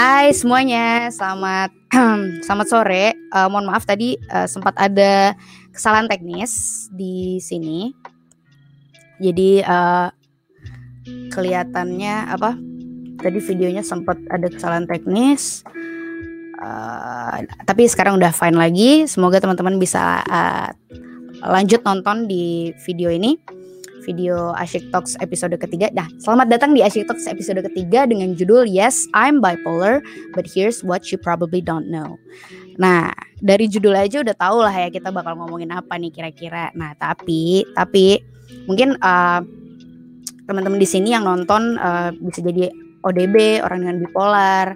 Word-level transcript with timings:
Hai 0.00 0.32
semuanya, 0.32 1.12
selamat 1.12 1.76
selamat 2.48 2.66
sore. 2.72 3.12
Uh, 3.36 3.52
mohon 3.52 3.68
maaf 3.68 3.84
tadi 3.84 4.16
uh, 4.32 4.48
sempat 4.48 4.72
ada 4.80 5.36
kesalahan 5.76 6.08
teknis 6.08 6.88
di 6.88 7.36
sini. 7.36 7.92
Jadi 9.20 9.60
uh, 9.60 10.08
kelihatannya 11.04 12.32
apa? 12.32 12.56
Tadi 13.20 13.38
videonya 13.44 13.84
sempat 13.84 14.16
ada 14.32 14.48
kesalahan 14.48 14.88
teknis. 14.88 15.68
Uh, 16.56 17.44
tapi 17.68 17.84
sekarang 17.84 18.16
udah 18.16 18.32
fine 18.32 18.56
lagi. 18.56 19.04
Semoga 19.04 19.36
teman-teman 19.36 19.76
bisa 19.76 20.24
uh, 20.24 20.72
lanjut 21.44 21.84
nonton 21.84 22.24
di 22.24 22.72
video 22.88 23.12
ini 23.12 23.36
video 24.02 24.56
Asyik 24.56 24.88
Talks 24.88 25.14
episode 25.20 25.54
ketiga. 25.60 25.92
Nah, 25.92 26.08
selamat 26.20 26.48
datang 26.48 26.72
di 26.72 26.80
Asyik 26.80 27.06
Talks 27.06 27.28
episode 27.28 27.60
ketiga 27.64 28.08
dengan 28.08 28.32
judul 28.32 28.64
Yes, 28.66 29.04
I'm 29.12 29.38
Bipolar, 29.44 30.00
but 30.32 30.48
here's 30.48 30.80
what 30.80 31.08
you 31.12 31.20
probably 31.20 31.60
don't 31.60 31.92
know. 31.92 32.16
Nah, 32.80 33.12
dari 33.44 33.68
judul 33.68 33.92
aja 33.92 34.24
udah 34.24 34.36
tau 34.36 34.64
lah 34.64 34.72
ya 34.72 34.88
kita 34.88 35.12
bakal 35.12 35.36
ngomongin 35.36 35.70
apa 35.72 36.00
nih 36.00 36.12
kira-kira. 36.12 36.72
Nah, 36.72 36.96
tapi 36.96 37.64
tapi 37.76 38.20
mungkin 38.64 38.96
uh, 39.00 39.40
teman-teman 40.48 40.80
di 40.80 40.88
sini 40.88 41.12
yang 41.12 41.28
nonton 41.28 41.76
uh, 41.78 42.10
bisa 42.16 42.40
jadi 42.42 42.72
ODB, 43.00 43.64
orang 43.64 43.86
dengan 43.86 43.96
bipolar, 44.04 44.66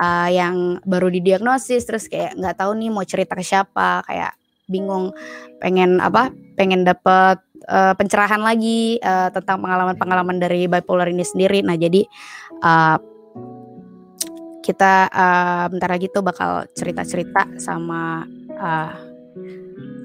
uh, 0.00 0.28
yang 0.28 0.80
baru 0.84 1.08
didiagnosis 1.12 1.84
terus 1.84 2.08
kayak 2.08 2.36
nggak 2.36 2.56
tahu 2.56 2.76
nih 2.76 2.90
mau 2.92 3.04
cerita 3.04 3.36
ke 3.36 3.44
siapa, 3.44 4.04
kayak 4.08 4.36
bingung 4.70 5.12
pengen 5.60 6.00
apa 6.00 6.32
pengen 6.54 6.84
dapet 6.84 7.40
uh, 7.68 7.94
pencerahan 7.96 8.40
lagi 8.40 8.98
uh, 9.02 9.28
tentang 9.32 9.62
pengalaman-pengalaman 9.62 10.36
dari 10.40 10.66
bipolar 10.68 11.08
ini 11.08 11.24
sendiri. 11.24 11.64
Nah, 11.64 11.76
jadi 11.78 12.04
uh, 12.62 12.96
kita 14.62 15.10
uh, 15.10 15.64
bentar 15.74 15.90
lagi 15.90 16.06
tuh 16.08 16.22
bakal 16.22 16.64
cerita-cerita 16.72 17.58
sama 17.58 18.22
uh, 18.54 18.94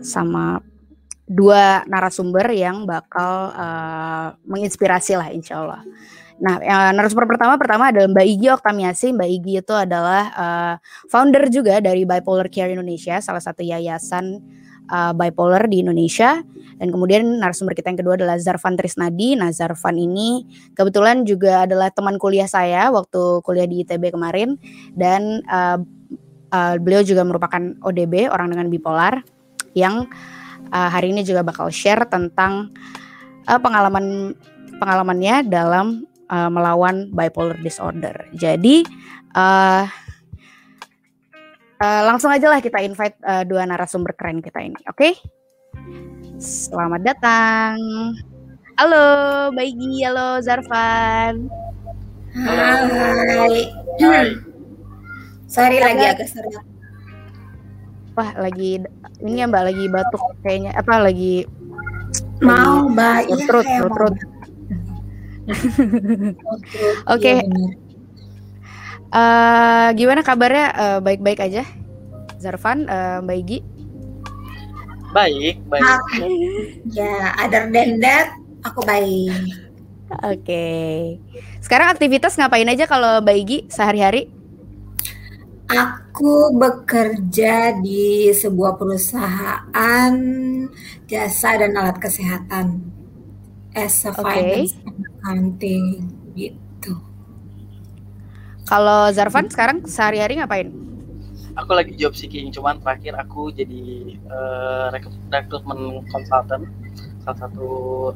sama 0.02 0.58
dua 1.28 1.84
narasumber 1.86 2.48
yang 2.56 2.88
bakal 2.88 3.52
uh, 3.54 4.34
menginspirasi 4.48 5.20
lah 5.20 5.30
insya 5.30 5.62
Allah. 5.62 5.82
Nah, 6.38 6.62
narasumber 6.94 7.26
pertama 7.26 7.58
pertama 7.58 7.90
adalah 7.90 8.14
Mbak 8.14 8.28
Igi 8.30 8.48
Oktamiasi. 8.54 9.08
Mbak 9.10 9.30
Igi 9.42 9.54
itu 9.58 9.74
adalah 9.74 10.24
uh, 10.38 10.74
founder 11.10 11.50
juga 11.50 11.82
dari 11.82 12.06
Bipolar 12.06 12.46
Care 12.48 12.78
Indonesia, 12.78 13.18
salah 13.18 13.42
satu 13.42 13.66
yayasan 13.66 14.38
uh, 14.92 15.14
bipolar 15.16 15.68
di 15.68 15.84
Indonesia. 15.84 16.42
Dan 16.78 16.94
kemudian 16.94 17.42
narasumber 17.42 17.74
kita 17.74 17.90
yang 17.90 18.00
kedua 18.06 18.16
adalah 18.22 18.38
Zarvan 18.38 18.78
Trisnadi. 18.78 19.34
Nah, 19.34 19.50
Zarvan 19.50 19.98
ini 19.98 20.46
kebetulan 20.78 21.26
juga 21.26 21.66
adalah 21.66 21.90
teman 21.90 22.22
kuliah 22.22 22.46
saya 22.46 22.94
waktu 22.94 23.42
kuliah 23.42 23.66
di 23.66 23.82
ITB 23.82 24.14
kemarin 24.14 24.62
dan 24.94 25.42
uh, 25.50 25.82
uh, 26.54 26.76
beliau 26.78 27.02
juga 27.02 27.26
merupakan 27.26 27.74
ODB 27.82 28.30
orang 28.30 28.54
dengan 28.54 28.68
bipolar 28.70 29.26
yang 29.74 30.06
uh, 30.70 30.90
hari 30.90 31.10
ini 31.14 31.26
juga 31.26 31.42
bakal 31.42 31.74
share 31.74 32.06
tentang 32.06 32.70
uh, 33.50 33.58
pengalaman 33.58 34.38
pengalamannya 34.78 35.50
dalam 35.50 36.06
uh, 36.30 36.50
melawan 36.54 37.10
bipolar 37.10 37.58
disorder. 37.60 38.30
Jadi 38.38 38.86
uh, 39.34 39.90
uh, 41.82 42.02
langsung 42.06 42.30
aja 42.30 42.50
lah 42.50 42.60
kita 42.62 42.82
invite 42.82 43.18
uh, 43.26 43.44
dua 43.46 43.66
narasumber 43.66 44.14
keren 44.18 44.42
kita 44.42 44.62
ini, 44.62 44.78
oke? 44.90 44.98
Okay? 44.98 45.14
Selamat 46.38 47.02
datang. 47.02 47.78
Halo, 48.78 49.50
Baigi. 49.58 50.06
Halo, 50.06 50.38
Zarvan. 50.46 51.50
Hai. 52.38 53.74
Hai. 53.98 54.30
Sorry 55.50 55.82
lagi 55.82 56.06
agak 56.06 56.30
serak. 56.30 56.66
Wah, 58.14 58.34
lagi 58.38 58.82
ini 59.22 59.42
ya 59.42 59.50
Mbak 59.50 59.64
lagi 59.74 59.86
batuk 59.90 60.24
kayaknya 60.42 60.72
apa 60.74 60.94
lagi 61.02 61.46
mau 62.42 62.90
Mbak 62.90 63.30
iya 63.30 63.46
terus 63.46 63.68
terus 63.70 64.18
Oke. 67.08 67.40
Uh, 69.08 69.90
gimana 69.96 70.22
kabarnya? 70.24 70.68
Uh, 70.76 71.00
baik-baik 71.00 71.40
aja. 71.40 71.64
Zarvan, 72.38 72.86
uh, 72.92 73.24
Mbak 73.24 73.38
Igi? 73.48 73.60
Baik, 75.16 75.56
baik. 75.72 75.82
Ah, 75.82 76.02
ya, 76.92 77.14
other 77.40 77.72
than 77.72 77.98
that, 78.04 78.36
aku 78.62 78.84
baik. 78.84 79.32
Oke. 80.24 80.44
Okay. 80.44 80.96
Sekarang 81.64 81.92
aktivitas 81.92 82.36
ngapain 82.36 82.68
aja 82.68 82.86
kalau 82.86 83.24
Mbak 83.24 83.38
Igi 83.44 83.58
sehari-hari? 83.72 84.30
Aku 85.68 86.56
bekerja 86.56 87.76
di 87.84 88.32
sebuah 88.32 88.80
perusahaan 88.80 90.16
jasa 91.08 91.50
dan 91.60 91.76
alat 91.76 92.00
kesehatan 92.00 92.88
as 93.76 94.08
a 94.08 94.16
okay. 94.16 94.24
finance 94.24 94.80
accounting 94.80 96.08
gitu. 96.40 96.67
Kalau 98.68 99.10
Zarvan 99.16 99.48
sekarang 99.48 99.88
sehari-hari 99.88 100.38
ngapain? 100.44 100.88
aku 101.58 101.74
lagi 101.74 101.98
job 101.98 102.14
seeking 102.14 102.54
cuman 102.54 102.78
terakhir 102.80 103.18
aku 103.18 103.50
jadi 103.50 104.14
uh, 104.30 104.94
recruitment 104.94 106.06
consultant 106.14 106.70
salah 107.26 107.38
satu 107.42 107.68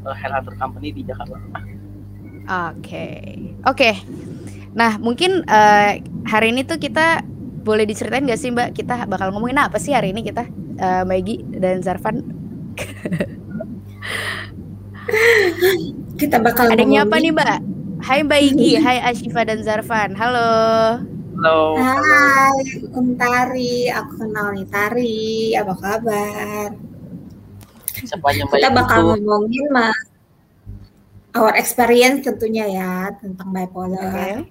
uh, 0.06 0.16
headhunter 0.16 0.54
company 0.62 0.94
di 0.94 1.02
Jakarta. 1.04 1.36
Oke, 1.42 1.58
okay. 2.78 3.22
oke. 3.66 3.76
Okay. 3.76 3.96
Nah 4.78 5.02
mungkin 5.02 5.42
uh, 5.50 5.98
hari 6.30 6.54
ini 6.54 6.64
tuh 6.64 6.78
kita 6.78 7.26
boleh 7.62 7.86
diceritain 7.86 8.26
gak 8.26 8.42
sih 8.42 8.50
Mbak 8.54 8.74
kita 8.78 9.06
bakal 9.06 9.30
ngomongin 9.34 9.62
apa 9.62 9.78
sih 9.78 9.94
hari 9.94 10.14
ini 10.14 10.26
kita 10.26 10.46
uh, 10.80 11.04
Maggie 11.04 11.44
dan 11.58 11.82
Zarvan? 11.82 12.22
kita 16.22 16.38
bakal 16.40 16.70
ada 16.70 16.86
nyapa 16.86 17.18
nih 17.18 17.34
Mbak. 17.34 17.60
Hai 18.02 18.26
Mbak 18.26 18.42
Igi, 18.42 18.82
hai 18.82 18.98
Ashifa 18.98 19.46
dan 19.46 19.62
Zarvan. 19.62 20.18
Halo. 20.18 20.50
Halo. 21.38 21.78
Hai, 21.78 22.82
Om 22.98 23.14
Tari. 23.14 23.94
Aku 23.94 24.26
kenal 24.26 24.58
nih 24.58 24.66
Tari. 24.66 25.54
Apa 25.54 25.74
kabar? 25.78 26.70
Sepanjang 28.02 28.50
Kita 28.50 28.74
bakal 28.74 29.00
itu. 29.06 29.22
ngomongin 29.22 29.66
mas 29.70 29.94
our 31.38 31.54
experience 31.54 32.26
tentunya 32.26 32.66
ya 32.66 33.14
tentang 33.22 33.54
bipolar. 33.54 34.02
Okay. 34.02 34.50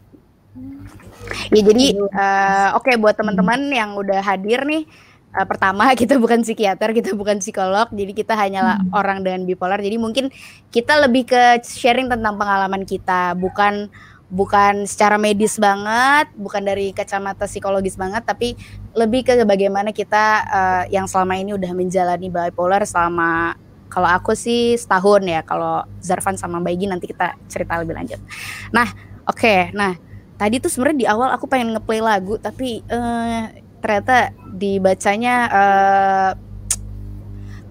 Ya 1.50 1.60
jadi 1.66 1.86
uh, 1.98 2.78
oke 2.78 2.86
okay, 2.86 2.94
buat 3.02 3.18
teman-teman 3.18 3.66
yang 3.74 3.98
udah 3.98 4.22
hadir 4.22 4.62
nih 4.62 4.86
uh, 5.34 5.46
pertama 5.46 5.90
kita 6.00 6.18
bukan 6.18 6.42
psikiater, 6.42 6.90
kita 6.94 7.14
bukan 7.14 7.38
psikolog, 7.38 7.90
jadi 7.90 8.12
kita 8.14 8.34
hanyalah 8.34 8.82
hmm. 8.82 8.90
orang 8.94 9.22
dengan 9.22 9.46
bipolar. 9.46 9.78
Jadi 9.78 9.96
mungkin 9.96 10.28
kita 10.70 10.98
lebih 11.02 11.30
ke 11.30 11.62
sharing 11.62 12.10
tentang 12.10 12.36
pengalaman 12.36 12.82
kita, 12.86 13.34
bukan 13.38 13.90
bukan 14.30 14.86
secara 14.86 15.18
medis 15.18 15.58
banget, 15.58 16.30
bukan 16.38 16.62
dari 16.62 16.94
kacamata 16.94 17.50
psikologis 17.50 17.98
banget, 17.98 18.22
tapi 18.22 18.54
lebih 18.94 19.26
ke 19.26 19.34
bagaimana 19.42 19.90
kita 19.90 20.24
uh, 20.46 20.84
yang 20.86 21.10
selama 21.10 21.34
ini 21.34 21.50
udah 21.58 21.74
menjalani 21.74 22.30
bipolar 22.30 22.86
selama 22.86 23.58
kalau 23.90 24.06
aku 24.06 24.38
sih 24.38 24.78
setahun 24.78 25.26
ya, 25.26 25.42
kalau 25.42 25.82
Zarvan 25.98 26.38
sama 26.38 26.62
Baigi 26.62 26.86
nanti 26.86 27.10
kita 27.10 27.34
cerita 27.50 27.74
lebih 27.82 27.98
lanjut. 27.98 28.22
Nah, 28.70 28.86
oke, 29.26 29.42
okay, 29.42 29.74
nah 29.74 29.98
tadi 30.38 30.62
tuh 30.62 30.70
sebenarnya 30.70 30.98
di 31.02 31.06
awal 31.10 31.34
aku 31.34 31.50
pengen 31.50 31.74
ngeplay 31.74 31.98
lagu, 31.98 32.38
tapi 32.38 32.86
uh, 32.86 33.50
ternyata 33.80 34.30
dibacanya 34.54 35.34
uh, 35.50 36.30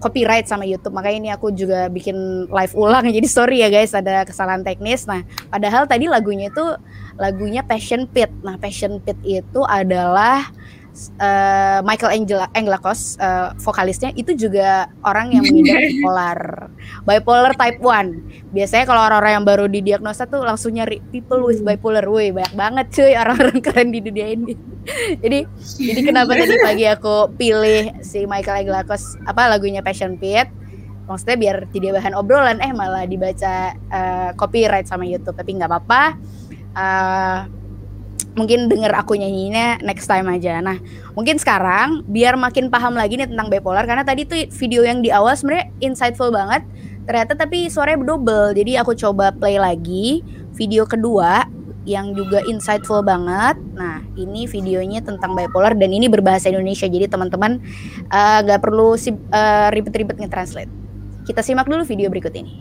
copyright 0.00 0.48
sama 0.48 0.64
YouTube. 0.64 0.96
Makanya 0.96 1.18
ini 1.20 1.30
aku 1.30 1.52
juga 1.52 1.86
bikin 1.92 2.48
live 2.48 2.74
ulang. 2.74 3.06
Jadi 3.06 3.28
sorry 3.28 3.62
ya 3.62 3.68
guys 3.68 3.92
ada 3.92 4.24
kesalahan 4.24 4.64
teknis. 4.64 5.04
Nah 5.04 5.22
padahal 5.52 5.84
tadi 5.86 6.08
lagunya 6.08 6.48
itu 6.48 6.66
lagunya 7.20 7.60
Passion 7.62 8.08
Pit. 8.08 8.32
Nah 8.40 8.56
Passion 8.56 8.98
Pit 8.98 9.20
itu 9.22 9.60
adalah 9.68 10.48
uh, 11.18 11.80
Michael 11.86 12.22
Angela 12.22 12.46
Anglakos 12.52 13.16
uh, 13.22 13.54
vokalisnya 13.58 14.10
itu 14.18 14.34
juga 14.36 14.90
orang 15.06 15.34
yang 15.34 15.44
mengidap 15.48 15.80
bipolar. 15.88 16.40
Bipolar 17.06 17.52
type 17.56 17.80
1 17.80 18.50
biasanya 18.50 18.84
kalau 18.84 19.02
orang-orang 19.06 19.32
yang 19.40 19.46
baru 19.46 19.64
didiagnosa 19.70 20.26
tuh 20.26 20.42
langsung 20.42 20.74
nyari 20.74 20.98
people 21.14 21.46
with 21.46 21.62
bipolar. 21.62 22.04
Woi 22.06 22.34
banyak 22.34 22.54
banget 22.54 22.86
cuy 22.92 23.12
orang-orang 23.14 23.58
keren 23.66 23.88
di 23.94 24.00
dunia 24.02 24.26
ini. 24.34 24.54
Jadi 25.20 25.38
jadi 25.78 26.00
kenapa 26.02 26.32
tadi 26.34 26.56
pagi 26.60 26.84
aku 26.88 27.30
pilih 27.36 28.02
si 28.02 28.26
Michael 28.26 28.66
Anglakos? 28.66 29.16
Apa 29.28 29.46
lagunya 29.50 29.84
Passion 29.84 30.18
Pit? 30.18 30.50
Maksudnya 31.10 31.36
biar 31.38 31.56
jadi 31.74 31.90
bahan 31.90 32.14
obrolan 32.14 32.62
eh 32.62 32.70
malah 32.70 33.02
dibaca 33.02 33.74
uh, 33.90 34.30
copyright 34.38 34.86
sama 34.86 35.02
YouTube. 35.06 35.34
Tapi 35.34 35.58
nggak 35.58 35.70
apa-apa. 35.70 36.02
Uh, 36.70 37.59
mungkin 38.34 38.66
denger 38.70 38.92
aku 38.96 39.16
nyanyinya 39.16 39.80
next 39.84 40.08
time 40.08 40.28
aja. 40.28 40.60
Nah, 40.60 40.76
mungkin 41.14 41.36
sekarang 41.36 42.04
biar 42.08 42.36
makin 42.36 42.68
paham 42.68 42.96
lagi 42.96 43.20
nih 43.20 43.28
tentang 43.28 43.48
bipolar 43.48 43.84
karena 43.84 44.02
tadi 44.02 44.26
tuh 44.26 44.48
video 44.56 44.84
yang 44.84 45.00
di 45.04 45.12
awal 45.12 45.36
sebenarnya 45.36 45.70
insightful 45.80 46.32
banget. 46.32 46.64
Ternyata 47.04 47.34
tapi 47.34 47.66
suaranya 47.66 48.06
double. 48.06 48.54
Jadi 48.54 48.78
aku 48.78 48.92
coba 48.94 49.34
play 49.34 49.56
lagi 49.56 50.22
video 50.54 50.84
kedua 50.86 51.48
yang 51.88 52.12
juga 52.12 52.44
insightful 52.44 53.00
banget. 53.00 53.56
Nah, 53.74 54.04
Ini 54.20 54.44
videonya 54.44 55.00
tentang 55.00 55.32
bipolar 55.32 55.72
dan 55.72 55.96
ini 55.96 56.04
berbahasa 56.04 56.52
Indonesia. 56.52 56.84
Jadi 56.84 57.08
teman-teman 57.08 57.56
uh, 58.12 58.38
gak 58.44 58.60
perlu 58.60 58.92
uh, 58.92 59.68
ribet-ribet 59.72 60.20
nge-translate. 60.20 60.68
Kita 61.24 61.40
simak 61.40 61.64
dulu 61.64 61.88
video 61.88 62.12
berikut 62.12 62.36
ini. 62.36 62.60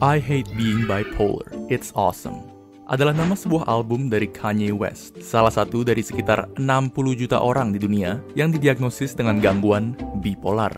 I 0.00 0.16
Hate 0.16 0.48
Being 0.56 0.88
Bipolar, 0.88 1.44
It's 1.68 1.92
Awesome 1.92 2.53
adalah 2.84 3.16
nama 3.16 3.32
sebuah 3.32 3.64
album 3.64 4.12
dari 4.12 4.28
Kanye 4.28 4.68
West, 4.72 5.16
salah 5.24 5.52
satu 5.52 5.80
dari 5.84 6.04
sekitar 6.04 6.48
60 6.60 7.20
juta 7.20 7.40
orang 7.40 7.72
di 7.72 7.80
dunia 7.80 8.20
yang 8.36 8.52
didiagnosis 8.52 9.16
dengan 9.16 9.40
gangguan 9.40 9.96
bipolar. 10.20 10.72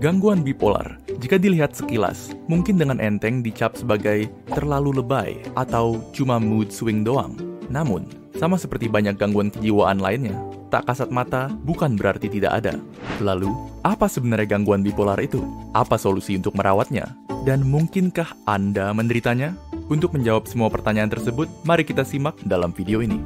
Gangguan 0.00 0.40
bipolar, 0.40 0.98
jika 1.20 1.36
dilihat 1.36 1.76
sekilas, 1.76 2.32
mungkin 2.48 2.80
dengan 2.80 2.98
enteng 2.98 3.44
dicap 3.44 3.76
sebagai 3.76 4.26
terlalu 4.50 4.98
lebay 4.98 5.38
atau 5.54 6.00
cuma 6.16 6.40
mood 6.40 6.72
swing 6.72 7.04
doang. 7.04 7.36
Namun, 7.68 8.08
sama 8.40 8.56
seperti 8.56 8.88
banyak 8.88 9.20
gangguan 9.20 9.52
kejiwaan 9.52 10.00
lainnya, 10.00 10.34
tak 10.72 10.88
kasat 10.88 11.12
mata 11.12 11.52
bukan 11.68 11.94
berarti 11.94 12.32
tidak 12.32 12.64
ada. 12.64 12.74
Lalu, 13.20 13.52
apa 13.84 14.08
sebenarnya 14.08 14.56
gangguan 14.56 14.80
bipolar 14.80 15.20
itu? 15.20 15.44
Apa 15.76 16.00
solusi 16.00 16.34
untuk 16.40 16.56
merawatnya? 16.56 17.12
Dan 17.44 17.68
mungkinkah 17.68 18.48
Anda 18.48 18.90
menderitanya? 18.96 19.54
Untuk 19.92 20.16
menjawab 20.16 20.48
semua 20.48 20.72
pertanyaan 20.72 21.12
tersebut, 21.12 21.52
mari 21.68 21.84
kita 21.84 22.00
simak 22.00 22.40
dalam 22.48 22.72
video 22.72 23.04
ini. 23.04 23.20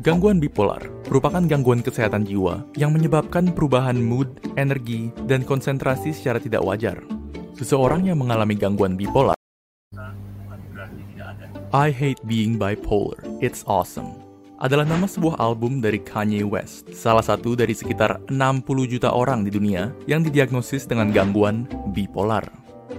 Gangguan 0.00 0.40
bipolar 0.40 0.80
merupakan 1.12 1.44
gangguan 1.44 1.84
kesehatan 1.84 2.24
jiwa 2.24 2.64
yang 2.80 2.96
menyebabkan 2.96 3.52
perubahan 3.52 4.00
mood, 4.00 4.40
energi, 4.56 5.12
dan 5.28 5.44
konsentrasi 5.44 6.16
secara 6.16 6.40
tidak 6.40 6.64
wajar. 6.64 7.04
Seseorang 7.60 8.08
yang 8.08 8.24
mengalami 8.24 8.56
gangguan 8.56 8.96
bipolar 8.96 9.36
I 11.74 11.92
Hate 11.92 12.22
Being 12.24 12.56
Bipolar, 12.56 13.20
It's 13.44 13.60
Awesome 13.68 14.25
adalah 14.60 14.88
nama 14.88 15.04
sebuah 15.04 15.36
album 15.36 15.84
dari 15.84 16.00
Kanye 16.00 16.40
West, 16.44 16.88
salah 16.96 17.24
satu 17.24 17.52
dari 17.52 17.76
sekitar 17.76 18.20
60 18.32 18.64
juta 18.88 19.12
orang 19.12 19.44
di 19.44 19.52
dunia 19.52 19.92
yang 20.08 20.24
didiagnosis 20.24 20.88
dengan 20.88 21.12
gangguan 21.12 21.68
bipolar. 21.92 22.44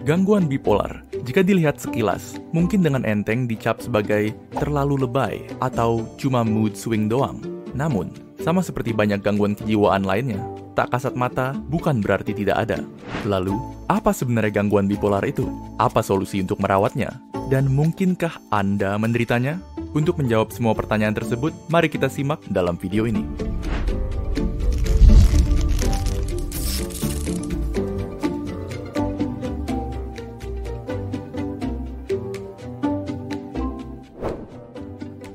Gangguan 0.05 0.45
bipolar, 0.45 1.03
jika 1.25 1.41
dilihat 1.41 1.81
sekilas, 1.81 2.37
mungkin 2.53 2.85
dengan 2.85 3.03
enteng 3.03 3.49
dicap 3.49 3.81
sebagai 3.81 4.31
terlalu 4.55 5.03
lebay 5.03 5.43
atau 5.59 6.05
cuma 6.21 6.45
mood 6.45 6.77
swing 6.77 7.09
doang. 7.09 7.41
Namun, 7.73 8.13
sama 8.39 8.61
seperti 8.61 8.93
banyak 8.93 9.25
gangguan 9.25 9.57
kejiwaan 9.57 10.05
lainnya, 10.05 10.39
tak 10.77 10.93
kasat 10.93 11.17
mata 11.17 11.57
bukan 11.73 12.05
berarti 12.05 12.37
tidak 12.37 12.69
ada. 12.69 12.85
Lalu, 13.25 13.57
apa 13.89 14.13
sebenarnya 14.13 14.61
gangguan 14.61 14.85
bipolar 14.85 15.25
itu? 15.25 15.49
Apa 15.81 16.05
solusi 16.05 16.37
untuk 16.37 16.61
merawatnya? 16.61 17.17
Dan 17.49 17.73
mungkinkah 17.73 18.37
Anda 18.53 18.93
menderitanya? 19.01 19.57
Untuk 19.97 20.21
menjawab 20.21 20.53
semua 20.53 20.77
pertanyaan 20.77 21.17
tersebut, 21.17 21.49
mari 21.73 21.89
kita 21.89 22.05
simak 22.13 22.45
dalam 22.53 22.77
video 22.77 23.09
ini. 23.09 23.25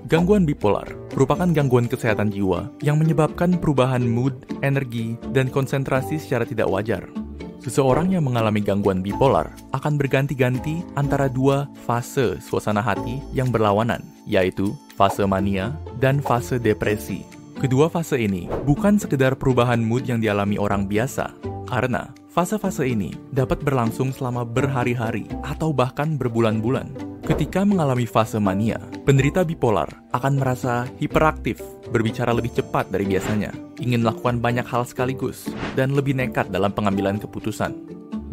Gangguan 0.06 0.44
bipolar 0.44 1.01
merupakan 1.12 1.49
gangguan 1.49 1.88
kesehatan 1.88 2.32
jiwa 2.32 2.69
yang 2.81 3.00
menyebabkan 3.00 3.56
perubahan 3.56 4.05
mood, 4.05 4.35
energi, 4.64 5.17
dan 5.32 5.49
konsentrasi 5.53 6.20
secara 6.20 6.44
tidak 6.49 6.69
wajar. 6.69 7.09
Seseorang 7.62 8.11
yang 8.11 8.26
mengalami 8.26 8.59
gangguan 8.59 9.06
bipolar 9.06 9.55
akan 9.70 9.94
berganti-ganti 9.94 10.82
antara 10.99 11.31
dua 11.31 11.70
fase 11.87 12.43
suasana 12.43 12.82
hati 12.82 13.23
yang 13.31 13.55
berlawanan, 13.55 14.03
yaitu 14.26 14.75
fase 14.99 15.23
mania 15.23 15.70
dan 16.03 16.19
fase 16.19 16.59
depresi. 16.59 17.23
Kedua 17.62 17.87
fase 17.87 18.19
ini 18.19 18.50
bukan 18.67 18.99
sekedar 18.99 19.38
perubahan 19.38 19.79
mood 19.79 20.11
yang 20.11 20.19
dialami 20.19 20.59
orang 20.59 20.91
biasa, 20.91 21.31
karena 21.70 22.11
fase-fase 22.35 22.82
ini 22.91 23.14
dapat 23.31 23.62
berlangsung 23.62 24.11
selama 24.11 24.43
berhari-hari 24.43 25.31
atau 25.47 25.70
bahkan 25.70 26.19
berbulan-bulan. 26.19 27.12
Ketika 27.32 27.64
mengalami 27.64 28.05
fase 28.05 28.37
mania, 28.37 28.76
penderita 29.08 29.40
bipolar 29.40 29.88
akan 30.12 30.37
merasa 30.37 30.84
hiperaktif, 31.00 31.64
berbicara 31.88 32.29
lebih 32.29 32.52
cepat 32.52 32.93
dari 32.93 33.08
biasanya, 33.08 33.56
ingin 33.81 34.05
melakukan 34.05 34.37
banyak 34.37 34.69
hal 34.69 34.84
sekaligus, 34.84 35.49
dan 35.73 35.96
lebih 35.96 36.12
nekat 36.12 36.52
dalam 36.52 36.76
pengambilan 36.76 37.17
keputusan. 37.17 37.73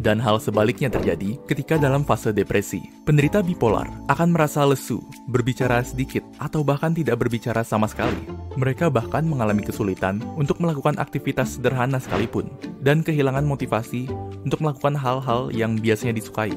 Dan 0.04 0.20
hal 0.20 0.36
sebaliknya 0.36 0.92
terjadi 0.92 1.40
ketika 1.48 1.80
dalam 1.80 2.04
fase 2.04 2.36
depresi. 2.36 2.84
Penderita 3.08 3.40
bipolar 3.40 3.88
akan 4.12 4.36
merasa 4.36 4.68
lesu, 4.68 5.00
berbicara 5.32 5.80
sedikit, 5.80 6.20
atau 6.36 6.60
bahkan 6.60 6.92
tidak 6.92 7.24
berbicara 7.24 7.64
sama 7.64 7.88
sekali. 7.88 8.20
Mereka 8.60 8.92
bahkan 8.92 9.24
mengalami 9.24 9.64
kesulitan 9.64 10.20
untuk 10.36 10.60
melakukan 10.60 11.00
aktivitas 11.00 11.56
sederhana 11.56 12.04
sekalipun, 12.04 12.52
dan 12.84 13.00
kehilangan 13.00 13.48
motivasi 13.48 14.12
untuk 14.44 14.60
melakukan 14.60 14.92
hal-hal 14.92 15.48
yang 15.56 15.80
biasanya 15.80 16.20
disukai. 16.20 16.52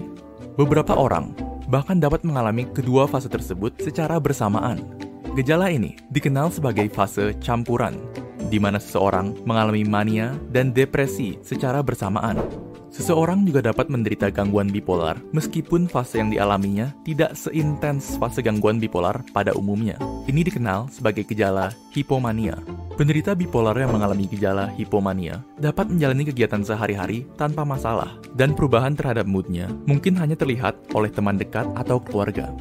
Beberapa 0.60 0.92
orang 1.00 1.53
bahkan 1.74 1.98
dapat 1.98 2.22
mengalami 2.22 2.70
kedua 2.70 3.10
fase 3.10 3.26
tersebut 3.26 3.74
secara 3.82 4.22
bersamaan. 4.22 4.78
Gejala 5.34 5.74
ini 5.74 5.98
dikenal 6.14 6.54
sebagai 6.54 6.86
fase 6.94 7.34
campuran, 7.42 7.98
di 8.54 8.62
mana 8.62 8.78
seseorang 8.78 9.34
mengalami 9.50 9.82
mania 9.82 10.38
dan 10.54 10.70
depresi 10.70 11.42
secara 11.42 11.82
bersamaan. 11.82 12.38
Seseorang 12.94 13.42
juga 13.42 13.66
dapat 13.66 13.90
menderita 13.90 14.30
gangguan 14.30 14.70
bipolar 14.70 15.18
meskipun 15.34 15.90
fase 15.90 16.22
yang 16.22 16.30
dialaminya 16.30 16.94
tidak 17.02 17.34
seintens 17.34 18.22
fase 18.22 18.46
gangguan 18.46 18.78
bipolar 18.78 19.26
pada 19.34 19.50
umumnya. 19.58 19.98
Ini 20.30 20.46
dikenal 20.46 20.94
sebagai 20.94 21.26
gejala 21.26 21.74
hipomania. 21.90 22.54
Penderita 22.94 23.34
bipolar 23.34 23.74
yang 23.74 23.98
mengalami 23.98 24.30
gejala 24.30 24.70
hipomania 24.78 25.42
dapat 25.58 25.90
menjalani 25.90 26.30
kegiatan 26.30 26.62
sehari-hari 26.62 27.26
tanpa 27.34 27.66
masalah, 27.66 28.14
dan 28.38 28.54
perubahan 28.54 28.94
terhadap 28.94 29.26
moodnya 29.26 29.74
mungkin 29.90 30.14
hanya 30.22 30.38
terlihat 30.38 30.78
oleh 30.94 31.10
teman 31.10 31.42
dekat 31.42 31.66
atau 31.74 31.98
keluarga. 31.98 32.54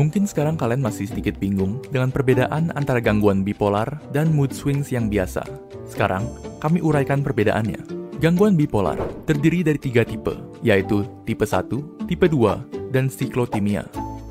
Mungkin 0.00 0.24
sekarang 0.24 0.56
kalian 0.56 0.80
masih 0.80 1.04
sedikit 1.04 1.36
bingung 1.36 1.84
dengan 1.92 2.08
perbedaan 2.08 2.72
antara 2.72 2.96
gangguan 3.04 3.44
bipolar 3.44 4.00
dan 4.08 4.32
mood 4.32 4.56
swings 4.56 4.88
yang 4.88 5.12
biasa. 5.12 5.44
Sekarang, 5.84 6.24
kami 6.64 6.80
uraikan 6.80 7.20
perbedaannya. 7.20 8.05
Gangguan 8.16 8.56
bipolar 8.56 8.96
terdiri 9.28 9.60
dari 9.60 9.76
tiga 9.76 10.00
tipe, 10.00 10.32
yaitu 10.64 11.04
tipe 11.28 11.44
1, 11.44 12.08
tipe 12.08 12.24
2, 12.24 12.88
dan 12.88 13.12
siklotimia. 13.12 13.84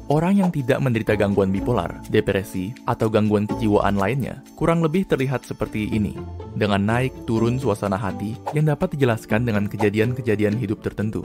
Orang 0.10 0.42
yang 0.42 0.50
tidak 0.50 0.82
menderita 0.82 1.14
gangguan 1.14 1.54
bipolar, 1.54 2.02
depresi, 2.10 2.74
atau 2.90 3.14
gangguan 3.14 3.46
kejiwaan 3.46 3.94
lainnya 3.94 4.42
kurang 4.58 4.82
lebih 4.82 5.06
terlihat 5.06 5.46
seperti 5.46 5.86
ini, 5.94 6.18
dengan 6.58 6.82
naik 6.82 7.14
turun 7.30 7.62
suasana 7.62 7.94
hati 7.94 8.34
yang 8.58 8.66
dapat 8.66 8.98
dijelaskan 8.98 9.46
dengan 9.46 9.70
kejadian-kejadian 9.70 10.58
hidup 10.58 10.82
tertentu. 10.82 11.22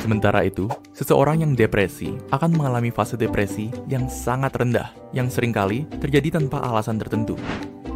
Sementara 0.00 0.40
itu, 0.48 0.72
seseorang 0.96 1.44
yang 1.44 1.52
depresi 1.52 2.16
akan 2.32 2.56
mengalami 2.56 2.88
fase 2.88 3.20
depresi 3.20 3.68
yang 3.92 4.08
sangat 4.08 4.56
rendah, 4.56 4.88
yang 5.12 5.28
sering 5.28 5.52
kali 5.52 5.84
terjadi 6.00 6.40
tanpa 6.40 6.64
alasan 6.64 6.96
tertentu 6.96 7.36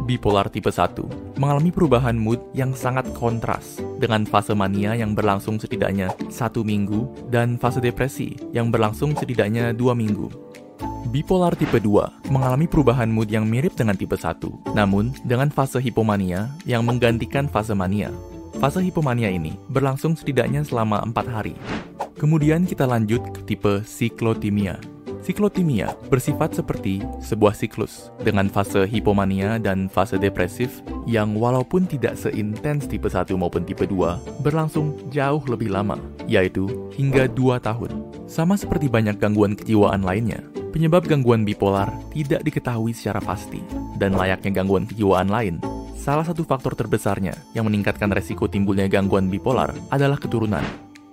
bipolar 0.05 0.47
tipe 0.53 0.69
1 0.69 1.35
mengalami 1.41 1.73
perubahan 1.73 2.13
mood 2.13 2.37
yang 2.53 2.77
sangat 2.77 3.09
kontras 3.17 3.81
dengan 3.97 4.23
fase 4.23 4.53
mania 4.53 4.93
yang 4.93 5.17
berlangsung 5.17 5.57
setidaknya 5.57 6.13
satu 6.29 6.61
minggu 6.61 7.09
dan 7.33 7.57
fase 7.57 7.81
depresi 7.81 8.37
yang 8.53 8.69
berlangsung 8.69 9.17
setidaknya 9.17 9.73
dua 9.73 9.97
minggu. 9.97 10.29
Bipolar 11.09 11.57
tipe 11.57 11.81
2 11.81 12.29
mengalami 12.29 12.69
perubahan 12.69 13.09
mood 13.09 13.29
yang 13.33 13.49
mirip 13.49 13.73
dengan 13.73 13.97
tipe 13.97 14.13
1, 14.13 14.75
namun 14.77 15.13
dengan 15.25 15.49
fase 15.49 15.81
hipomania 15.81 16.53
yang 16.67 16.85
menggantikan 16.85 17.49
fase 17.49 17.73
mania. 17.73 18.13
Fase 18.61 18.81
hipomania 18.83 19.29
ini 19.31 19.57
berlangsung 19.69 20.15
setidaknya 20.15 20.65
selama 20.65 21.01
4 21.07 21.27
hari. 21.29 21.55
Kemudian 22.15 22.63
kita 22.63 22.87
lanjut 22.87 23.21
ke 23.31 23.41
tipe 23.43 23.83
siklotimia, 23.83 24.79
Siklotimia 25.25 25.89
bersifat 26.05 26.53
seperti 26.53 27.01
sebuah 27.17 27.57
siklus 27.57 28.13
dengan 28.21 28.45
fase 28.45 28.85
hipomania 28.85 29.57
dan 29.57 29.89
fase 29.89 30.21
depresif 30.21 30.85
yang 31.09 31.33
walaupun 31.33 31.89
tidak 31.89 32.13
seintens 32.13 32.85
tipe 32.85 33.09
1 33.09 33.33
maupun 33.33 33.65
tipe 33.65 33.89
2 33.89 34.45
berlangsung 34.45 34.93
jauh 35.09 35.41
lebih 35.49 35.73
lama, 35.73 35.97
yaitu 36.29 36.69
hingga 36.93 37.25
2 37.25 37.57
tahun. 37.57 38.05
Sama 38.29 38.53
seperti 38.53 38.85
banyak 38.85 39.17
gangguan 39.17 39.57
kejiwaan 39.57 40.05
lainnya, 40.05 40.45
penyebab 40.69 41.09
gangguan 41.09 41.41
bipolar 41.41 41.89
tidak 42.13 42.45
diketahui 42.45 42.93
secara 42.93 43.17
pasti 43.17 43.65
dan 43.97 44.13
layaknya 44.13 44.61
gangguan 44.61 44.85
kejiwaan 44.85 45.33
lain. 45.33 45.57
Salah 45.97 46.21
satu 46.21 46.45
faktor 46.45 46.77
terbesarnya 46.77 47.33
yang 47.57 47.65
meningkatkan 47.65 48.13
resiko 48.13 48.45
timbulnya 48.45 48.85
gangguan 48.85 49.25
bipolar 49.33 49.73
adalah 49.89 50.21
keturunan 50.21 50.61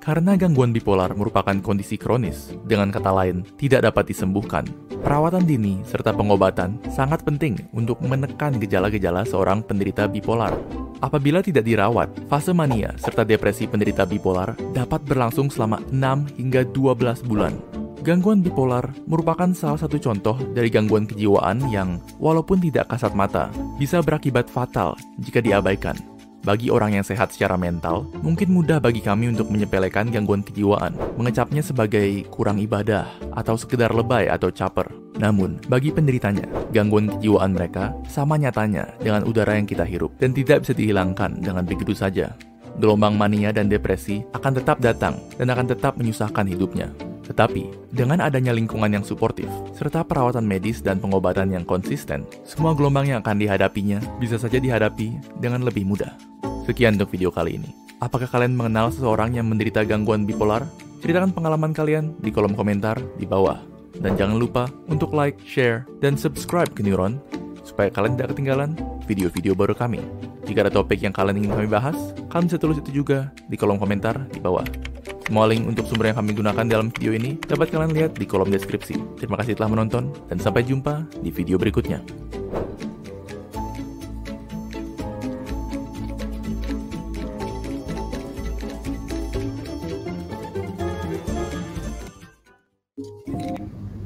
karena 0.02 0.34
gangguan 0.34 0.74
bipolar 0.74 1.14
merupakan 1.14 1.54
kondisi 1.62 1.94
kronis, 1.94 2.50
dengan 2.66 2.90
kata 2.90 3.14
lain, 3.14 3.46
tidak 3.54 3.86
dapat 3.86 4.10
disembuhkan. 4.10 4.66
Perawatan 4.98 5.46
dini 5.46 5.78
serta 5.86 6.10
pengobatan 6.10 6.82
sangat 6.90 7.22
penting 7.22 7.54
untuk 7.70 8.02
menekan 8.02 8.58
gejala-gejala 8.58 9.22
seorang 9.22 9.62
penderita 9.62 10.10
bipolar. 10.10 10.58
Apabila 10.98 11.38
tidak 11.38 11.66
dirawat, 11.66 12.10
fase 12.26 12.50
mania 12.50 12.94
serta 12.98 13.22
depresi 13.22 13.70
penderita 13.70 14.02
bipolar 14.02 14.58
dapat 14.74 15.06
berlangsung 15.06 15.50
selama 15.50 15.78
6 15.94 16.38
hingga 16.38 16.66
12 16.74 17.22
bulan. 17.22 17.54
Gangguan 18.02 18.42
bipolar 18.42 18.90
merupakan 19.06 19.46
salah 19.54 19.78
satu 19.78 19.94
contoh 20.02 20.34
dari 20.50 20.66
gangguan 20.66 21.06
kejiwaan 21.06 21.62
yang, 21.70 22.02
walaupun 22.18 22.58
tidak 22.58 22.90
kasat 22.90 23.14
mata, 23.14 23.46
bisa 23.78 24.02
berakibat 24.02 24.50
fatal 24.50 24.98
jika 25.22 25.38
diabaikan. 25.38 25.94
Bagi 26.42 26.74
orang 26.74 26.98
yang 26.98 27.06
sehat 27.06 27.30
secara 27.30 27.54
mental, 27.54 28.10
mungkin 28.18 28.50
mudah 28.50 28.82
bagi 28.82 28.98
kami 28.98 29.30
untuk 29.30 29.46
menyepelekan 29.46 30.10
gangguan 30.10 30.42
kejiwaan, 30.42 30.90
mengecapnya 31.14 31.62
sebagai 31.62 32.26
kurang 32.34 32.58
ibadah, 32.58 33.06
atau 33.38 33.54
sekedar 33.54 33.94
lebay 33.94 34.26
atau 34.26 34.50
caper. 34.50 34.90
Namun, 35.22 35.62
bagi 35.70 35.94
penderitanya, 35.94 36.50
gangguan 36.74 37.06
kejiwaan 37.14 37.54
mereka 37.54 37.94
sama 38.10 38.34
nyatanya 38.34 38.90
dengan 38.98 39.22
udara 39.22 39.54
yang 39.54 39.70
kita 39.70 39.86
hirup 39.86 40.18
dan 40.18 40.34
tidak 40.34 40.66
bisa 40.66 40.74
dihilangkan 40.74 41.38
dengan 41.38 41.62
begitu 41.62 41.94
saja. 41.94 42.34
Gelombang 42.82 43.14
mania 43.14 43.54
dan 43.54 43.70
depresi 43.70 44.26
akan 44.34 44.52
tetap 44.58 44.82
datang 44.82 45.22
dan 45.38 45.46
akan 45.46 45.70
tetap 45.70 45.94
menyusahkan 45.94 46.50
hidupnya. 46.50 46.90
Tetapi, 47.32 47.88
dengan 47.88 48.20
adanya 48.20 48.52
lingkungan 48.52 48.92
yang 48.92 49.00
suportif, 49.08 49.48
serta 49.72 50.04
perawatan 50.04 50.44
medis 50.44 50.84
dan 50.84 51.00
pengobatan 51.00 51.48
yang 51.48 51.64
konsisten, 51.64 52.28
semua 52.44 52.76
gelombang 52.76 53.08
yang 53.08 53.24
akan 53.24 53.40
dihadapinya 53.40 54.04
bisa 54.20 54.36
saja 54.36 54.60
dihadapi 54.60 55.16
dengan 55.40 55.64
lebih 55.64 55.88
mudah. 55.88 56.12
Sekian 56.68 57.00
untuk 57.00 57.16
video 57.16 57.32
kali 57.32 57.56
ini. 57.56 57.72
Apakah 58.04 58.28
kalian 58.28 58.52
mengenal 58.52 58.92
seseorang 58.92 59.32
yang 59.32 59.48
menderita 59.48 59.80
gangguan 59.88 60.28
bipolar? 60.28 60.68
Ceritakan 61.00 61.32
pengalaman 61.32 61.72
kalian 61.72 62.12
di 62.20 62.28
kolom 62.28 62.52
komentar 62.52 63.00
di 63.16 63.24
bawah. 63.24 63.64
Dan 63.96 64.12
jangan 64.20 64.36
lupa 64.36 64.68
untuk 64.92 65.16
like, 65.16 65.40
share, 65.40 65.88
dan 66.04 66.20
subscribe 66.20 66.68
ke 66.68 66.84
Neuron 66.84 67.16
supaya 67.64 67.88
kalian 67.88 68.20
tidak 68.20 68.36
ketinggalan 68.36 68.76
video-video 69.12 69.52
baru 69.52 69.76
kami. 69.76 70.00
Jika 70.48 70.64
ada 70.64 70.72
topik 70.72 71.04
yang 71.04 71.12
kalian 71.12 71.44
ingin 71.44 71.52
kami 71.52 71.68
bahas, 71.68 71.94
kalian 72.32 72.48
bisa 72.48 72.56
tulis 72.56 72.80
itu 72.80 73.04
juga 73.04 73.28
di 73.44 73.60
kolom 73.60 73.76
komentar 73.76 74.16
di 74.32 74.40
bawah. 74.40 74.64
Semua 75.28 75.44
link 75.52 75.68
untuk 75.68 75.84
sumber 75.84 76.10
yang 76.10 76.18
kami 76.18 76.32
gunakan 76.32 76.64
dalam 76.64 76.88
video 76.88 77.12
ini 77.12 77.36
dapat 77.44 77.68
kalian 77.68 77.92
lihat 77.92 78.16
di 78.16 78.24
kolom 78.24 78.48
deskripsi. 78.48 79.20
Terima 79.20 79.36
kasih 79.36 79.52
telah 79.52 79.68
menonton, 79.68 80.16
dan 80.32 80.40
sampai 80.40 80.64
jumpa 80.64 81.04
di 81.20 81.28
video 81.28 81.60
berikutnya. 81.60 82.00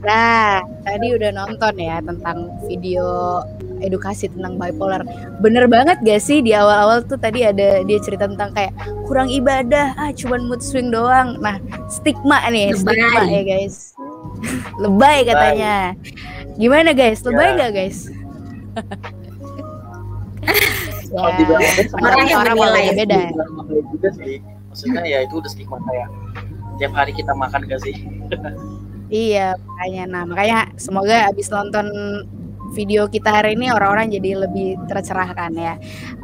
Nah, 0.06 0.62
tadi 0.86 1.06
udah 1.18 1.30
nonton 1.34 1.74
ya 1.82 1.98
tentang 1.98 2.46
video 2.70 3.42
edukasi 3.86 4.26
tentang 4.26 4.58
bipolar. 4.58 5.06
Bener 5.38 5.64
banget 5.66 6.02
gak 6.02 6.18
sih 6.18 6.42
di 6.42 6.50
awal-awal 6.50 7.00
tuh 7.02 7.16
tadi 7.16 7.42
ada 7.42 7.80
dia 7.80 7.98
cerita 8.02 8.26
tentang 8.26 8.50
kayak 8.50 8.74
kurang 9.06 9.30
ibadah, 9.30 9.94
ah 9.94 10.10
cuman 10.10 10.44
mood 10.44 10.60
swing 10.60 10.90
doang. 10.90 11.38
Nah, 11.38 11.56
stigma 11.86 12.42
nih, 12.50 12.74
Lebay. 12.74 12.82
stigma 12.82 13.22
ya 13.24 13.42
guys. 13.42 13.76
Lebay 14.82 15.18
katanya. 15.24 15.74
Gimana 16.56 16.90
guys? 16.90 17.22
Lebay 17.22 17.46
Ya. 17.46 17.54
nggak 17.54 17.72
guys? 17.72 17.98
Ya, 21.06 21.22
lebay, 21.32 21.64
Orang 21.96 22.26
yang 22.26 22.40
menilai. 22.44 22.84
lebay 22.92 23.30
juga 23.94 24.08
sih. 24.12 24.42
Maksudnya 24.68 25.02
ya 25.06 25.18
itu 25.24 25.34
udah 25.38 25.48
stigma 25.48 25.78
kayak 25.80 26.08
tiap 26.76 26.92
hari 26.92 27.12
kita 27.16 27.32
makan 27.32 27.64
gak 27.64 27.80
sih? 27.80 27.96
Iya, 29.06 29.54
makanya. 29.54 30.02
Nah, 30.10 30.22
makanya 30.26 30.58
semoga 30.74 31.30
abis 31.30 31.46
nonton 31.46 31.86
video 32.74 33.06
kita 33.06 33.30
hari 33.30 33.54
ini 33.54 33.70
orang-orang 33.70 34.10
jadi 34.10 34.46
lebih 34.46 34.80
tercerahkan 34.88 35.52
ya. 35.54 35.74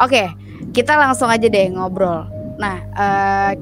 Oke, 0.01 0.33
kita 0.75 0.97
langsung 0.99 1.29
aja 1.29 1.47
deh 1.47 1.67
ngobrol. 1.71 2.27
Nah, 2.59 2.77
eh, 2.95 3.53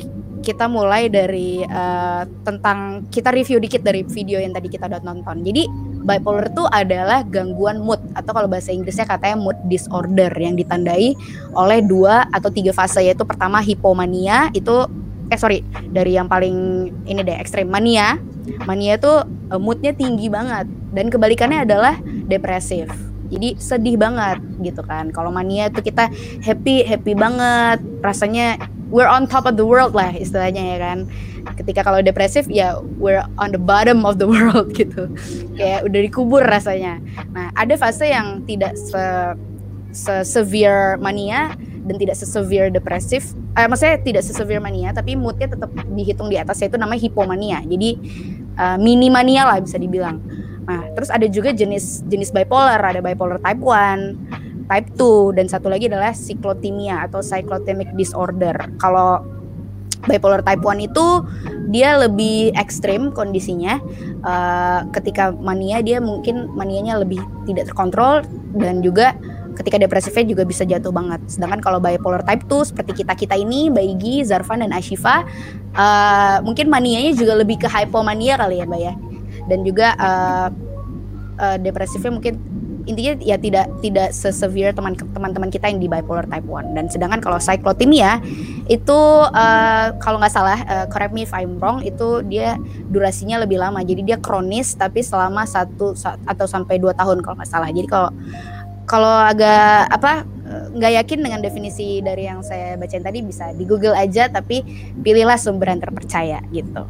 kita 0.41 0.67
mulai 0.73 1.13
dari 1.13 1.61
eh, 1.65 2.23
tentang 2.45 3.05
kita 3.13 3.29
review 3.33 3.61
dikit 3.61 3.85
dari 3.85 4.05
video 4.09 4.41
yang 4.41 4.57
tadi 4.57 4.69
kita 4.73 4.89
udah 4.89 5.01
nonton. 5.05 5.45
Jadi 5.45 5.69
bipolar 6.01 6.49
itu 6.49 6.65
adalah 6.73 7.21
gangguan 7.29 7.85
mood 7.85 8.01
atau 8.17 8.33
kalau 8.33 8.49
bahasa 8.49 8.73
Inggrisnya 8.73 9.05
katanya 9.05 9.37
mood 9.37 9.57
disorder 9.69 10.33
yang 10.41 10.57
ditandai 10.57 11.13
oleh 11.53 11.79
dua 11.85 12.25
atau 12.33 12.49
tiga 12.49 12.73
fase 12.73 13.05
yaitu 13.05 13.23
pertama 13.29 13.61
hipomania 13.61 14.49
itu 14.57 14.89
eh 15.31 15.39
sorry 15.39 15.63
dari 15.95 16.19
yang 16.19 16.27
paling 16.27 16.91
ini 17.07 17.21
deh 17.23 17.39
ekstrem 17.39 17.71
mania. 17.71 18.19
Mania 18.67 18.99
tuh 18.99 19.23
eh, 19.25 19.61
moodnya 19.61 19.95
tinggi 19.95 20.27
banget. 20.27 20.67
Dan 20.91 21.07
kebalikannya 21.07 21.63
adalah 21.63 21.95
depresif. 22.27 22.91
Jadi 23.31 23.55
sedih 23.63 23.95
banget 23.95 24.43
gitu 24.59 24.83
kan. 24.83 25.15
Kalau 25.15 25.31
mania 25.31 25.71
tuh 25.71 25.87
kita 25.87 26.11
happy 26.43 26.83
happy 26.83 27.15
banget. 27.15 27.79
Rasanya 28.03 28.59
we're 28.91 29.07
on 29.07 29.31
top 29.31 29.47
of 29.47 29.55
the 29.55 29.63
world 29.63 29.95
lah 29.95 30.11
istilahnya 30.11 30.77
ya 30.77 30.79
kan. 30.83 30.99
Ketika 31.55 31.87
kalau 31.87 32.03
depresif 32.03 32.51
ya 32.51 32.83
we're 32.99 33.23
on 33.39 33.55
the 33.55 33.63
bottom 33.63 34.03
of 34.03 34.19
the 34.19 34.27
world 34.27 34.75
gitu. 34.81 35.07
Kayak 35.55 35.87
udah 35.87 36.01
dikubur 36.11 36.43
rasanya. 36.43 36.99
Nah 37.31 37.55
ada 37.55 37.79
fase 37.79 38.11
yang 38.11 38.43
tidak 38.51 38.75
se, 38.75 39.05
se 39.95 40.27
severe 40.27 40.99
mania 40.99 41.55
dan 41.85 41.97
tidak 41.97 42.17
se-severe 42.17 42.69
depresif 42.69 43.33
eh, 43.57 43.67
maksudnya 43.67 43.99
tidak 44.01 44.23
se-severe 44.23 44.61
mania 44.61 44.93
tapi 44.93 45.17
moodnya 45.17 45.51
tetap 45.51 45.71
dihitung 45.91 46.29
di 46.29 46.37
atas 46.37 46.61
yaitu 46.61 46.77
namanya 46.77 47.01
hipomania. 47.01 47.59
Jadi 47.65 47.91
uh, 48.57 48.77
mini 48.77 49.09
mania 49.09 49.49
lah 49.49 49.59
bisa 49.59 49.81
dibilang. 49.81 50.21
Nah 50.69 50.93
terus 50.95 51.11
ada 51.11 51.27
juga 51.27 51.51
jenis 51.51 52.05
jenis 52.07 52.31
bipolar. 52.31 52.79
Ada 52.79 53.01
bipolar 53.01 53.41
type 53.41 53.63
1 53.63 54.69
type 54.71 54.89
2 54.95 55.35
dan 55.35 55.47
satu 55.51 55.67
lagi 55.67 55.91
adalah 55.91 56.15
siklotimia 56.15 57.11
atau 57.11 57.19
cyclotemic 57.19 57.91
disorder. 57.99 58.55
Kalau 58.79 59.27
bipolar 60.07 60.41
type 60.47 60.63
1 60.63 60.87
itu 60.87 61.07
dia 61.75 61.99
lebih 61.99 62.55
ekstrim 62.55 63.11
kondisinya. 63.11 63.83
Eh, 64.21 64.81
ketika 64.95 65.35
mania 65.35 65.83
dia 65.83 65.99
mungkin 65.99 66.49
manianya 66.55 67.03
lebih 67.03 67.21
tidak 67.51 67.73
terkontrol 67.73 68.23
dan 68.57 68.81
juga 68.81 69.19
ketika 69.61 69.77
depresifnya 69.77 70.25
juga 70.25 70.43
bisa 70.49 70.65
jatuh 70.65 70.89
banget. 70.89 71.21
Sedangkan 71.29 71.61
kalau 71.61 71.79
bipolar 71.79 72.25
type 72.25 72.49
2 72.49 72.73
seperti 72.73 73.05
kita-kita 73.05 73.37
ini, 73.37 73.69
Mbak 73.69 73.85
Igi, 74.01 74.15
Zarfan 74.25 74.65
dan 74.65 74.73
Ashifa 74.73 75.29
eh, 75.77 76.37
mungkin 76.41 76.73
manianya 76.73 77.13
juga 77.13 77.37
lebih 77.37 77.61
ke 77.61 77.69
hypomania 77.69 78.41
kali 78.41 78.59
ya, 78.59 78.65
Mbak 78.65 78.81
ya. 78.81 78.95
Dan 79.47 79.59
juga 79.63 79.93
eh, 79.95 80.49
eh, 81.39 81.57
depresifnya 81.61 82.13
mungkin 82.17 82.35
intinya 82.89 83.13
ya 83.21 83.37
tidak 83.37 83.67
tidak 83.85 84.09
sesevere 84.11 84.73
teman 84.73 84.97
teman-teman 84.97 85.53
kita 85.53 85.69
yang 85.69 85.79
di 85.79 85.87
bipolar 85.87 86.25
type 86.27 86.49
1 86.49 86.73
dan 86.73 86.85
sedangkan 86.89 87.21
kalau 87.21 87.37
cyclothymia 87.37 88.19
itu 88.67 89.01
eh, 89.31 89.87
kalau 90.01 90.17
nggak 90.17 90.33
salah 90.33 90.59
eh, 90.65 90.87
correct 90.89 91.13
me 91.13 91.23
if 91.29 91.33
I'm 91.37 91.61
wrong 91.61 91.85
itu 91.85 92.25
dia 92.25 92.57
durasinya 92.89 93.43
lebih 93.45 93.61
lama 93.61 93.85
jadi 93.85 94.03
dia 94.03 94.19
kronis 94.19 94.75
tapi 94.75 95.05
selama 95.05 95.45
satu 95.45 95.93
sa- 95.93 96.19
atau 96.25 96.49
sampai 96.49 96.81
dua 96.81 96.97
tahun 96.97 97.21
kalau 97.21 97.39
nggak 97.39 97.51
salah 97.51 97.69
jadi 97.69 97.87
kalau 97.87 98.11
kalau 98.91 99.07
agak 99.23 99.87
apa 99.87 100.27
nggak 100.51 100.93
yakin 100.99 101.19
dengan 101.23 101.39
definisi 101.39 102.03
dari 102.03 102.27
yang 102.27 102.43
saya 102.43 102.75
bacain 102.75 103.07
tadi 103.07 103.23
bisa 103.23 103.55
di 103.55 103.63
Google 103.63 103.95
aja 103.95 104.27
tapi 104.27 104.67
pilihlah 104.99 105.39
sumber 105.39 105.71
yang 105.71 105.79
terpercaya 105.79 106.43
gitu. 106.51 106.83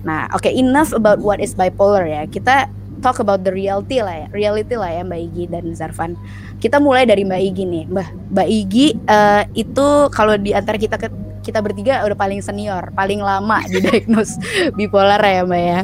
Nah, 0.00 0.32
oke 0.32 0.48
enough 0.48 0.96
about 0.96 1.20
what 1.20 1.36
is 1.36 1.52
bipolar 1.52 2.08
ya. 2.08 2.24
Kita 2.24 2.72
talk 3.04 3.20
about 3.20 3.44
the 3.44 3.52
reality 3.52 4.00
lah 4.00 4.24
ya, 4.24 4.26
reality 4.32 4.78
lah 4.78 4.88
ya 4.88 5.02
Mbak 5.04 5.20
Igi 5.28 5.44
dan 5.52 5.64
Zarfan. 5.76 6.16
Kita 6.56 6.80
mulai 6.80 7.04
dari 7.04 7.26
Mbak 7.26 7.42
Igi 7.52 7.64
nih, 7.68 7.84
Mbak. 7.90 8.08
Mbak 8.32 8.48
Igi 8.48 8.86
eh, 8.96 9.42
itu 9.58 9.86
kalau 10.08 10.34
di 10.40 10.56
antara 10.56 10.80
kita 10.80 10.96
ke- 10.96 11.20
kita 11.42 11.58
bertiga 11.58 12.06
udah 12.06 12.16
paling 12.16 12.40
senior, 12.40 12.94
paling 12.94 13.20
lama 13.20 13.60
didiagnose 13.72 14.38
bipolar 14.72 15.20
ya 15.20 15.42
Mbak 15.44 15.62
ya. 15.62 15.80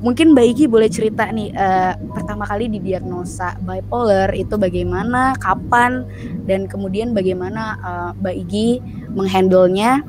Mungkin 0.00 0.32
Mbak 0.32 0.46
Igi 0.56 0.64
boleh 0.64 0.88
cerita 0.88 1.28
nih 1.28 1.52
eh, 1.52 1.92
pertama 2.16 2.48
kali 2.48 2.72
didiagnosa 2.72 3.60
bipolar 3.60 4.32
itu 4.32 4.56
bagaimana, 4.56 5.36
kapan, 5.36 6.08
dan 6.48 6.64
kemudian 6.64 7.12
bagaimana 7.12 7.76
eh, 7.76 8.10
Mbak 8.16 8.36
Igi 8.48 8.68
menghandlenya 9.12 10.00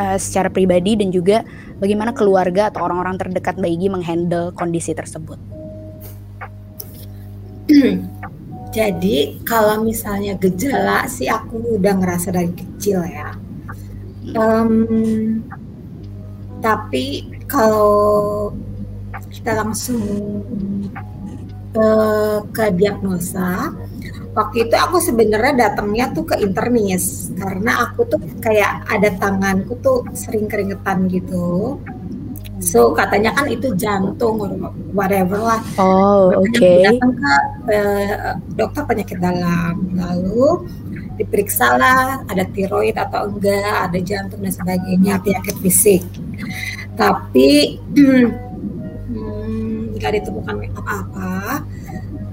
eh, 0.00 0.16
secara 0.16 0.48
pribadi 0.48 0.96
dan 0.96 1.12
juga 1.12 1.44
bagaimana 1.76 2.16
keluarga 2.16 2.72
atau 2.72 2.88
orang-orang 2.88 3.20
terdekat 3.20 3.60
Mbak 3.60 3.72
Igi 3.76 3.88
menghandle 3.92 4.56
kondisi 4.56 4.96
tersebut. 4.96 5.36
Jadi 8.78 9.44
kalau 9.44 9.84
misalnya 9.84 10.32
gejala 10.40 11.04
sih 11.08 11.28
aku 11.28 11.76
udah 11.76 11.92
ngerasa 11.92 12.32
dari 12.32 12.52
kecil 12.56 13.04
ya. 13.04 13.36
Em, 14.32 15.40
tapi 16.60 17.32
kalau 17.48 18.52
kita 19.26 19.50
langsung 19.58 20.02
eh, 21.74 22.38
ke 22.52 22.64
diagnosa, 22.74 23.74
waktu 24.38 24.70
itu 24.70 24.74
aku 24.78 25.02
sebenarnya 25.02 25.68
datangnya 25.68 26.14
tuh 26.14 26.24
ke 26.28 26.36
internis 26.38 27.34
karena 27.34 27.90
aku 27.90 28.06
tuh 28.06 28.20
kayak 28.38 28.86
ada 28.86 29.10
tanganku 29.18 29.74
tuh 29.82 30.06
sering 30.14 30.46
keringetan 30.46 31.10
gitu. 31.10 31.78
So 32.58 32.90
katanya 32.90 33.38
kan 33.38 33.46
itu 33.46 33.70
jantung 33.78 34.42
or 34.42 34.50
whatever 34.90 35.38
lah. 35.38 35.62
Oh, 35.78 36.34
oke. 36.34 36.50
Okay. 36.58 36.90
Datang 36.90 37.14
ke 37.14 37.34
uh, 37.70 38.34
dokter 38.58 38.82
penyakit 38.82 39.18
dalam, 39.22 39.94
lalu 39.94 40.66
diperiksa 41.18 41.78
lah 41.78 42.22
ada 42.26 42.42
tiroid 42.50 42.98
atau 42.98 43.30
enggak, 43.30 43.90
ada 43.90 43.98
jantung 44.02 44.42
dan 44.42 44.50
sebagainya, 44.50 45.22
penyakit 45.22 45.54
fisik. 45.62 46.02
Tapi 46.98 47.78
hmm, 47.94 48.26
nggak 49.98 50.22
ditemukan 50.22 50.54
apa-apa. 50.78 51.62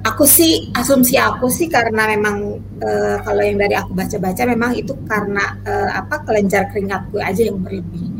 Aku 0.05 0.23
sih 0.29 0.69
asumsi 0.77 1.17
aku 1.17 1.49
sih 1.49 1.65
karena 1.65 2.05
memang 2.13 2.61
uh, 2.77 3.17
kalau 3.25 3.41
yang 3.41 3.57
dari 3.57 3.73
aku 3.73 3.97
baca-baca 3.97 4.45
memang 4.45 4.77
itu 4.77 4.93
karena 5.09 5.57
uh, 5.65 5.97
apa 5.97 6.21
kelenjar 6.29 6.69
keringatku 6.69 7.17
aja 7.17 7.41
yang 7.49 7.57
berlebih. 7.57 8.13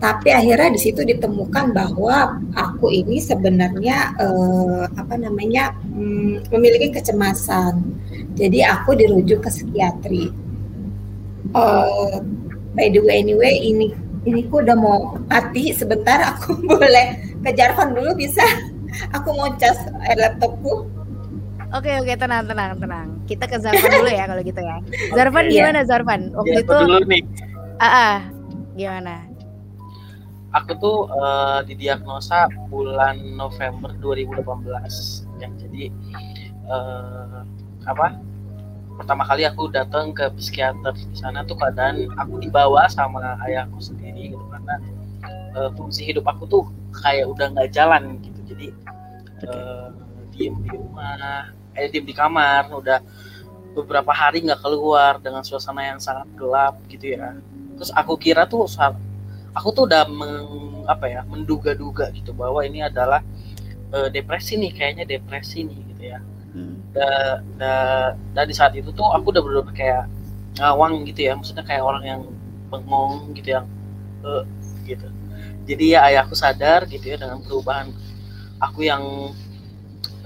Tapi 0.00 0.32
akhirnya 0.32 0.72
di 0.72 0.80
situ 0.80 1.04
ditemukan 1.04 1.76
bahwa 1.76 2.40
aku 2.56 2.88
ini 2.88 3.20
sebenarnya 3.20 4.16
uh, 4.16 4.88
apa 4.96 5.20
namanya 5.20 5.76
um, 5.92 6.40
memiliki 6.56 6.88
kecemasan. 6.88 7.84
Jadi 8.32 8.64
aku 8.64 8.96
dirujuk 8.96 9.44
ke 9.44 9.50
psikiatri. 9.52 10.32
Uh, 11.52 12.24
by 12.72 12.88
the 12.88 13.00
way 13.04 13.20
anyway 13.20 13.60
ini 13.60 13.92
ini 14.24 14.44
aku 14.46 14.60
udah 14.60 14.76
mau 14.76 15.16
mati 15.28 15.72
sebentar 15.72 16.36
aku 16.36 16.60
boleh 16.70 17.16
ke 17.40 17.50
Jarvan 17.56 17.96
dulu 17.96 18.12
bisa 18.16 18.44
aku 19.16 19.28
mau 19.34 19.50
cas 19.56 19.78
air 20.06 20.18
laptopku 20.18 20.88
Oke 21.70 21.86
oke 22.02 22.18
tenang 22.18 22.50
tenang 22.50 22.74
tenang. 22.82 23.08
Kita 23.30 23.46
ke 23.46 23.62
Zarvan 23.62 24.02
dulu 24.02 24.10
ya 24.10 24.26
kalau 24.26 24.42
gitu 24.42 24.58
ya. 24.58 24.82
Zarvan 25.14 25.46
okay, 25.46 25.54
gimana 25.54 25.78
Zarvan? 25.86 26.34
Waktu 26.34 26.50
ya, 26.50 26.62
itu 26.66 26.74
dulu 26.82 26.98
nih. 27.06 27.22
Ah, 27.78 27.86
ah, 27.86 28.16
gimana? 28.74 29.30
aku 30.50 30.72
tuh 30.78 30.98
uh, 31.14 31.62
didiagnosa 31.62 32.50
bulan 32.70 33.38
November 33.38 33.94
2018 34.02 34.66
ya 35.38 35.48
jadi 35.54 35.82
uh, 36.66 37.46
apa 37.86 38.18
pertama 38.98 39.24
kali 39.24 39.46
aku 39.46 39.70
datang 39.70 40.12
ke 40.12 40.28
psikiater 40.36 40.92
di 40.92 41.16
sana 41.16 41.46
tuh 41.46 41.56
keadaan 41.56 42.10
aku 42.18 42.42
dibawa 42.42 42.90
sama 42.90 43.38
ayahku 43.46 43.78
sendiri 43.78 44.34
gitu 44.34 44.44
karena 44.50 44.74
uh, 45.56 45.70
fungsi 45.78 46.04
hidup 46.04 46.26
aku 46.26 46.44
tuh 46.50 46.62
kayak 46.98 47.30
udah 47.30 47.46
nggak 47.54 47.70
jalan 47.70 48.18
gitu 48.20 48.39
uh, 49.46 49.88
diem 50.34 50.56
di 50.60 50.70
rumah. 50.72 51.48
Eh 51.76 51.88
diem 51.88 52.04
di 52.04 52.14
kamar. 52.16 52.68
Udah 52.74 53.00
beberapa 53.74 54.10
hari 54.10 54.42
nggak 54.42 54.60
keluar 54.60 55.22
dengan 55.22 55.46
suasana 55.46 55.86
yang 55.86 56.00
sangat 56.02 56.26
gelap 56.34 56.80
gitu 56.90 57.14
ya. 57.14 57.38
Terus 57.78 57.90
aku 57.94 58.18
kira 58.18 58.44
tuh 58.44 58.66
aku 59.54 59.68
tuh 59.74 59.84
udah 59.86 60.04
meng, 60.10 60.84
apa 60.86 61.06
ya 61.06 61.20
menduga-duga 61.26 62.10
gitu 62.10 62.34
bahwa 62.34 62.62
ini 62.66 62.82
adalah 62.82 63.22
uh, 63.94 64.08
depresi 64.10 64.58
nih 64.58 64.72
kayaknya 64.74 65.04
depresi 65.06 65.64
nih 65.66 65.80
gitu 65.94 66.04
ya. 66.16 66.20
Hmm. 66.50 66.82
da, 66.90 67.38
da, 67.54 67.72
dan 68.34 68.44
di 68.50 68.54
saat 68.58 68.74
itu 68.74 68.90
tuh 68.90 69.06
aku 69.06 69.30
udah 69.30 69.38
bener-bener 69.38 69.74
kayak 69.74 70.04
ngawang 70.58 71.06
gitu 71.06 71.30
ya. 71.30 71.32
Maksudnya 71.38 71.62
kayak 71.62 71.82
orang 71.86 72.04
yang 72.04 72.20
bengong 72.70 73.30
gitu 73.38 73.54
yang 73.54 73.66
uh, 74.26 74.42
gitu. 74.82 75.06
Jadi 75.70 75.94
ya 75.94 76.10
ayahku 76.10 76.34
sadar 76.34 76.90
gitu 76.90 77.14
ya 77.14 77.16
dengan 77.22 77.38
perubahan 77.46 77.94
aku 78.60 78.86
yang 78.86 79.32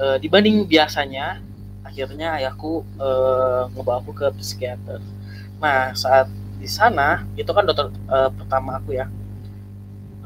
uh, 0.03 0.17
dibanding 0.19 0.67
biasanya 0.67 1.39
akhirnya 1.87 2.43
ayahku 2.43 2.83
uh, 2.99 3.71
ngebawa 3.73 4.03
aku 4.03 4.13
ke 4.13 4.27
psikiater. 4.43 4.99
Nah 5.63 5.95
saat 5.95 6.27
di 6.59 6.67
sana 6.67 7.23
itu 7.39 7.49
kan 7.55 7.63
dokter 7.63 7.95
uh, 8.11 8.29
pertama 8.35 8.83
aku 8.83 8.99
ya 8.99 9.07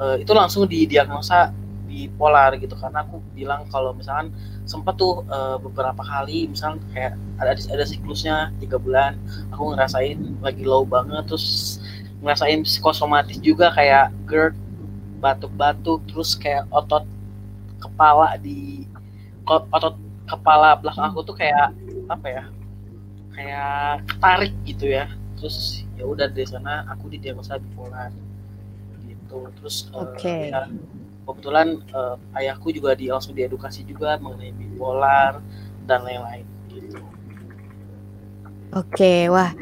uh, 0.00 0.16
itu 0.16 0.32
langsung 0.32 0.64
didiagnosa 0.64 1.52
bipolar 1.84 2.56
gitu. 2.56 2.72
Karena 2.80 3.04
aku 3.04 3.20
bilang 3.36 3.68
kalau 3.68 3.92
misalkan 3.92 4.32
sempat 4.64 4.96
tuh 4.96 5.24
uh, 5.28 5.60
beberapa 5.60 6.00
kali 6.00 6.48
misalnya 6.48 6.80
kayak 6.92 7.14
ada 7.40 7.52
ada 7.56 7.84
siklusnya 7.88 8.52
tiga 8.60 8.76
bulan 8.76 9.16
aku 9.48 9.72
ngerasain 9.72 10.20
lagi 10.44 10.60
low 10.60 10.84
banget 10.84 11.24
terus 11.24 11.80
ngerasain 12.20 12.60
psikosomatis 12.68 13.40
juga 13.40 13.72
kayak 13.72 14.12
GERD 14.28 14.52
batuk-batuk 15.24 16.04
terus 16.04 16.36
kayak 16.36 16.68
otot 16.68 17.08
kepala 17.78 18.36
di 18.38 18.84
otot 19.48 19.96
kepala 20.28 20.76
belakang 20.76 21.08
aku 21.08 21.24
tuh 21.24 21.36
kayak 21.38 21.72
apa 22.12 22.26
ya 22.28 22.44
kayak 23.32 24.04
ketarik 24.04 24.54
gitu 24.66 24.86
ya. 24.90 25.06
Terus 25.38 25.86
ya 25.94 26.04
udah 26.04 26.26
dari 26.26 26.46
sana 26.46 26.84
aku 26.90 27.08
didiagnosa 27.08 27.56
bipolar 27.62 28.10
gitu. 29.06 29.48
Terus 29.62 29.88
eh, 29.88 29.98
okay. 30.02 30.42
uh, 30.52 30.66
ya, 30.66 30.74
kebetulan 31.28 31.68
uh, 31.92 32.16
ayahku 32.34 32.72
juga 32.72 32.96
di 32.96 33.12
langsung 33.12 33.36
diedukasi 33.36 33.84
juga 33.84 34.18
mengenai 34.18 34.52
bipolar 34.56 35.40
dan 35.86 36.04
lain-lain 36.04 36.44
gitu. 36.72 37.00
Oke 38.76 38.92
okay, 38.92 39.20
wah 39.32 39.56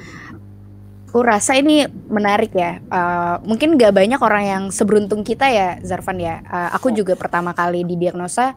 aku 1.17 1.25
rasa 1.25 1.57
ini 1.57 1.89
menarik 2.13 2.53
ya. 2.53 2.77
Uh, 2.93 3.41
mungkin 3.49 3.81
gak 3.81 3.97
banyak 3.97 4.21
orang 4.21 4.45
yang 4.45 4.65
seberuntung 4.69 5.25
kita 5.25 5.49
ya, 5.49 5.81
Zarvan 5.81 6.21
ya. 6.21 6.45
Uh, 6.45 6.77
aku 6.77 6.93
juga 6.93 7.17
pertama 7.17 7.57
kali 7.57 7.89
didiagnosa 7.89 8.53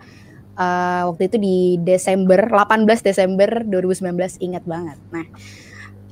uh, 0.59 1.07
waktu 1.07 1.31
itu 1.31 1.37
di 1.39 1.57
Desember, 1.79 2.51
18 2.51 2.83
Desember 2.99 3.63
2019, 3.63 4.43
ingat 4.43 4.67
banget. 4.67 4.99
Nah, 5.07 5.25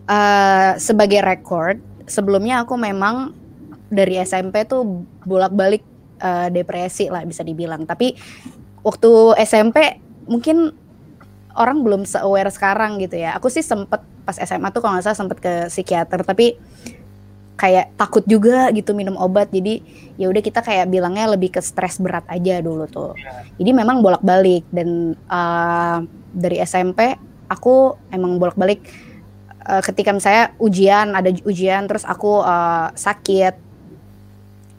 uh, 0.08 0.72
sebagai 0.80 1.20
record 1.20 1.84
sebelumnya 2.08 2.64
aku 2.64 2.80
memang 2.80 3.36
dari 3.92 4.16
SMP 4.24 4.64
tuh 4.64 5.04
bolak-balik 5.28 5.84
uh, 6.24 6.48
depresi 6.48 7.12
lah 7.12 7.28
bisa 7.28 7.44
dibilang 7.44 7.84
tapi 7.84 8.16
waktu 8.88 9.36
SMP 9.44 10.00
mungkin 10.32 10.72
orang 11.60 11.84
belum 11.84 12.08
se-aware 12.08 12.52
sekarang 12.52 13.04
gitu 13.04 13.20
ya 13.20 13.36
aku 13.36 13.52
sih 13.52 13.64
sempet 13.64 14.00
pas 14.28 14.36
SMA 14.36 14.68
tuh 14.76 14.84
kalau 14.84 15.00
nggak 15.00 15.08
salah 15.08 15.20
sempet 15.24 15.40
ke 15.40 15.54
psikiater 15.72 16.28
tapi 16.28 16.60
kayak 17.58 17.96
takut 17.98 18.22
juga 18.28 18.70
gitu 18.76 18.94
minum 18.94 19.16
obat. 19.18 19.50
Jadi 19.50 19.82
ya 20.20 20.28
udah 20.28 20.42
kita 20.44 20.62
kayak 20.62 20.92
bilangnya 20.92 21.32
lebih 21.32 21.56
ke 21.58 21.62
stres 21.64 21.98
berat 21.98 22.28
aja 22.28 22.62
dulu 22.62 22.86
tuh. 22.86 23.16
Iya. 23.18 23.48
jadi 23.58 23.72
memang 23.74 24.06
bolak-balik 24.06 24.68
dan 24.70 25.18
uh, 25.32 26.06
dari 26.36 26.62
SMP 26.62 27.18
aku 27.50 27.98
emang 28.14 28.38
bolak-balik 28.38 28.84
uh, 29.66 29.82
ketika 29.82 30.14
saya 30.22 30.54
ujian 30.62 31.18
ada 31.18 31.34
ujian 31.48 31.90
terus 31.90 32.06
aku 32.06 32.44
uh, 32.44 32.94
sakit 32.94 33.56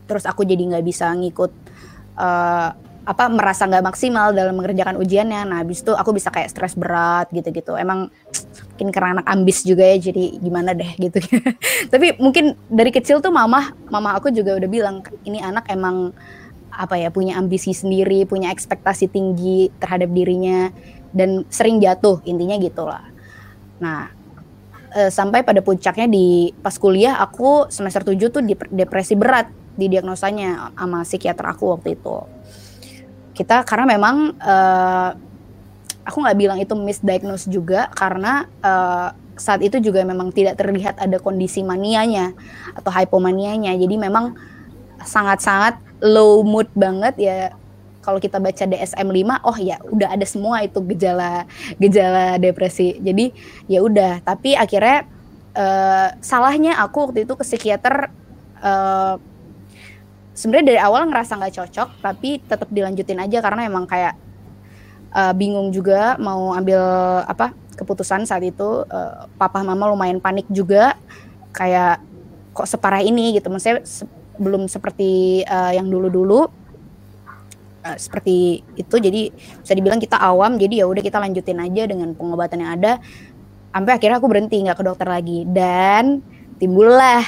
terus 0.09 0.25
aku 0.25 0.47
jadi 0.47 0.63
nggak 0.77 0.85
bisa 0.87 1.13
ngikut 1.13 1.53
uh, 2.17 2.71
apa 3.09 3.25
merasa 3.33 3.65
nggak 3.65 3.89
maksimal 3.89 4.37
dalam 4.37 4.53
mengerjakan 4.53 5.01
ujiannya. 5.01 5.49
Nah 5.49 5.65
habis 5.65 5.81
itu 5.81 5.97
aku 5.97 6.13
bisa 6.13 6.29
kayak 6.29 6.53
stres 6.53 6.77
berat 6.77 7.33
gitu-gitu. 7.33 7.73
Emang 7.73 8.13
mungkin 8.79 8.95
karena 8.95 9.19
anak 9.19 9.27
ambis 9.27 9.67
juga 9.67 9.83
ya 9.83 9.99
jadi 9.99 10.39
gimana 10.39 10.71
deh 10.71 10.87
gitu 11.03 11.19
tapi 11.93 12.15
mungkin 12.23 12.55
dari 12.71 12.95
kecil 12.95 13.19
tuh 13.19 13.35
mama 13.35 13.75
mama 13.91 14.15
aku 14.15 14.31
juga 14.31 14.55
udah 14.55 14.71
bilang 14.71 15.03
ini 15.27 15.43
anak 15.43 15.67
emang 15.67 16.15
apa 16.71 16.95
ya 16.95 17.11
punya 17.11 17.35
ambisi 17.35 17.75
sendiri 17.75 18.23
punya 18.23 18.55
ekspektasi 18.55 19.11
tinggi 19.11 19.75
terhadap 19.83 20.15
dirinya 20.15 20.71
dan 21.11 21.43
sering 21.51 21.83
jatuh 21.83 22.23
intinya 22.23 22.55
gitulah 22.55 23.03
nah 23.83 24.15
uh, 24.95 25.11
sampai 25.11 25.43
pada 25.43 25.59
puncaknya 25.59 26.07
di 26.07 26.55
pas 26.63 26.79
kuliah 26.79 27.19
aku 27.19 27.67
semester 27.67 28.07
7 28.07 28.31
tuh 28.31 28.43
depresi 28.71 29.19
berat 29.19 29.51
di 29.79 29.87
diagnosanya 29.87 30.75
sama 30.75 31.07
psikiater 31.07 31.47
aku 31.47 31.79
waktu 31.79 31.95
itu. 31.95 32.17
Kita 33.31 33.63
karena 33.63 33.95
memang 33.95 34.35
uh, 34.43 35.11
aku 36.09 36.25
nggak 36.25 36.39
bilang 36.41 36.59
itu 36.59 36.73
misdiagnose 36.73 37.53
juga 37.53 37.93
karena 37.93 38.49
uh, 38.65 39.13
saat 39.37 39.61
itu 39.61 39.77
juga 39.79 40.01
memang 40.03 40.33
tidak 40.33 40.57
terlihat 40.57 40.97
ada 40.97 41.21
kondisi 41.21 41.61
manianya 41.61 42.33
atau 42.75 42.89
hypomanianya. 42.89 43.77
Jadi 43.77 43.95
memang 44.01 44.35
sangat-sangat 45.05 45.79
low 46.01 46.41
mood 46.43 46.67
banget 46.73 47.15
ya. 47.21 47.39
Kalau 48.03 48.17
kita 48.17 48.41
baca 48.41 48.65
DSM-5 48.65 49.45
oh 49.45 49.57
ya 49.61 49.77
udah 49.85 50.17
ada 50.17 50.25
semua 50.25 50.65
itu 50.65 50.81
gejala 50.97 51.45
gejala 51.77 52.41
depresi. 52.41 52.97
Jadi 52.99 53.37
ya 53.69 53.85
udah. 53.85 54.25
Tapi 54.25 54.57
akhirnya 54.57 55.05
uh, 55.53 56.09
salahnya 56.25 56.81
aku 56.81 57.13
waktu 57.13 57.29
itu 57.29 57.37
ke 57.37 57.45
psikiater 57.45 58.09
uh, 58.65 59.21
sebenarnya 60.33 60.67
dari 60.73 60.81
awal 60.81 61.05
ngerasa 61.11 61.37
nggak 61.37 61.55
cocok 61.59 61.89
tapi 61.99 62.39
tetap 62.41 62.71
dilanjutin 62.71 63.19
aja 63.19 63.43
karena 63.43 63.67
emang 63.67 63.85
kayak 63.85 64.15
uh, 65.13 65.33
bingung 65.37 65.71
juga 65.71 66.17
mau 66.21 66.53
ambil 66.53 66.81
apa 67.25 67.55
keputusan 67.79 68.27
saat 68.27 68.43
itu. 68.43 68.85
Uh, 68.89 69.29
papa 69.39 69.63
mama 69.63 69.89
lumayan 69.89 70.19
panik 70.19 70.49
juga. 70.51 70.99
Kayak 71.55 72.03
kok 72.53 72.69
separah 72.69 73.03
ini 73.03 73.37
gitu. 73.39 73.49
Maksudnya 73.49 73.85
se 73.87 74.05
belum 74.39 74.71
seperti 74.71 75.43
uh, 75.47 75.75
yang 75.75 75.91
dulu-dulu. 75.91 76.47
Eh, 77.89 77.97
seperti 77.97 78.61
itu. 78.77 78.97
Jadi 78.99 79.33
bisa 79.33 79.73
dibilang 79.73 80.03
kita 80.03 80.19
awam. 80.19 80.59
Jadi 80.61 80.83
ya 80.83 80.87
udah 80.91 81.03
kita 81.03 81.19
lanjutin 81.23 81.59
aja 81.63 81.83
dengan 81.89 82.13
pengobatan 82.13 82.59
yang 82.61 82.73
ada. 82.77 82.93
Sampai 83.73 83.93
akhirnya 83.95 84.19
aku 84.19 84.29
berhenti 84.29 84.61
nggak 84.61 84.79
ke 84.79 84.85
dokter 84.85 85.09
lagi. 85.09 85.47
Dan 85.49 86.21
timbullah 86.59 87.23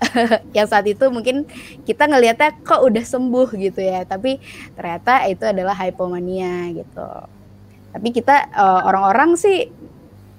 yang 0.56 0.66
saat 0.66 0.86
itu 0.88 1.04
mungkin 1.12 1.44
kita 1.84 2.08
ngelihatnya 2.08 2.56
kok 2.64 2.82
udah 2.82 3.04
sembuh 3.04 3.48
gitu 3.56 3.80
ya. 3.80 4.04
Tapi 4.04 4.40
ternyata 4.74 5.26
itu 5.28 5.44
adalah 5.44 5.76
hypomania 5.76 6.72
gitu. 6.72 7.08
Tapi 7.90 8.08
kita 8.14 8.50
uh, 8.54 8.86
orang-orang 8.86 9.34
sih 9.34 9.66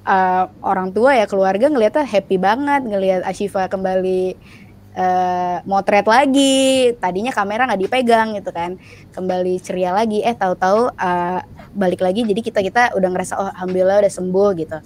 uh, 0.05 0.45
orang 0.63 0.93
tua 0.93 1.17
ya 1.17 1.25
keluarga 1.27 1.67
ngelihatnya 1.69 2.05
happy 2.07 2.37
banget 2.41 2.81
ngelihat 2.85 3.21
Ashifa 3.27 3.67
kembali 3.67 4.35
uh, 4.95 5.57
motret 5.63 6.05
lagi. 6.07 6.91
Tadinya 6.97 7.31
kamera 7.31 7.67
nggak 7.67 7.81
dipegang 7.81 8.35
gitu 8.37 8.51
kan. 8.51 8.75
Kembali 9.15 9.59
ceria 9.63 9.95
lagi. 9.95 10.23
Eh 10.23 10.35
tahu-tahu 10.35 10.91
uh, 10.95 11.39
balik 11.75 12.03
lagi. 12.03 12.27
Jadi 12.27 12.41
kita 12.43 12.59
kita 12.59 12.81
udah 12.95 13.09
ngerasa 13.11 13.33
oh 13.39 13.49
alhamdulillah 13.55 14.03
udah 14.03 14.13
sembuh 14.13 14.49
gitu. 14.59 14.77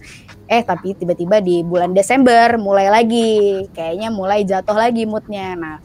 Eh 0.46 0.62
tapi 0.62 0.94
tiba-tiba 0.94 1.42
di 1.42 1.66
bulan 1.66 1.94
Desember 1.94 2.58
mulai 2.62 2.90
lagi. 2.90 3.66
Kayaknya 3.74 4.10
mulai 4.14 4.46
jatuh 4.46 4.78
lagi 4.78 5.04
moodnya. 5.10 5.58
Nah 5.58 5.78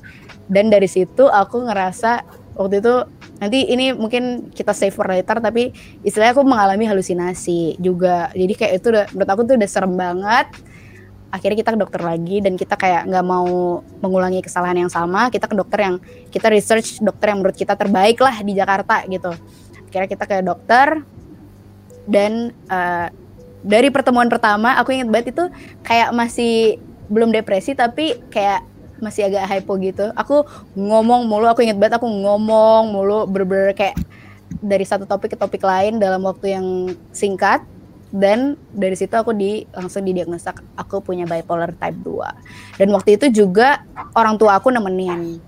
dan 0.50 0.66
dari 0.66 0.90
situ 0.90 1.30
aku 1.30 1.70
ngerasa 1.70 2.26
waktu 2.58 2.82
itu 2.82 2.94
nanti 3.38 3.70
ini 3.70 3.94
mungkin 3.94 4.52
kita 4.52 4.74
save 4.74 4.92
for 4.92 5.06
later 5.08 5.38
tapi 5.38 5.72
istilahnya 6.02 6.36
aku 6.36 6.44
mengalami 6.44 6.84
halusinasi 6.84 7.78
juga. 7.78 8.28
Jadi 8.34 8.52
kayak 8.58 8.72
itu 8.82 8.86
udah 8.90 9.04
menurut 9.14 9.30
aku 9.30 9.42
tuh 9.46 9.54
udah 9.56 9.70
serem 9.70 9.94
banget 9.94 10.46
akhirnya 11.30 11.62
kita 11.62 11.70
ke 11.74 11.78
dokter 11.78 12.02
lagi 12.02 12.36
dan 12.42 12.58
kita 12.58 12.74
kayak 12.74 13.06
nggak 13.06 13.26
mau 13.26 13.80
mengulangi 14.02 14.42
kesalahan 14.42 14.86
yang 14.86 14.90
sama 14.90 15.30
kita 15.30 15.46
ke 15.46 15.54
dokter 15.54 15.86
yang 15.86 15.96
kita 16.28 16.50
research 16.50 16.98
dokter 16.98 17.30
yang 17.30 17.38
menurut 17.38 17.54
kita 17.54 17.78
terbaik 17.78 18.18
lah 18.18 18.42
di 18.42 18.52
Jakarta 18.58 19.06
gitu. 19.06 19.30
Akhirnya 19.86 20.08
kita 20.10 20.24
ke 20.26 20.36
dokter 20.42 21.02
dan 22.10 22.50
uh, 22.66 23.08
dari 23.62 23.88
pertemuan 23.94 24.26
pertama 24.26 24.74
aku 24.74 24.90
inget 24.90 25.08
banget 25.08 25.36
itu 25.36 25.44
kayak 25.86 26.10
masih 26.10 26.82
belum 27.06 27.30
depresi 27.30 27.78
tapi 27.78 28.18
kayak 28.30 28.66
masih 28.98 29.30
agak 29.30 29.46
hypo 29.48 29.78
gitu. 29.80 30.10
Aku 30.18 30.44
ngomong 30.74 31.24
mulu 31.30 31.46
aku 31.46 31.62
inget 31.62 31.78
banget 31.78 32.02
aku 32.02 32.10
ngomong 32.10 32.90
mulu 32.90 33.24
berber 33.30 33.72
kayak 33.72 33.96
dari 34.60 34.82
satu 34.82 35.06
topik 35.06 35.34
ke 35.34 35.38
topik 35.38 35.62
lain 35.62 36.02
dalam 36.02 36.20
waktu 36.26 36.58
yang 36.58 36.66
singkat 37.14 37.62
dan 38.10 38.58
dari 38.74 38.98
situ 38.98 39.14
aku 39.14 39.30
di 39.30 39.62
langsung 39.70 40.02
didiagnosa 40.02 40.50
aku 40.74 40.98
punya 40.98 41.30
bipolar 41.30 41.70
type 41.78 41.98
2 42.02 42.82
dan 42.82 42.88
waktu 42.90 43.14
itu 43.14 43.46
juga 43.46 43.86
orang 44.18 44.34
tua 44.38 44.58
aku 44.58 44.70
nemenin. 44.74 45.38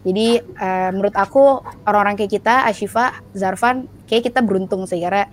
Jadi 0.00 0.40
uh, 0.40 0.88
menurut 0.96 1.12
aku 1.12 1.60
orang-orang 1.84 2.16
kayak 2.16 2.32
kita 2.40 2.64
Ashifa 2.64 3.20
Zarfan 3.36 3.84
kayak 4.08 4.32
kita 4.32 4.40
beruntung 4.40 4.88
sih 4.88 4.96
karena 4.96 5.28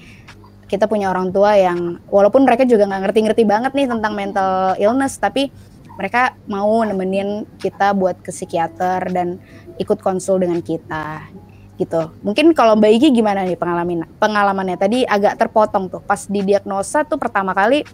kita 0.68 0.92
punya 0.92 1.08
orang 1.08 1.32
tua 1.32 1.56
yang 1.56 2.04
walaupun 2.12 2.44
mereka 2.44 2.68
juga 2.68 2.84
nggak 2.84 3.08
ngerti-ngerti 3.08 3.44
banget 3.48 3.72
nih 3.72 3.88
tentang 3.88 4.12
mental 4.12 4.76
illness 4.76 5.16
tapi 5.16 5.48
mereka 5.96 6.36
mau 6.46 6.84
nemenin 6.84 7.48
kita 7.58 7.96
buat 7.96 8.20
ke 8.20 8.30
psikiater 8.30 9.08
dan 9.10 9.40
ikut 9.80 10.04
konsul 10.04 10.44
dengan 10.44 10.60
kita 10.60 11.24
gitu. 11.78 12.12
Mungkin 12.26 12.58
kalau 12.58 12.74
Mbak 12.76 12.92
Igi 12.98 13.10
gimana 13.14 13.46
nih 13.46 13.54
pengalaman 13.54 14.10
pengalamannya? 14.18 14.78
Tadi 14.82 15.06
agak 15.06 15.38
terpotong 15.38 15.94
tuh 15.94 16.02
pas 16.02 16.26
didiagnosa 16.26 17.06
tuh 17.06 17.22
pertama 17.22 17.54
kali 17.54 17.86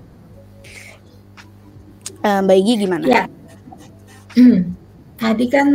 uh, 2.23 2.39
Mbak 2.41 2.57
Igi 2.63 2.73
gimana? 2.79 3.05
Ya. 3.05 3.23
Hmm. 4.33 4.73
Tadi 5.19 5.45
kan 5.51 5.67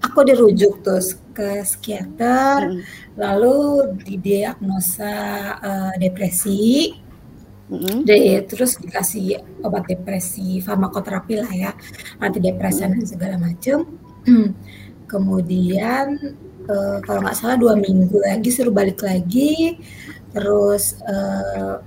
aku 0.00 0.24
dirujuk 0.24 0.80
tuh 0.80 1.02
ke 1.36 1.66
psikiater, 1.66 2.72
hmm. 2.72 2.80
lalu 3.20 3.92
didiagnosa 4.06 5.14
uh, 5.60 5.94
depresi. 6.00 7.02
Mm-hmm. 7.66 8.06
De, 8.06 8.46
terus 8.46 8.78
dikasih 8.78 9.42
obat 9.66 9.90
depresi, 9.90 10.62
farmakoterapi 10.62 11.34
lah 11.34 11.50
ya, 11.50 11.70
antidepresan 12.22 12.94
mm-hmm. 12.94 13.02
dan 13.02 13.10
segala 13.10 13.36
macam. 13.42 13.78
Kemudian 15.10 16.06
uh, 16.68 16.98
kalau 17.02 17.20
nggak 17.22 17.36
salah 17.38 17.56
dua 17.58 17.74
minggu 17.78 18.18
lagi 18.22 18.50
suruh 18.50 18.74
balik 18.74 19.02
lagi. 19.02 19.78
Terus 20.34 21.00
uh, 21.06 21.80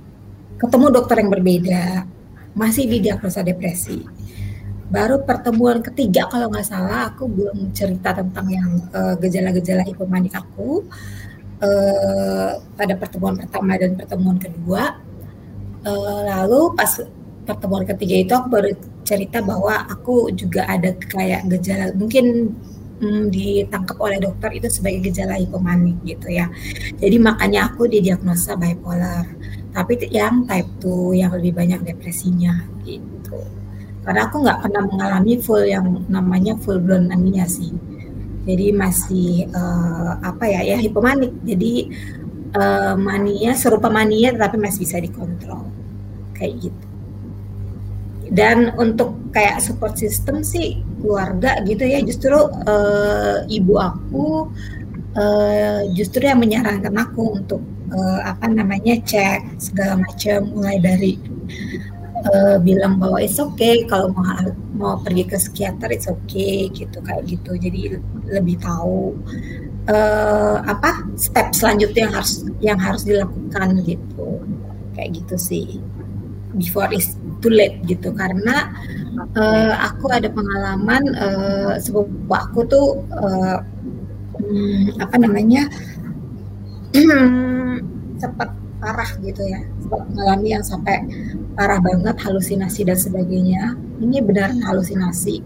ketemu 0.58 0.86
dokter 0.90 1.22
yang 1.22 1.32
berbeda. 1.32 1.86
Masih 2.58 2.90
di 2.90 2.98
diagnosa 3.04 3.46
depresi. 3.46 4.02
Baru 4.90 5.22
pertemuan 5.22 5.86
ketiga 5.86 6.26
kalau 6.26 6.50
nggak 6.50 6.66
salah 6.66 7.14
aku 7.14 7.30
belum 7.30 7.70
cerita 7.78 8.10
tentang 8.18 8.48
yang 8.50 8.70
uh, 8.90 9.14
gejala-gejala 9.22 9.86
hipomanik 9.86 10.34
aku. 10.34 10.84
Uh, 11.60 12.56
pada 12.80 12.96
pertemuan 12.96 13.36
pertama 13.36 13.76
dan 13.76 13.94
pertemuan 14.00 14.40
kedua. 14.40 14.98
Uh, 15.86 16.22
lalu 16.28 16.76
pas 16.76 16.92
pertemuan 17.48 17.86
ketiga 17.88 18.16
itu 18.20 18.32
aku 18.36 18.48
baru 18.52 18.70
cerita 19.02 19.42
bahwa 19.42 19.90
aku 19.90 20.30
juga 20.38 20.70
ada 20.70 20.94
kayak 20.94 21.50
gejala 21.50 21.90
mungkin 21.98 22.54
hmm, 23.00 23.32
ditangkap 23.32 23.98
oleh 23.98 24.20
dokter 24.20 24.54
itu 24.56 24.68
sebagai 24.68 25.10
gejala 25.10 25.40
hipomanik 25.40 25.98
gitu 26.04 26.30
ya. 26.30 26.52
Jadi 27.00 27.18
makanya 27.18 27.72
aku 27.72 27.88
didiagnosa 27.88 28.60
bipolar. 28.60 29.26
Tapi 29.72 30.12
yang 30.12 30.46
type 30.46 30.70
2 30.84 31.22
yang 31.24 31.32
lebih 31.34 31.56
banyak 31.56 31.82
depresinya 31.88 32.68
gitu. 32.84 33.40
Karena 34.04 34.28
aku 34.28 34.44
nggak 34.44 34.60
pernah 34.66 34.84
mengalami 34.86 35.34
full 35.40 35.64
yang 35.64 36.06
namanya 36.12 36.54
full 36.60 36.78
blown 36.78 37.08
mania 37.08 37.48
sih. 37.48 37.72
Jadi 38.44 38.74
masih 38.74 39.48
uh, 39.52 40.20
apa 40.24 40.48
ya 40.50 40.76
ya 40.76 40.78
hipomanik. 40.80 41.32
Jadi 41.46 41.92
uh, 42.56 42.96
mania 42.98 43.54
serupa 43.54 43.92
mania 43.92 44.34
tapi 44.34 44.58
masih 44.58 44.88
bisa 44.88 44.98
dikontrol 44.98 45.70
kayak 46.34 46.70
gitu 46.70 46.90
dan 48.30 48.74
untuk 48.78 49.18
kayak 49.34 49.58
support 49.60 49.98
system 49.98 50.46
sih 50.46 50.86
keluarga 51.00 51.64
gitu 51.64 51.84
ya 51.88 52.00
justru 52.04 52.36
uh, 52.68 53.44
ibu 53.48 53.74
aku 53.80 54.52
uh, 55.16 55.82
justru 55.96 56.28
yang 56.28 56.44
menyarankan 56.44 56.94
aku 56.94 57.40
untuk 57.40 57.62
uh, 57.94 58.20
apa 58.28 58.46
namanya 58.52 59.00
cek 59.02 59.58
segala 59.58 60.04
macam 60.04 60.52
mulai 60.54 60.78
dari 60.78 61.18
uh, 62.28 62.58
bilang 62.62 63.00
bahwa 63.00 63.18
it's 63.22 63.40
okay 63.40 63.86
kalau 63.88 64.12
mau 64.14 64.26
mau 64.76 64.96
pergi 65.00 65.24
ke 65.28 65.36
psikiater 65.40 65.90
it's 65.92 66.08
okay 66.08 66.68
gitu 66.72 66.98
kayak 67.04 67.24
gitu. 67.28 67.52
Jadi 67.56 68.00
lebih 68.30 68.60
tahu 68.60 69.16
uh, 69.90 70.58
apa 70.64 71.08
step 71.16 71.52
selanjutnya 71.56 72.08
yang 72.08 72.14
harus 72.16 72.34
yang 72.60 72.80
harus 72.80 73.04
dilakukan 73.08 73.84
gitu. 73.88 74.28
Kayak 74.96 75.24
gitu 75.24 75.36
sih. 75.40 75.68
Before 76.58 76.90
is 76.92 77.14
too 77.40 77.52
late 77.52 77.82
gitu. 77.88 78.12
Karena 78.16 78.72
uh, 79.36 79.74
aku 79.90 80.12
ada 80.12 80.30
pengalaman 80.32 81.04
uh, 81.16 81.74
sepupu 81.80 82.32
aku 82.32 82.60
tuh 82.68 82.88
uh, 83.16 83.60
apa 85.04 85.16
namanya 85.20 85.68
sempat 88.22 88.50
parah 88.80 89.12
gitu 89.20 89.44
ya. 89.44 89.60
Sempat 89.84 90.02
mengalami 90.12 90.48
yang 90.56 90.64
sampai 90.64 91.04
parah 91.56 91.80
banget 91.84 92.16
halusinasi 92.20 92.88
dan 92.88 92.96
sebagainya. 92.96 93.76
Ini 94.00 94.24
benar 94.24 94.56
halusinasi. 94.64 95.44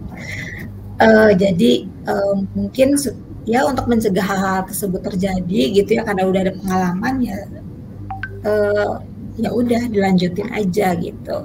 Uh, 1.01 1.33
jadi 1.33 1.89
uh, 2.05 2.37
mungkin 2.53 2.95
ya 3.43 3.67
untuk 3.67 3.91
mencegah 3.91 4.23
hal-hal 4.23 4.63
tersebut 4.69 5.03
terjadi 5.03 5.61
gitu 5.83 5.99
ya 5.99 6.07
karena 6.07 6.23
udah 6.23 6.41
ada 6.47 6.53
pengalaman 6.55 7.13
ya 7.19 7.39
uh, 8.47 9.03
ya 9.37 9.49
udah 9.49 9.81
dilanjutin 9.89 10.49
aja 10.53 10.93
gitu 10.97 11.37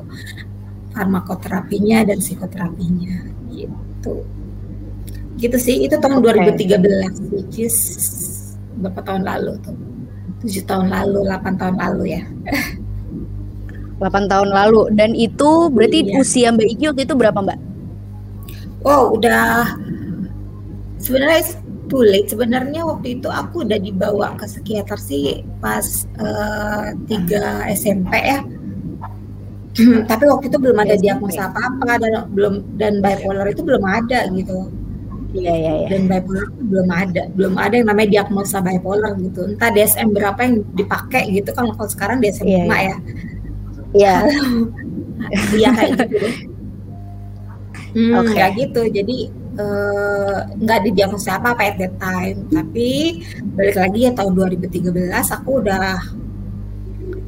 farmakoterapinya 0.92 2.05
dan 2.05 2.18
psikoterapinya 2.20 3.16
gitu 3.53 4.24
gitu 5.38 5.57
sih 5.57 5.87
itu 5.87 5.94
tahun 5.96 6.20
okay. 6.20 6.53
2013 6.66 7.33
which 7.33 7.57
is 7.62 7.77
berapa 8.79 9.01
tahun 9.07 9.22
lalu 9.24 9.57
tuh 9.62 9.77
tujuh 10.44 10.64
tahun 10.66 10.90
lalu 10.90 11.27
8 11.27 11.61
tahun 11.61 11.77
lalu 11.79 12.05
ya 12.18 12.22
8 13.98 14.31
tahun 14.31 14.51
lalu 14.55 14.94
dan 14.94 15.11
itu 15.14 15.66
berarti 15.74 16.07
iya. 16.07 16.22
usia 16.22 16.48
Mbak 16.55 16.68
Iki 16.79 16.85
waktu 16.94 17.03
itu 17.03 17.14
berapa 17.18 17.38
Mbak? 17.42 17.59
Oh 18.87 19.18
udah 19.18 19.74
sebenarnya 21.03 21.42
too 21.88 22.05
late 22.05 22.29
sebenarnya 22.29 22.85
waktu 22.85 23.18
itu 23.18 23.29
aku 23.33 23.64
udah 23.64 23.81
dibawa 23.81 24.37
ke 24.37 24.44
psikiater 24.44 25.01
sih 25.01 25.42
pas 25.59 26.07
uh, 26.20 26.92
tiga 27.09 27.66
SMP 27.72 28.12
ya 28.14 28.40
tapi 30.11 30.24
waktu 30.29 30.53
itu 30.53 30.59
belum 30.61 30.79
ada 30.79 30.94
diagnosa 31.01 31.51
apa 31.51 31.61
apa 31.72 31.98
dan 31.98 32.29
belum 32.31 32.55
dan 32.77 33.01
bipolar 33.01 33.48
itu 33.51 33.64
belum 33.64 33.85
ada 33.85 34.29
gitu 34.31 34.68
Iya 35.29 35.53
iya 35.61 35.72
iya. 35.85 35.88
Dan 35.92 36.09
bipolar 36.09 36.48
itu 36.48 36.62
belum 36.72 36.88
ada, 36.88 37.22
belum 37.37 37.55
ada 37.61 37.74
yang 37.77 37.88
namanya 37.92 38.09
diagnosa 38.16 38.64
bipolar 38.64 39.12
gitu. 39.20 39.44
Entah 39.44 39.68
DSM 39.68 40.16
berapa 40.16 40.40
yang 40.40 40.64
dipakai 40.72 41.29
gitu 41.37 41.53
kan 41.53 41.68
kalau 41.68 41.85
sekarang 41.85 42.16
DSM 42.24 42.48
5 42.48 42.64
iya. 42.64 42.64
ya. 42.64 42.96
Iya. 43.92 44.14
Iya 45.53 45.68
kayak 45.74 45.90
gitu. 45.98 46.16
Hmm, 47.92 48.12
okay. 48.22 48.35
kayak 48.38 48.53
gitu. 48.57 48.83
Jadi 48.88 49.16
Eh, 49.29 49.38
nggak 50.59 50.79
uh, 50.79 50.85
didiagnosa 50.87 51.42
apa 51.42 51.59
apa 51.59 51.62
at 51.66 51.77
that 51.83 51.94
time 51.99 52.47
tapi 52.47 53.23
balik 53.59 53.75
lagi 53.75 54.07
ya 54.07 54.12
tahun 54.14 54.33
2013 54.55 55.11
aku 55.11 55.51
udah 55.66 55.99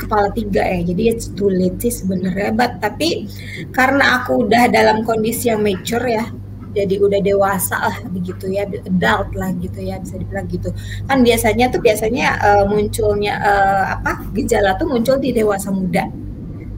kepala 0.01 0.33
tiga 0.33 0.65
ya 0.65 0.81
jadi 0.81 1.03
it's 1.13 1.29
too 1.37 1.53
late 1.53 1.77
sih 1.83 1.93
sebenarnya. 1.93 2.57
But 2.57 2.81
tapi 2.81 3.29
karena 3.75 4.23
aku 4.23 4.49
udah 4.49 4.73
dalam 4.73 5.05
kondisi 5.05 5.53
yang 5.53 5.61
mature 5.61 6.07
ya 6.09 6.25
jadi 6.71 7.03
udah 7.03 7.19
dewasa 7.19 7.77
lah 7.83 7.99
begitu 8.15 8.47
ya 8.47 8.63
adult 8.63 9.35
lah 9.35 9.51
gitu 9.59 9.83
ya 9.83 9.99
bisa 10.01 10.17
dibilang 10.17 10.47
gitu. 10.49 10.71
Kan 11.05 11.27
biasanya 11.27 11.67
tuh 11.69 11.81
biasanya 11.83 12.27
uh, 12.41 12.65
munculnya 12.71 13.35
uh, 13.43 13.85
apa 14.01 14.23
gejala 14.39 14.79
tuh 14.79 14.87
muncul 14.89 15.19
di 15.19 15.35
dewasa 15.35 15.69
muda 15.75 16.07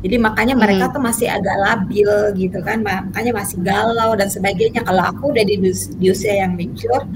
jadi 0.03 0.17
makanya 0.19 0.55
mereka 0.59 0.91
hmm. 0.91 0.95
tuh 0.99 1.03
masih 1.03 1.29
agak 1.31 1.57
labil 1.63 2.11
gitu 2.35 2.59
kan 2.67 2.83
makanya 2.83 3.33
masih 3.39 3.63
galau 3.63 4.19
dan 4.19 4.27
sebagainya. 4.27 4.83
Kalau 4.83 5.15
aku 5.15 5.31
udah 5.31 5.45
di, 5.47 5.63
di 5.73 6.07
usia 6.11 6.43
yang 6.43 6.59
mature 6.59 7.07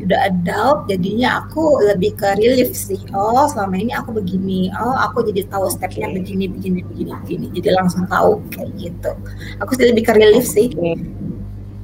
udah 0.00 0.32
adult 0.32 0.88
jadinya 0.88 1.44
aku 1.44 1.76
lebih 1.84 2.16
ke 2.16 2.32
relief 2.40 2.72
sih. 2.72 2.96
Oh 3.12 3.44
selama 3.44 3.76
ini 3.76 3.92
aku 3.92 4.16
begini. 4.16 4.72
Oh 4.72 4.96
aku 4.96 5.20
jadi 5.28 5.44
tahu 5.52 5.68
stepnya 5.68 6.08
begini 6.08 6.48
begini 6.48 6.80
begini 6.80 7.12
begini. 7.20 7.46
Jadi 7.52 7.68
langsung 7.76 8.08
tahu 8.08 8.40
kayak 8.48 8.72
gitu. 8.80 9.12
Aku 9.60 9.76
sih 9.76 9.92
lebih 9.92 10.08
ke 10.08 10.12
relief 10.16 10.48
sih 10.48 10.72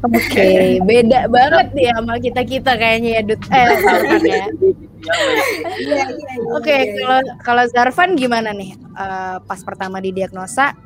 Oke, 0.06 0.30
okay. 0.30 0.78
beda 0.86 1.26
banget 1.26 1.66
nih 1.74 1.90
sama 1.90 2.14
kita 2.22 2.42
kita 2.46 2.72
kayaknya 2.78 3.10
ya, 3.18 3.22
Dut. 3.26 3.42
Eh, 3.50 3.66
Zarfan 3.82 4.22
ya. 4.22 4.46
Iya, 5.76 6.04
iya, 6.10 6.34
Oke, 6.54 6.76
kalau 6.98 7.20
kalau 7.42 7.64
Zarfan 7.70 8.14
gimana 8.14 8.50
nih? 8.54 8.74
Uh, 8.94 9.42
pas 9.46 9.60
pertama 9.62 9.98
didiagnosa, 9.98 10.78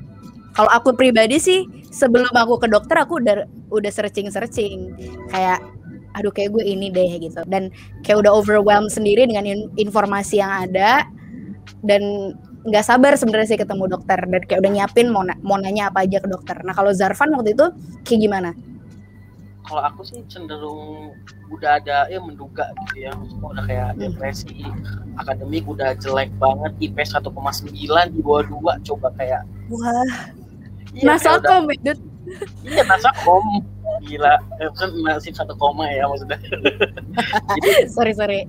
kalau 0.56 0.70
aku 0.72 0.96
pribadi 0.96 1.36
sih 1.36 1.68
sebelum 1.92 2.30
aku 2.32 2.64
ke 2.64 2.68
dokter 2.70 2.96
aku 3.00 3.22
udah 3.22 3.46
udah 3.70 3.90
searching 3.92 4.28
searching 4.28 4.94
kayak 5.30 5.62
aduh 6.18 6.34
kayak 6.34 6.50
gue 6.50 6.64
ini 6.66 6.90
deh 6.90 7.06
gitu 7.22 7.38
dan 7.46 7.70
kayak 8.02 8.26
udah 8.26 8.34
overwhelmed 8.34 8.90
sendiri 8.90 9.30
dengan 9.30 9.46
in 9.46 9.70
informasi 9.78 10.42
yang 10.42 10.50
ada 10.50 11.06
dan 11.86 12.34
nggak 12.66 12.84
sabar 12.84 13.16
sebenarnya 13.16 13.56
sih 13.56 13.60
ketemu 13.60 13.88
dokter 13.88 14.18
dan 14.20 14.42
kayak 14.44 14.60
udah 14.60 14.72
nyiapin 14.74 15.08
mau, 15.08 15.24
na 15.24 15.32
mau 15.40 15.56
nanya 15.56 15.88
apa 15.88 16.04
aja 16.04 16.20
ke 16.20 16.28
dokter. 16.28 16.60
Nah 16.60 16.76
kalau 16.76 16.92
Zarfan 16.92 17.32
waktu 17.32 17.56
itu 17.56 17.66
kayak 18.04 18.20
gimana? 18.20 18.50
Kalau 19.70 19.86
aku 19.86 20.02
sih 20.02 20.18
cenderung 20.26 21.14
udah 21.46 21.78
ada 21.78 22.10
ya 22.10 22.18
menduga 22.18 22.74
gitu 22.74 23.06
ya, 23.06 23.14
udah 23.38 23.62
kayak 23.70 23.94
hmm. 23.94 23.98
depresi, 24.02 24.66
akademik 25.14 25.62
udah 25.70 25.94
jelek 25.94 26.26
banget, 26.42 26.74
IP 26.82 26.98
1,9 26.98 27.30
di 28.10 28.18
bawah 28.18 28.42
dua, 28.50 28.72
coba 28.82 29.14
kayak 29.14 29.46
wah, 29.70 30.26
iya, 30.90 31.14
nasakom, 31.14 31.70
udah, 31.70 31.94
iya 32.66 32.82
nasakom, 32.82 33.62
gila. 34.02 34.34
Eh, 34.58 34.70
kan 34.74 34.90
masih 35.06 35.30
satu 35.38 35.54
koma 35.54 35.86
ya 35.86 36.10
maksudnya. 36.10 36.38
Jadi 37.62 37.70
sorry 37.94 38.12
sorry. 38.16 38.40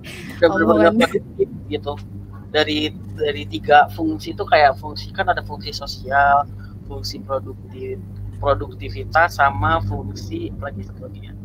Udah 0.42 0.90
benar 0.90 1.10
gitu. 1.70 1.94
Dari 2.52 2.92
dari 3.16 3.44
tiga 3.48 3.88
fungsi 3.94 4.34
itu 4.34 4.44
kayak 4.44 4.76
fungsi 4.82 5.14
kan 5.14 5.30
ada 5.30 5.46
fungsi 5.46 5.72
sosial 5.72 6.50
fungsi 6.92 7.24
produktif 7.24 7.96
produktivitas 8.41 9.38
sama 9.38 9.77
fungsi 9.86 10.49
lagi 10.58 10.82
sebagainya 10.82 11.38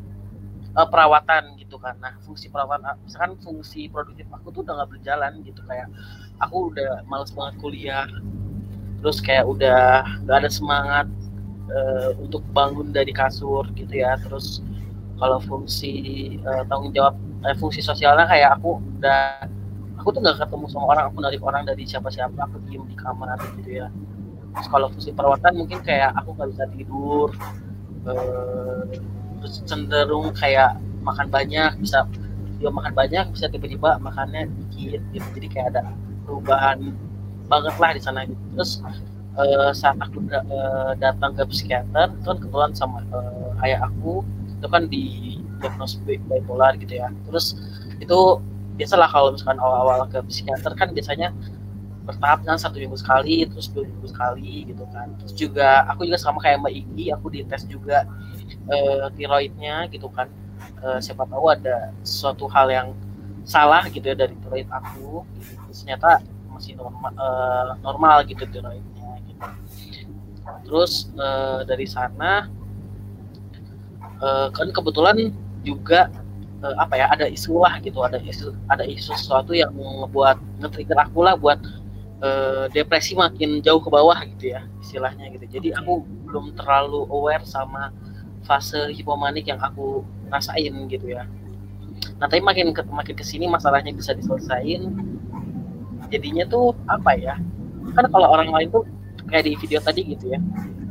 uh, 0.76 0.88
perawatan 0.88 1.56
gitu 1.56 1.80
kan. 1.80 1.96
Nah 1.98 2.14
fungsi 2.22 2.52
perawatan 2.52 3.00
misalkan 3.02 3.40
fungsi 3.40 3.88
produktif 3.88 4.28
aku 4.30 4.52
tuh 4.52 4.60
udah 4.62 4.84
nggak 4.84 4.90
berjalan 4.92 5.32
gitu 5.42 5.64
kayak 5.64 5.88
aku 6.38 6.70
udah 6.70 7.02
males 7.08 7.32
banget 7.32 7.54
kuliah 7.58 8.06
terus 9.00 9.20
kayak 9.20 9.44
udah 9.48 10.04
nggak 10.24 10.36
ada 10.44 10.50
semangat 10.52 11.06
uh, 11.72 12.10
untuk 12.20 12.44
bangun 12.52 12.92
dari 12.92 13.10
kasur 13.16 13.64
gitu 13.74 13.92
ya. 13.92 14.20
Terus 14.20 14.60
kalau 15.16 15.40
fungsi 15.40 16.36
uh, 16.44 16.64
tanggung 16.68 16.92
jawab 16.92 17.16
eh, 17.48 17.56
fungsi 17.56 17.80
sosialnya 17.80 18.28
kayak 18.28 18.60
aku 18.60 18.76
udah 19.00 19.48
aku 19.96 20.12
tuh 20.12 20.20
nggak 20.20 20.44
ketemu 20.44 20.64
sama 20.68 20.86
orang 20.92 21.04
aku 21.08 21.18
narik 21.24 21.40
orang 21.40 21.64
dari 21.64 21.88
siapa-siapa 21.88 22.36
aku 22.36 22.60
diem 22.68 22.84
di 22.84 22.96
kamar 23.00 23.40
gitu 23.58 23.80
ya 23.80 23.88
kalau 24.64 24.88
fungsi 24.88 25.12
perawatan 25.12 25.52
mungkin 25.60 25.78
kayak 25.84 26.16
aku 26.16 26.32
nggak 26.32 26.48
bisa 26.56 26.64
tidur 26.72 27.28
uh, 28.08 28.82
terus 29.40 29.54
cenderung 29.68 30.32
kayak 30.32 30.80
makan 31.04 31.28
banyak 31.28 31.76
bisa 31.78 32.08
dia 32.56 32.72
makan 32.72 32.92
banyak 32.96 33.24
bisa 33.36 33.52
tiba-tiba 33.52 34.00
makannya 34.00 34.48
dikit 34.48 35.00
gitu 35.12 35.28
jadi 35.36 35.48
kayak 35.52 35.66
ada 35.76 35.82
perubahan 36.24 36.96
banget 37.46 37.74
lah 37.78 37.90
di 37.92 38.02
sana 38.02 38.24
gitu. 38.24 38.40
terus 38.56 38.80
uh, 39.36 39.70
saat 39.76 40.00
aku 40.00 40.24
uh, 40.32 40.96
datang 40.96 41.36
ke 41.36 41.44
psikiater 41.52 42.16
itu 42.16 42.26
kan 42.26 42.36
kebetulan 42.40 42.72
sama 42.72 43.04
ayah 43.60 43.84
aku 43.84 44.24
itu 44.56 44.66
kan 44.72 44.88
di 44.88 45.04
diagnos 45.60 46.00
bipolar 46.04 46.76
gitu 46.80 46.96
ya 46.96 47.12
terus 47.28 47.56
itu 48.00 48.40
biasalah 48.76 49.08
kalau 49.08 49.32
misalkan 49.32 49.56
awal-awal 49.60 50.04
ke 50.08 50.20
psikiater 50.28 50.72
kan 50.76 50.92
biasanya 50.92 51.32
bertahap 52.06 52.46
kan 52.46 52.54
satu 52.54 52.78
minggu 52.78 52.94
sekali 52.94 53.42
terus 53.50 53.66
dua 53.74 53.82
minggu 53.82 54.06
sekali 54.06 54.70
gitu 54.70 54.86
kan. 54.94 55.10
Terus 55.18 55.32
juga 55.34 55.82
aku 55.90 56.06
juga 56.06 56.18
sama 56.22 56.38
kayak 56.38 56.62
mbak 56.62 56.74
Igi 56.74 57.10
aku 57.10 57.26
dites 57.34 57.66
juga 57.66 58.06
uh, 58.70 59.10
tiroidnya 59.18 59.90
gitu 59.90 60.06
kan. 60.14 60.30
Uh, 60.80 61.02
siapa 61.02 61.26
tahu 61.26 61.50
ada 61.52 61.90
suatu 62.06 62.46
hal 62.48 62.70
yang 62.70 62.88
salah 63.44 63.84
gitu 63.90 64.06
ya 64.06 64.16
dari 64.16 64.34
tiroid 64.40 64.66
aku 64.72 65.22
gitu. 65.38 65.70
ternyata 65.82 66.24
masih 66.50 66.74
normal 66.74 67.12
uh, 67.14 67.70
normal 67.84 68.24
gitu 68.26 68.42
tiroid 68.48 68.82
terus 70.64 71.12
uh, 71.14 71.62
dari 71.62 71.86
sana 71.86 72.48
uh, 74.22 74.48
kan 74.50 74.72
kebetulan 74.72 75.30
juga 75.62 76.08
apa 76.74 76.98
ya 76.98 77.06
ada 77.12 77.28
isu 77.28 77.62
lah 77.62 77.78
gitu. 77.78 78.02
Ada 78.02 78.18
isu 78.18 78.50
ada 78.66 78.82
isu 78.82 79.12
sesuatu 79.14 79.52
yang 79.54 79.70
ngebuat 79.76 80.40
nge-trigger 80.64 80.98
aku 80.98 81.22
lah 81.22 81.38
buat 81.38 81.60
uh, 82.22 82.64
depresi 82.72 83.16
makin 83.16 83.60
jauh 83.60 83.80
ke 83.80 83.88
bawah 83.90 84.16
gitu 84.36 84.54
ya 84.56 84.64
istilahnya 84.80 85.32
gitu. 85.34 85.46
Jadi 85.60 85.68
aku 85.76 86.04
belum 86.28 86.56
terlalu 86.56 87.08
aware 87.10 87.44
sama 87.44 87.92
fase 88.46 88.94
hipomanik 88.94 89.50
yang 89.50 89.58
aku 89.58 90.06
rasain 90.30 90.72
gitu 90.86 91.10
ya. 91.10 91.26
Nah 92.20 92.26
tapi 92.28 92.40
makin 92.44 92.70
ke, 92.70 92.84
makin 92.86 93.14
ke 93.16 93.24
sini 93.26 93.50
masalahnya 93.50 93.90
bisa 93.92 94.14
diselesaikan 94.14 94.92
jadinya 96.12 96.44
tuh 96.46 96.72
apa 96.86 97.18
ya? 97.18 97.34
Kan 97.96 98.06
kalau 98.12 98.28
orang 98.30 98.52
lain 98.52 98.68
tuh 98.70 98.84
kayak 99.26 99.50
di 99.50 99.58
video 99.58 99.82
tadi 99.82 100.06
gitu 100.06 100.30
ya 100.30 100.40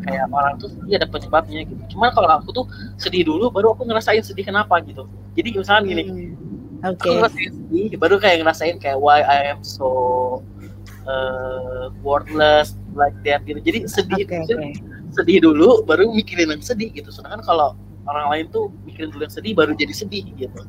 kayak 0.06 0.30
orang 0.30 0.54
tuh 0.62 0.70
iya 0.86 1.02
ada 1.02 1.10
penyebabnya 1.10 1.66
gitu. 1.66 1.98
Cuman 1.98 2.14
kalau 2.14 2.30
aku 2.30 2.50
tuh 2.54 2.66
sedih 3.02 3.26
dulu 3.26 3.50
baru 3.50 3.74
aku 3.74 3.90
ngerasain 3.90 4.22
sedih 4.22 4.46
kenapa 4.46 4.78
gitu. 4.86 5.10
Jadi 5.34 5.50
misalnya 5.58 5.82
gini 5.90 6.04
hmm. 6.06 6.86
okay. 6.86 7.10
aku 7.10 7.18
ngerasain 7.18 7.52
sedih 7.58 7.90
baru 7.98 8.16
kayak 8.22 8.38
ngerasain 8.46 8.76
kayak 8.78 9.02
why 9.02 9.26
I 9.26 9.56
am 9.56 9.66
so 9.66 9.88
uh, 11.06 11.90
worthless 12.06 12.78
like 12.94 13.16
that 13.26 13.42
gitu 13.46 13.62
jadi 13.62 13.80
sedih 13.90 14.26
okay, 14.26 14.42
okay. 14.46 14.74
sedih 15.14 15.46
dulu 15.46 15.82
baru 15.86 16.10
mikirin 16.12 16.52
yang 16.52 16.64
sedih 16.64 16.92
gitu 16.92 17.10
sedangkan 17.10 17.42
kalau 17.46 17.78
orang 18.06 18.28
lain 18.32 18.46
tuh 18.54 18.70
mikirin 18.86 19.10
dulu 19.14 19.26
yang 19.26 19.36
sedih 19.36 19.54
baru 19.58 19.72
jadi 19.74 19.94
sedih 19.94 20.26
gitu 20.38 20.62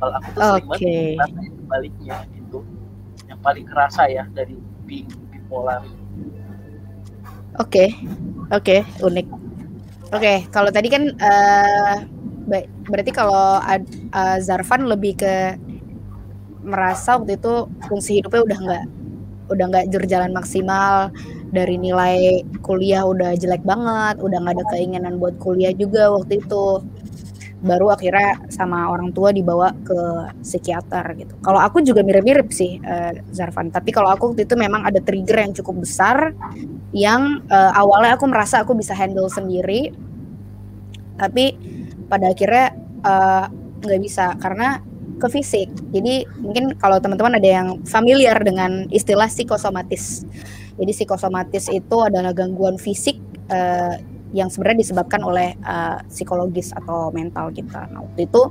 kalau 0.00 0.16
aku 0.16 0.28
tuh 0.32 0.40
okay. 0.40 0.78
sering 0.78 1.18
banget 1.20 1.52
baliknya 1.68 2.16
gitu 2.32 2.58
yang 3.28 3.40
paling 3.44 3.64
kerasa 3.68 4.08
ya 4.08 4.24
dari 4.32 4.56
bipolar 4.86 5.84
Oke, 7.58 7.90
okay. 7.90 7.98
oke, 8.54 8.62
okay, 8.62 8.80
unik. 9.02 9.26
Oke, 9.26 10.22
okay, 10.22 10.36
kalau 10.54 10.70
tadi 10.70 10.86
kan 10.86 11.10
uh, 11.18 11.98
berarti 12.86 13.10
kalau 13.10 13.58
uh, 13.58 14.38
Zarfan 14.38 14.86
lebih 14.86 15.18
ke 15.18 15.58
merasa 16.62 17.16
waktu 17.16 17.34
itu 17.40 17.66
fungsi 17.88 18.20
hidupnya 18.20 18.42
udah 18.46 18.58
nggak 18.60 18.84
udah 19.50 19.64
nggak 19.66 19.86
berjalan 19.90 20.32
maksimal 20.32 21.10
dari 21.50 21.76
nilai 21.76 22.46
kuliah 22.62 23.02
udah 23.02 23.34
jelek 23.34 23.66
banget, 23.66 24.22
udah 24.22 24.38
nggak 24.38 24.54
ada 24.56 24.66
keinginan 24.70 25.18
buat 25.18 25.34
kuliah 25.42 25.74
juga 25.74 26.14
waktu 26.14 26.38
itu. 26.38 26.80
Baru 27.60 27.92
akhirnya 27.92 28.40
sama 28.48 28.88
orang 28.88 29.12
tua 29.12 29.36
dibawa 29.36 29.76
ke 29.84 30.00
psikiater 30.40 31.04
gitu. 31.20 31.36
Kalau 31.44 31.60
aku 31.60 31.84
juga 31.84 32.00
mirip-mirip 32.00 32.48
sih 32.48 32.80
uh, 32.80 33.12
Zarfan, 33.36 33.68
tapi 33.68 33.92
kalau 33.92 34.08
aku 34.08 34.32
waktu 34.32 34.48
itu 34.48 34.56
memang 34.56 34.88
ada 34.88 34.96
trigger 35.04 35.44
yang 35.44 35.52
cukup 35.52 35.84
besar 35.84 36.32
yang 36.96 37.44
uh, 37.52 37.76
awalnya 37.76 38.16
aku 38.16 38.24
merasa 38.32 38.64
aku 38.64 38.72
bisa 38.72 38.96
handle 38.96 39.28
sendiri, 39.28 39.92
tapi 41.20 41.52
pada 42.08 42.32
akhirnya 42.32 42.74
eh, 43.04 43.44
nggak 43.84 44.00
uh, 44.00 44.02
bisa. 44.02 44.34
Karena 44.40 44.80
ke 45.20 45.28
fisik. 45.28 45.68
Jadi 45.92 46.24
mungkin 46.40 46.72
kalau 46.80 46.96
teman-teman 46.96 47.36
ada 47.36 47.48
yang 47.48 47.68
familiar 47.84 48.40
dengan 48.40 48.88
istilah 48.88 49.28
psikosomatis. 49.28 50.24
Jadi 50.80 50.90
psikosomatis 50.96 51.68
itu 51.68 51.96
adalah 52.00 52.32
gangguan 52.32 52.80
fisik 52.80 53.20
uh, 53.52 54.00
yang 54.30 54.46
sebenarnya 54.46 54.86
disebabkan 54.86 55.20
oleh 55.26 55.58
uh, 55.66 56.00
psikologis 56.06 56.70
atau 56.72 57.10
mental 57.10 57.50
kita. 57.50 57.90
Nah 57.90 58.06
waktu 58.06 58.30
itu 58.30 58.48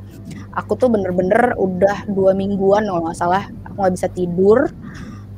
aku 0.54 0.76
tuh 0.76 0.92
bener-bener 0.92 1.56
udah 1.56 2.06
dua 2.12 2.36
mingguan 2.36 2.86
kalau 2.86 3.02
nggak 3.08 3.18
salah 3.18 3.48
aku 3.66 3.78
nggak 3.80 3.96
bisa 3.96 4.08
tidur, 4.12 4.60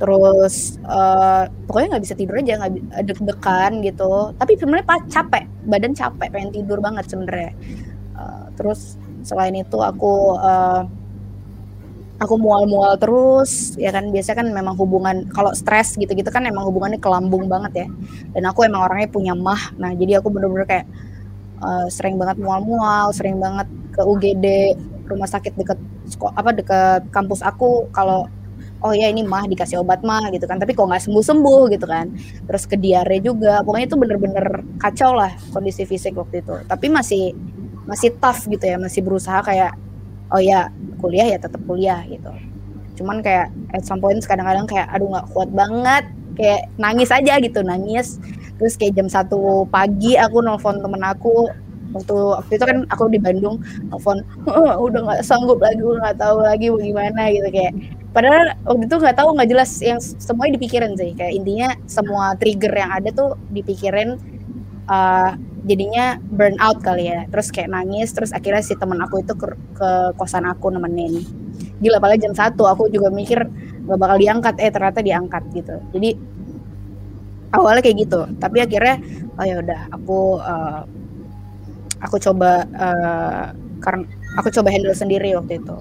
terus 0.02 0.82
uh, 0.90 1.46
pokoknya 1.70 1.96
nggak 1.96 2.04
bisa 2.10 2.16
tidur 2.18 2.36
aja 2.42 2.54
nggak 2.58 2.72
deg-degan 3.06 3.72
gitu. 3.86 4.14
Tapi 4.36 4.52
sebenarnya 4.58 4.88
pas 4.90 5.02
capek, 5.06 5.46
badan 5.70 5.94
capek, 5.94 6.28
pengen 6.34 6.52
tidur 6.52 6.82
banget 6.82 7.06
sebenarnya. 7.06 7.54
Uh, 8.18 8.46
terus 8.58 8.98
selain 9.22 9.54
itu 9.54 9.78
aku 9.78 10.42
uh, 10.42 10.90
aku 12.22 12.38
mual-mual 12.38 12.94
terus 13.02 13.74
ya 13.82 13.90
kan? 13.90 14.14
Biasanya 14.14 14.38
kan 14.46 14.48
memang 14.54 14.76
hubungan 14.78 15.26
kalau 15.34 15.52
stres 15.58 15.98
gitu-gitu 15.98 16.30
kan 16.30 16.46
emang 16.46 16.70
hubungannya 16.70 17.02
ke 17.02 17.10
lambung 17.10 17.50
banget 17.50 17.86
ya. 17.86 17.88
Dan 18.38 18.46
aku 18.46 18.70
emang 18.70 18.86
orangnya 18.86 19.10
punya 19.10 19.34
mah. 19.34 19.74
Nah 19.82 19.92
jadi 19.98 20.22
aku 20.22 20.30
bener-bener 20.30 20.70
kayak 20.70 20.86
uh, 21.66 21.90
sering 21.90 22.22
banget 22.22 22.38
mual-mual 22.38 23.10
sering 23.12 23.42
banget 23.42 23.66
ke 23.98 24.02
UGD 24.06 24.46
rumah 25.10 25.28
sakit 25.28 25.58
deket 25.58 25.80
apa 26.38 26.50
deket 26.54 27.02
kampus 27.10 27.42
aku. 27.42 27.90
Kalau 27.90 28.30
oh 28.86 28.94
ya 28.94 29.10
ini 29.10 29.26
mah 29.26 29.50
dikasih 29.50 29.82
obat 29.82 30.06
mah 30.06 30.30
gitu 30.30 30.46
kan. 30.46 30.62
Tapi 30.62 30.78
kok 30.78 30.86
nggak 30.86 31.02
sembuh 31.02 31.26
sembuh 31.26 31.64
gitu 31.74 31.90
kan. 31.90 32.06
Terus 32.46 32.64
ke 32.70 32.78
diare 32.78 33.18
juga. 33.18 33.66
Pokoknya 33.66 33.90
itu 33.90 33.98
bener-bener 33.98 34.46
kacau 34.78 35.18
lah 35.18 35.34
kondisi 35.50 35.90
fisik 35.90 36.14
waktu 36.14 36.46
itu. 36.46 36.54
Tapi 36.70 36.86
masih 36.86 37.34
masih 37.90 38.14
tough 38.22 38.46
gitu 38.46 38.62
ya. 38.70 38.78
Masih 38.78 39.02
berusaha 39.02 39.42
kayak 39.42 39.74
oh 40.32 40.42
ya 40.42 40.72
kuliah 41.04 41.28
ya 41.28 41.38
tetap 41.38 41.62
kuliah 41.68 42.02
gitu. 42.08 42.32
Cuman 43.00 43.20
kayak 43.20 43.52
at 43.76 43.84
some 43.84 44.00
point 44.00 44.22
kadang-kadang 44.24 44.66
kayak 44.68 44.88
aduh 44.92 45.12
nggak 45.12 45.28
kuat 45.36 45.50
banget. 45.52 46.06
Kayak 46.40 46.72
nangis 46.80 47.12
aja 47.12 47.38
gitu 47.44 47.60
nangis. 47.62 48.18
Terus 48.56 48.80
kayak 48.80 48.96
jam 48.98 49.08
satu 49.12 49.68
pagi 49.68 50.16
aku 50.16 50.40
nelfon 50.40 50.80
temen 50.80 51.04
aku 51.04 51.52
waktu 51.92 52.16
waktu 52.16 52.52
itu 52.56 52.64
kan 52.64 52.78
aku 52.88 53.12
di 53.12 53.20
Bandung 53.20 53.60
nelfon 53.92 54.24
oh, 54.48 54.88
udah 54.88 55.12
nggak 55.12 55.22
sanggup 55.28 55.60
lagi 55.60 55.84
nggak 55.84 56.16
tahu 56.16 56.40
lagi 56.40 56.72
bagaimana 56.72 57.32
gitu 57.36 57.50
kayak. 57.52 57.74
Padahal 58.12 58.56
waktu 58.68 58.92
itu 58.92 58.96
nggak 59.00 59.18
tahu 59.20 59.30
nggak 59.40 59.50
jelas 59.56 59.72
yang 59.80 60.00
semuanya 60.00 60.60
dipikirin 60.60 60.94
sih. 61.00 61.12
Kayak 61.16 61.34
intinya 61.36 61.70
semua 61.88 62.36
trigger 62.40 62.72
yang 62.76 62.92
ada 62.92 63.10
tuh 63.12 63.40
dipikirin 63.52 64.20
uh, 64.88 65.38
jadinya 65.66 66.18
burn 66.34 66.58
out 66.58 66.82
kali 66.82 67.10
ya. 67.12 67.28
Terus 67.30 67.54
kayak 67.54 67.70
nangis 67.70 68.10
terus 68.16 68.32
akhirnya 68.34 68.64
si 68.66 68.74
temen 68.78 68.98
aku 69.02 69.22
itu 69.22 69.34
ke, 69.38 69.48
ke 69.78 69.90
kosan 70.18 70.48
aku 70.48 70.72
nemenin. 70.74 71.22
Gila 71.82 71.98
apalagi 72.02 72.26
jam 72.26 72.34
satu 72.38 72.70
aku 72.70 72.90
juga 72.90 73.10
mikir 73.14 73.42
gak 73.86 74.00
bakal 74.00 74.18
diangkat. 74.18 74.56
Eh 74.62 74.72
ternyata 74.74 75.00
diangkat 75.02 75.44
gitu. 75.54 75.76
Jadi 75.94 76.10
awalnya 77.54 77.82
kayak 77.84 77.98
gitu. 78.08 78.22
Tapi 78.40 78.58
akhirnya 78.64 78.96
oh 79.38 79.46
ya 79.46 79.56
udah 79.60 79.82
aku 79.94 80.20
uh, 80.40 80.82
aku 82.02 82.16
coba 82.18 82.66
uh, 82.78 83.46
karena 83.82 84.06
aku 84.38 84.48
coba 84.54 84.70
handle 84.72 84.96
sendiri 84.96 85.36
waktu 85.38 85.62
itu. 85.62 85.78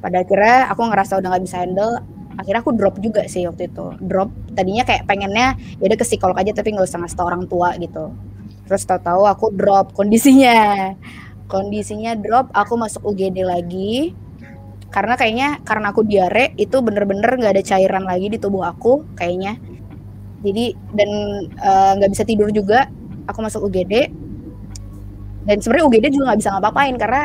Pada 0.00 0.22
akhirnya 0.22 0.70
aku 0.70 0.82
ngerasa 0.92 1.18
udah 1.18 1.28
nggak 1.32 1.44
bisa 1.44 1.56
handle 1.64 1.92
akhirnya 2.36 2.60
aku 2.62 2.72
drop 2.76 2.96
juga 3.00 3.24
sih 3.26 3.44
waktu 3.48 3.68
itu. 3.72 3.86
Drop 4.00 4.30
tadinya 4.52 4.84
kayak 4.84 5.08
pengennya 5.08 5.56
ya 5.80 5.84
udah 5.88 5.98
ke 5.98 6.06
psikolog 6.06 6.36
aja 6.36 6.52
tapi 6.52 6.76
nggak 6.76 6.86
usah 6.86 7.00
ngasih 7.02 7.16
tau 7.16 7.26
orang 7.28 7.44
tua 7.48 7.74
gitu. 7.80 8.12
Terus 8.66 8.82
tahu-tahu 8.84 9.22
aku 9.26 9.46
drop 9.52 9.92
kondisinya. 9.96 10.92
Kondisinya 11.46 12.18
drop 12.18 12.50
aku 12.52 12.74
masuk 12.76 13.02
UGD 13.06 13.46
lagi. 13.46 14.14
Karena 14.90 15.18
kayaknya 15.18 15.60
karena 15.66 15.92
aku 15.92 16.06
diare 16.06 16.56
itu 16.56 16.80
bener-bener 16.80 17.28
nggak 17.36 17.52
ada 17.58 17.64
cairan 17.64 18.04
lagi 18.06 18.32
di 18.32 18.38
tubuh 18.40 18.64
aku 18.64 19.04
kayaknya. 19.18 19.58
Jadi 20.40 20.72
dan 20.94 21.10
eh, 21.50 21.92
nggak 22.00 22.08
uh, 22.08 22.12
bisa 22.12 22.24
tidur 22.24 22.48
juga. 22.50 22.88
Aku 23.26 23.42
masuk 23.42 23.66
UGD 23.66 24.26
dan 25.46 25.62
sebenarnya 25.62 25.86
UGD 25.86 26.04
juga 26.10 26.24
nggak 26.34 26.40
bisa 26.42 26.50
ngapa-ngapain 26.58 26.94
karena 26.98 27.22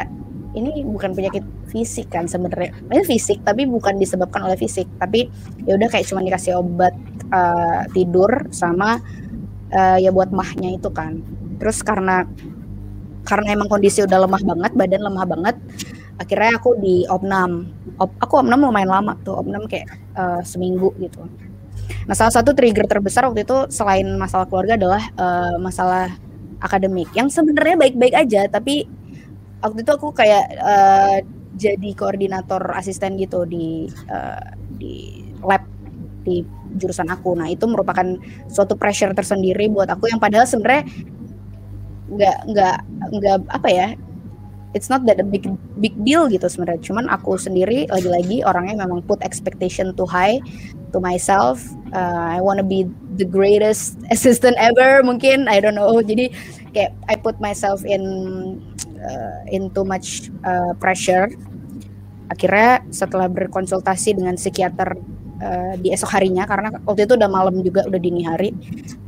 ini 0.51 0.83
bukan 0.83 1.15
penyakit 1.15 1.43
fisik 1.71 2.11
kan 2.11 2.27
sebenarnya. 2.27 2.75
Ini 2.91 3.03
fisik 3.07 3.43
tapi 3.47 3.63
bukan 3.67 3.95
disebabkan 3.97 4.47
oleh 4.47 4.57
fisik. 4.59 4.87
Tapi 4.99 5.31
ya 5.63 5.75
udah 5.79 5.87
kayak 5.87 6.05
cuma 6.07 6.21
dikasih 6.23 6.59
obat 6.59 6.93
uh, 7.31 7.87
tidur 7.95 8.51
sama 8.51 8.99
uh, 9.71 9.97
ya 9.97 10.11
buat 10.11 10.29
mahnya 10.35 10.75
itu 10.75 10.91
kan. 10.91 11.23
Terus 11.59 11.79
karena 11.81 12.27
karena 13.21 13.53
emang 13.53 13.69
kondisi 13.69 14.01
udah 14.01 14.17
lemah 14.27 14.41
banget 14.41 14.71
badan 14.73 15.01
lemah 15.05 15.25
banget 15.29 15.55
akhirnya 16.21 16.51
aku 16.57 16.77
di 16.77 17.05
opnam. 17.09 17.69
Op, 17.97 18.13
aku 18.21 18.45
opnam 18.45 18.61
lumayan 18.61 18.89
lama 18.93 19.17
tuh 19.25 19.41
opnam 19.41 19.65
kayak 19.65 19.89
uh, 20.13 20.41
seminggu 20.45 20.93
gitu. 21.01 21.25
Nah, 22.05 22.13
salah 22.17 22.33
satu 22.33 22.53
trigger 22.53 22.85
terbesar 22.85 23.25
waktu 23.29 23.45
itu 23.45 23.69
selain 23.73 24.05
masalah 24.17 24.45
keluarga 24.45 24.77
adalah 24.77 25.03
uh, 25.17 25.55
masalah 25.57 26.13
akademik. 26.61 27.09
Yang 27.17 27.41
sebenarnya 27.41 27.75
baik-baik 27.77 28.15
aja, 28.15 28.45
tapi 28.49 28.85
waktu 29.61 29.79
itu 29.85 29.91
aku 29.93 30.09
kayak 30.11 30.45
uh, 30.59 31.17
jadi 31.55 31.89
koordinator 31.93 32.61
asisten 32.73 33.15
gitu 33.21 33.45
di 33.45 33.87
uh, 34.09 34.53
di 34.81 35.25
lab 35.45 35.63
di 36.21 36.45
jurusan 36.77 37.09
aku. 37.09 37.33
Nah, 37.33 37.49
itu 37.49 37.65
merupakan 37.65 38.17
suatu 38.49 38.77
pressure 38.77 39.13
tersendiri 39.13 39.67
buat 39.69 39.89
aku 39.89 40.09
yang 40.09 40.21
padahal 40.21 40.45
sebenarnya 40.45 40.85
nggak 42.11 42.37
nggak 42.51 42.77
nggak 43.15 43.37
apa 43.55 43.69
ya 43.71 43.87
it's 44.73 44.87
not 44.87 45.03
that 45.05 45.19
a 45.19 45.27
big 45.27 45.47
big 45.79 45.95
deal 46.03 46.27
gitu 46.31 46.47
sebenarnya. 46.47 46.81
Cuman 46.83 47.11
aku 47.11 47.35
sendiri 47.35 47.87
lagi-lagi 47.91 48.43
orangnya 48.47 48.87
memang 48.87 49.03
put 49.03 49.19
expectation 49.23 49.91
too 49.95 50.07
high 50.07 50.39
to 50.95 50.99
myself. 51.03 51.63
Uh, 51.91 52.35
I 52.35 52.39
wanna 52.39 52.63
be 52.63 52.87
the 53.19 53.27
greatest 53.27 53.99
assistant 54.15 54.55
ever 54.59 55.03
mungkin. 55.03 55.51
I 55.51 55.59
don't 55.59 55.75
know. 55.75 55.99
Jadi 55.99 56.31
kayak 56.71 56.91
I 57.07 57.15
put 57.19 57.37
myself 57.43 57.83
in 57.85 58.03
uh, 58.99 59.41
in 59.51 59.71
too 59.71 59.85
much 59.85 60.31
uh, 60.43 60.73
pressure. 60.79 61.29
Akhirnya 62.31 62.79
setelah 62.95 63.27
berkonsultasi 63.27 64.15
dengan 64.15 64.39
psikiater 64.39 64.95
uh, 65.41 65.73
di 65.75 65.91
esok 65.91 66.15
harinya 66.15 66.47
karena 66.47 66.71
waktu 66.87 67.03
itu 67.03 67.19
udah 67.19 67.29
malam 67.29 67.59
juga 67.59 67.83
udah 67.91 67.99
dini 67.99 68.23
hari 68.23 68.55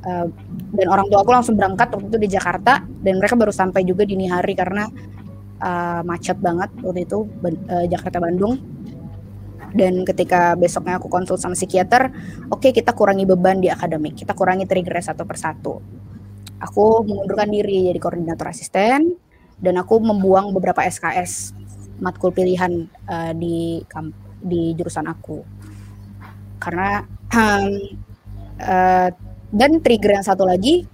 uh, 0.03 0.27
dan 0.75 0.87
orang 0.91 1.07
tua 1.07 1.23
aku 1.23 1.31
langsung 1.31 1.55
berangkat 1.55 1.87
waktu 1.95 2.07
itu 2.11 2.19
di 2.19 2.29
Jakarta 2.35 2.83
dan 2.83 3.13
mereka 3.21 3.39
baru 3.39 3.55
sampai 3.55 3.87
juga 3.87 4.03
dini 4.03 4.27
hari 4.27 4.59
karena 4.59 4.91
uh, 5.63 6.01
macet 6.03 6.35
banget 6.43 6.67
waktu 6.83 7.07
itu 7.07 7.23
uh, 7.23 7.85
Jakarta 7.87 8.19
Bandung 8.19 8.59
dan 9.73 10.05
ketika 10.05 10.53
besoknya 10.53 11.01
aku 11.01 11.09
konsul 11.09 11.33
sama 11.41 11.57
psikiater, 11.57 12.13
oke 12.53 12.61
okay, 12.61 12.71
kita 12.71 12.93
kurangi 12.93 13.25
beban 13.25 13.57
di 13.57 13.73
akademik, 13.73 14.13
kita 14.13 14.37
kurangi 14.37 14.69
trigger 14.69 15.01
satu 15.01 15.25
persatu. 15.25 15.81
Aku 16.63 17.03
mengundurkan 17.03 17.51
diri 17.51 17.91
jadi 17.91 17.99
koordinator 17.99 18.47
asisten 18.47 19.19
dan 19.59 19.75
aku 19.79 19.99
membuang 19.99 20.55
beberapa 20.55 20.83
SKS 20.83 21.55
matkul 21.99 22.31
pilihan 22.31 22.87
uh, 23.07 23.31
di 23.35 23.83
di 24.43 24.75
jurusan 24.75 25.07
aku. 25.07 25.43
Karena 26.59 27.03
um, 27.35 27.73
uh, 28.59 29.09
dan 29.53 29.71
trigger 29.83 30.17
yang 30.19 30.25
satu 30.25 30.47
lagi 30.47 30.87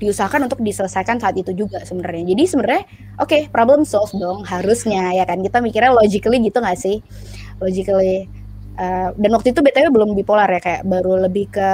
diusahakan 0.00 0.48
untuk 0.48 0.64
diselesaikan 0.64 1.20
saat 1.20 1.36
itu 1.36 1.52
juga 1.52 1.84
sebenarnya. 1.84 2.32
Jadi 2.32 2.42
sebenarnya 2.48 2.82
oke 3.20 3.28
okay, 3.28 3.42
problem 3.52 3.84
solve 3.84 4.16
dong 4.16 4.48
harusnya 4.48 5.12
ya 5.12 5.28
kan? 5.28 5.44
Kita 5.44 5.60
mikirnya 5.60 5.92
logically 5.92 6.40
gitu 6.40 6.58
nggak 6.58 6.78
sih? 6.80 7.04
Logically 7.60 8.24
uh, 8.80 9.12
dan 9.12 9.30
waktu 9.36 9.52
itu 9.52 9.60
btw 9.60 9.92
belum 9.92 10.16
bipolar 10.16 10.48
ya 10.48 10.60
kayak 10.64 10.82
baru 10.88 11.28
lebih 11.28 11.52
ke 11.52 11.70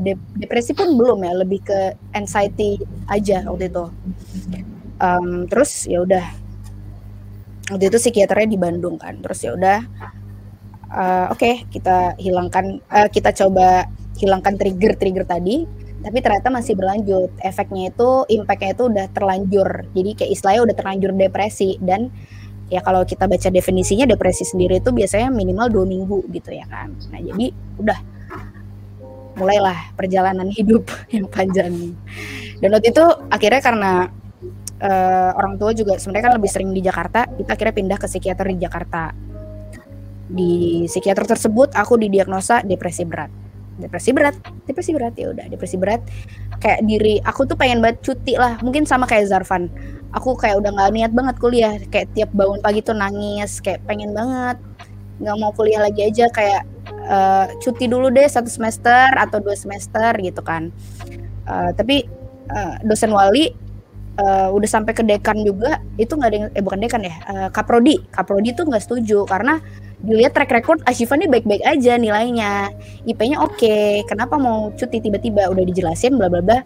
de 0.00 0.18
depresi 0.38 0.74
pun 0.74 0.98
belum 0.98 1.22
ya 1.22 1.32
lebih 1.38 1.60
ke 1.62 1.94
anxiety 2.14 2.82
aja 3.06 3.46
waktu 3.46 3.70
itu. 3.70 3.84
Um, 5.00 5.46
terus 5.46 5.86
ya 5.86 6.02
udah. 6.02 6.26
Waktu 7.70 7.86
itu 7.86 7.98
psikiaternya 8.02 8.48
di 8.50 8.58
Bandung 8.58 8.98
kan 8.98 9.22
terus 9.22 9.46
ya 9.46 9.54
udah 9.54 9.78
uh, 10.90 11.30
oke 11.30 11.38
okay, 11.38 11.62
kita 11.70 12.18
hilangkan 12.18 12.82
uh, 12.90 13.06
kita 13.06 13.30
coba 13.30 13.86
hilangkan 14.18 14.58
trigger-trigger 14.58 15.22
tadi 15.22 15.70
tapi 16.00 16.18
ternyata 16.24 16.48
masih 16.48 16.74
berlanjut. 16.76 17.30
Efeknya 17.44 17.92
itu 17.92 18.24
impactnya 18.32 18.72
itu 18.72 18.84
udah 18.88 19.06
terlanjur. 19.12 19.68
Jadi 19.92 20.10
kayak 20.16 20.30
istilahnya 20.32 20.60
udah 20.64 20.76
terlanjur 20.76 21.10
depresi. 21.12 21.76
Dan 21.76 22.08
ya 22.72 22.80
kalau 22.80 23.04
kita 23.04 23.28
baca 23.28 23.48
definisinya 23.52 24.08
depresi 24.08 24.48
sendiri 24.48 24.80
itu 24.80 24.96
biasanya 24.96 25.28
minimal 25.28 25.68
dua 25.68 25.84
minggu 25.84 26.24
gitu 26.32 26.50
ya 26.56 26.64
kan. 26.72 26.96
Nah 27.12 27.20
jadi 27.20 27.52
udah 27.76 27.98
mulailah 29.40 29.96
perjalanan 29.96 30.52
hidup 30.52 30.92
yang 31.14 31.24
panjang. 31.26 31.96
Dan 32.60 32.68
waktu 32.76 32.92
itu 32.92 33.04
akhirnya 33.32 33.60
karena 33.64 33.92
uh, 34.84 35.30
orang 35.34 35.56
tua 35.56 35.72
juga 35.72 35.96
sebenarnya 35.96 36.24
kan 36.28 36.34
lebih 36.36 36.50
sering 36.52 36.70
di 36.76 36.84
Jakarta 36.84 37.24
kita 37.24 37.50
akhirnya 37.56 37.74
pindah 37.74 37.98
ke 37.98 38.06
psikiater 38.06 38.46
di 38.52 38.58
Jakarta. 38.60 39.02
Di 40.30 40.52
psikiater 40.86 41.24
tersebut 41.26 41.72
aku 41.72 41.96
didiagnosa 41.96 42.62
depresi 42.62 43.08
berat. 43.08 43.32
Depresi 43.80 44.12
berat 44.12 44.36
depresi 44.68 44.92
berat 44.92 45.16
ya 45.16 45.32
udah 45.32 45.48
depresi 45.48 45.80
berat. 45.80 46.04
Kayak 46.60 46.84
diri 46.84 47.16
aku 47.24 47.48
tuh 47.48 47.56
pengen 47.56 47.80
banget 47.80 48.04
cuti 48.04 48.36
lah 48.36 48.60
mungkin 48.60 48.84
sama 48.84 49.08
kayak 49.08 49.32
Zarvan 49.32 49.72
aku 50.10 50.34
kayak 50.34 50.58
udah 50.58 50.70
nggak 50.74 50.90
niat 50.94 51.12
banget 51.14 51.36
kuliah 51.38 51.74
kayak 51.90 52.10
tiap 52.14 52.30
bangun 52.34 52.58
pagi 52.58 52.82
tuh 52.82 52.98
nangis 52.98 53.62
kayak 53.62 53.82
pengen 53.86 54.10
banget 54.10 54.58
nggak 55.20 55.36
mau 55.36 55.52
kuliah 55.52 55.84
lagi 55.84 56.08
aja 56.08 56.26
kayak 56.32 56.64
uh, 57.06 57.46
cuti 57.60 57.86
dulu 57.86 58.08
deh 58.08 58.24
satu 58.26 58.48
semester 58.48 59.12
atau 59.14 59.38
dua 59.38 59.54
semester 59.54 60.16
gitu 60.18 60.40
kan. 60.40 60.72
Uh, 61.44 61.70
tapi 61.76 62.08
uh, 62.50 62.80
dosen 62.88 63.12
wali 63.12 63.52
uh, 64.18 64.48
udah 64.50 64.68
sampai 64.68 64.92
ke 64.96 65.04
dekan 65.04 65.44
juga 65.44 65.78
itu 66.00 66.16
nggak 66.16 66.28
ada 66.30 66.36
yang 66.36 66.48
eh 66.56 66.62
bukan 66.64 66.80
dekan 66.80 67.02
ya 67.04 67.14
uh, 67.28 67.48
kaprodi 67.52 68.00
kaprodi 68.10 68.56
tuh 68.56 68.66
nggak 68.68 68.82
setuju 68.82 69.28
karena 69.28 69.60
dilihat 70.00 70.32
track 70.32 70.52
record 70.52 70.80
Ashifa 70.88 71.12
nih 71.16 71.28
baik-baik 71.28 71.60
aja 71.60 72.00
nilainya. 72.00 72.72
IP-nya 73.04 73.36
oke 73.44 73.60
okay. 73.60 74.00
kenapa 74.08 74.40
mau 74.40 74.72
cuti 74.72 74.96
tiba-tiba? 74.96 75.52
Udah 75.52 75.60
dijelasin 75.60 76.16
bla 76.16 76.32
bla 76.32 76.40
bla. 76.40 76.64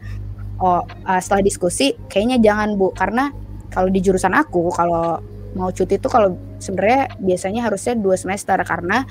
Oh 0.62 0.86
uh, 0.86 1.20
setelah 1.20 1.42
diskusi 1.42 1.98
kayaknya 2.06 2.38
jangan 2.38 2.78
bu. 2.78 2.94
Karena 2.94 3.34
kalau 3.74 3.90
di 3.90 3.98
jurusan 3.98 4.38
aku 4.38 4.70
kalau 4.70 5.18
mau 5.54 5.70
cuti 5.70 5.98
itu 5.98 6.08
kalau 6.10 6.34
sebenarnya 6.58 7.14
biasanya 7.18 7.66
harusnya 7.66 7.94
dua 7.94 8.18
semester 8.18 8.58
karena 8.62 9.06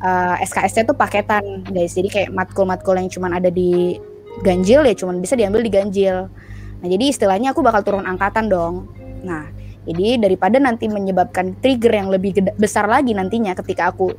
uh, 0.00 0.36
SKS-nya 0.44 0.88
tuh 0.88 0.96
paketan 0.96 1.64
guys 1.68 1.96
jadi 1.96 2.08
kayak 2.08 2.30
matkul-matkul 2.32 2.96
yang 2.96 3.08
cuman 3.08 3.40
ada 3.40 3.48
di 3.48 3.96
ganjil 4.44 4.84
ya 4.84 4.92
cuman 4.92 5.24
bisa 5.24 5.32
diambil 5.34 5.64
di 5.64 5.72
ganjil 5.72 6.28
nah 6.76 6.88
jadi 6.92 7.04
istilahnya 7.08 7.56
aku 7.56 7.64
bakal 7.64 7.80
turun 7.80 8.04
angkatan 8.04 8.52
dong. 8.52 8.92
Nah, 9.24 9.48
jadi 9.88 10.20
daripada 10.20 10.60
nanti 10.60 10.90
menyebabkan 10.90 11.56
trigger 11.62 11.94
yang 11.94 12.08
lebih 12.12 12.36
besar 12.60 12.84
lagi 12.90 13.16
nantinya 13.16 13.54
ketika 13.56 13.94
aku 13.94 14.12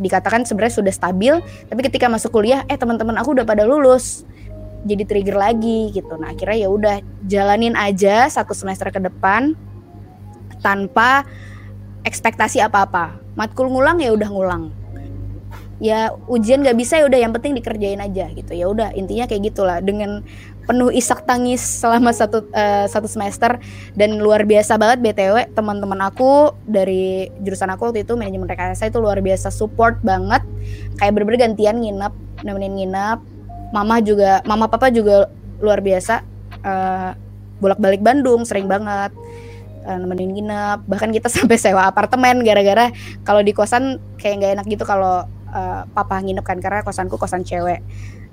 dikatakan 0.00 0.42
sebenarnya 0.42 0.80
sudah 0.82 0.92
stabil, 0.94 1.38
tapi 1.70 1.80
ketika 1.86 2.10
masuk 2.10 2.34
kuliah, 2.34 2.66
eh 2.66 2.74
teman-teman 2.74 3.14
aku 3.14 3.36
udah 3.38 3.46
pada 3.46 3.62
lulus, 3.62 4.26
jadi 4.82 5.06
trigger 5.06 5.38
lagi 5.38 5.94
gitu. 5.94 6.18
Nah 6.18 6.34
akhirnya 6.34 6.66
ya 6.66 6.68
udah 6.72 6.96
jalanin 7.30 7.78
aja 7.78 8.26
satu 8.26 8.56
semester 8.56 8.90
ke 8.90 8.98
depan 8.98 9.54
tanpa 10.64 11.28
ekspektasi 12.08 12.64
apa-apa. 12.64 13.20
Matkul 13.36 13.68
ngulang 13.68 14.00
ya 14.00 14.16
udah 14.16 14.28
ngulang. 14.32 14.64
Ya 15.82 16.16
ujian 16.30 16.64
nggak 16.64 16.78
bisa 16.80 16.96
ya 16.96 17.04
udah 17.04 17.20
yang 17.20 17.32
penting 17.36 17.52
dikerjain 17.52 18.00
aja 18.00 18.32
gitu. 18.32 18.56
Ya 18.56 18.66
udah 18.72 18.96
intinya 18.96 19.28
kayak 19.28 19.52
gitulah 19.52 19.84
dengan 19.84 20.24
penuh 20.64 20.88
isak 20.88 21.28
tangis 21.28 21.60
selama 21.60 22.08
satu 22.10 22.48
uh, 22.56 22.86
satu 22.88 23.04
semester 23.04 23.60
dan 23.92 24.16
luar 24.16 24.48
biasa 24.48 24.80
banget 24.80 25.04
btw 25.04 25.44
teman-teman 25.52 26.00
aku 26.08 26.56
dari 26.64 27.28
jurusan 27.44 27.68
aku 27.68 27.92
waktu 27.92 28.00
itu 28.00 28.16
manajemen 28.16 28.48
rekayasa 28.48 28.88
itu 28.88 28.96
luar 28.96 29.20
biasa 29.20 29.52
support 29.52 30.00
banget 30.00 30.40
kayak 30.96 31.12
bener-bener 31.12 31.52
gantian 31.52 31.76
nginep 31.84 32.12
nemenin 32.48 32.74
nginep 32.80 33.18
mama 33.76 34.00
juga 34.00 34.40
mama 34.48 34.64
papa 34.64 34.88
juga 34.88 35.28
luar 35.60 35.84
biasa 35.84 36.24
uh, 36.64 37.12
bolak-balik 37.60 38.00
Bandung 38.00 38.48
sering 38.48 38.66
banget 38.66 39.12
uh, 39.84 39.98
nemenin 40.00 40.32
nginep 40.32 40.88
bahkan 40.88 41.12
kita 41.12 41.28
sampai 41.36 41.60
sewa 41.60 41.86
apartemen 41.86 42.40
gara-gara 42.42 42.90
kalau 43.22 43.44
di 43.44 43.52
kosan 43.52 44.00
kayak 44.16 44.34
nggak 44.40 44.52
enak 44.60 44.66
gitu 44.66 44.84
kalau 44.88 45.28
uh, 45.52 45.82
papa 45.92 46.18
nginep 46.24 46.44
kan 46.44 46.58
karena 46.58 46.80
kosanku 46.82 47.20
kosan 47.20 47.44
cewek. 47.44 47.84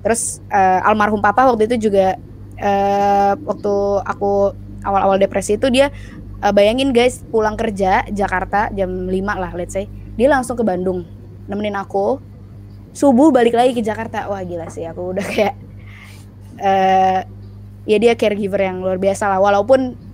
Terus 0.01 0.41
uh, 0.49 0.81
almarhum 0.81 1.21
papa 1.21 1.45
waktu 1.45 1.69
itu 1.69 1.91
juga 1.91 2.17
uh, 2.57 3.33
waktu 3.45 3.73
aku 4.01 4.57
awal-awal 4.81 5.21
depresi 5.21 5.61
itu 5.61 5.69
dia 5.69 5.93
uh, 6.41 6.49
bayangin 6.49 6.89
guys 6.89 7.21
pulang 7.29 7.53
kerja 7.53 8.09
Jakarta 8.09 8.73
jam 8.73 8.89
5 9.05 9.13
lah 9.13 9.53
let's 9.53 9.77
say 9.77 9.85
dia 10.17 10.27
langsung 10.27 10.57
ke 10.57 10.65
Bandung 10.65 11.05
nemenin 11.45 11.77
aku. 11.77 12.19
Subuh 12.91 13.31
balik 13.31 13.55
lagi 13.55 13.71
ke 13.71 13.79
Jakarta. 13.79 14.27
Wah 14.27 14.43
gila 14.43 14.67
sih 14.67 14.83
aku 14.83 15.15
udah 15.15 15.23
kayak 15.23 15.55
uh, 16.59 17.19
ya 17.87 17.97
dia 17.97 18.13
caregiver 18.19 18.59
yang 18.59 18.83
luar 18.83 18.99
biasa 18.99 19.31
lah. 19.31 19.39
Walaupun 19.39 20.10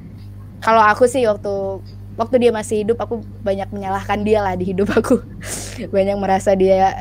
kalau 0.61 0.81
aku 0.81 1.05
sih 1.05 1.25
waktu 1.29 1.81
waktu 2.17 2.35
dia 2.41 2.51
masih 2.51 2.83
hidup 2.83 2.97
aku 2.97 3.21
banyak 3.45 3.69
menyalahkan 3.69 4.25
dia 4.25 4.41
lah 4.41 4.57
di 4.57 4.73
hidup 4.73 4.89
aku. 4.89 5.21
Banyak 5.95 6.17
merasa 6.17 6.57
dia 6.57 6.91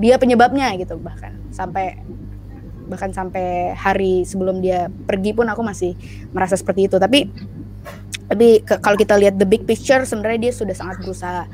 dia 0.00 0.16
penyebabnya 0.16 0.72
gitu. 0.80 0.96
Bahkan 0.96 1.52
sampai 1.52 2.00
bahkan 2.88 3.12
sampai 3.12 3.76
hari 3.76 4.24
sebelum 4.24 4.64
dia 4.64 4.88
pergi 5.04 5.36
pun 5.36 5.44
aku 5.44 5.60
masih 5.60 5.92
merasa 6.32 6.56
seperti 6.56 6.88
itu. 6.88 6.96
Tapi 6.96 7.28
tapi 8.28 8.64
kalau 8.64 8.96
kita 8.96 9.16
lihat 9.20 9.36
the 9.36 9.44
big 9.44 9.68
picture 9.68 10.00
sebenarnya 10.04 10.48
dia 10.48 10.52
sudah 10.56 10.72
sangat 10.76 11.00
berusaha 11.04 11.44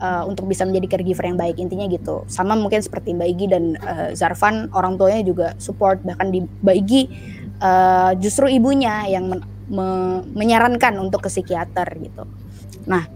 uh, 0.00 0.24
untuk 0.24 0.48
bisa 0.48 0.64
menjadi 0.64 0.96
caregiver 0.96 1.28
yang 1.28 1.36
baik. 1.36 1.60
Intinya 1.60 1.84
gitu. 1.92 2.24
Sama 2.24 2.56
mungkin 2.56 2.80
seperti 2.80 3.12
Mbak 3.12 3.28
Igi 3.36 3.46
dan 3.52 3.64
uh, 3.84 4.08
Zarfan 4.16 4.72
orang 4.72 4.96
tuanya 4.96 5.20
juga 5.20 5.52
support. 5.60 6.00
Bahkan 6.00 6.28
di 6.32 6.40
Mbak 6.44 6.76
Igi 6.88 7.02
uh, 7.60 8.12
justru 8.16 8.48
ibunya 8.48 9.04
yang 9.08 9.28
me 9.70 10.20
menyarankan 10.34 10.98
untuk 10.98 11.24
ke 11.24 11.30
psikiater 11.30 11.86
gitu. 12.02 12.26
Nah 12.90 13.06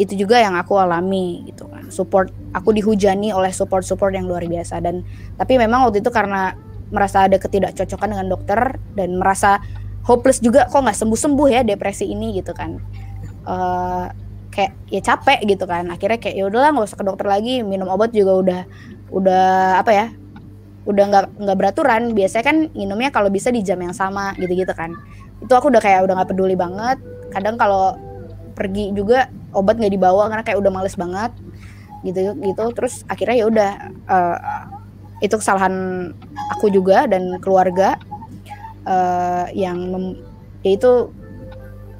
itu 0.00 0.16
juga 0.16 0.40
yang 0.40 0.56
aku 0.56 0.80
alami 0.80 1.44
gitu 1.52 1.68
kan. 1.68 1.92
Support 1.92 2.32
aku 2.56 2.72
dihujani 2.72 3.28
oleh 3.30 3.52
support 3.52 3.84
support 3.84 4.16
yang 4.16 4.24
luar 4.24 4.42
biasa. 4.48 4.80
Dan 4.80 5.04
tapi 5.36 5.60
memang 5.60 5.84
waktu 5.84 6.00
itu 6.00 6.08
karena 6.08 6.56
merasa 6.88 7.28
ada 7.28 7.36
ketidakcocokan 7.36 8.08
dengan 8.16 8.26
dokter 8.32 8.80
dan 8.96 9.20
merasa 9.20 9.60
hopeless 10.08 10.40
juga 10.40 10.66
kok 10.66 10.80
nggak 10.80 10.96
sembuh 10.96 11.20
sembuh 11.20 11.48
ya 11.52 11.60
depresi 11.60 12.08
ini 12.08 12.40
gitu 12.40 12.56
kan. 12.56 12.80
Uh, 13.44 14.08
kayak 14.48 14.72
ya 14.88 15.00
capek 15.04 15.44
gitu 15.44 15.68
kan. 15.68 15.92
Akhirnya 15.92 16.16
kayak 16.16 16.36
ya 16.40 16.44
udahlah 16.48 16.72
nggak 16.72 16.88
usah 16.88 16.98
ke 16.98 17.04
dokter 17.04 17.26
lagi 17.28 17.60
minum 17.60 17.88
obat 17.92 18.16
juga 18.16 18.32
udah 18.40 18.60
udah 19.12 19.76
apa 19.76 19.92
ya 19.92 20.06
udah 20.88 21.04
nggak 21.04 21.24
nggak 21.36 21.56
beraturan. 21.60 22.16
Biasanya 22.16 22.44
kan 22.48 22.56
minumnya 22.72 23.12
kalau 23.12 23.28
bisa 23.28 23.52
di 23.52 23.60
jam 23.60 23.76
yang 23.76 23.92
sama 23.92 24.32
gitu 24.40 24.56
gitu 24.56 24.72
kan 24.72 24.96
itu 25.42 25.52
aku 25.52 25.68
udah 25.74 25.82
kayak 25.82 26.06
udah 26.06 26.14
nggak 26.22 26.30
peduli 26.30 26.54
banget. 26.54 26.98
Kadang 27.34 27.58
kalau 27.58 27.98
pergi 28.54 28.94
juga 28.94 29.26
obat 29.52 29.76
nggak 29.76 29.92
dibawa 29.92 30.30
karena 30.30 30.44
kayak 30.46 30.58
udah 30.62 30.72
males 30.72 30.94
banget. 30.94 31.32
Gitu 32.06 32.34
gitu. 32.38 32.64
Terus 32.72 33.02
akhirnya 33.10 33.36
ya 33.42 33.46
udah 33.50 33.70
uh, 34.06 34.38
itu 35.22 35.34
kesalahan 35.38 35.74
aku 36.58 36.70
juga 36.70 37.06
dan 37.06 37.38
keluarga 37.38 37.94
uh, 38.86 39.46
yang 39.54 40.14
ya 40.62 40.78
itu 40.78 41.10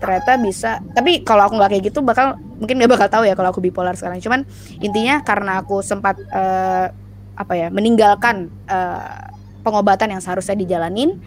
ternyata 0.03 0.39
bisa. 0.39 0.71
Tapi 0.95 1.23
kalau 1.23 1.47
aku 1.47 1.55
nggak 1.59 1.71
kayak 1.79 1.85
gitu 1.91 2.03
bakal 2.03 2.39
mungkin 2.59 2.79
nggak 2.79 2.93
bakal 2.95 3.09
tahu 3.11 3.25
ya 3.27 3.35
kalau 3.35 3.51
aku 3.51 3.63
bipolar 3.63 3.95
sekarang. 3.95 4.19
Cuman 4.23 4.47
intinya 4.83 5.23
karena 5.23 5.63
aku 5.63 5.83
sempat 5.83 6.19
uh, 6.31 6.91
apa 7.33 7.53
ya 7.57 7.69
meninggalkan 7.73 8.53
uh, 8.69 9.31
pengobatan 9.63 10.13
yang 10.13 10.21
seharusnya 10.23 10.59
dijalanin 10.59 11.23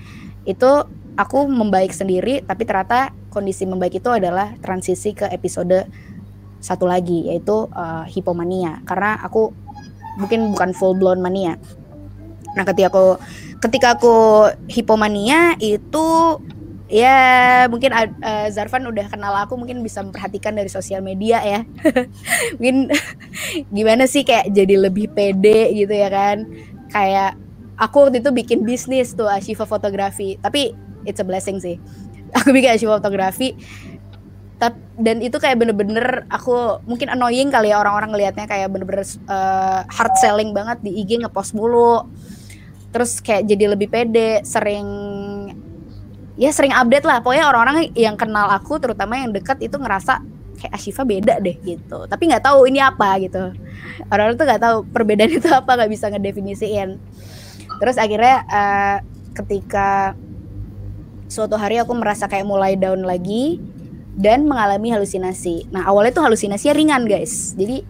itu 0.45 0.85
aku 1.15 1.47
membaik 1.47 1.95
sendiri 1.95 2.43
tapi 2.43 2.67
ternyata 2.67 3.11
kondisi 3.31 3.67
membaik 3.67 3.99
itu 3.99 4.09
adalah 4.11 4.55
transisi 4.63 5.15
ke 5.15 5.27
episode 5.31 5.87
satu 6.63 6.87
lagi 6.87 7.29
yaitu 7.29 7.67
uh, 7.71 8.03
hipomania 8.07 8.81
karena 8.87 9.19
aku 9.21 9.51
mungkin 10.17 10.55
bukan 10.55 10.71
full 10.71 10.95
blown 10.95 11.19
mania. 11.19 11.59
Nah, 12.55 12.63
ketika 12.63 12.87
aku 12.87 13.05
ketika 13.59 13.87
aku 13.99 14.15
hipomania 14.71 15.59
itu 15.59 16.39
ya 16.87 17.65
mungkin 17.67 17.91
uh, 17.91 18.47
Zarfan 18.47 18.87
udah 18.87 19.11
kenal 19.11 19.33
aku 19.43 19.59
mungkin 19.59 19.83
bisa 19.83 19.99
memperhatikan 20.01 20.55
dari 20.55 20.71
sosial 20.71 21.03
media 21.03 21.43
ya. 21.43 21.61
mungkin 22.57 22.89
gimana 23.69 24.07
sih 24.07 24.23
kayak 24.23 24.55
jadi 24.55 24.87
lebih 24.87 25.11
pede 25.11 25.75
gitu 25.75 25.91
ya 25.91 26.07
kan. 26.07 26.47
Kayak 26.89 27.35
aku 27.75 28.07
waktu 28.07 28.23
itu 28.23 28.31
bikin 28.31 28.59
bisnis 28.63 29.11
tuh 29.11 29.27
Ashifa 29.27 29.67
fotografi, 29.67 30.39
tapi 30.39 30.71
it's 31.05 31.21
a 31.21 31.25
blessing 31.25 31.61
sih. 31.61 31.79
Aku 32.41 32.51
bikin 32.51 32.75
Ashifa 32.75 32.99
fotografi. 32.99 33.55
Dan 34.95 35.19
itu 35.19 35.35
kayak 35.35 35.59
bener-bener 35.59 36.23
aku 36.31 36.79
mungkin 36.87 37.11
annoying 37.11 37.51
kali 37.51 37.75
ya 37.75 37.83
orang-orang 37.83 38.15
ngelihatnya 38.15 38.47
kayak 38.47 38.71
bener-bener 38.71 39.03
uh, 39.27 39.83
hard 39.91 40.15
selling 40.15 40.55
banget 40.55 40.79
di 40.79 41.03
IG 41.03 41.19
ngepost 41.19 41.51
mulu. 41.51 42.07
Terus 42.95 43.19
kayak 43.19 43.43
jadi 43.51 43.75
lebih 43.75 43.91
pede 43.91 44.39
sering 44.47 44.87
ya 46.39 46.55
sering 46.55 46.71
update 46.71 47.03
lah. 47.03 47.19
Pokoknya 47.19 47.51
orang-orang 47.51 47.91
yang 47.91 48.15
kenal 48.15 48.47
aku 48.47 48.79
terutama 48.79 49.19
yang 49.19 49.35
dekat 49.35 49.59
itu 49.59 49.75
ngerasa 49.75 50.23
kayak 50.55 50.71
Ashifa 50.71 51.03
beda 51.03 51.43
deh 51.43 51.59
gitu. 51.59 52.07
Tapi 52.07 52.23
nggak 52.31 52.47
tahu 52.47 52.63
ini 52.71 52.79
apa 52.79 53.19
gitu. 53.19 53.51
Orang-orang 54.07 54.39
tuh 54.39 54.45
nggak 54.47 54.63
tahu 54.63 54.77
perbedaan 54.95 55.31
itu 55.43 55.51
apa 55.51 55.75
nggak 55.75 55.91
bisa 55.91 56.07
ngedefinisiin. 56.07 56.89
Terus 57.83 57.99
akhirnya 57.99 58.47
uh, 58.47 58.97
ketika 59.35 60.15
suatu 61.25 61.57
hari 61.57 61.81
aku 61.81 61.93
merasa 61.97 62.29
kayak 62.29 62.45
mulai 62.45 62.77
down 62.77 63.01
lagi 63.01 63.57
dan 64.15 64.47
mengalami 64.47 64.93
halusinasi. 64.95 65.67
Nah 65.73 65.85
awalnya 65.89 66.15
tuh 66.15 66.23
halusinasinya 66.25 66.73
ringan 66.77 67.03
guys. 67.05 67.53
Jadi 67.57 67.83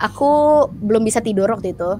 aku 0.00 0.66
belum 0.68 1.06
bisa 1.06 1.22
tidur 1.22 1.50
waktu 1.50 1.76
itu. 1.76 1.92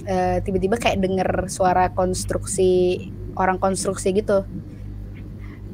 tiba 0.00 0.42
tiba-tiba 0.42 0.76
kayak 0.80 0.98
denger 1.06 1.30
suara 1.46 1.92
konstruksi 1.92 2.98
orang 3.38 3.62
konstruksi 3.62 4.10
gitu 4.16 4.42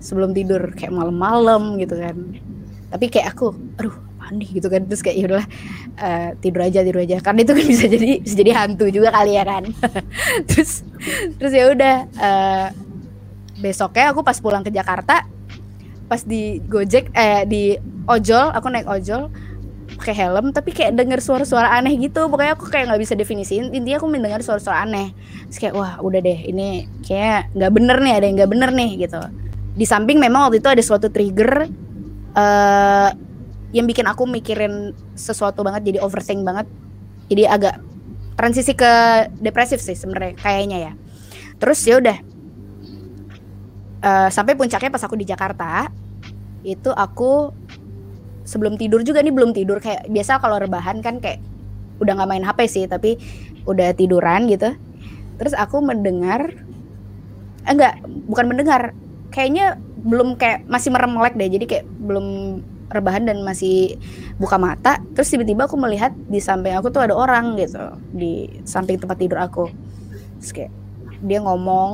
sebelum 0.02 0.36
tidur 0.36 0.76
kayak 0.76 0.92
malam-malam 0.92 1.80
gitu 1.80 1.96
kan. 1.96 2.16
Tapi 2.92 3.06
kayak 3.08 3.32
aku, 3.32 3.54
aduh 3.80 3.96
mandi 4.26 4.58
gitu 4.58 4.66
kan 4.66 4.82
terus 4.90 5.06
kayak 5.06 5.22
yaudahlah 5.22 5.46
uh, 6.02 6.30
tidur 6.42 6.66
aja 6.66 6.82
tidur 6.82 7.06
aja 7.06 7.22
karena 7.22 7.46
itu 7.46 7.52
kan 7.54 7.66
bisa 7.70 7.86
jadi 7.86 8.10
bisa 8.18 8.34
jadi 8.34 8.52
hantu 8.58 8.90
juga 8.90 9.14
kali 9.14 9.38
ya 9.38 9.44
kan 9.46 9.64
terus 10.50 10.82
terus 11.38 11.52
ya 11.54 11.70
udah 11.70 11.96
uh, 12.18 12.68
besoknya 13.60 14.12
aku 14.12 14.20
pas 14.20 14.36
pulang 14.40 14.62
ke 14.62 14.70
Jakarta 14.70 15.24
pas 16.06 16.22
di 16.22 16.62
Gojek 16.62 17.10
eh 17.16 17.42
di 17.48 17.74
ojol 18.06 18.54
aku 18.54 18.66
naik 18.70 18.86
ojol 18.86 19.26
pakai 19.96 20.14
helm 20.14 20.52
tapi 20.52 20.70
kayak 20.74 20.98
denger 20.98 21.18
suara-suara 21.22 21.72
aneh 21.78 21.96
gitu. 21.98 22.26
Pokoknya 22.26 22.54
aku 22.58 22.68
kayak 22.68 22.92
nggak 22.92 23.02
bisa 23.02 23.14
definisiin 23.14 23.72
intinya 23.72 24.02
aku 24.02 24.06
mendengar 24.10 24.42
suara-suara 24.44 24.84
aneh. 24.84 25.14
Terus 25.48 25.58
kayak 25.58 25.74
wah 25.74 25.92
udah 26.02 26.20
deh 26.20 26.38
ini 26.46 26.86
kayak 27.06 27.54
nggak 27.56 27.72
bener 27.72 27.96
nih 28.02 28.12
ada 28.18 28.24
yang 28.28 28.36
nggak 28.38 28.50
bener 28.50 28.70
nih 28.74 28.90
gitu. 29.06 29.20
Di 29.76 29.86
samping 29.88 30.18
memang 30.20 30.50
waktu 30.50 30.60
itu 30.60 30.68
ada 30.68 30.82
suatu 30.84 31.08
trigger 31.08 31.68
uh, 32.34 33.10
yang 33.74 33.86
bikin 33.88 34.06
aku 34.06 34.24
mikirin 34.28 34.94
sesuatu 35.16 35.64
banget 35.64 35.94
jadi 35.94 35.98
overthink 36.04 36.44
banget. 36.44 36.66
Jadi 37.26 37.42
agak 37.48 37.82
transisi 38.36 38.76
ke 38.76 38.92
depresif 39.40 39.80
sih 39.80 39.96
sebenarnya 39.96 40.36
kayaknya 40.38 40.78
ya. 40.90 40.92
Terus 41.56 41.80
ya 41.88 41.98
udah 41.98 42.35
uh, 44.02 44.28
sampai 44.28 44.58
puncaknya 44.58 44.90
pas 44.92 45.04
aku 45.04 45.16
di 45.16 45.26
Jakarta 45.28 45.88
itu 46.66 46.90
aku 46.90 47.54
sebelum 48.46 48.74
tidur 48.78 49.02
juga 49.06 49.22
nih 49.22 49.34
belum 49.34 49.54
tidur. 49.54 49.78
Kayak 49.78 50.10
biasa 50.10 50.42
kalau 50.42 50.58
rebahan 50.58 50.98
kan 51.02 51.22
kayak 51.22 51.42
udah 52.02 52.12
nggak 52.12 52.28
main 52.28 52.44
HP 52.44 52.58
sih 52.68 52.84
tapi 52.90 53.16
udah 53.64 53.94
tiduran 53.94 54.50
gitu. 54.50 54.74
Terus 55.36 55.54
aku 55.54 55.82
mendengar 55.82 56.50
eh, 57.66 57.72
enggak 57.72 58.02
bukan 58.30 58.46
mendengar 58.50 58.82
kayaknya 59.30 59.78
belum 60.06 60.38
kayak 60.38 60.66
masih 60.66 60.90
merem 60.94 61.14
melek 61.14 61.34
deh. 61.38 61.50
Jadi 61.50 61.64
kayak 61.66 61.86
belum 62.02 62.26
rebahan 62.90 63.26
dan 63.26 63.42
masih 63.42 63.98
buka 64.38 64.58
mata. 64.58 65.02
Terus 65.14 65.30
tiba-tiba 65.34 65.66
aku 65.66 65.78
melihat 65.78 66.14
di 66.30 66.38
samping 66.38 66.78
aku 66.78 66.90
tuh 66.94 67.02
ada 67.02 67.14
orang 67.14 67.58
gitu 67.58 67.82
di 68.14 68.62
samping 68.62 68.98
tempat 68.98 69.18
tidur 69.18 69.38
aku. 69.42 69.66
Terus 70.42 70.52
kayak 70.54 70.72
dia 71.26 71.40
ngomong 71.42 71.92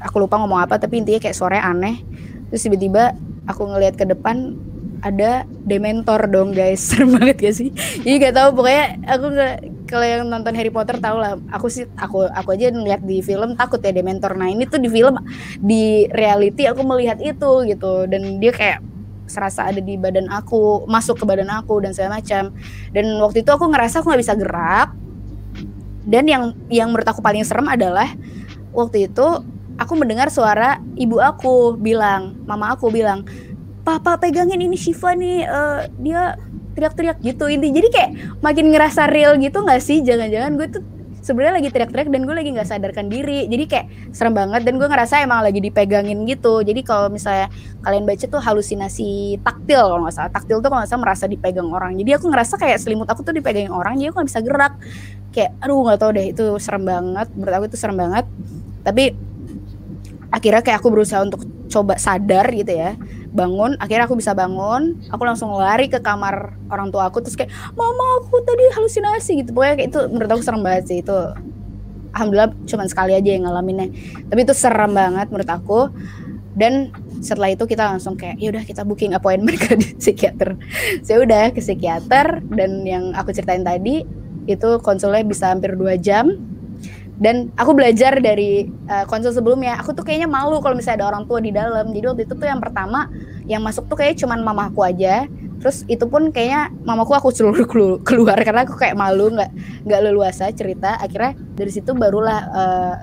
aku 0.00 0.24
lupa 0.24 0.40
ngomong 0.40 0.64
apa 0.64 0.80
tapi 0.80 1.00
intinya 1.00 1.20
kayak 1.20 1.36
sore 1.36 1.60
aneh. 1.60 2.00
Terus 2.50 2.66
tiba-tiba 2.66 3.14
aku 3.46 3.68
ngelihat 3.70 3.94
ke 3.94 4.04
depan 4.08 4.58
ada 5.00 5.48
dementor 5.64 6.28
dong 6.28 6.52
guys. 6.52 6.80
Serem 6.88 7.16
banget 7.16 7.36
gak 7.40 7.54
sih? 7.56 7.70
Jadi 8.04 8.16
gak 8.20 8.34
tahu 8.36 8.48
pokoknya 8.60 8.84
aku 9.08 9.26
kalau 9.88 10.06
yang 10.06 10.22
nonton 10.28 10.54
Harry 10.54 10.70
Potter 10.70 11.00
tau 11.00 11.16
lah. 11.18 11.36
Aku 11.50 11.66
sih 11.72 11.88
aku 11.96 12.28
aku 12.30 12.54
aja 12.54 12.70
ngeliat 12.70 13.02
di 13.02 13.24
film 13.24 13.56
takut 13.56 13.80
ya 13.80 13.90
dementor. 13.90 14.36
Nah 14.36 14.48
ini 14.52 14.68
tuh 14.68 14.78
di 14.78 14.88
film 14.92 15.18
di 15.58 16.06
reality 16.12 16.68
aku 16.68 16.84
melihat 16.84 17.18
itu 17.18 17.64
gitu. 17.66 18.06
Dan 18.06 18.38
dia 18.38 18.52
kayak 18.54 18.78
serasa 19.30 19.70
ada 19.70 19.78
di 19.78 19.94
badan 19.94 20.26
aku 20.26 20.90
masuk 20.90 21.22
ke 21.22 21.24
badan 21.26 21.50
aku 21.50 21.80
dan 21.82 21.96
segala 21.96 22.20
macam. 22.20 22.52
Dan 22.92 23.06
waktu 23.18 23.42
itu 23.42 23.50
aku 23.50 23.64
ngerasa 23.72 24.04
aku 24.04 24.12
nggak 24.12 24.22
bisa 24.22 24.34
gerak. 24.36 24.88
Dan 26.04 26.24
yang 26.28 26.42
yang 26.72 26.88
menurut 26.92 27.08
aku 27.08 27.20
paling 27.20 27.44
serem 27.44 27.68
adalah 27.68 28.08
waktu 28.72 29.10
itu 29.10 29.26
aku 29.80 29.96
mendengar 29.96 30.28
suara 30.28 30.76
ibu 31.00 31.16
aku 31.16 31.80
bilang 31.80 32.36
mama 32.44 32.76
aku 32.76 32.92
bilang 32.92 33.24
papa 33.80 34.20
pegangin 34.20 34.60
ini 34.60 34.76
Shiva 34.76 35.16
nih 35.16 35.48
uh, 35.48 35.88
dia 35.96 36.36
teriak-teriak 36.76 37.18
gitu. 37.24 37.50
Inti 37.50 37.72
jadi 37.72 37.88
kayak 37.90 38.10
makin 38.44 38.70
ngerasa 38.70 39.10
real 39.10 39.34
gitu 39.40 39.64
nggak 39.64 39.82
sih? 39.82 40.04
Jangan-jangan 40.04 40.52
gue 40.54 40.68
tuh 40.70 40.82
sebenarnya 41.20 41.60
lagi 41.60 41.68
teriak-teriak 41.68 42.08
dan 42.08 42.22
gue 42.24 42.34
lagi 42.36 42.50
nggak 42.54 42.68
sadarkan 42.68 43.06
diri. 43.10 43.48
Jadi 43.50 43.64
kayak 43.66 43.86
serem 44.14 44.36
banget 44.36 44.62
dan 44.62 44.78
gue 44.78 44.88
ngerasa 44.88 45.24
emang 45.24 45.42
lagi 45.42 45.58
dipegangin 45.58 46.22
gitu. 46.28 46.62
Jadi 46.62 46.80
kalau 46.86 47.10
misalnya 47.10 47.50
kalian 47.82 48.04
baca 48.06 48.24
tuh 48.24 48.40
halusinasi 48.40 49.40
taktil 49.42 49.82
kalau 49.96 50.02
nggak 50.06 50.14
salah. 50.14 50.30
Taktil 50.30 50.56
tuh 50.62 50.68
kalau 50.70 50.80
nggak 50.84 50.90
salah 50.92 51.02
merasa 51.02 51.24
dipegang 51.26 51.68
orang. 51.68 51.92
Jadi 51.98 52.10
aku 52.14 52.26
ngerasa 52.30 52.54
kayak 52.60 52.78
selimut 52.78 53.08
aku 53.08 53.20
tuh 53.26 53.34
dipegangin 53.34 53.74
orang 53.74 53.96
jadi 53.98 54.12
aku 54.12 54.22
nggak 54.22 54.28
bisa 54.30 54.40
gerak. 54.44 54.72
Kayak 55.34 55.50
aduh 55.60 55.80
nggak 55.84 55.98
tau 55.98 56.10
deh 56.14 56.26
itu 56.30 56.44
serem 56.62 56.84
banget. 56.86 57.28
Menurut 57.34 57.54
aku 57.58 57.64
itu 57.68 57.76
serem 57.80 57.96
banget. 57.98 58.24
Tapi 58.80 59.29
akhirnya 60.30 60.62
kayak 60.62 60.78
aku 60.80 60.88
berusaha 60.94 61.20
untuk 61.26 61.42
coba 61.70 61.98
sadar 61.98 62.50
gitu 62.54 62.72
ya. 62.74 62.94
Bangun 63.30 63.78
akhirnya 63.78 64.06
aku 64.06 64.18
bisa 64.18 64.34
bangun. 64.34 64.98
Aku 65.10 65.22
langsung 65.22 65.54
lari 65.54 65.86
ke 65.86 66.02
kamar 66.02 66.54
orang 66.70 66.90
tua 66.90 67.10
aku 67.10 67.22
terus 67.22 67.38
kayak 67.38 67.50
mama 67.74 68.22
aku 68.22 68.42
tadi 68.42 68.64
halusinasi 68.74 69.30
gitu. 69.44 69.50
Pokoknya 69.54 69.74
kayak 69.78 69.88
itu 69.90 70.00
menurut 70.10 70.30
aku 70.30 70.42
serem 70.42 70.62
banget 70.62 70.84
sih 70.90 70.98
itu. 71.02 71.18
Alhamdulillah 72.10 72.50
cuma 72.66 72.84
sekali 72.90 73.12
aja 73.14 73.30
yang 73.30 73.46
ngalaminnya. 73.46 73.90
Tapi 74.26 74.40
itu 74.42 74.54
serem 74.54 74.94
banget 74.94 75.30
menurut 75.30 75.50
aku. 75.50 75.80
Dan 76.50 76.90
setelah 77.22 77.54
itu 77.54 77.62
kita 77.62 77.86
langsung 77.86 78.18
kayak 78.18 78.42
ya 78.42 78.50
udah 78.50 78.64
kita 78.66 78.82
booking 78.82 79.14
appointment 79.14 79.58
ke 79.64 79.78
psikiater. 79.98 80.58
Saya 81.06 81.22
udah 81.22 81.54
ke 81.54 81.62
psikiater. 81.62 82.42
Dan 82.50 82.82
yang 82.82 83.14
aku 83.14 83.30
ceritain 83.30 83.62
tadi 83.62 84.02
itu 84.50 84.68
konsulnya 84.82 85.22
bisa 85.22 85.54
hampir 85.54 85.78
dua 85.78 85.94
jam 85.94 86.34
dan 87.20 87.52
aku 87.52 87.76
belajar 87.76 88.16
dari 88.16 88.64
uh, 88.88 89.04
konsul 89.04 89.36
sebelumnya. 89.36 89.76
Aku 89.84 89.92
tuh 89.92 90.08
kayaknya 90.08 90.24
malu 90.24 90.56
kalau 90.64 90.72
misalnya 90.72 91.04
ada 91.04 91.06
orang 91.12 91.28
tua 91.28 91.44
di 91.44 91.52
dalam. 91.52 91.92
Jadi 91.92 92.04
waktu 92.08 92.22
itu 92.24 92.32
tuh 92.32 92.48
yang 92.48 92.64
pertama 92.64 93.12
yang 93.44 93.60
masuk 93.60 93.84
tuh 93.92 94.00
kayak 94.00 94.16
cuman 94.16 94.40
mamaku 94.40 94.88
aja. 94.88 95.28
Terus 95.60 95.84
itu 95.84 96.08
pun 96.08 96.32
kayaknya 96.32 96.72
mamaku 96.80 97.12
aku 97.12 97.28
seluruh 97.28 97.68
keluar 98.08 98.40
karena 98.40 98.64
aku 98.64 98.72
kayak 98.80 98.96
malu 98.96 99.36
nggak 99.36 99.52
nggak 99.84 100.00
leluasa 100.00 100.48
cerita. 100.56 100.96
Akhirnya 100.96 101.36
dari 101.52 101.68
situ 101.68 101.92
barulah 101.92 102.40
uh, 102.56 102.94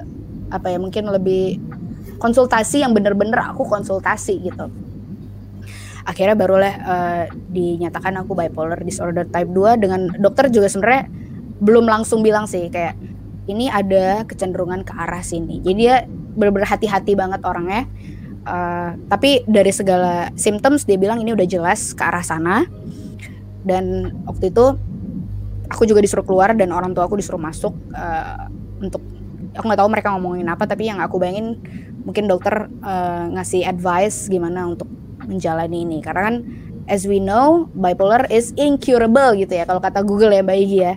apa 0.50 0.66
ya 0.74 0.82
mungkin 0.82 1.14
lebih 1.14 1.62
konsultasi 2.18 2.82
yang 2.82 2.98
bener-bener 2.98 3.38
aku 3.38 3.70
konsultasi 3.70 4.50
gitu. 4.50 4.66
Akhirnya 6.10 6.34
barulah 6.34 6.74
uh, 6.74 7.24
dinyatakan 7.54 8.18
aku 8.26 8.34
bipolar 8.34 8.82
disorder 8.82 9.30
type 9.30 9.54
2 9.54 9.78
dengan 9.78 10.10
dokter 10.18 10.50
juga 10.50 10.74
sebenarnya 10.74 11.06
belum 11.62 11.86
langsung 11.86 12.26
bilang 12.26 12.50
sih. 12.50 12.66
Kayak 12.74 12.98
ini 13.48 13.72
ada 13.72 14.28
kecenderungan 14.28 14.84
ke 14.84 14.94
arah 14.94 15.24
sini. 15.24 15.64
Jadi 15.64 15.76
dia 15.76 16.04
benar-benar 16.08 16.68
hati-hati 16.68 17.16
banget 17.16 17.42
orangnya. 17.48 17.88
Uh, 18.48 18.96
tapi 19.12 19.44
dari 19.44 19.76
segala 19.76 20.32
symptoms 20.40 20.88
dia 20.88 20.96
bilang 20.96 21.20
ini 21.20 21.36
udah 21.36 21.48
jelas 21.48 21.96
ke 21.96 22.04
arah 22.04 22.24
sana. 22.24 22.68
Dan 23.64 24.16
waktu 24.28 24.52
itu 24.52 24.76
aku 25.68 25.84
juga 25.84 26.00
disuruh 26.00 26.24
keluar 26.24 26.56
dan 26.56 26.72
orang 26.72 26.96
tua 26.96 27.08
aku 27.08 27.20
disuruh 27.20 27.40
masuk 27.40 27.76
uh, 27.92 28.48
untuk 28.80 29.04
aku 29.58 29.64
nggak 29.68 29.80
tahu 29.80 29.90
mereka 29.92 30.08
ngomongin 30.16 30.48
apa 30.48 30.64
tapi 30.70 30.88
yang 30.88 31.02
aku 31.04 31.20
bayangin 31.20 31.60
mungkin 32.08 32.30
dokter 32.30 32.72
uh, 32.86 33.26
ngasih 33.36 33.68
advice 33.68 34.32
gimana 34.32 34.70
untuk 34.70 34.88
menjalani 35.28 35.84
ini 35.84 36.00
karena 36.00 36.32
kan 36.32 36.36
as 36.88 37.04
we 37.04 37.20
know 37.20 37.68
bipolar 37.76 38.24
is 38.32 38.56
incurable 38.56 39.36
gitu 39.36 39.52
ya 39.52 39.68
kalau 39.68 39.84
kata 39.84 40.00
Google 40.08 40.32
ya 40.32 40.40
Mbak 40.40 40.58
Igi 40.64 40.80
ya 40.80 40.94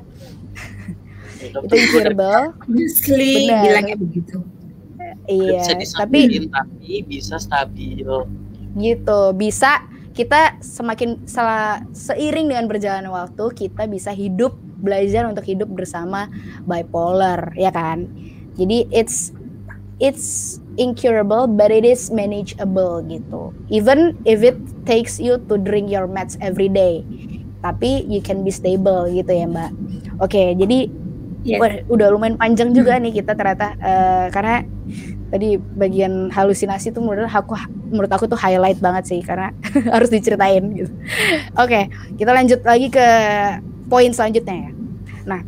itu 1.51 1.75
incurable 1.75 2.55
Obviously 2.65 3.51
bilangnya 3.51 3.97
begitu. 3.99 4.39
Iya 5.31 5.63
tapi 5.95 6.49
tapi 6.51 6.91
bisa 7.07 7.39
stabil. 7.39 8.07
Gitu. 8.79 9.21
Bisa 9.35 9.87
kita 10.11 10.59
semakin 10.59 11.23
setelah 11.25 11.87
seiring 11.95 12.51
dengan 12.51 12.67
berjalannya 12.67 13.11
waktu 13.11 13.45
kita 13.55 13.87
bisa 13.87 14.11
hidup 14.11 14.59
belajar 14.81 15.29
untuk 15.29 15.47
hidup 15.47 15.71
bersama 15.71 16.27
bipolar 16.67 17.55
ya 17.55 17.71
kan? 17.71 18.11
Jadi 18.59 18.91
it's 18.91 19.31
it's 20.03 20.59
incurable 20.81 21.47
but 21.47 21.71
it 21.71 21.87
is 21.87 22.11
manageable 22.11 23.05
gitu. 23.07 23.55
Even 23.71 24.19
if 24.27 24.43
it 24.43 24.59
takes 24.89 25.23
you 25.23 25.39
to 25.47 25.55
drink 25.61 25.93
your 25.93 26.11
meds 26.11 26.35
every 26.43 26.69
day. 26.69 27.07
Tapi 27.61 28.09
you 28.09 28.25
can 28.25 28.41
be 28.41 28.49
stable 28.49 29.05
gitu 29.13 29.31
ya 29.31 29.45
mbak. 29.45 29.71
Oke 30.19 30.57
jadi 30.57 30.89
Yeah. 31.41 31.57
Wah, 31.57 31.73
udah 31.89 32.13
lumayan 32.13 32.37
panjang 32.37 32.77
juga 32.77 33.01
hmm. 33.01 33.03
nih 33.09 33.13
kita 33.25 33.33
ternyata 33.33 33.73
uh, 33.81 34.27
karena 34.29 34.61
tadi 35.31 35.57
bagian 35.57 36.29
halusinasi 36.29 36.93
tuh 36.93 37.01
menurut 37.01 37.31
aku 37.31 37.57
menurut 37.89 38.11
aku 38.13 38.29
tuh 38.29 38.37
highlight 38.37 38.83
banget 38.83 39.09
sih 39.09 39.21
karena 39.25 39.55
harus 39.95 40.13
diceritain 40.13 40.65
gitu. 40.75 40.93
Oke, 41.57 41.65
okay, 41.65 41.83
kita 42.21 42.31
lanjut 42.35 42.61
lagi 42.61 42.93
ke 42.93 43.07
poin 43.89 44.11
selanjutnya 44.13 44.69
ya. 44.69 44.71
Nah, 45.25 45.41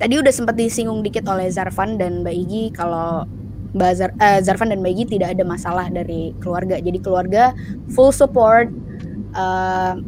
tadi 0.00 0.14
udah 0.18 0.32
sempat 0.32 0.58
disinggung 0.58 1.06
dikit 1.06 1.22
oleh 1.30 1.46
Zarvan 1.54 2.00
dan 2.00 2.26
Mbak 2.26 2.36
Igi 2.36 2.64
kalau 2.74 3.28
Mbak 3.76 3.92
Zar, 3.92 4.10
uh, 4.16 4.40
Zarvan 4.40 4.72
dan 4.72 4.80
Mbak 4.80 4.92
Igi 4.96 5.04
tidak 5.20 5.36
ada 5.36 5.44
masalah 5.44 5.86
dari 5.92 6.32
keluarga. 6.40 6.80
Jadi 6.80 6.98
keluarga 6.98 7.52
full 7.92 8.10
support, 8.10 8.72
uh, 9.36 10.00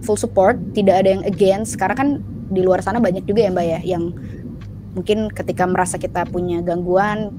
full 0.00 0.16
support, 0.16 0.56
tidak 0.72 1.04
ada 1.04 1.20
yang 1.20 1.24
against. 1.28 1.76
Karena 1.76 1.92
kan 1.92 2.24
di 2.50 2.60
luar 2.66 2.82
sana 2.82 2.98
banyak 2.98 3.24
juga 3.24 3.46
ya 3.46 3.50
mbak 3.54 3.66
ya 3.66 3.80
yang 3.96 4.10
mungkin 4.98 5.30
ketika 5.30 5.64
merasa 5.70 5.96
kita 5.96 6.26
punya 6.26 6.58
gangguan 6.66 7.30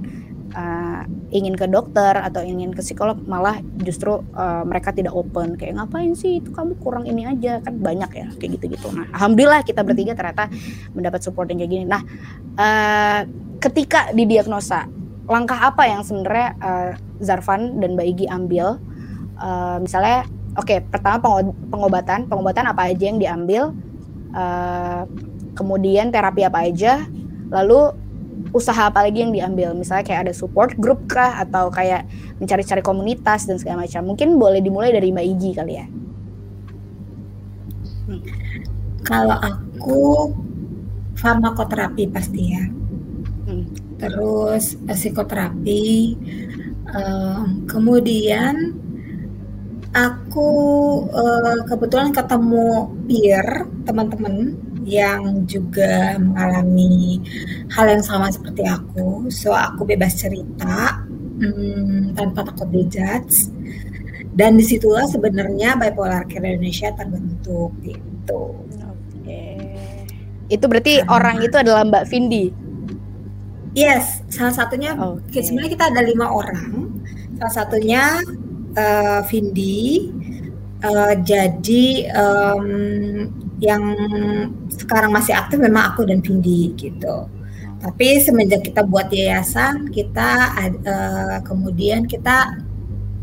uh, 0.56 1.04
ingin 1.32 1.56
ke 1.56 1.68
dokter 1.68 2.16
atau 2.16 2.44
ingin 2.44 2.76
ke 2.76 2.84
psikolog 2.84 3.20
malah 3.24 3.60
justru 3.84 4.20
uh, 4.36 4.64
mereka 4.68 4.92
tidak 4.92 5.16
open. 5.16 5.56
Kayak 5.56 5.82
ngapain 5.82 6.14
sih? 6.16 6.44
Itu 6.44 6.52
kamu 6.52 6.80
kurang 6.80 7.08
ini 7.08 7.28
aja. 7.28 7.64
Kan 7.64 7.80
banyak 7.80 8.12
ya 8.12 8.28
kayak 8.36 8.60
gitu-gitu. 8.60 8.92
Nah 8.92 9.08
alhamdulillah 9.16 9.64
kita 9.64 9.82
bertiga 9.84 10.16
ternyata 10.16 10.52
mendapat 10.96 11.20
support 11.24 11.48
yang 11.52 11.64
kayak 11.64 11.72
gini. 11.72 11.86
Nah 11.88 12.02
uh, 12.60 13.22
ketika 13.64 14.12
didiagnosa 14.12 14.88
langkah 15.30 15.60
apa 15.60 15.88
yang 15.88 16.02
sebenarnya 16.04 16.50
uh, 16.60 16.92
Zarvan 17.24 17.80
dan 17.80 17.96
Mbak 17.96 18.08
Igi 18.18 18.26
ambil? 18.28 18.80
Uh, 19.42 19.82
misalnya 19.82 20.28
oke 20.60 20.68
okay, 20.68 20.80
pertama 20.84 21.20
pengobatan. 21.72 22.28
Pengobatan 22.28 22.66
apa 22.68 22.92
aja 22.92 23.04
yang 23.08 23.20
diambil 23.20 23.72
uh, 24.32 25.04
kemudian 25.56 26.10
terapi 26.10 26.48
apa 26.48 26.68
aja, 26.68 27.06
lalu 27.52 27.92
usaha 28.52 28.90
apa 28.90 29.06
lagi 29.06 29.24
yang 29.24 29.32
diambil 29.32 29.72
misalnya 29.78 30.04
kayak 30.04 30.22
ada 30.28 30.34
support 30.36 30.76
group 30.76 31.06
kah 31.08 31.40
atau 31.40 31.72
kayak 31.72 32.10
mencari-cari 32.42 32.84
komunitas 32.84 33.48
dan 33.48 33.62
segala 33.62 33.88
macam 33.88 34.02
mungkin 34.04 34.36
boleh 34.42 34.60
dimulai 34.60 34.92
dari 34.92 35.14
Mbak 35.14 35.26
Igi 35.38 35.52
kali 35.56 35.74
ya 35.78 35.86
hmm. 38.10 38.22
kalau 39.08 39.38
aku 39.40 40.02
farmakoterapi 41.16 42.04
pasti 42.12 42.42
ya 42.52 42.64
hmm. 43.48 43.66
terus 44.02 44.76
psikoterapi 44.90 46.18
um, 46.92 47.64
kemudian 47.70 48.81
aku 49.92 50.50
uh, 51.12 51.60
kebetulan 51.68 52.16
ketemu 52.16 52.88
peer 53.08 53.48
teman-teman 53.84 54.56
yang 54.88 55.46
juga 55.46 56.18
mengalami 56.18 57.22
hal 57.70 57.86
yang 57.92 58.04
sama 58.04 58.34
seperti 58.34 58.66
aku, 58.66 59.30
so 59.30 59.54
aku 59.54 59.86
bebas 59.86 60.18
cerita 60.18 61.06
hmm, 61.38 62.18
tanpa 62.18 62.50
takut 62.50 62.70
dijudge. 62.72 63.52
Dan 64.32 64.56
di 64.56 64.64
situlah 64.64 65.04
sebenarnya 65.12 65.76
bipolar 65.76 66.24
care 66.24 66.56
Indonesia 66.56 66.88
terbentuk 66.96 67.76
gitu. 67.84 68.64
Oke. 68.64 69.44
Itu 70.48 70.66
berarti 70.72 71.04
Karena, 71.04 71.12
orang 71.12 71.38
itu 71.44 71.56
adalah 71.60 71.84
Mbak 71.84 72.06
Vindi. 72.08 72.46
Yes, 73.76 74.24
salah 74.32 74.56
satunya 74.56 74.96
Oke. 74.96 75.44
sebenarnya 75.44 75.72
kita 75.76 75.86
ada 75.92 76.02
lima 76.04 76.32
orang. 76.32 76.96
Salah 77.40 77.54
satunya 77.54 78.24
uh, 78.78 79.22
Vindi. 79.28 80.12
Uh, 80.82 81.14
jadi 81.22 82.10
um, 82.18 82.66
yang 83.62 83.84
sekarang 84.74 85.14
masih 85.14 85.38
aktif 85.38 85.62
memang 85.62 85.94
aku 85.94 86.10
dan 86.10 86.26
Vindi 86.26 86.74
gitu. 86.74 87.30
Tapi 87.82 88.22
semenjak 88.22 88.66
kita 88.66 88.86
buat 88.86 89.10
yayasan, 89.14 89.90
kita 89.94 90.54
uh, 90.86 91.38
kemudian 91.46 92.06
kita 92.06 92.58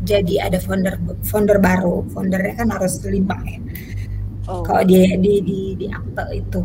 jadi 0.07 0.47
ada 0.47 0.59
founder 0.63 0.95
founder 1.27 1.59
baru. 1.59 2.07
Foundernya 2.11 2.63
kan 2.63 2.71
harus 2.71 2.99
lima 3.03 3.35
ya. 3.43 3.59
Oh. 4.47 4.63
Kalau 4.63 4.83
di 4.87 5.03
di 5.19 5.33
di, 5.43 5.59
di 5.75 5.85
akte 5.91 6.23
itu. 6.31 6.63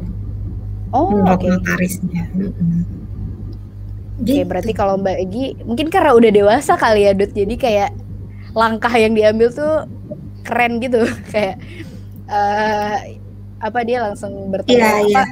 Oh, 0.95 1.11
menurut 1.11 1.43
oke. 1.43 1.47
notarisnya. 1.51 2.31
Mm-mm. 2.39 2.87
Oke, 4.15 4.31
Gitu. 4.31 4.47
berarti 4.47 4.73
kalau 4.79 4.95
Mbak 4.95 5.17
Egi 5.27 5.45
mungkin 5.67 5.91
karena 5.91 6.15
udah 6.15 6.31
dewasa 6.31 6.79
kali 6.79 7.03
ya, 7.03 7.19
Dut. 7.19 7.35
Jadi 7.35 7.59
kayak 7.59 7.91
langkah 8.55 8.95
yang 8.95 9.13
diambil 9.13 9.51
tuh 9.51 9.85
keren 10.41 10.79
gitu, 10.79 11.03
kayak 11.33 11.59
eh 12.25 13.19
apa 13.59 13.79
dia 13.83 13.99
langsung 14.03 14.49
bertemu 14.49 14.73
Iya, 14.75 14.87
apa 14.87 15.01
iya. 15.05 15.25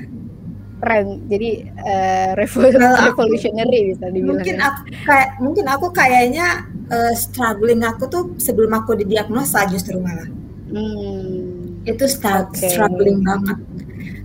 keren. 0.79 1.07
Jadi 1.27 1.51
eh, 1.79 2.31
revo- 2.35 2.67
Kalau 2.67 2.91
aku- 2.93 3.07
revolutionary 3.09 3.81
bisa 3.91 4.07
dibilang. 4.09 4.29
mungkin 4.37 4.57
ya. 4.57 4.67
aku 4.67 4.81
kayak 5.03 5.29
mungkin 5.39 5.67
aku 5.67 5.87
kayaknya 5.91 6.47
eh, 6.89 7.15
struggling 7.15 7.81
aku 7.81 8.05
tuh 8.07 8.23
sebelum 8.37 8.73
aku 8.75 8.97
didiagnosa 8.97 9.65
justru 9.67 9.97
malah 9.97 10.29
Hmm. 10.73 11.85
itu 11.85 12.09
start 12.09 12.49
Oke. 12.51 12.65
struggling 12.65 13.21
banget 13.21 13.61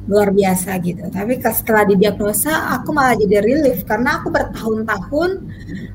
luar 0.08 0.32
biasa 0.32 0.80
gitu 0.82 1.03
tapi 1.12 1.36
setelah 1.43 1.84
didiagnosa 1.84 2.80
aku 2.80 2.95
malah 2.95 3.16
jadi 3.16 3.43
relief 3.43 3.84
karena 3.84 4.18
aku 4.20 4.32
bertahun-tahun 4.32 5.32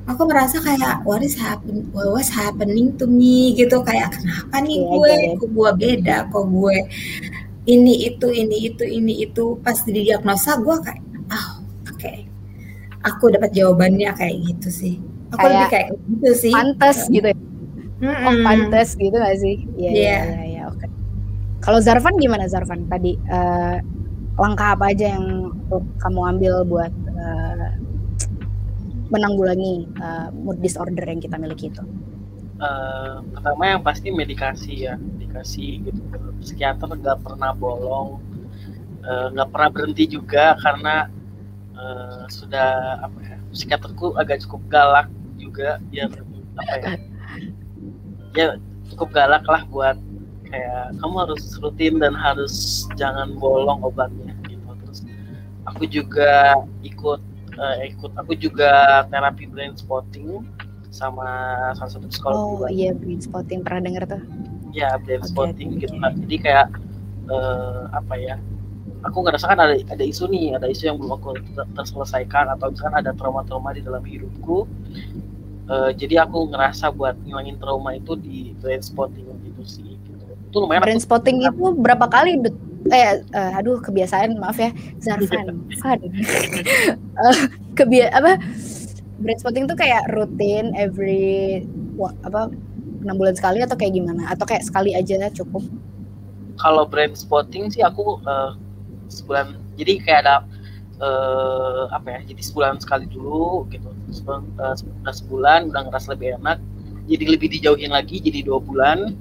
aku 0.05 0.21
merasa 0.29 0.61
kayak 0.61 1.01
what 1.01 1.25
is 1.25 1.33
happen 1.33 1.89
what 1.89 2.05
was 2.13 2.29
happening 2.29 2.93
to 2.93 3.09
me 3.09 3.57
gitu 3.57 3.81
kayak 3.81 4.13
kenapa 4.13 4.61
nih 4.61 4.77
Iya, 4.77 4.89
gue 4.93 5.11
iya. 5.11 5.31
kok 5.35 5.49
gue 5.49 5.69
beda 5.81 6.17
kok 6.29 6.45
gue 6.45 6.75
ini 7.65 7.93
itu 8.05 8.27
ini 8.29 8.57
itu 8.69 8.83
ini 8.83 9.13
itu 9.25 9.57
pas 9.59 9.77
didiagnosa 9.81 10.61
gue 10.61 10.75
kayak 10.83 11.01
ah 11.31 11.57
oke 11.89 12.13
aku 13.01 13.25
dapat 13.33 13.49
jawabannya 13.51 14.13
kayak 14.13 14.35
gitu 14.45 14.69
sih 14.69 14.93
aku 15.31 15.41
Kayak 15.41 15.49
lebih 15.49 15.67
kayak 15.73 15.87
gitu 16.05 16.29
sih 16.37 16.53
Pantes 16.53 16.97
gitu 17.09 17.27
ya. 17.27 17.37
Oh, 18.03 18.11
Mm-mm. 18.11 18.43
pantes 18.43 18.99
gitu 18.99 19.15
gak 19.15 19.39
sih? 19.39 19.63
Iya, 19.79 19.89
iya, 19.89 19.91
Iya. 19.95 20.17
iya, 20.27 20.43
iya, 20.43 20.61
oke. 20.67 20.85
Kalau 21.63 21.79
Zarvan 21.79 22.19
gimana 22.19 22.51
Zarvan 22.51 22.83
tadi? 22.91 23.15
eh, 23.15 23.77
langkah 24.33 24.73
apa 24.73 24.89
aja 24.89 25.13
yang 25.13 25.53
kamu 26.01 26.21
ambil 26.37 26.53
buat 26.65 26.93
eh, 27.13 27.69
menanggulangi 29.13 29.85
eh, 29.93 30.27
mood 30.33 30.57
disorder 30.57 31.05
yang 31.05 31.21
kita 31.21 31.37
miliki 31.37 31.69
itu? 31.69 31.83
Eh, 32.57 33.15
pertama 33.33 33.63
yang 33.69 33.81
pasti 33.85 34.09
medikasi 34.09 34.89
ya 34.89 34.97
medikasi 34.97 35.83
gitu 35.85 36.01
psikiater 36.41 36.89
nggak 36.91 37.19
pernah 37.25 37.51
bolong 37.55 38.21
nggak 39.03 39.51
pernah 39.51 39.67
berhenti 39.67 40.07
juga 40.07 40.55
karena 40.63 41.11
eh, 41.75 42.23
sudah 42.31 43.03
apa 43.03 43.19
ya 43.19 43.37
psikiaterku 43.51 44.15
agak 44.15 44.39
cukup 44.47 44.61
galak 44.71 45.07
juga 45.35 45.83
ya 45.91 46.07
apa 46.55 46.73
ya 46.79 46.91
ya 48.33 48.45
cukup 48.93 49.09
galak 49.11 49.43
lah 49.45 49.67
buat 49.67 49.97
kayak 50.53 50.93
kamu 51.01 51.15
harus 51.25 51.43
rutin 51.57 51.97
dan 51.97 52.13
harus 52.13 52.85
jangan 52.93 53.33
bolong 53.41 53.81
obatnya 53.81 54.37
gitu 54.45 54.69
terus 54.85 55.01
aku 55.65 55.83
juga 55.89 56.53
ikut 56.85 57.19
eh, 57.57 57.77
ikut 57.89 58.11
aku 58.13 58.37
juga 58.37 59.01
terapi 59.09 59.49
brain 59.49 59.73
spotting 59.73 60.45
sama 60.93 61.25
salah 61.73 61.89
satu 61.89 62.05
psikolog 62.05 62.37
Oh 62.37 62.53
juga 62.61 62.69
iya, 62.69 62.93
brain 62.93 63.17
spotting 63.17 63.65
pernah 63.65 63.81
denger 63.89 64.03
tuh. 64.05 64.21
ya 64.71 64.93
brain 65.01 65.21
Oke, 65.21 65.29
spotting 65.29 65.69
oke, 65.73 65.81
gitu. 65.81 65.95
Kak. 65.97 66.13
jadi 66.25 66.35
kayak 66.37 66.67
eh, 67.33 67.81
apa 67.93 68.13
ya 68.17 68.35
aku 69.03 69.17
ngerasa 69.25 69.45
kan 69.51 69.59
ada 69.59 69.75
ada 69.75 70.03
isu 70.05 70.29
nih 70.31 70.55
ada 70.57 70.67
isu 70.69 70.83
yang 70.89 70.97
belum 71.01 71.17
aku 71.17 71.35
ter- 71.57 71.69
terselesaikan 71.75 72.45
atau 72.53 72.71
misalkan 72.71 72.95
ada 73.01 73.11
trauma-trauma 73.17 73.73
di 73.73 73.81
dalam 73.81 74.05
hidupku 74.05 74.69
Eh, 75.63 75.91
jadi 75.95 76.27
aku 76.27 76.51
ngerasa 76.51 76.91
buat 76.91 77.15
ngilangin 77.23 77.55
trauma 77.55 77.95
itu 77.95 78.19
di 78.19 78.51
brain 78.59 78.83
spotting 78.83 79.31
gitu 79.47 79.63
sih. 79.63 79.92
Itu 80.53 80.57
lumayan 80.61 80.85
Brain 80.85 81.01
aku 81.01 81.05
spotting 81.09 81.41
itu 81.41 81.65
berapa 81.81 82.05
kali? 82.05 82.37
Eh, 82.93 83.25
eh, 83.25 83.51
aduh 83.57 83.81
kebiasaan 83.81 84.37
maaf 84.37 84.61
ya, 84.61 84.69
Zarvan. 85.01 85.65
Van. 85.81 85.99
Eh, 87.13 87.37
kebia 87.73 88.13
apa? 88.13 88.37
Brain 89.17 89.37
spotting 89.41 89.65
tuh 89.65 89.77
kayak 89.77 90.09
rutin 90.13 90.73
every 90.77 91.65
wa- 91.97 92.13
apa 92.21 92.53
enam 93.01 93.15
bulan 93.17 93.33
sekali 93.33 93.65
atau 93.65 93.73
kayak 93.73 93.97
gimana? 93.97 94.29
Atau 94.29 94.45
kayak 94.45 94.65
sekali 94.65 94.93
aja 94.93 95.29
cukup? 95.33 95.65
kalau 96.59 96.85
brain 96.85 97.13
spotting 97.17 97.69
sih 97.73 97.81
aku 97.81 98.21
eh, 98.23 98.51
sebulan 99.09 99.57
jadi 99.79 99.93
kayak 100.01 100.19
ada 100.25 100.35
eh, 101.01 101.83
apa 101.93 102.07
ya 102.19 102.19
jadi 102.33 102.41
sebulan 102.41 102.77
sekali 102.81 103.09
dulu 103.09 103.65
gitu 103.73 103.89
sebulan, 104.13 104.41
udah 104.57 105.13
sebulan 105.13 105.59
udah 105.73 105.81
ngerasa 105.89 106.13
lebih 106.13 106.37
enak 106.41 106.57
jadi 107.09 107.25
lebih 107.35 107.47
dijauhin 107.51 107.91
lagi 107.91 108.21
jadi 108.21 108.45
dua 108.45 108.59
bulan 108.61 109.17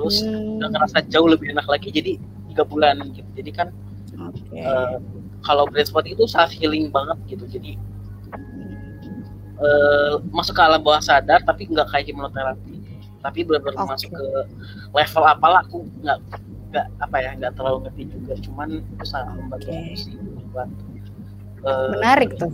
terus 0.00 0.24
Hmm, 0.24 0.56
udah 0.56 0.68
ngerasa 0.72 0.98
jauh 1.12 1.28
lebih 1.28 1.52
enak 1.52 1.68
lagi 1.68 1.92
jadi 1.92 2.16
tiga 2.48 2.64
bulan 2.64 3.04
gitu 3.12 3.28
jadi 3.36 3.50
kan 3.52 3.68
Oke. 4.16 4.56
eh, 4.56 4.96
kalau 5.44 5.68
brain 5.68 5.84
spotting 5.84 6.16
itu 6.16 6.24
self 6.24 6.48
healing 6.48 6.88
banget 6.88 7.20
gitu 7.28 7.44
jadi 7.44 7.76
eh, 9.60 10.12
masuk 10.32 10.56
ke 10.56 10.62
alam 10.64 10.80
bawah 10.80 11.04
sadar 11.04 11.44
tapi 11.44 11.68
nggak 11.68 11.84
kayak 11.92 12.08
hipnoterapi 12.08 12.80
tapi 13.20 13.44
benar-benar 13.44 13.84
Oke. 13.84 13.92
masuk 13.92 14.10
ke 14.16 14.24
level 14.96 15.24
apalah 15.28 15.60
aku 15.60 15.84
nggak 16.00 16.18
nggak 16.72 16.86
apa 17.04 17.16
ya 17.20 17.30
nggak 17.36 17.52
terlalu 17.60 17.84
ngerti 17.84 18.02
juga 18.08 18.32
cuman 18.40 18.68
itu 18.80 19.04
sangat 19.04 19.36
membantu 19.36 19.68
Oke. 19.68 19.92
sih 20.00 20.16
membantu 20.16 20.84
Menarik 21.64 22.36
tuh. 22.36 22.50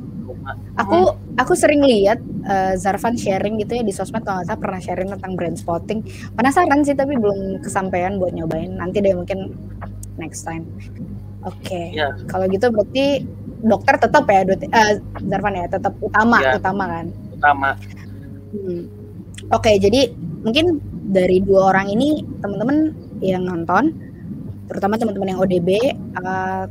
Aku 0.78 0.98
aku 1.34 1.52
sering 1.58 1.82
lihat 1.82 2.22
eh, 2.46 2.74
Zarvan 2.78 3.18
sharing 3.18 3.58
gitu 3.58 3.78
ya 3.78 3.82
di 3.82 3.90
sosmed 3.90 4.22
kalau 4.22 4.42
nggak 4.42 4.48
salah 4.50 4.60
pernah 4.62 4.80
sharing 4.80 5.08
tentang 5.10 5.32
brain 5.34 5.56
spotting. 5.58 6.06
Penasaran 6.34 6.86
sih 6.86 6.94
tapi 6.94 7.18
belum 7.18 7.62
kesampaian 7.62 8.18
buat 8.18 8.30
nyobain. 8.30 8.70
Nanti 8.70 9.02
deh 9.02 9.14
mungkin 9.14 9.50
next 10.16 10.46
time. 10.46 10.66
Oke. 11.42 11.94
Iya. 11.94 12.14
Kalau 12.26 12.46
gitu 12.46 12.70
berarti 12.70 13.26
dokter 13.62 13.94
tetap 13.98 14.24
ya 14.26 14.40
Dut- 14.44 14.66
eh, 14.68 14.92
Zarvan 15.26 15.54
ya 15.58 15.66
tetap 15.66 15.94
utama 15.98 16.38
Iya. 16.42 16.58
utama 16.58 16.84
kan. 16.86 17.06
utama 17.36 17.68
Hmm. 18.46 18.88
Oke, 19.52 19.76
jadi 19.76 20.10
mungkin 20.40 20.80
dari 21.10 21.38
dua 21.38 21.74
orang 21.74 21.90
ini 21.90 22.22
teman-teman 22.40 22.94
yang 23.20 23.44
nonton, 23.44 23.92
terutama 24.66 24.96
teman-teman 24.96 25.34
yang 25.34 25.40
ODB, 25.40 25.68
eh, 25.92 26.64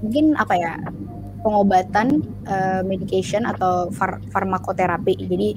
mungkin 0.00 0.32
apa 0.36 0.54
ya 0.56 0.72
pengobatan, 1.44 2.24
eh, 2.46 2.82
medication 2.86 3.44
atau 3.44 3.92
far- 3.92 4.22
farmakoterapi. 4.32 5.14
Jadi 5.26 5.48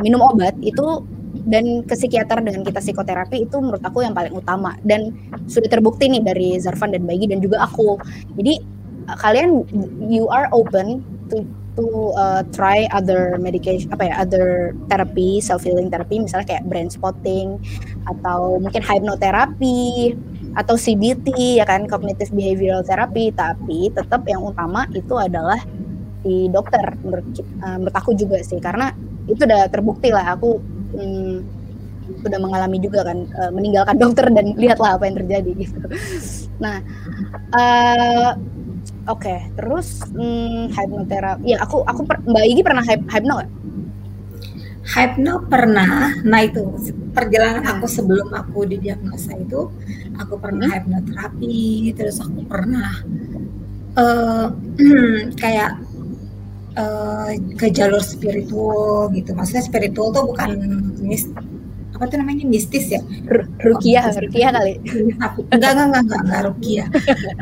minum 0.00 0.20
obat 0.24 0.56
itu 0.60 1.04
dan 1.44 1.84
ke 1.84 1.92
psikiater 1.92 2.40
dengan 2.40 2.64
kita 2.64 2.80
psikoterapi 2.80 3.44
itu 3.44 3.56
menurut 3.60 3.84
aku 3.84 4.00
yang 4.00 4.16
paling 4.16 4.32
utama 4.32 4.72
dan 4.88 5.12
sudah 5.44 5.68
terbukti 5.68 6.08
nih 6.08 6.24
dari 6.24 6.48
Zarvan 6.56 6.96
dan 6.96 7.04
Bagi 7.04 7.28
dan 7.28 7.44
juga 7.44 7.60
aku. 7.64 8.00
Jadi 8.40 8.60
kalian 9.20 9.62
you 10.10 10.26
are 10.32 10.48
open 10.50 11.04
to 11.30 11.44
to 11.76 12.10
uh, 12.16 12.40
try 12.56 12.88
other 12.90 13.36
medication 13.36 13.92
apa 13.92 14.08
ya 14.08 14.14
other 14.24 14.72
therapy 14.88 15.38
self 15.44 15.62
healing 15.62 15.92
therapy 15.92 16.18
misalnya 16.18 16.56
kayak 16.56 16.64
brain 16.66 16.88
spotting 16.88 17.60
atau 18.08 18.56
mungkin 18.58 18.80
hypnotherapy 18.80 20.16
atau 20.56 20.74
CBT 20.74 21.60
ya 21.60 21.68
kan 21.68 21.84
cognitive 21.84 22.32
behavioral 22.32 22.80
therapy 22.80 23.28
tapi 23.36 23.92
tetap 23.92 24.24
yang 24.24 24.40
utama 24.40 24.88
itu 24.96 25.12
adalah 25.20 25.60
di 26.24 26.48
dokter 26.48 26.96
menurut 27.04 27.26
uh, 27.60 27.76
menurut 27.76 27.96
aku 27.96 28.16
juga 28.16 28.40
sih 28.40 28.58
karena 28.58 28.90
itu 29.28 29.44
udah 29.44 29.68
terbukti 29.68 30.08
lah 30.10 30.32
aku 30.32 30.58
hmm, 30.96 31.34
udah 32.24 32.38
mengalami 32.40 32.80
juga 32.80 33.04
kan 33.04 33.28
uh, 33.36 33.52
meninggalkan 33.52 34.00
dokter 34.02 34.32
dan 34.32 34.56
lihatlah 34.56 34.96
apa 34.96 35.04
yang 35.04 35.16
terjadi 35.20 35.50
gitu 35.60 35.78
nah 36.56 36.80
eh, 37.52 38.32
Oke, 39.06 39.38
terus 39.54 40.02
hmm, 40.10 40.74
hypnoterapi. 40.74 41.54
Ya, 41.54 41.62
aku 41.62 41.86
aku 41.86 42.02
per, 42.02 42.18
Mbak 42.26 42.44
Igi 42.50 42.62
pernah 42.66 42.82
hyp, 42.82 43.06
hypno 43.06 43.38
nggak? 43.38 43.50
Hypno 44.86 45.34
pernah, 45.50 46.14
nah 46.22 46.40
itu 46.46 46.62
perjalanan 47.16 47.64
aku 47.74 47.86
sebelum 47.90 48.28
aku 48.40 48.58
didiagnosa 48.70 49.34
itu, 49.34 49.60
aku 50.14 50.34
pernah 50.38 50.68
hypnoterapi, 50.70 51.90
terus 51.98 52.16
aku 52.22 52.40
pernah 52.46 53.02
eh 53.96 54.46
kayak 55.42 55.70
eh, 56.76 57.30
ke 57.58 57.66
jalur 57.72 58.02
spiritual 58.02 59.10
gitu. 59.16 59.30
Maksudnya 59.36 59.64
spiritual 59.64 60.08
tuh 60.14 60.24
bukan 60.30 60.50
mis, 61.02 61.24
apa 61.94 62.04
tuh 62.10 62.18
namanya 62.20 62.44
mistis 62.44 62.92
ya? 62.92 63.00
R- 63.30 63.48
Rukiah, 63.64 64.04
Rukiah 64.12 64.50
kali. 64.52 64.72
Enggak 65.54 65.70
enggak 65.72 65.86
enggak 65.88 66.02
enggak 66.04 66.20
enggak 66.26 66.42
Rukia. 66.50 66.84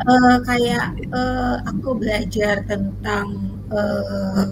Eh, 0.05 0.37
kayak 0.45 0.85
eh, 1.17 1.55
aku 1.65 1.89
belajar 1.97 2.55
tentang 2.69 3.27
uh, 3.73 4.45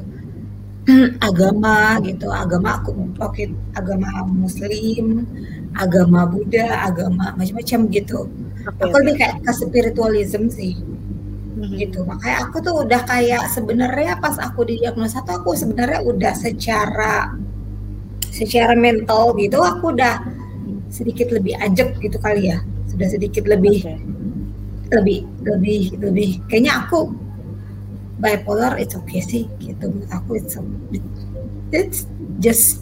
agama 1.24 1.98
gitu. 2.04 2.28
Agama 2.28 2.80
aku 2.82 2.92
oke 3.20 3.44
agama 3.76 4.28
Muslim 4.28 5.24
agama 5.74 6.30
Buddha 6.30 6.86
agama 6.86 7.34
macam-macam 7.36 7.80
gitu. 7.90 8.30
Okay, 8.64 8.84
aku 8.84 8.96
lebih 9.04 9.16
kayak 9.20 9.36
ke 9.44 9.52
spiritualism 9.52 10.48
sih. 10.48 10.78
Hmm. 11.54 11.70
gitu. 11.78 12.02
Makanya 12.04 12.50
aku 12.50 12.58
tuh 12.66 12.82
udah 12.84 13.02
kayak 13.06 13.48
sebenarnya 13.54 14.18
pas 14.18 14.36
aku 14.42 14.66
didiagnosa 14.66 15.22
tuh 15.24 15.40
aku 15.40 15.54
sebenarnya 15.54 16.02
udah 16.02 16.34
secara 16.34 17.32
secara 18.34 18.74
mental 18.74 19.38
gitu 19.38 19.62
aku 19.62 19.94
udah 19.94 20.18
sedikit 20.90 21.30
lebih 21.30 21.54
ajak 21.62 21.96
gitu 22.02 22.18
kali 22.20 22.52
ya. 22.52 22.58
Sudah 22.90 23.08
sedikit 23.10 23.46
lebih 23.48 23.86
okay. 23.86 23.98
lebih 24.92 25.20
lebih 25.46 25.84
lebih. 26.02 26.30
Kayaknya 26.50 26.86
aku 26.86 27.14
bipolar 28.22 28.78
it's 28.78 28.94
okay 28.94 29.22
sih 29.22 29.44
gitu 29.58 29.90
menurut 29.90 30.12
aku 30.14 30.38
it's 30.38 30.56
it's 31.74 32.06
just 32.38 32.82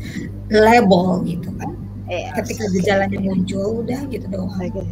label 0.51 1.23
gitu 1.23 1.47
kan 1.55 1.71
yes. 2.11 2.35
ketika 2.43 2.67
gejalanya 2.75 3.19
muncul 3.23 3.83
udah 3.83 3.99
gitu 4.11 4.25
doang 4.27 4.51
okay. 4.59 4.87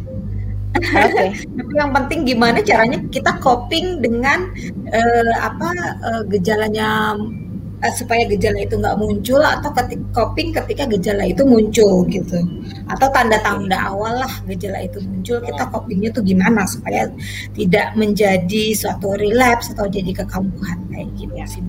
Okay. 0.80 1.34
Tapi 1.34 1.72
yang 1.74 1.90
penting 1.90 2.22
gimana 2.22 2.62
caranya 2.62 3.02
kita 3.10 3.42
coping 3.42 3.98
dengan 3.98 4.54
uh, 4.94 5.34
apa 5.42 5.68
uh, 5.98 6.22
gejalanya 6.30 7.18
uh, 7.80 7.92
supaya 7.96 8.28
gejala 8.28 8.64
itu 8.64 8.76
nggak 8.76 8.96
muncul 9.00 9.40
atau 9.40 9.70
ketika 9.72 10.04
coping 10.12 10.52
ketika 10.52 10.84
gejala 10.88 11.24
itu 11.28 11.42
muncul 11.44 12.04
gitu 12.08 12.38
atau 12.92 13.08
tanda-tanda 13.12 13.76
awal 13.88 14.20
lah 14.20 14.32
gejala 14.46 14.84
itu 14.84 15.00
muncul 15.02 15.40
kita 15.40 15.64
copingnya 15.72 16.10
tuh 16.12 16.22
gimana 16.24 16.64
supaya 16.68 17.08
tidak 17.56 17.92
menjadi 17.96 18.76
suatu 18.76 19.16
relapse 19.16 19.72
atau 19.72 19.88
jadi 19.88 20.12
kekambuhan 20.24 20.78
kayak 20.92 21.08
gitu 21.16 21.34
ya 21.34 21.48
sih 21.48 21.62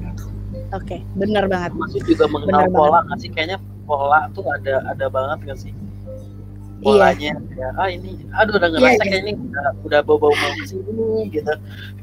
Oke, 0.72 0.88
okay, 0.88 1.00
benar 1.20 1.52
banget. 1.52 1.76
Masih 1.76 2.00
juga 2.08 2.32
mengenal 2.32 2.64
bener 2.64 2.80
pola 2.80 3.04
nggak 3.04 3.20
sih? 3.20 3.28
Kayaknya 3.28 3.60
pola 3.84 4.32
tuh 4.32 4.48
ada 4.56 4.80
ada 4.88 5.06
banget 5.12 5.38
nggak 5.44 5.60
sih? 5.60 5.72
Iya. 5.76 6.80
Polanya 6.80 7.34
iya. 7.36 7.60
ya, 7.60 7.70
ah 7.76 7.90
ini, 7.92 8.12
aduh 8.40 8.56
udah 8.56 8.70
ngerasa 8.72 8.88
iya, 8.88 8.96
iya. 8.96 9.04
kayak 9.04 9.22
ini 9.28 9.32
udah, 9.52 9.68
udah 9.84 10.00
bau-bau 10.08 10.32
mau 10.32 10.52
ke 10.56 10.66
sini 10.72 11.28
gitu. 11.28 11.54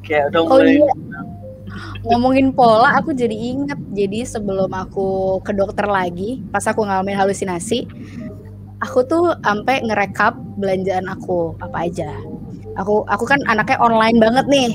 Kayak 0.05 0.37
udah 0.37 0.41
oh, 0.45 0.49
mulai 0.53 0.85
iya 0.85 0.93
ngomongin 2.07 2.53
pola 2.55 2.95
aku 2.99 3.15
jadi 3.15 3.35
inget 3.35 3.81
jadi 3.95 4.25
sebelum 4.25 4.71
aku 4.73 5.39
ke 5.43 5.53
dokter 5.55 5.87
lagi 5.87 6.43
pas 6.53 6.65
aku 6.67 6.85
ngalamin 6.85 7.17
halusinasi 7.17 7.89
aku 8.83 9.03
tuh 9.07 9.25
sampai 9.43 9.83
ngerekap 9.83 10.39
belanjaan 10.59 11.07
aku 11.11 11.55
apa 11.63 11.91
aja. 11.91 12.11
Aku 12.79 13.03
aku 13.11 13.25
kan 13.27 13.43
anaknya 13.51 13.79
online 13.83 14.19
banget 14.23 14.47
nih. 14.47 14.71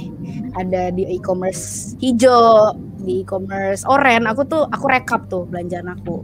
Ada 0.59 0.91
di 0.93 1.07
e-commerce 1.17 1.95
hijau 2.03 2.75
di 3.03 3.23
e-commerce 3.23 3.83
oren 3.87 4.27
aku 4.29 4.47
tuh 4.47 4.63
aku 4.71 4.85
rekap 4.91 5.27
tuh 5.31 5.47
belanjaan 5.47 5.91
aku. 5.91 6.23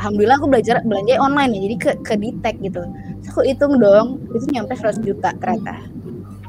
Alhamdulillah 0.00 0.42
aku 0.42 0.48
belajar 0.50 0.82
belanja 0.82 1.20
online 1.20 1.50
ya. 1.54 1.60
Jadi 1.68 1.76
ke 1.78 1.90
ke 2.02 2.14
detect 2.18 2.58
gitu. 2.64 2.82
Aku 3.30 3.44
hitung 3.44 3.78
dong 3.78 4.24
itu 4.32 4.46
nyampe 4.52 4.74
100 4.74 5.04
juta 5.04 5.32
ternyata 5.38 5.93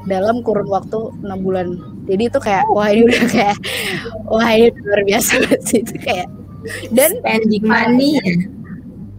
dalam 0.06 0.40
kurun 0.42 0.70
waktu 0.70 1.12
enam 1.22 1.38
bulan. 1.42 1.66
Jadi 2.06 2.22
itu 2.30 2.38
kayak 2.38 2.64
wah 2.70 2.88
ini 2.90 3.02
udah 3.10 3.24
kayak 3.26 3.56
wah 4.30 4.50
ini 4.50 4.70
luar 4.82 5.02
biasa 5.02 5.32
sih. 5.68 5.82
Itu 5.82 5.94
kayak 6.00 6.26
dan 6.90 7.22
spending 7.22 7.66
money 7.66 8.18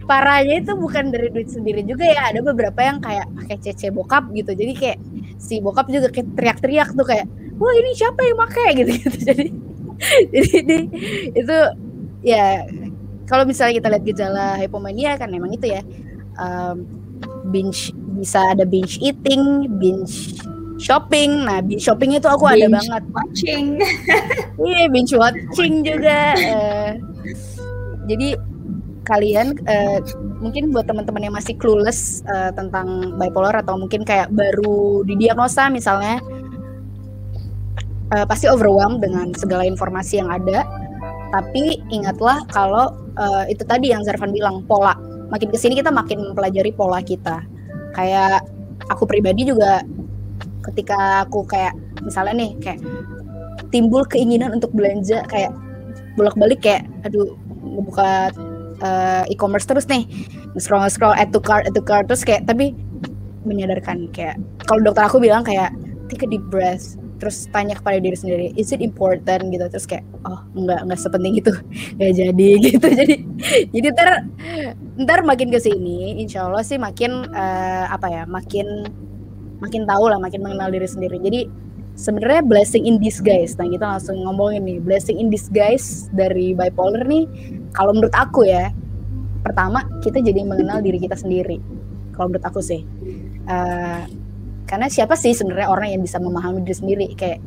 parahnya 0.08 0.64
itu 0.64 0.72
bukan 0.72 1.12
dari 1.12 1.28
duit 1.28 1.52
sendiri 1.52 1.84
juga 1.84 2.08
ya. 2.08 2.32
Ada 2.32 2.40
beberapa 2.40 2.80
yang 2.80 2.98
kayak 3.04 3.28
pakai 3.44 3.56
cece 3.60 3.92
bokap 3.92 4.32
gitu. 4.32 4.56
Jadi 4.56 4.72
kayak 4.72 4.98
si 5.36 5.60
bokap 5.60 5.92
juga 5.92 6.08
kayak 6.08 6.32
teriak-teriak 6.32 6.88
tuh 6.96 7.04
kayak 7.04 7.28
wah 7.60 7.72
ini 7.76 7.92
siapa 7.92 8.20
yang 8.24 8.38
pakai? 8.40 8.68
Gitu 8.78 8.92
gitu 9.04 9.18
jadi 9.28 9.46
jadi 10.30 10.50
ini, 10.62 10.78
itu 11.34 11.58
ya 12.22 12.62
kalau 13.26 13.44
misalnya 13.44 13.82
kita 13.82 13.88
lihat 13.90 14.04
gejala 14.06 14.46
hypomania 14.56 15.18
kan 15.18 15.28
memang 15.28 15.50
itu 15.52 15.66
ya 15.68 15.82
um, 16.38 16.86
binge 17.50 17.90
bisa 18.14 18.54
ada 18.54 18.62
binge 18.62 18.98
eating 19.02 19.66
binge 19.82 20.38
shopping. 20.78 21.44
Nah, 21.44 21.60
binge 21.60 21.84
shopping 21.84 22.16
itu 22.16 22.26
aku 22.30 22.48
binge 22.48 22.64
ada 22.64 22.66
banget. 22.78 23.02
Watching. 23.12 23.66
iya, 24.70 24.86
binge 24.88 25.14
watching 25.18 25.82
juga. 25.84 26.34
Uh, 26.38 26.90
jadi 28.08 28.38
kalian 29.04 29.56
uh, 29.64 29.98
mungkin 30.38 30.70
buat 30.70 30.84
teman-teman 30.86 31.28
yang 31.28 31.34
masih 31.34 31.56
clueless 31.56 32.20
uh, 32.28 32.52
tentang 32.52 33.16
bipolar 33.16 33.56
atau 33.56 33.80
mungkin 33.80 34.04
kayak 34.04 34.28
baru 34.36 35.00
didiagnosa 35.08 35.72
misalnya 35.72 36.20
uh, 38.12 38.28
pasti 38.28 38.46
overwhelmed 38.48 39.00
dengan 39.00 39.32
segala 39.32 39.64
informasi 39.64 40.20
yang 40.20 40.28
ada. 40.28 40.64
Tapi 41.28 41.84
ingatlah 41.92 42.40
kalau 42.48 42.96
uh, 43.20 43.44
itu 43.48 43.64
tadi 43.64 43.92
yang 43.92 44.04
Zarvan 44.04 44.32
bilang 44.32 44.64
pola. 44.64 44.96
Makin 45.28 45.52
ke 45.52 45.60
sini 45.60 45.76
kita 45.76 45.92
makin 45.92 46.32
mempelajari 46.32 46.72
pola 46.72 47.04
kita. 47.04 47.44
Kayak 47.92 48.48
aku 48.88 49.04
pribadi 49.04 49.44
juga 49.44 49.84
ketika 50.72 51.24
aku 51.26 51.44
kayak 51.48 51.72
misalnya 52.04 52.34
nih 52.46 52.50
kayak 52.60 52.80
timbul 53.74 54.04
keinginan 54.06 54.56
untuk 54.56 54.72
belanja 54.72 55.24
kayak 55.28 55.52
bolak-balik 56.18 56.60
kayak 56.62 56.88
aduh 57.06 57.36
buka 57.84 58.32
uh, 58.82 59.24
e-commerce 59.30 59.66
terus 59.68 59.86
nih. 59.86 60.06
Scroll 60.58 60.90
scroll 60.90 61.14
add 61.14 61.30
to 61.30 61.38
cart 61.38 61.68
add 61.68 61.76
to 61.76 61.82
cart 61.84 62.10
terus 62.10 62.26
kayak 62.26 62.48
tapi 62.48 62.74
menyadarkan 63.46 64.10
kayak 64.10 64.36
kalau 64.66 64.82
dokter 64.82 65.06
aku 65.06 65.22
bilang 65.22 65.46
kayak 65.46 65.70
take 66.10 66.26
a 66.26 66.28
deep 66.28 66.42
breath. 66.50 66.98
Terus 67.18 67.50
tanya 67.50 67.74
kepada 67.74 67.98
diri 67.98 68.14
sendiri 68.14 68.46
is 68.54 68.70
it 68.70 68.78
important? 68.78 69.50
Gitu. 69.50 69.66
Terus 69.70 69.86
kayak 69.86 70.06
oh 70.26 70.42
enggak 70.54 70.86
enggak 70.86 71.00
sepenting 71.02 71.34
itu. 71.38 71.52
Nggak 71.98 72.12
jadi. 72.14 72.48
Gitu. 72.66 72.86
Jadi 72.86 73.14
jadi 73.74 73.86
ntar 73.94 74.10
ntar 74.98 75.20
makin 75.22 75.50
ke 75.54 75.58
sini 75.62 76.18
insya 76.18 76.46
Allah 76.46 76.62
sih 76.66 76.78
makin 76.78 77.26
uh, 77.30 77.84
apa 77.90 78.06
ya 78.10 78.22
makin 78.26 78.86
makin 79.58 79.82
tahu 79.86 80.04
lah, 80.10 80.18
makin 80.18 80.40
mengenal 80.42 80.70
diri 80.70 80.88
sendiri. 80.88 81.16
Jadi 81.22 81.40
sebenarnya 81.98 82.46
blessing 82.46 82.86
in 82.86 83.02
disguise. 83.02 83.58
Nah 83.58 83.66
kita 83.66 83.84
langsung 83.98 84.22
ngomongin 84.22 84.62
nih 84.62 84.78
blessing 84.78 85.18
in 85.18 85.28
disguise 85.28 86.06
dari 86.14 86.54
bipolar 86.54 87.02
nih. 87.02 87.26
Kalau 87.74 87.90
menurut 87.90 88.14
aku 88.14 88.46
ya, 88.46 88.70
pertama 89.42 89.82
kita 90.00 90.22
jadi 90.22 90.46
mengenal 90.46 90.78
diri 90.78 91.02
kita 91.02 91.18
sendiri. 91.18 91.58
Kalau 92.14 92.30
menurut 92.30 92.46
aku 92.46 92.62
sih, 92.62 92.86
uh, 93.50 94.02
karena 94.66 94.86
siapa 94.86 95.18
sih 95.18 95.34
sebenarnya 95.34 95.68
orang 95.70 95.98
yang 95.98 96.02
bisa 96.02 96.22
memahami 96.22 96.62
diri 96.62 96.76
sendiri? 96.78 97.06
Kayak 97.18 97.42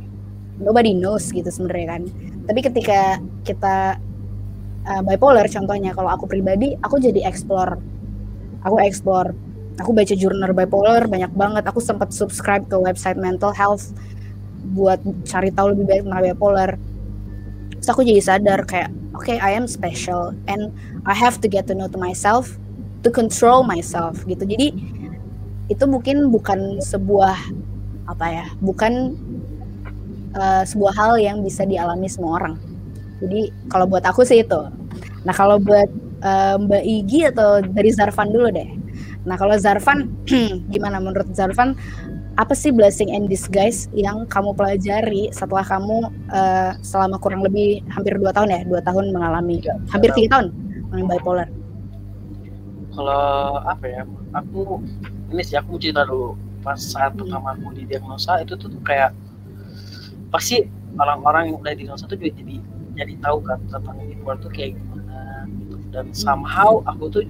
nobody 0.59 0.91
knows 0.91 1.31
gitu 1.31 1.47
sebenarnya 1.47 1.97
kan. 1.97 2.01
Tapi 2.47 2.59
ketika 2.59 3.19
kita 3.47 3.95
uh, 4.83 5.01
bipolar, 5.07 5.47
contohnya 5.47 5.95
kalau 5.95 6.11
aku 6.11 6.27
pribadi, 6.27 6.75
aku 6.83 6.99
jadi 6.99 7.23
explore. 7.23 7.79
Aku 8.61 8.77
explore 8.77 9.33
aku 9.79 9.95
baca 9.95 10.13
jurnal 10.17 10.51
bipolar 10.51 11.07
banyak 11.07 11.31
banget. 11.31 11.63
Aku 11.69 11.79
sempat 11.79 12.11
subscribe 12.11 12.65
ke 12.67 12.75
website 12.75 13.15
mental 13.15 13.55
health 13.55 13.95
buat 14.75 14.99
cari 15.23 15.49
tahu 15.53 15.77
lebih 15.77 15.85
banyak 15.87 16.03
tentang 16.09 16.23
bipolar. 16.33 16.71
Terus 17.79 17.89
aku 17.89 18.01
jadi 18.05 18.21
sadar 18.21 18.59
kayak 18.67 18.91
oke 19.15 19.25
okay, 19.25 19.37
I 19.39 19.55
am 19.55 19.65
special 19.65 20.35
and 20.45 20.69
I 21.07 21.15
have 21.15 21.41
to 21.41 21.47
get 21.49 21.65
to 21.71 21.73
know 21.73 21.89
to 21.89 21.97
myself 21.97 22.57
to 23.01 23.09
control 23.09 23.63
myself 23.65 24.21
gitu. 24.27 24.43
Jadi 24.45 24.75
itu 25.71 25.83
mungkin 25.87 26.29
bukan 26.29 26.83
sebuah 26.83 27.37
apa 28.11 28.25
ya 28.27 28.45
bukan 28.59 29.15
uh, 30.35 30.67
sebuah 30.67 30.93
hal 30.93 31.13
yang 31.17 31.37
bisa 31.41 31.63
dialami 31.63 32.11
semua 32.11 32.43
orang. 32.43 32.55
Jadi 33.21 33.53
kalau 33.69 33.85
buat 33.85 34.03
aku 34.05 34.25
sih 34.25 34.43
itu. 34.45 34.61
Nah 35.25 35.33
kalau 35.33 35.61
buat 35.61 35.89
uh, 36.21 36.57
Mbak 36.61 36.83
Igi 36.85 37.19
atau 37.33 37.61
dari 37.61 37.89
Zarvan 37.93 38.29
dulu 38.29 38.49
deh 38.49 38.80
Nah 39.25 39.35
kalau 39.37 39.55
Zarvan, 39.57 40.09
gimana 40.73 40.97
menurut 40.97 41.29
Zarvan? 41.33 41.77
Apa 42.39 42.55
sih 42.55 42.71
blessing 42.71 43.11
and 43.11 43.27
disguise 43.27 43.91
yang 43.91 44.23
kamu 44.31 44.55
pelajari 44.55 45.29
setelah 45.35 45.67
kamu 45.67 46.09
uh, 46.31 46.73
selama 46.79 47.19
kurang 47.19 47.43
lebih 47.43 47.83
hampir 47.91 48.15
dua 48.15 48.31
tahun 48.31 48.49
ya, 48.55 48.61
dua 48.65 48.81
tahun 48.81 49.11
mengalami, 49.11 49.59
ya, 49.59 49.75
hampir 49.91 50.15
tiga 50.15 50.39
tahun 50.39 50.55
mengalami 50.89 51.19
bipolar? 51.19 51.49
Kalau 52.95 53.59
apa 53.67 53.85
ya, 53.85 54.01
aku 54.31 54.79
ini 55.31 55.43
sih 55.43 55.59
aku 55.59 55.79
cerita 55.79 56.07
dulu 56.07 56.35
pas 56.61 56.77
saat 56.77 57.13
hmm. 57.13 57.25
pertama 57.25 57.57
aku 57.57 57.73
didiagnosa 57.73 58.41
itu 58.45 58.53
tuh 58.55 58.69
kayak 58.85 59.11
pasti 60.29 60.63
orang-orang 60.95 61.51
yang 61.51 61.57
udah 61.59 61.73
diagnosa 61.73 62.05
tuh 62.05 62.15
juga 62.15 62.37
jadi 62.37 62.55
jadi 62.95 63.13
tahu 63.23 63.37
kan 63.43 63.59
tentang 63.67 63.97
bipolar 64.05 64.37
tuh 64.39 64.51
kayak 64.53 64.77
gimana 64.77 65.47
gitu. 65.47 65.75
dan 65.89 66.05
somehow 66.13 66.85
aku 66.85 67.09
tuh 67.09 67.23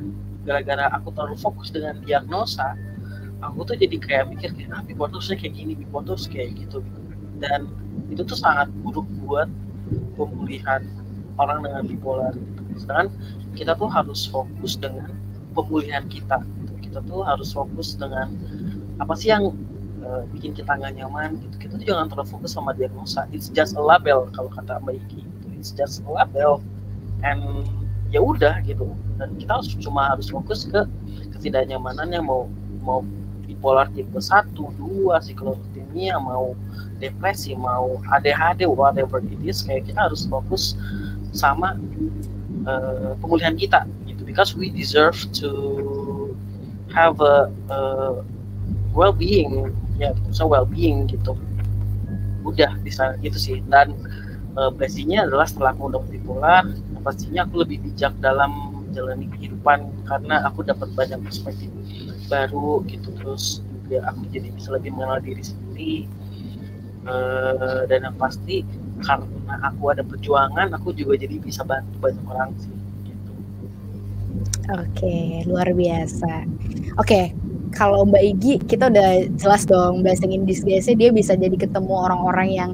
gara-gara 0.44 0.90
aku 0.94 1.14
terlalu 1.14 1.38
fokus 1.38 1.70
dengan 1.70 2.02
diagnosa 2.02 2.74
aku 3.42 3.66
tuh 3.66 3.76
jadi 3.78 3.98
kayak 3.98 4.26
mikir 4.32 4.50
kayak 4.54 4.70
ah 4.72 4.82
bipolar 4.86 5.12
tuh 5.18 5.34
kayak 5.34 5.54
gini 5.58 5.74
bipolar 5.74 6.18
kayak 6.30 6.56
gitu. 6.56 6.86
Dan 7.42 7.74
itu 8.14 8.22
tuh 8.22 8.38
sangat 8.38 8.70
buruk 8.86 9.06
buat 9.26 9.50
pemulihan 10.16 10.86
orang 11.42 11.66
dengan 11.66 11.84
bipolar. 11.90 12.34
Sedangkan 12.78 13.10
kita 13.58 13.74
tuh 13.76 13.90
harus 13.90 14.30
fokus 14.30 14.78
dengan 14.78 15.10
pemulihan 15.58 16.06
kita. 16.08 16.46
Kita 16.80 17.02
tuh 17.02 17.26
harus 17.26 17.50
fokus 17.52 17.98
dengan 17.98 18.30
apa 19.02 19.18
sih 19.18 19.34
yang 19.34 19.58
uh, 20.06 20.22
bikin 20.38 20.54
kita 20.54 20.78
nggak 20.78 21.02
nyaman 21.02 21.42
gitu. 21.42 21.68
Kita 21.68 21.74
tuh 21.82 21.86
jangan 21.90 22.06
terlalu 22.14 22.30
fokus 22.30 22.54
sama 22.54 22.78
diagnosa. 22.78 23.26
It's 23.34 23.50
just 23.50 23.74
a 23.74 23.82
label 23.82 24.30
kalau 24.38 24.54
kata 24.54 24.78
Mbak 24.86 25.02
Iki. 25.10 25.22
It's 25.58 25.74
just 25.74 26.06
a 26.06 26.10
label. 26.10 26.62
And 27.26 27.66
ya 28.12 28.20
udah 28.20 28.60
gitu. 28.68 28.92
Dan 29.16 29.40
kita 29.40 29.58
harus 29.58 29.72
cuma 29.80 30.12
harus 30.12 30.28
fokus 30.28 30.68
ke 30.68 30.84
ketidaknyamanannya 31.34 32.20
mau 32.20 32.52
mau 32.84 33.02
bipolar 33.48 33.88
tipe 33.96 34.20
1, 34.20 34.52
2, 34.56 35.12
siklotimia, 35.24 36.20
mau 36.20 36.54
depresi, 37.00 37.56
mau 37.56 38.00
ADHD, 38.12 38.68
whatever 38.68 39.24
it 39.24 39.42
is, 39.42 39.64
kayak 39.66 39.90
kita 39.90 40.12
harus 40.12 40.28
fokus 40.28 40.76
sama 41.32 41.80
uh, 42.68 43.16
pemulihan 43.24 43.56
kita 43.56 43.88
gitu. 44.06 44.22
Because 44.28 44.54
we 44.54 44.70
deserve 44.70 45.16
to 45.40 45.50
have 46.92 47.18
a, 47.24 47.48
a 47.72 47.80
well-being 48.92 49.72
ya 49.96 50.12
so 50.36 50.46
well-being 50.52 51.08
gitu. 51.08 51.38
Udah 52.44 52.76
bisa 52.84 53.16
gitu 53.24 53.38
sih. 53.40 53.58
Dan 53.72 53.96
uh, 54.60 54.70
blessingnya 54.74 55.30
adalah 55.30 55.48
setelah 55.48 55.72
aku 55.78 55.92
udah 55.92 56.02
bipolar 56.10 56.64
pastinya 57.02 57.44
aku 57.44 57.66
lebih 57.66 57.82
bijak 57.84 58.14
dalam 58.22 58.82
menjalani 58.88 59.28
kehidupan 59.34 59.92
karena 60.06 60.46
aku 60.46 60.64
dapat 60.66 60.90
banyak 60.94 61.20
perspektif 61.24 61.70
baru 62.32 62.86
gitu 62.88 63.12
terus 63.20 63.60
juga 63.92 64.08
aku 64.08 64.24
jadi 64.32 64.48
bisa 64.56 64.72
lebih 64.72 64.96
mengenal 64.96 65.20
diri 65.20 65.44
sendiri 65.44 65.96
uh, 67.04 67.84
dan 67.92 68.08
yang 68.08 68.16
pasti 68.16 68.64
karena 69.02 69.56
aku 69.68 69.92
ada 69.92 70.06
perjuangan 70.06 70.72
aku 70.78 70.94
juga 70.96 71.20
jadi 71.20 71.42
bisa 71.42 71.66
bantu 71.66 71.98
banyak 72.00 72.26
orang 72.30 72.52
sih 72.62 72.72
gitu. 73.10 73.32
Oke, 74.78 75.44
luar 75.50 75.74
biasa. 75.74 76.46
Oke, 77.02 77.34
kalau 77.74 78.06
Mbak 78.06 78.24
Igi 78.38 78.54
kita 78.68 78.92
udah 78.92 79.26
jelas 79.40 79.64
dong 79.66 80.04
Blessing 80.04 80.36
in 80.36 80.44
Disguise 80.44 80.92
dia 80.92 81.10
bisa 81.10 81.34
jadi 81.34 81.56
ketemu 81.56 81.92
orang-orang 81.92 82.50
yang 82.52 82.72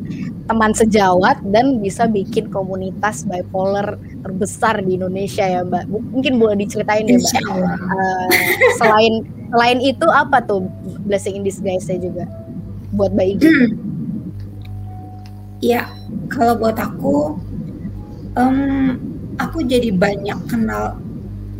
teman 0.49 0.73
sejawat 0.73 1.39
dan 1.53 1.79
bisa 1.79 2.09
bikin 2.09 2.49
komunitas 2.49 3.23
bipolar 3.29 3.95
terbesar 4.27 4.83
di 4.83 4.99
Indonesia 4.99 5.47
ya 5.47 5.63
Mbak. 5.63 5.87
Mungkin 5.87 6.33
boleh 6.35 6.59
diceritain 6.59 7.07
ya 7.07 7.15
Mbak. 7.15 7.43
Uh, 7.47 8.27
selain 8.75 9.23
selain 9.47 9.79
itu 9.79 10.03
apa 10.11 10.43
tuh 10.43 10.67
Blessing 11.07 11.39
in 11.39 11.43
Disguise 11.47 11.87
juga 11.95 12.27
buat 12.91 13.15
Mbak 13.15 13.27
Igi? 13.39 13.49
Ya, 15.63 15.89
kalau 16.29 16.53
buat 16.59 16.77
aku, 16.77 17.33
um, 18.37 18.93
aku 19.41 19.65
jadi 19.65 19.89
banyak 19.89 20.37
kenal 20.45 20.99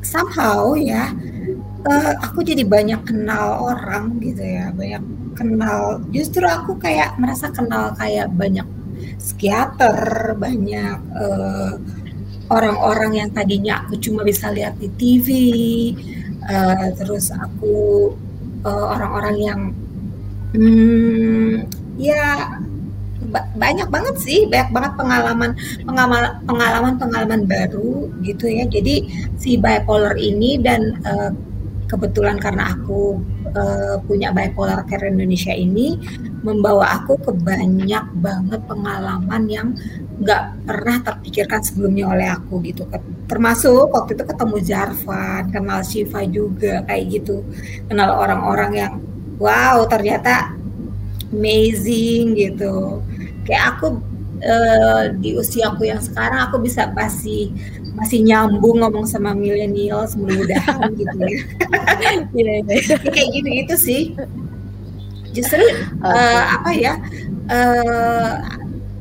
somehow 0.06 0.76
ya. 0.78 1.16
Uh, 1.88 2.14
aku 2.20 2.44
jadi 2.44 2.68
banyak 2.68 3.00
kenal 3.08 3.64
orang 3.64 4.20
gitu 4.20 4.44
ya, 4.44 4.76
banyak 4.76 5.02
kenal. 5.34 6.04
Justru 6.12 6.44
aku 6.44 6.76
kayak 6.78 7.16
merasa 7.16 7.50
kenal 7.50 7.96
kayak 7.96 8.30
banyak 8.36 8.68
psikiater, 9.18 10.36
banyak 10.38 11.00
orang 11.18 11.80
orang-orang 12.48 13.24
yang 13.24 13.30
tadinya 13.32 13.84
aku 13.84 14.00
cuma 14.00 14.24
bisa 14.24 14.52
lihat 14.52 14.76
di 14.80 14.90
TV. 14.96 15.28
Uh, 16.48 16.96
terus 16.96 17.28
aku 17.36 18.16
orang-orang 18.64 19.36
uh, 19.36 19.44
yang, 19.52 19.62
hmm, 20.56 21.68
ya 22.00 22.56
banyak 23.58 23.88
banget 23.92 24.16
sih 24.24 24.48
banyak 24.48 24.72
banget 24.72 24.94
pengalaman 24.96 25.52
pengalaman 25.84 26.40
pengalaman 26.48 26.94
pengalaman 26.96 27.42
baru 27.44 28.08
gitu 28.24 28.48
ya 28.48 28.64
jadi 28.70 29.04
si 29.36 29.60
bipolar 29.60 30.16
ini 30.16 30.56
dan 30.62 30.96
uh, 31.04 31.36
kebetulan 31.92 32.40
karena 32.40 32.72
aku 32.76 33.20
uh, 33.54 33.96
punya 34.04 34.34
bipolar 34.36 34.84
care 34.88 35.08
Indonesia 35.08 35.54
ini 35.54 36.00
membawa 36.44 37.02
aku 37.02 37.20
ke 37.20 37.32
banyak 37.34 38.06
banget 38.20 38.62
pengalaman 38.68 39.44
yang 39.50 39.68
nggak 40.18 40.66
pernah 40.66 40.98
terpikirkan 41.06 41.62
sebelumnya 41.62 42.06
oleh 42.10 42.28
aku 42.32 42.60
gitu. 42.66 42.86
Termasuk 43.30 43.94
waktu 43.94 44.18
itu 44.18 44.24
ketemu 44.26 44.58
Jarvan 44.64 45.44
kenal 45.54 45.80
Shiva 45.86 46.22
juga 46.26 46.82
kayak 46.90 47.04
gitu. 47.12 47.46
Kenal 47.86 48.16
orang-orang 48.18 48.72
yang 48.74 48.94
wow 49.38 49.86
ternyata 49.86 50.54
amazing 51.30 52.34
gitu. 52.34 53.02
Kayak 53.46 53.78
aku 53.78 54.02
uh, 54.42 55.04
di 55.18 55.38
usia 55.38 55.72
aku 55.74 55.88
yang 55.88 56.02
sekarang 56.02 56.50
aku 56.50 56.62
bisa 56.62 56.90
masih 56.94 57.54
masih 57.98 58.22
nyambung 58.22 58.86
ngomong 58.86 59.10
sama 59.10 59.34
milenial 59.34 60.06
mudah-mudahan 60.16 60.94
gitu 60.94 61.18
ya. 61.18 61.42
Iya, 62.38 62.54
iya. 62.62 62.96
kayak 63.02 63.30
gitu 63.34 63.50
gitu 63.50 63.76
sih. 63.76 64.02
Justru 65.34 65.66
uh, 66.06 66.44
apa 66.62 66.72
ya? 66.78 66.94
Uh, 67.50 68.38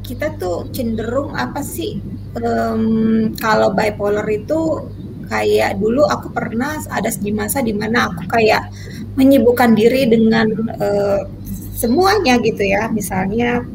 kita 0.06 0.32
tuh 0.38 0.70
cenderung 0.70 1.34
apa 1.34 1.60
sih 1.60 1.98
um, 2.38 3.34
kalau 3.42 3.74
bipolar 3.74 4.24
itu 4.30 4.86
kayak 5.26 5.82
dulu 5.82 6.06
aku 6.06 6.30
pernah 6.30 6.78
ada 6.94 7.10
di 7.10 7.34
masa 7.34 7.58
di 7.58 7.74
mana 7.74 8.14
aku 8.14 8.30
kayak 8.30 8.70
menyibukkan 9.18 9.74
diri 9.74 10.06
dengan 10.06 10.46
uh, 10.78 11.26
semuanya 11.74 12.38
gitu 12.38 12.62
ya 12.62 12.86
misalnya 12.94 13.66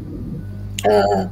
uh, 0.87 1.27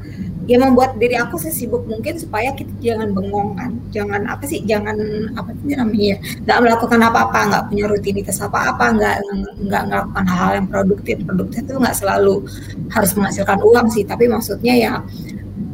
ya 0.50 0.58
membuat 0.58 0.98
diri 0.98 1.14
aku 1.14 1.38
sesibuk 1.38 1.86
mungkin 1.86 2.18
supaya 2.18 2.50
kita 2.58 2.74
jangan 2.82 3.14
bengong 3.14 3.54
kan. 3.54 3.72
Jangan 3.94 4.26
apa 4.26 4.44
sih 4.50 4.66
jangan 4.66 4.98
apa 5.38 5.54
sih 5.62 5.78
namanya 5.78 6.18
nggak 6.42 6.60
melakukan 6.66 7.00
apa-apa 7.06 7.40
nggak 7.54 7.64
punya 7.70 7.86
rutinitas 7.86 8.42
apa-apa 8.42 8.86
nggak 8.98 9.16
nggak 9.70 9.84
melakukan 9.86 10.26
hal-hal 10.26 10.54
yang 10.58 10.68
produktif. 10.68 11.22
Produktif 11.22 11.62
itu 11.70 11.78
nggak 11.78 11.98
selalu 12.02 12.50
harus 12.90 13.12
menghasilkan 13.14 13.62
uang 13.62 13.88
sih 13.94 14.02
tapi 14.02 14.26
maksudnya 14.26 14.74
ya 14.74 14.94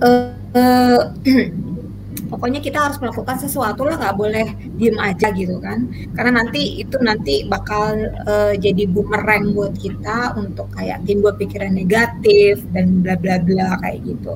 uh, 0.04 0.36
uh, 0.60 1.02
pokoknya 2.36 2.60
kita 2.60 2.90
harus 2.90 3.00
melakukan 3.00 3.38
sesuatu 3.40 3.88
lah 3.88 3.96
nggak 3.96 4.18
boleh 4.20 4.48
diem 4.76 5.00
aja 5.00 5.32
gitu 5.32 5.56
kan. 5.64 5.88
Karena 6.20 6.44
nanti 6.44 6.84
itu 6.84 7.00
nanti 7.00 7.48
bakal 7.48 8.12
uh, 8.28 8.52
jadi 8.60 8.92
bumerang 8.92 9.56
buat 9.56 9.72
kita 9.80 10.36
untuk 10.36 10.68
kayak 10.76 11.08
timbul 11.08 11.32
pikiran 11.32 11.72
negatif 11.72 12.60
dan 12.76 13.00
bla 13.00 13.16
bla 13.16 13.40
bla 13.40 13.80
kayak 13.80 14.04
gitu 14.04 14.36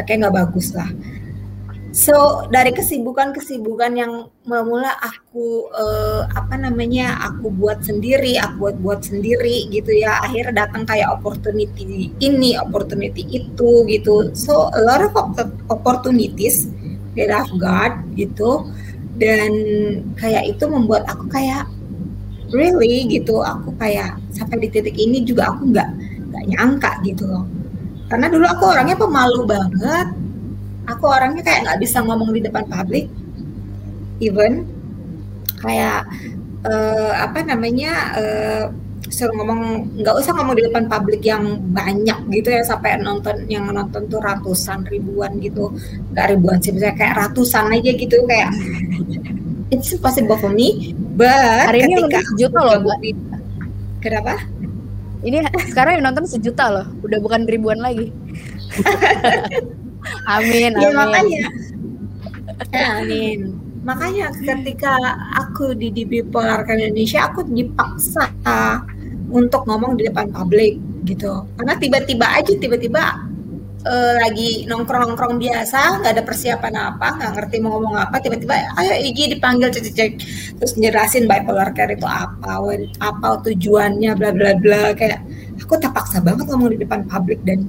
efeknya 0.00 0.26
nggak 0.26 0.36
bagus 0.40 0.72
lah 0.72 0.88
So 1.90 2.46
dari 2.54 2.70
kesibukan-kesibukan 2.70 3.98
yang 3.98 4.30
mula 4.46 4.94
aku 5.02 5.66
uh, 5.74 6.22
apa 6.38 6.54
namanya 6.54 7.18
aku 7.18 7.50
buat 7.50 7.82
sendiri, 7.82 8.38
aku 8.38 8.62
buat 8.62 8.76
buat 8.78 9.00
sendiri 9.02 9.66
gitu 9.74 9.98
ya. 9.98 10.22
Akhirnya 10.22 10.70
datang 10.70 10.86
kayak 10.86 11.10
opportunity 11.18 12.14
ini, 12.22 12.54
opportunity 12.62 13.26
itu 13.26 13.82
gitu. 13.90 14.30
So 14.38 14.70
a 14.70 14.80
lot 14.86 15.02
of 15.02 15.18
opportunities 15.66 16.70
that 17.18 17.34
I've 17.34 17.50
got 17.58 17.98
gitu 18.14 18.70
dan 19.18 19.50
kayak 20.14 20.46
itu 20.46 20.64
membuat 20.70 21.10
aku 21.10 21.26
kayak 21.26 21.66
really 22.54 23.06
gitu 23.10 23.42
aku 23.42 23.74
kayak 23.82 24.14
sampai 24.30 24.62
di 24.62 24.68
titik 24.70 24.94
ini 24.94 25.26
juga 25.26 25.50
aku 25.50 25.74
nggak 25.74 25.90
nggak 26.30 26.44
nyangka 26.54 26.92
gitu 27.02 27.26
loh 27.26 27.44
karena 28.10 28.26
dulu 28.26 28.42
aku 28.42 28.64
orangnya 28.66 28.98
pemalu 28.98 29.40
banget. 29.46 30.08
Aku 30.90 31.06
orangnya 31.06 31.46
kayak 31.46 31.60
nggak 31.62 31.80
bisa 31.86 32.02
ngomong 32.02 32.34
di 32.34 32.42
depan 32.42 32.66
publik. 32.66 33.06
Even 34.18 34.66
kayak 35.62 36.10
uh, 36.66 37.12
apa 37.22 37.46
namanya 37.46 37.92
uh, 38.18 38.64
suruh 39.06 39.30
ngomong 39.38 39.94
nggak 40.02 40.16
usah 40.18 40.34
ngomong 40.34 40.58
di 40.58 40.66
depan 40.66 40.90
publik 40.90 41.22
yang 41.22 41.62
banyak 41.70 42.18
gitu 42.34 42.50
ya 42.50 42.62
sampai 42.66 42.98
nonton 42.98 43.46
yang 43.46 43.70
nonton 43.70 44.10
tuh 44.10 44.18
ratusan 44.18 44.82
ribuan 44.90 45.38
gitu. 45.38 45.70
Nggak 46.10 46.26
ribuan 46.34 46.58
sih 46.58 46.74
misalnya 46.74 46.98
kayak 46.98 47.14
ratusan 47.14 47.70
aja 47.70 47.90
gitu 47.94 48.16
kayak 48.26 48.50
it's 49.74 49.94
impossible 49.94 50.34
for 50.34 50.50
me. 50.50 50.98
But 51.14 51.70
hari 51.70 51.86
ini 51.86 52.02
nonton 52.02 52.26
sejuta 52.34 52.58
loh 52.58 52.78
mbak. 52.82 52.98
kenapa 54.00 54.40
ini 55.20 55.44
sekarang 55.68 56.00
yang 56.00 56.04
nonton 56.12 56.24
sejuta 56.24 56.64
loh. 56.72 56.86
Udah 57.04 57.18
bukan 57.20 57.44
ribuan 57.44 57.80
lagi. 57.80 58.08
Amin 60.34 60.72
ya, 60.80 60.88
amin. 60.88 60.96
makanya. 60.96 61.44
Ya, 62.72 62.86
amin. 63.04 63.38
Makanya 63.84 64.32
ketika 64.40 64.96
aku 65.36 65.76
di 65.76 65.92
di 65.92 66.08
bipolar 66.08 66.64
Indonesia 66.68 67.28
aku 67.28 67.44
dipaksa 67.44 68.32
untuk 69.28 69.64
ngomong 69.68 70.00
di 70.00 70.08
depan 70.08 70.32
publik 70.32 70.80
gitu. 71.04 71.44
Karena 71.56 71.76
tiba-tiba 71.76 72.26
aja 72.32 72.52
tiba-tiba 72.56 73.28
uh, 73.86 74.14
lagi 74.20 74.68
nongkrong-nongkrong 74.68 75.40
biasa 75.40 76.00
nggak 76.00 76.12
ada 76.16 76.24
persiapan 76.24 76.74
apa 76.76 77.06
nggak 77.16 77.30
ngerti 77.36 77.56
mau 77.62 77.78
ngomong 77.78 77.96
apa 77.96 78.16
tiba-tiba 78.20 78.54
ayo 78.76 78.92
Igi 79.00 79.36
dipanggil 79.36 79.72
cek 79.72 79.86
cek 79.96 80.12
terus 80.60 80.72
jelasin 80.76 81.24
bipolar 81.24 81.72
care 81.72 81.96
itu 81.96 82.04
apa 82.04 82.60
apa 83.00 83.28
tujuannya 83.44 84.12
bla 84.16 84.30
bla 84.34 84.52
bla. 84.60 84.82
Kayak 84.92 85.24
aku 85.60 85.74
terpaksa 85.80 86.20
banget 86.20 86.44
ngomong 86.48 86.70
di 86.76 86.78
depan 86.84 87.06
publik 87.08 87.40
dan 87.46 87.64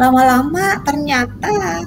lama-lama 0.00 0.80
ternyata 0.88 1.84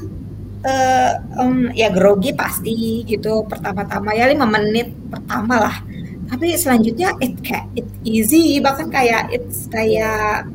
uh, 0.62 1.12
um, 1.42 1.74
ya 1.74 1.90
grogi 1.92 2.32
pasti 2.32 3.04
gitu 3.04 3.44
pertama-tama. 3.50 4.14
Ya 4.16 4.30
lima 4.30 4.48
menit 4.48 4.94
pertama 5.12 5.68
lah. 5.70 5.78
Tapi 6.26 6.58
selanjutnya 6.58 7.14
it 7.22 7.38
kayak 7.44 7.66
it 7.78 7.88
easy. 8.06 8.58
Bahkan 8.62 8.90
kayak 8.90 9.30
it's 9.34 9.70
kayak 9.70 10.48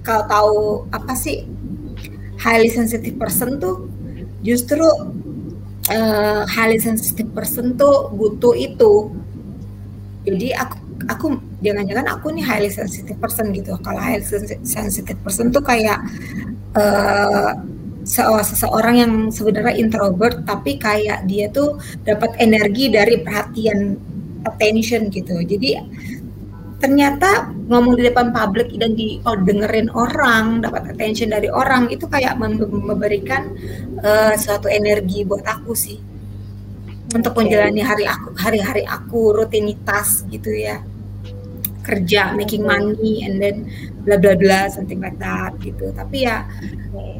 kalau 0.00 0.24
tahu 0.24 0.54
apa 0.96 1.12
sih 1.12 1.44
highly 2.38 2.70
sensitive 2.70 3.18
person 3.18 3.58
tuh 3.58 3.90
justru 4.46 4.86
uh, 5.90 6.42
highly 6.46 6.78
sensitive 6.78 7.28
person 7.34 7.74
tuh 7.74 8.08
butuh 8.14 8.54
itu. 8.54 9.12
Jadi 10.28 10.54
aku 10.54 10.76
aku 11.08 11.26
jangan-jangan 11.62 12.06
aku 12.18 12.34
nih 12.34 12.44
highly 12.44 12.70
sensitive 12.70 13.18
person 13.18 13.50
gitu. 13.54 13.74
Kalau 13.82 13.98
highly 13.98 14.24
sensitive 14.62 15.18
person 15.22 15.50
tuh 15.50 15.62
kayak 15.62 15.98
uh, 16.78 17.54
seseorang 18.08 18.96
yang 18.96 19.12
sebenarnya 19.28 19.76
introvert 19.76 20.40
tapi 20.48 20.80
kayak 20.80 21.28
dia 21.28 21.52
tuh 21.52 21.76
dapat 22.08 22.32
energi 22.40 22.88
dari 22.88 23.20
perhatian 23.20 23.98
attention 24.48 25.12
gitu. 25.12 25.44
Jadi 25.44 25.76
ternyata 26.78 27.50
ngomong 27.66 27.98
di 27.98 28.06
depan 28.06 28.30
publik 28.30 28.70
dan 28.78 28.94
di 28.94 29.18
oh, 29.26 29.34
dengerin 29.34 29.90
orang 29.90 30.62
dapat 30.62 30.94
attention 30.94 31.34
dari 31.34 31.50
orang 31.50 31.90
itu 31.90 32.06
kayak 32.06 32.38
memberikan 32.38 33.50
uh, 33.98 34.38
suatu 34.38 34.70
energi 34.70 35.26
buat 35.26 35.42
aku 35.42 35.74
sih. 35.74 35.98
Untuk 37.08 37.34
menjalani 37.40 37.80
hari 37.82 38.04
aku 38.04 38.36
hari-hari 38.36 38.84
aku 38.86 39.34
rutinitas 39.34 40.22
gitu 40.30 40.54
ya. 40.54 40.78
Kerja 41.82 42.36
making 42.36 42.68
money 42.68 43.24
and 43.24 43.40
then 43.40 43.56
bla 44.04 44.20
bla 44.20 44.36
bla 44.38 44.68
something 44.70 45.02
like 45.02 45.18
that 45.18 45.56
gitu. 45.58 45.90
Tapi 45.90 46.30
ya 46.30 46.46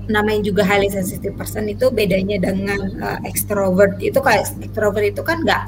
namanya 0.07 0.45
juga 0.45 0.63
highly 0.63 0.93
sensitive 0.93 1.35
person 1.35 1.67
itu 1.67 1.91
bedanya 1.91 2.39
dengan 2.39 2.79
uh, 3.01 3.19
extrovert. 3.27 3.99
Itu 3.99 4.23
kayak 4.23 4.55
extrovert 4.61 5.09
itu 5.09 5.25
kan 5.25 5.43
nggak 5.43 5.65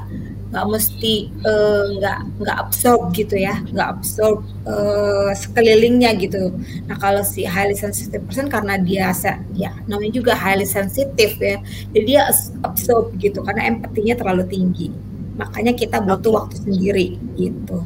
nggak 0.51 0.67
mesti 0.67 1.31
eh, 1.31 1.83
nggak 1.95 2.19
uh, 2.19 2.27
nggak 2.43 2.57
absorb 2.59 3.15
gitu 3.15 3.39
ya 3.39 3.55
nggak 3.71 3.87
absorb 3.97 4.43
uh, 4.67 5.31
sekelilingnya 5.31 6.11
gitu. 6.19 6.51
Nah 6.91 6.99
kalau 6.99 7.23
si 7.23 7.47
highly 7.47 7.71
sensitive 7.71 8.19
person 8.27 8.51
karena 8.51 8.75
dia 8.75 9.15
ya 9.55 9.71
namanya 9.87 10.19
juga 10.19 10.35
highly 10.35 10.67
sensitive 10.67 11.39
ya 11.39 11.55
jadi 11.95 12.03
dia 12.03 12.21
absorb 12.67 13.15
gitu 13.23 13.39
karena 13.47 13.71
empatinya 13.71 14.19
terlalu 14.19 14.43
tinggi. 14.51 14.91
Makanya 15.39 15.71
kita 15.71 16.03
butuh 16.03 16.43
waktu 16.43 16.55
sendiri 16.59 17.07
gitu. 17.39 17.79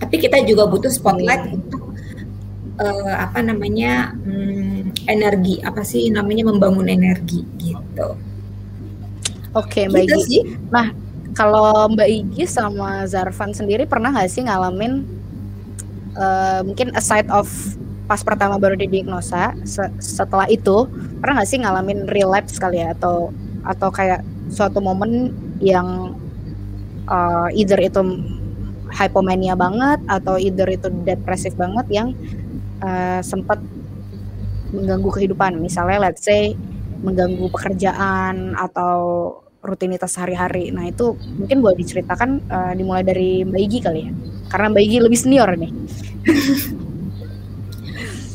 Tapi 0.00 0.16
kita 0.16 0.40
juga 0.48 0.64
butuh 0.72 0.88
spotlight 0.88 1.52
untuk 1.52 1.92
uh, 2.80 3.14
apa 3.28 3.44
namanya 3.44 4.16
um, 4.24 4.88
energi. 5.04 5.60
Apa 5.60 5.84
sih 5.84 6.08
namanya 6.08 6.48
membangun 6.48 6.88
energi 6.88 7.44
gitu. 7.60 8.16
Oke 9.56 9.84
okay, 9.84 10.06
gitu 10.06 10.16
Sih. 10.28 10.42
nah 10.68 10.92
kalau 11.38 11.86
Mbak 11.94 12.08
Igi 12.10 12.44
sama 12.50 13.06
Zarvan 13.06 13.54
sendiri 13.54 13.86
pernah 13.86 14.10
nggak 14.10 14.26
sih 14.26 14.42
ngalamin 14.42 15.06
uh, 16.18 16.66
mungkin 16.66 16.90
aside 16.98 17.30
of 17.30 17.46
pas 18.10 18.26
pertama 18.26 18.58
baru 18.58 18.74
didiagnosa 18.74 19.54
se 19.62 19.86
setelah 20.02 20.50
itu 20.50 20.90
pernah 21.22 21.38
nggak 21.38 21.50
sih 21.54 21.62
ngalamin 21.62 22.10
relapse 22.10 22.58
kali 22.58 22.82
ya? 22.82 22.90
Atau 22.98 23.30
atau 23.62 23.88
kayak 23.94 24.26
suatu 24.50 24.82
momen 24.82 25.30
yang 25.62 26.18
uh, 27.06 27.46
either 27.54 27.78
itu 27.78 28.02
hypomania 28.90 29.54
banget 29.54 30.02
atau 30.10 30.40
either 30.42 30.66
itu 30.66 30.90
depresif 31.06 31.54
banget 31.54 31.86
yang 31.92 32.08
uh, 32.82 33.22
sempat 33.22 33.62
mengganggu 34.74 35.10
kehidupan. 35.14 35.62
Misalnya 35.62 36.10
let's 36.10 36.26
say 36.26 36.58
mengganggu 36.98 37.46
pekerjaan 37.54 38.58
atau 38.58 38.98
rutinitas 39.62 40.14
sehari-hari. 40.14 40.70
Nah 40.70 40.86
itu 40.86 41.18
mungkin 41.38 41.58
boleh 41.62 41.76
diceritakan 41.78 42.30
uh, 42.46 42.72
dimulai 42.74 43.02
dari 43.02 43.42
Mbak 43.42 43.60
Igi 43.60 43.78
kali 43.82 44.00
ya, 44.06 44.12
karena 44.54 44.66
Mbak 44.70 44.82
Igi 44.86 44.98
lebih 45.02 45.18
senior 45.18 45.48
nih. 45.58 45.72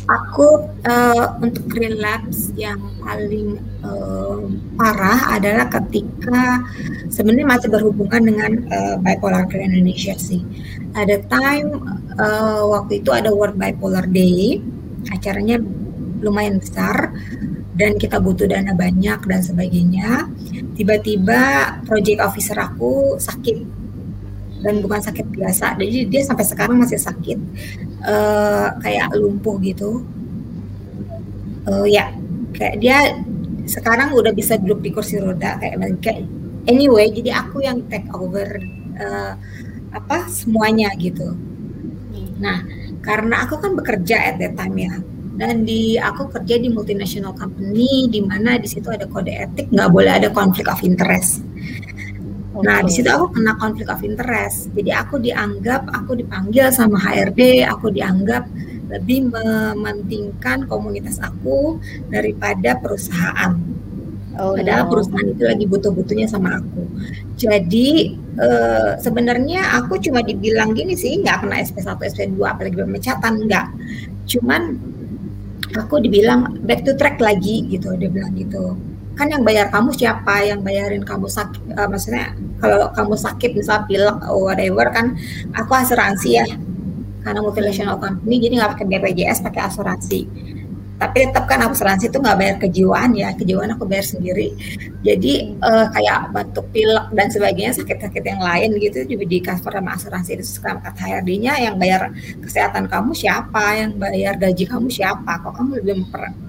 Aku 0.03 0.67
uh, 0.83 1.27
untuk 1.39 1.63
relapse 1.79 2.51
yang 2.59 2.75
paling 2.99 3.55
uh, 3.87 4.51
parah 4.75 5.39
adalah 5.39 5.71
ketika 5.71 6.59
sebenarnya 7.07 7.47
masih 7.47 7.71
berhubungan 7.71 8.19
dengan 8.27 8.51
uh, 8.67 8.99
bipolar 8.99 9.47
care 9.47 9.63
Indonesia 9.63 10.11
sih. 10.19 10.43
Ada 10.91 11.23
time 11.31 11.79
uh, 12.19 12.67
waktu 12.67 12.99
itu 12.99 13.15
ada 13.15 13.31
World 13.31 13.55
Bipolar 13.55 14.03
Day, 14.11 14.59
acaranya 15.07 15.63
lumayan 16.19 16.59
besar 16.59 17.15
dan 17.73 17.97
kita 17.97 18.21
butuh 18.21 18.45
dana 18.45 18.73
banyak 18.73 19.19
dan 19.25 19.41
sebagainya. 19.41 20.29
Tiba-tiba 20.77 21.41
project 21.85 22.19
officer 22.21 22.57
aku 22.57 23.17
sakit 23.17 23.57
dan 24.63 24.79
bukan 24.79 25.03
sakit 25.03 25.27
biasa, 25.27 25.75
jadi 25.75 26.07
dia 26.07 26.21
sampai 26.23 26.47
sekarang 26.47 26.79
masih 26.79 26.95
sakit, 26.95 27.35
uh, 28.07 28.79
kayak 28.79 29.11
lumpuh 29.19 29.59
gitu. 29.59 30.07
Uh, 31.67 31.83
ya, 31.83 32.15
kayak 32.55 32.79
dia 32.79 32.97
sekarang 33.63 34.11
udah 34.11 34.31
bisa 34.35 34.59
duduk 34.59 34.83
di 34.83 34.89
kursi 34.91 35.19
roda 35.19 35.55
kayak 35.59 35.79
kayak 36.03 36.27
anyway 36.67 37.07
jadi 37.07 37.43
aku 37.43 37.63
yang 37.63 37.83
take 37.87 38.07
over 38.11 38.59
uh, 38.99 39.33
apa 39.95 40.27
semuanya 40.27 40.91
gitu 40.99 41.35
nah 42.39 42.59
karena 43.03 43.47
aku 43.47 43.59
kan 43.59 43.71
bekerja 43.75 44.31
at 44.31 44.35
that 44.39 44.55
time 44.59 44.75
ya 44.75 44.93
dan 45.33 45.65
di 45.65 45.97
aku 45.97 46.29
kerja 46.29 46.61
di 46.61 46.69
multinational 46.69 47.33
company 47.33 48.05
di 48.05 48.21
mana 48.21 48.61
di 48.61 48.69
situ 48.69 48.93
ada 48.93 49.09
kode 49.09 49.33
etik 49.33 49.73
nggak 49.73 49.89
boleh 49.89 50.11
ada 50.13 50.29
konflik 50.29 50.69
of 50.69 50.81
interest. 50.85 51.41
Okay. 52.53 52.69
Nah 52.69 52.85
di 52.85 52.91
situ 52.93 53.09
aku 53.09 53.33
kena 53.33 53.57
konflik 53.57 53.89
of 53.89 54.05
interest. 54.05 54.69
Jadi 54.77 54.93
aku 54.93 55.17
dianggap 55.17 55.89
aku 55.89 56.21
dipanggil 56.21 56.69
sama 56.69 57.01
HRD, 57.01 57.65
aku 57.65 57.89
dianggap 57.89 58.45
lebih 58.93 59.33
mementingkan 59.33 60.69
komunitas 60.69 61.17
aku 61.17 61.81
daripada 62.13 62.77
perusahaan. 62.77 63.57
Oh, 64.33 64.57
Padahal 64.57 64.89
no. 64.89 64.97
perusahaan 64.97 65.29
itu 65.29 65.43
lagi 65.45 65.65
butuh-butuhnya 65.69 66.25
sama 66.25 66.57
aku. 66.57 66.85
Jadi 67.37 68.17
uh, 68.37 68.97
sebenarnya 68.97 69.77
aku 69.77 70.01
cuma 70.01 70.25
dibilang 70.25 70.73
gini 70.73 70.97
sih, 70.97 71.21
nggak 71.21 71.45
kena 71.45 71.61
SP1, 71.61 72.01
SP2, 72.01 72.37
apalagi 72.41 72.77
pemecatan, 72.81 73.45
nggak. 73.45 73.67
Cuman 74.25 74.92
aku 75.77 76.01
dibilang 76.01 76.61
back 76.63 76.85
to 76.85 76.93
track 76.97 77.17
lagi 77.17 77.65
gitu 77.69 77.93
dia 77.97 78.09
bilang 78.09 78.33
gitu. 78.37 78.77
Kan 79.13 79.29
yang 79.29 79.45
bayar 79.45 79.69
kamu 79.69 79.93
siapa? 79.93 80.41
Yang 80.41 80.59
bayarin 80.65 81.03
kamu 81.05 81.29
sakit 81.29 81.61
uh, 81.77 81.85
maksudnya 81.85 82.33
kalau 82.57 82.89
kamu 82.93 83.13
sakit 83.13 83.51
misal 83.53 83.85
pilek 83.85 84.17
whatever 84.33 84.89
kan 84.89 85.17
aku 85.53 85.71
asuransi 85.73 86.29
ya. 86.41 86.45
Karena 87.23 87.39
multinational 87.39 87.97
company 88.03 88.35
jadi 88.41 88.53
nggak 88.59 88.71
pakai 88.75 88.85
BPJS 88.89 89.39
pakai 89.47 89.61
asuransi 89.63 90.19
tapi 91.01 91.25
tetap 91.25 91.49
kan 91.49 91.59
asuransi 91.65 92.07
itu 92.07 92.17
nggak 92.21 92.37
bayar 92.37 92.55
kejiwaan 92.61 93.11
ya 93.17 93.33
kejiwaan 93.33 93.73
aku 93.73 93.83
bayar 93.89 94.05
sendiri. 94.05 94.53
Jadi 95.01 95.57
uh, 95.59 95.89
kayak 95.89 96.31
batuk 96.31 96.69
pilek 96.69 97.09
dan 97.11 97.27
sebagainya 97.33 97.73
sakit-sakit 97.75 98.23
yang 98.23 98.39
lain 98.39 98.77
gitu 98.77 99.03
juga 99.03 99.25
di 99.25 99.37
cover 99.41 99.73
sama 99.73 99.91
asuransi 99.97 100.29
itu 100.37 100.45
sekarang 100.45 100.79
HRD-nya 100.85 101.53
yang 101.59 101.75
bayar 101.81 102.13
kesehatan 102.39 102.87
kamu 102.87 103.11
siapa 103.17 103.63
yang 103.75 103.97
bayar 103.97 104.37
gaji 104.37 104.63
kamu 104.69 104.87
siapa. 104.87 105.41
Kok 105.43 105.53
kamu 105.57 105.69
lebih 105.81 105.95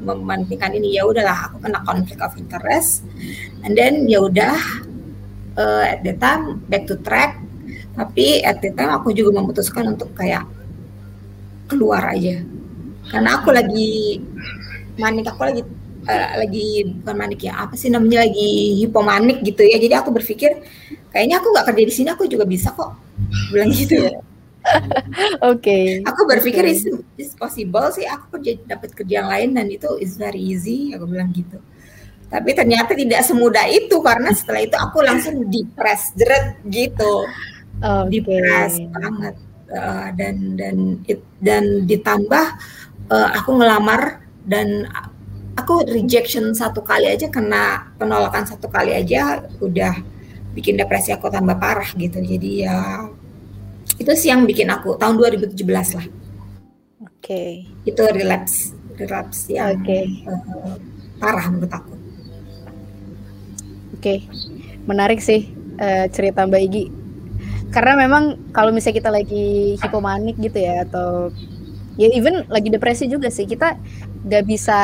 mementingkan 0.05 0.71
ini? 0.77 1.01
Ya 1.01 1.09
udahlah 1.09 1.51
aku 1.51 1.65
kena 1.65 1.81
conflict 1.83 2.21
of 2.21 2.37
interest. 2.37 3.03
And 3.65 3.73
then 3.75 4.07
ya 4.07 4.23
udah 4.23 4.55
uh, 5.57 5.85
at 5.89 6.05
the 6.05 6.15
time 6.21 6.63
back 6.69 6.85
to 6.87 7.01
track. 7.01 7.41
Tapi 7.97 8.45
at 8.45 8.61
the 8.61 8.71
time 8.77 8.93
aku 8.93 9.11
juga 9.17 9.41
memutuskan 9.41 9.89
untuk 9.99 10.15
kayak 10.15 10.47
keluar 11.67 12.13
aja 12.13 12.54
karena 13.11 13.31
aku 13.41 13.49
lagi 13.53 14.21
manik 14.97 15.27
aku 15.29 15.43
lagi 15.45 15.63
uh, 16.09 16.31
lagi 16.41 16.67
bukan 17.03 17.17
manik 17.17 17.41
ya 17.45 17.53
apa 17.65 17.75
sih 17.75 17.91
namanya 17.93 18.25
lagi 18.25 18.81
hipomanik 18.85 19.43
gitu 19.43 19.65
ya 19.65 19.77
jadi 19.81 20.01
aku 20.05 20.15
berpikir 20.15 20.63
kayaknya 21.11 21.41
aku 21.41 21.49
nggak 21.53 21.67
kerja 21.73 21.83
di 21.85 21.95
sini 21.95 22.09
aku 22.13 22.25
juga 22.29 22.45
bisa 22.47 22.73
kok 22.73 22.95
bilang 23.53 23.71
gitu 23.73 23.99
ya 23.99 24.15
Oke. 25.45 25.61
Okay. 25.61 25.87
Aku 26.09 26.25
berpikir 26.25 26.65
okay. 26.65 27.21
is, 27.21 27.33
possible 27.37 27.85
sih 27.93 28.09
aku 28.09 28.41
kerja 28.41 28.57
dapat 28.65 28.97
kerja 28.97 29.21
yang 29.21 29.29
lain 29.29 29.49
dan 29.53 29.67
itu 29.69 29.89
is 30.01 30.17
very 30.17 30.41
easy 30.41 30.93
aku 30.97 31.05
bilang 31.05 31.31
gitu. 31.37 31.61
Tapi 32.33 32.51
ternyata 32.57 32.97
tidak 32.97 33.23
semudah 33.23 33.69
itu 33.69 34.01
karena 34.01 34.33
setelah 34.33 34.65
itu 34.65 34.77
aku 34.81 35.05
langsung 35.05 35.47
depres 35.53 36.17
jeret 36.17 36.65
gitu. 36.73 37.29
Okay. 37.77 38.09
Depres 38.09 38.81
banget 38.89 39.35
uh, 39.71 40.09
dan 40.17 40.57
dan 40.57 40.77
it, 41.05 41.21
dan 41.45 41.85
ditambah 41.85 42.47
uh, 43.11 43.29
aku 43.37 43.59
ngelamar 43.59 44.21
dan 44.45 44.89
aku 45.55 45.87
rejection 45.87 46.53
satu 46.53 46.83
kali 46.85 47.09
aja 47.09 47.31
kena 47.31 47.95
penolakan 47.97 48.45
satu 48.45 48.69
kali 48.69 48.93
aja 48.93 49.47
udah 49.63 49.95
bikin 50.55 50.79
depresi 50.79 51.11
aku 51.11 51.31
tambah 51.31 51.59
parah 51.59 51.91
gitu 51.99 52.23
jadi 52.23 52.51
ya 52.69 53.09
itu 53.99 54.11
sih 54.15 54.31
yang 54.31 54.47
bikin 54.47 54.71
aku 54.71 54.97
tahun 54.99 55.17
2017 55.19 55.55
lah 55.71 56.07
oke 57.03 57.23
okay. 57.23 57.67
itu 57.87 58.03
relapse 58.15 58.75
relapse 58.99 59.51
yang 59.51 59.83
okay. 59.83 60.25
uh, 60.27 60.35
eh, 60.35 60.77
parah 61.19 61.47
menurut 61.51 61.73
aku 61.73 61.95
oke 61.95 62.03
okay. 63.99 64.19
menarik 64.87 65.23
sih 65.23 65.51
uh, 65.79 66.07
cerita 66.11 66.47
Mbak 66.47 66.63
Igi 66.71 66.85
karena 67.75 67.99
memang 67.99 68.39
kalau 68.55 68.71
misalnya 68.71 68.99
kita 69.03 69.11
lagi 69.11 69.75
hipomanik 69.83 70.39
gitu 70.39 70.63
ya 70.63 70.87
atau 70.87 71.35
ya 71.95 72.09
even 72.11 72.47
lagi 72.51 72.69
depresi 72.71 73.07
juga 73.07 73.31
sih. 73.31 73.47
Kita 73.47 73.79
nggak 74.25 74.45
bisa 74.49 74.79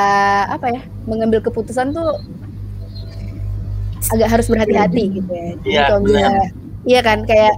apa 0.47 0.67
ya 0.71 0.83
mengambil 1.09 1.41
keputusan 1.41 1.93
tuh 1.97 2.21
agak 4.11 4.29
harus 4.29 4.47
berhati-hati 4.49 5.05
gitu 5.21 5.31
ya. 5.31 5.53
Iya, 5.65 5.83
Iya 6.89 7.01
kan 7.05 7.29
kayak 7.29 7.55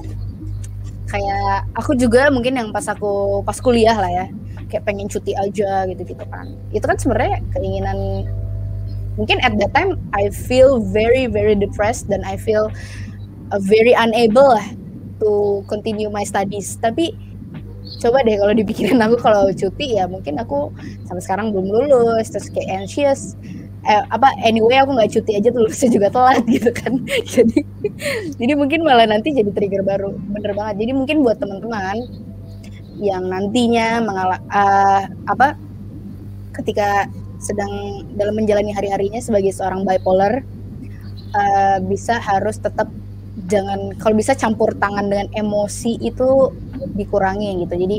kayak 1.06 1.70
aku 1.78 1.94
juga 1.94 2.32
mungkin 2.32 2.58
yang 2.58 2.68
pas 2.74 2.88
aku 2.90 3.44
pas 3.46 3.54
kuliah 3.62 3.94
lah 3.94 4.10
ya 4.10 4.26
kayak 4.66 4.88
pengen 4.88 5.06
cuti 5.06 5.36
aja 5.38 5.86
gitu 5.86 6.02
gitu 6.02 6.24
kan. 6.26 6.50
Itu 6.74 6.84
kan 6.88 6.98
sebenarnya 6.98 7.38
keinginan 7.54 8.26
mungkin 9.14 9.38
at 9.44 9.54
that 9.60 9.70
time 9.76 10.00
I 10.16 10.32
feel 10.32 10.80
very 10.80 11.28
very 11.28 11.54
depressed 11.54 12.08
dan 12.08 12.24
I 12.24 12.40
feel 12.40 12.72
uh, 13.52 13.60
very 13.62 13.92
unable 13.92 14.56
lah 14.56 14.66
to 15.22 15.62
continue 15.70 16.10
my 16.10 16.26
studies. 16.26 16.80
Tapi 16.82 17.14
coba 18.00 18.24
deh 18.24 18.36
kalau 18.40 18.54
dipikirin 18.56 19.00
aku 19.02 19.16
kalau 19.20 19.50
cuti 19.52 19.98
ya 19.98 20.08
mungkin 20.08 20.40
aku 20.40 20.72
sampai 21.04 21.22
sekarang 21.22 21.46
belum 21.52 21.66
lulus 21.68 22.32
terus 22.32 22.48
kayak 22.48 22.86
anxious. 22.86 23.36
Eh, 23.82 23.98
apa 24.14 24.30
anyway 24.46 24.78
aku 24.78 24.94
nggak 24.94 25.10
cuti 25.10 25.42
aja 25.42 25.50
tuh 25.50 25.66
lulusnya 25.66 25.90
juga 25.90 26.08
telat 26.14 26.44
gitu 26.54 26.70
kan. 26.70 27.02
Jadi 27.26 27.58
jadi 28.38 28.52
mungkin 28.54 28.86
malah 28.86 29.10
nanti 29.10 29.34
jadi 29.34 29.50
trigger 29.50 29.82
baru. 29.82 30.14
Bener 30.30 30.54
banget. 30.54 30.86
Jadi 30.86 30.92
mungkin 30.94 31.26
buat 31.26 31.42
teman-teman 31.42 31.98
yang 33.02 33.26
nantinya 33.26 33.98
mengala 34.04 34.36
eh, 34.38 35.02
apa 35.26 35.58
ketika 36.54 37.08
sedang 37.42 38.06
dalam 38.14 38.38
menjalani 38.38 38.70
hari-harinya 38.70 39.18
sebagai 39.18 39.50
seorang 39.50 39.82
bipolar 39.82 40.46
eh, 41.34 41.78
bisa 41.82 42.22
harus 42.22 42.62
tetap 42.62 42.86
jangan 43.48 43.96
kalau 43.96 44.14
bisa 44.16 44.36
campur 44.36 44.76
tangan 44.76 45.08
dengan 45.08 45.28
emosi 45.32 45.96
itu 46.04 46.52
dikurangi 46.96 47.64
gitu. 47.64 47.74
Jadi 47.76 47.96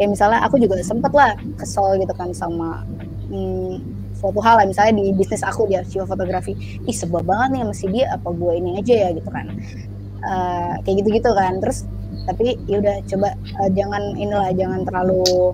kayak 0.00 0.10
misalnya 0.16 0.40
aku 0.44 0.56
juga 0.56 0.80
sempet 0.80 1.12
lah 1.12 1.36
kesel 1.60 2.00
gitu 2.00 2.14
kan 2.16 2.32
sama 2.32 2.80
hmm, 3.28 3.80
suatu 4.16 4.40
hal 4.40 4.62
lah. 4.62 4.66
Misalnya 4.68 5.02
di 5.02 5.12
bisnis 5.12 5.44
aku 5.44 5.68
dia 5.68 5.84
jiwa 5.84 6.08
fotografi 6.08 6.56
ih 6.88 6.96
sebel 6.96 7.20
banget 7.24 7.48
nih 7.52 7.60
sama 7.68 7.74
si 7.76 7.86
dia 7.92 8.06
apa 8.16 8.28
gue 8.32 8.52
ini 8.56 8.80
aja 8.80 8.94
ya 8.94 9.08
gitu 9.12 9.28
kan. 9.28 9.46
Eh, 10.22 10.72
kayak 10.86 10.96
gitu-gitu 11.04 11.30
kan. 11.36 11.60
Terus 11.60 11.84
tapi 12.24 12.56
ya 12.70 12.78
udah 12.80 12.96
coba 13.08 13.28
eh, 13.36 13.70
jangan 13.76 14.02
inilah 14.16 14.50
jangan 14.56 14.80
terlalu 14.88 15.52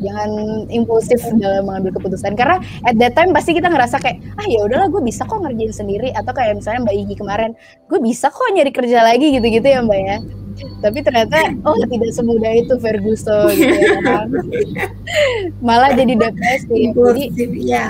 jangan 0.00 0.30
impulsif 0.68 1.20
dalam 1.38 1.68
mengambil 1.68 1.96
keputusan. 2.00 2.34
Karena 2.34 2.60
at 2.84 2.96
that 2.98 3.14
time 3.16 3.30
pasti 3.36 3.56
kita 3.56 3.68
ngerasa 3.70 4.00
kayak 4.00 4.20
ah 4.40 4.46
ya 4.48 4.64
udahlah 4.66 4.88
gue 4.88 5.02
bisa 5.04 5.24
kok 5.24 5.40
ngerjain 5.40 5.72
sendiri. 5.72 6.10
Atau 6.12 6.32
kayak 6.34 6.58
misalnya 6.58 6.88
Mbak 6.88 6.96
Igi 7.06 7.14
kemarin 7.16 7.50
gue 7.88 7.98
bisa 8.02 8.28
kok 8.28 8.48
nyari 8.52 8.72
kerja 8.72 8.98
lagi 9.04 9.26
gitu-gitu 9.36 9.66
ya 9.68 9.80
Mbak 9.84 10.00
ya. 10.00 10.16
Tapi 10.82 10.98
ternyata 11.00 11.36
oh 11.64 11.78
tidak 11.88 12.10
semudah 12.12 12.52
itu 12.52 12.74
Ferguson 12.80 13.54
gitu 13.54 13.76
ya 13.80 14.00
kan. 14.02 14.28
Malah 15.66 15.94
jadi 15.94 16.18
depresi 16.18 16.92
jadi 16.92 17.24
ya 17.64 17.86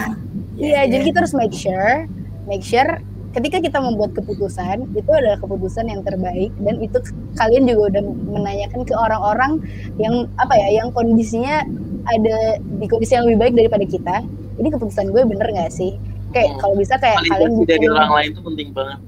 Iya, 0.61 0.85
jadi 0.93 1.03
kita 1.09 1.25
harus 1.25 1.33
make 1.33 1.57
sure, 1.57 2.05
make 2.45 2.61
sure 2.61 3.01
ketika 3.33 3.63
kita 3.65 3.79
membuat 3.81 4.13
keputusan 4.13 4.93
itu 4.93 5.09
adalah 5.09 5.41
keputusan 5.41 5.89
yang 5.89 6.05
terbaik. 6.05 6.53
Dan 6.61 6.85
itu 6.85 7.01
kalian 7.41 7.65
juga 7.65 7.97
udah 7.97 8.03
menanyakan 8.05 8.81
ke 8.85 8.93
orang-orang 8.93 9.65
yang 9.97 10.29
apa 10.37 10.53
ya, 10.61 10.85
yang 10.85 10.93
kondisinya 10.93 11.65
ada 12.07 12.39
di 12.59 12.87
kondisi 12.89 13.13
yang 13.13 13.27
lebih 13.29 13.39
baik 13.43 13.55
daripada 13.57 13.85
kita. 13.85 14.17
Ini 14.57 14.69
keputusan 14.71 15.13
gue 15.13 15.23
bener 15.25 15.49
nggak 15.51 15.73
sih? 15.73 15.97
Kayak 16.31 16.55
Hmm. 16.55 16.59
kalau 16.63 16.75
bisa 16.79 16.95
kayak 16.97 17.19
kalian 17.27 17.51
validasi 17.53 17.65
dari 17.67 17.79
bikin- 17.83 17.93
orang 17.93 18.13
lain 18.15 18.29
itu 18.31 18.43
penting 18.45 18.71
banget 18.71 19.01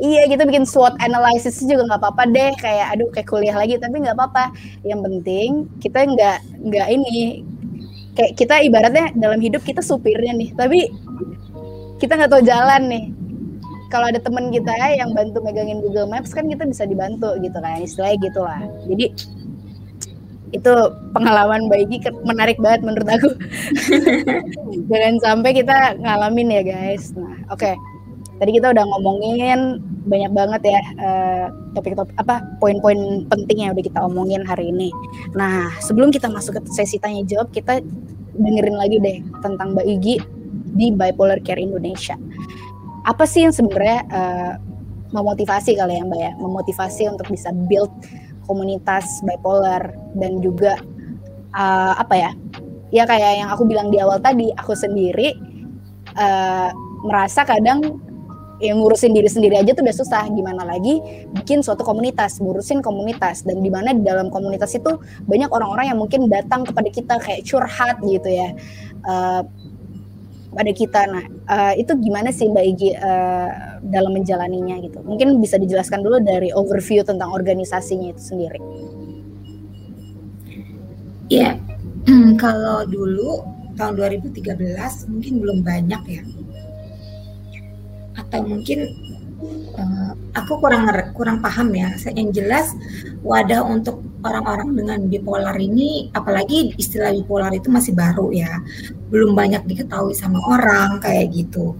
Iya 0.00 0.22
kita 0.32 0.48
bikin 0.48 0.64
SWOT 0.64 0.96
analysis 0.96 1.60
juga 1.60 1.84
nggak 1.84 2.00
apa-apa 2.00 2.24
deh 2.24 2.56
kayak 2.56 2.86
aduh 2.96 3.08
kayak 3.12 3.28
kuliah 3.28 3.52
lagi 3.52 3.76
tapi 3.76 4.00
nggak 4.00 4.16
apa-apa. 4.16 4.48
Yang 4.80 5.00
penting 5.04 5.48
kita 5.76 5.98
nggak 6.08 6.38
nggak 6.56 6.86
ini 6.88 7.44
kayak 8.16 8.32
kita 8.32 8.64
ibaratnya 8.64 9.12
dalam 9.12 9.36
hidup 9.44 9.60
kita 9.60 9.84
supirnya 9.84 10.32
nih 10.32 10.56
tapi 10.56 10.88
kita 12.00 12.16
nggak 12.16 12.32
tahu 12.32 12.40
jalan 12.48 12.82
nih. 12.88 13.04
Kalau 13.92 14.08
ada 14.08 14.22
teman 14.22 14.48
kita 14.48 14.72
yang 14.94 15.12
bantu 15.12 15.44
megangin 15.44 15.84
Google 15.84 16.08
Maps 16.08 16.32
kan 16.32 16.48
kita 16.48 16.64
bisa 16.64 16.88
dibantu 16.88 17.36
gitu 17.36 17.58
kan 17.60 17.82
istilahnya 17.84 18.16
gitu 18.24 18.40
lah. 18.40 18.62
Jadi 18.88 19.04
itu 20.50 20.72
pengalaman 21.14 21.70
bayi 21.70 21.86
menarik 22.26 22.58
banget 22.58 22.82
menurut 22.82 23.08
aku. 23.08 23.30
Jangan 24.90 25.14
sampai 25.22 25.50
kita 25.54 25.98
ngalamin 26.02 26.48
ya 26.50 26.62
guys. 26.66 27.14
Nah 27.14 27.38
oke 27.54 27.74
tadi 28.40 28.56
kita 28.56 28.72
udah 28.72 28.84
ngomongin 28.88 29.84
banyak 30.08 30.32
banget 30.32 30.62
ya 30.72 30.80
eh, 30.96 31.46
topik-topik 31.76 32.16
apa 32.16 32.40
poin-poin 32.56 33.28
penting 33.28 33.68
yang 33.68 33.76
udah 33.76 33.84
kita 33.84 34.00
omongin 34.00 34.42
hari 34.42 34.72
ini. 34.72 34.88
Nah 35.36 35.70
sebelum 35.84 36.08
kita 36.08 36.26
masuk 36.32 36.56
ke 36.58 36.60
sesi 36.72 36.96
tanya 36.96 37.20
jawab 37.28 37.52
kita 37.52 37.84
dengerin 38.34 38.76
lagi 38.80 38.96
deh 38.98 39.18
tentang 39.44 39.76
Mbak 39.76 39.86
Igi 39.86 40.16
di 40.74 40.88
Bipolar 40.88 41.38
Care 41.44 41.60
Indonesia. 41.60 42.16
Apa 43.04 43.28
sih 43.28 43.44
yang 43.44 43.52
sebenarnya 43.52 44.00
eh, 44.08 44.52
memotivasi 45.12 45.76
kali 45.76 46.00
ya 46.00 46.02
Mbak 46.06 46.20
ya, 46.20 46.32
memotivasi 46.40 47.02
untuk 47.12 47.26
bisa 47.28 47.52
build 47.68 47.92
komunitas 48.50 49.22
bipolar 49.22 49.94
dan 50.18 50.42
juga 50.42 50.74
eh, 51.54 51.94
apa 51.94 52.14
ya? 52.18 52.30
Ya 52.90 53.06
kayak 53.06 53.46
yang 53.46 53.48
aku 53.54 53.62
bilang 53.70 53.94
di 53.94 54.02
awal 54.02 54.18
tadi, 54.18 54.50
aku 54.50 54.74
sendiri 54.74 55.38
eh, 56.18 56.68
merasa 57.06 57.46
kadang 57.46 58.02
yang 58.60 58.76
ngurusin 58.76 59.16
diri 59.16 59.24
sendiri 59.24 59.56
aja 59.56 59.72
tuh 59.72 59.80
udah 59.80 59.96
susah 59.96 60.28
gimana 60.28 60.68
lagi 60.68 61.00
bikin 61.32 61.64
suatu 61.64 61.80
komunitas 61.80 62.36
ngurusin 62.44 62.84
komunitas 62.84 63.40
dan 63.40 63.64
di 63.64 63.72
mana 63.72 63.96
di 63.96 64.04
dalam 64.04 64.28
komunitas 64.28 64.76
itu 64.76 65.00
banyak 65.24 65.48
orang-orang 65.48 65.88
yang 65.88 65.98
mungkin 65.98 66.28
datang 66.28 66.68
kepada 66.68 66.88
kita 66.92 67.14
kayak 67.24 67.40
curhat 67.48 67.96
gitu 68.04 68.28
ya 68.28 68.52
eh, 69.08 69.42
pada 70.50 70.72
kita. 70.74 71.00
Nah 71.06 71.24
eh, 71.26 71.82
itu 71.82 71.92
gimana 71.98 72.34
sih 72.34 72.50
mbak 72.50 72.64
Igi 72.76 72.90
eh, 72.94 73.50
dalam 73.86 74.12
menjalaninya 74.14 74.78
gitu? 74.82 75.00
Mungkin 75.02 75.38
bisa 75.38 75.56
dijelaskan 75.56 76.02
dulu 76.02 76.18
dari 76.22 76.50
overview 76.50 77.06
tentang 77.06 77.30
organisasinya 77.30 78.14
itu 78.14 78.22
sendiri. 78.22 78.60
Iya, 81.30 81.54
kalau 82.42 82.82
dulu 82.90 83.46
tahun 83.78 83.94
2013 83.96 84.58
mungkin 85.14 85.34
belum 85.38 85.58
banyak 85.62 86.02
ya, 86.10 86.22
atau 88.18 88.42
mungkin 88.42 88.90
eh, 89.76 90.10
aku 90.36 90.60
kurang 90.60 90.86
kurang 91.16 91.38
paham 91.40 91.72
ya. 91.74 91.92
Yang 92.12 92.42
jelas 92.42 92.66
wadah 93.24 93.64
untuk 93.64 94.04
orang-orang 94.24 94.76
dengan 94.76 94.98
bipolar 95.08 95.56
ini, 95.56 96.12
apalagi 96.12 96.76
istilah 96.76 97.12
bipolar 97.16 97.52
itu 97.56 97.72
masih 97.72 97.96
baru 97.96 98.28
ya, 98.32 98.60
belum 99.08 99.32
banyak 99.32 99.64
diketahui 99.64 100.12
sama 100.12 100.38
orang 100.48 101.00
kayak 101.00 101.32
gitu. 101.32 101.72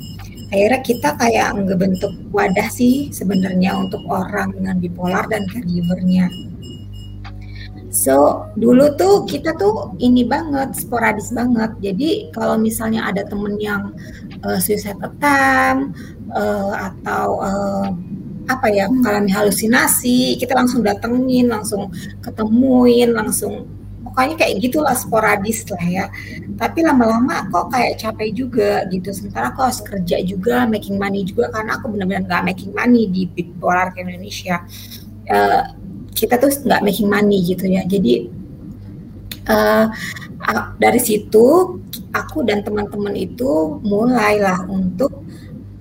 Akhirnya 0.51 0.81
kita 0.83 1.09
kayak 1.15 1.55
ngebentuk 1.63 2.11
wadah 2.35 2.67
sih 2.75 3.15
sebenarnya 3.15 3.71
untuk 3.79 4.03
orang 4.11 4.51
dengan 4.51 4.83
bipolar 4.83 5.31
dan 5.31 5.47
caregivernya. 5.47 6.27
So 7.91 8.47
dulu 8.55 8.95
tuh 8.95 9.27
kita 9.27 9.59
tuh 9.59 9.95
ini 9.99 10.23
banget 10.23 10.79
sporadis 10.79 11.35
banget. 11.35 11.75
Jadi 11.83 12.31
kalau 12.31 12.55
misalnya 12.55 13.07
ada 13.11 13.27
temen 13.27 13.59
yang 13.59 13.95
uh, 14.45 14.59
suicide 14.59 15.01
attempt 15.01 15.97
uh, 16.33 16.91
atau 16.93 17.27
uh, 17.41 17.89
apa 18.51 18.67
ya 18.73 18.91
mengalami 18.91 19.31
halusinasi, 19.31 20.35
kita 20.41 20.59
langsung 20.59 20.83
datengin, 20.83 21.47
langsung 21.47 21.95
ketemuin, 22.19 23.15
langsung 23.15 23.69
pokoknya 24.03 24.35
kayak 24.35 24.59
gitulah 24.59 24.97
sporadis 24.99 25.63
lah 25.71 25.85
ya. 25.87 26.05
Tapi 26.59 26.83
lama-lama 26.83 27.47
kok 27.47 27.71
kayak 27.71 28.03
capek 28.03 28.31
juga 28.35 28.83
gitu. 28.91 29.15
Sementara 29.15 29.55
aku 29.55 29.63
harus 29.63 29.79
kerja 29.87 30.19
juga, 30.27 30.67
making 30.67 30.99
money 30.99 31.23
juga 31.23 31.47
karena 31.55 31.79
aku 31.79 31.95
benar-benar 31.95 32.27
nggak 32.27 32.45
making 32.51 32.71
money 32.75 33.07
di 33.07 33.31
bipolar 33.31 33.95
ke 33.95 34.03
Indonesia. 34.03 34.67
Uh, 35.31 35.63
kita 36.11 36.43
tuh 36.43 36.51
nggak 36.51 36.83
making 36.83 37.07
money 37.07 37.39
gitu 37.47 37.71
ya. 37.71 37.87
Jadi 37.87 38.40
uh, 39.49 39.87
dari 40.81 41.01
situ 41.01 41.79
aku 42.11 42.43
dan 42.43 42.65
teman-teman 42.65 43.15
itu 43.15 43.81
mulailah 43.85 44.67
untuk 44.67 45.25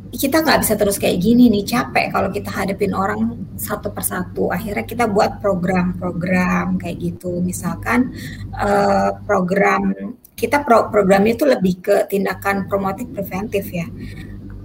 kita 0.09 0.41
nggak 0.41 0.65
bisa 0.65 0.73
terus 0.73 0.97
kayak 0.97 1.21
gini 1.21 1.53
nih 1.53 1.63
capek 1.63 2.09
kalau 2.09 2.33
kita 2.33 2.49
hadapin 2.49 2.91
orang 2.97 3.45
satu 3.55 3.93
persatu. 3.93 4.49
Akhirnya 4.49 4.83
kita 4.83 5.05
buat 5.05 5.37
program-program 5.37 6.81
kayak 6.81 6.97
gitu. 6.97 7.39
Misalkan 7.39 8.11
uh, 8.57 9.15
program 9.23 9.93
kita 10.33 10.63
pro 10.63 10.87
programnya 10.87 11.35
itu 11.35 11.43
lebih 11.43 11.83
ke 11.83 11.95
tindakan 12.07 12.65
promotif 12.71 13.11
preventif 13.11 13.67
ya 13.75 13.87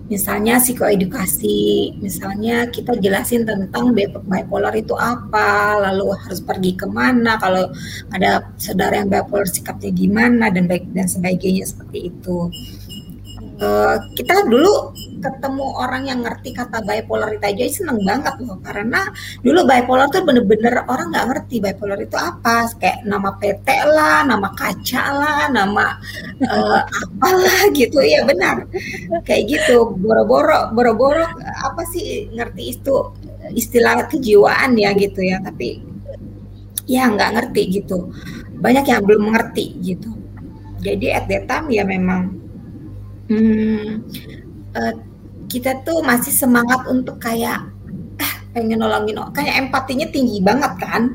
misalnya 0.04 0.60
psikoedukasi, 0.60 1.96
misalnya 1.96 2.68
kita 2.68 2.92
jelasin 3.00 3.48
tentang 3.48 3.96
bipolar 3.96 4.76
itu 4.76 4.92
apa, 4.92 5.80
lalu 5.80 6.12
harus 6.12 6.44
pergi 6.44 6.76
ke 6.76 6.84
mana, 6.84 7.40
kalau 7.40 7.72
ada 8.12 8.52
saudara 8.60 9.00
yang 9.00 9.08
bipolar 9.08 9.48
sikapnya 9.48 9.90
gimana 9.92 10.52
dan 10.52 10.68
baik 10.68 10.92
dan 10.92 11.08
sebagainya 11.08 11.64
seperti 11.64 12.12
itu. 12.12 12.52
Uh, 13.60 13.96
kita 14.14 14.46
dulu 14.50 14.94
ketemu 15.22 15.66
orang 15.80 16.02
yang 16.04 16.20
ngerti 16.20 16.52
kata 16.52 16.84
bipolar 16.84 17.32
itu 17.32 17.46
aja 17.46 17.64
seneng 17.70 17.98
banget 18.02 18.34
loh. 18.42 18.58
Karena 18.60 19.06
dulu 19.40 19.60
bipolar 19.64 20.06
tuh 20.10 20.22
bener-bener 20.26 20.84
orang 20.84 21.12
nggak 21.14 21.26
ngerti 21.30 21.56
bipolar 21.62 21.98
itu 22.00 22.16
apa. 22.18 22.68
Kayak 22.76 22.98
nama 23.06 23.30
PT 23.38 23.68
lah 23.88 24.18
nama 24.26 24.48
kaca 24.52 25.04
lah 25.14 25.40
nama 25.48 25.86
uh, 26.44 26.82
apalah 26.82 27.60
gitu. 27.72 27.98
Ya 28.02 28.26
benar. 28.26 28.66
Kayak 29.24 29.42
gitu. 29.48 29.94
Boro-boro 29.96 30.74
boro-boro 30.74 31.24
apa 31.62 31.82
sih 31.88 32.28
ngerti 32.34 32.62
itu 32.80 32.96
istilah 33.54 34.08
kejiwaan 34.10 34.76
ya 34.76 34.92
gitu 34.98 35.24
ya. 35.24 35.40
Tapi 35.40 35.80
ya 36.84 37.08
nggak 37.08 37.30
ngerti 37.40 37.62
gitu. 37.80 38.10
Banyak 38.60 38.84
yang 38.88 39.02
belum 39.04 39.32
mengerti 39.32 39.78
gitu. 39.80 40.12
Jadi 40.84 41.16
at 41.16 41.24
that 41.32 41.48
time 41.48 41.72
ya 41.72 41.80
memang 41.80 42.43
hmm, 43.28 43.86
uh, 44.74 44.94
kita 45.48 45.84
tuh 45.84 46.00
masih 46.02 46.32
semangat 46.32 46.84
untuk 46.88 47.20
kayak 47.20 47.62
ah, 48.20 48.34
pengen 48.56 48.80
nolongin 48.80 49.20
kayak 49.36 49.68
empatinya 49.68 50.06
tinggi 50.10 50.38
banget 50.40 50.72
kan? 50.80 51.14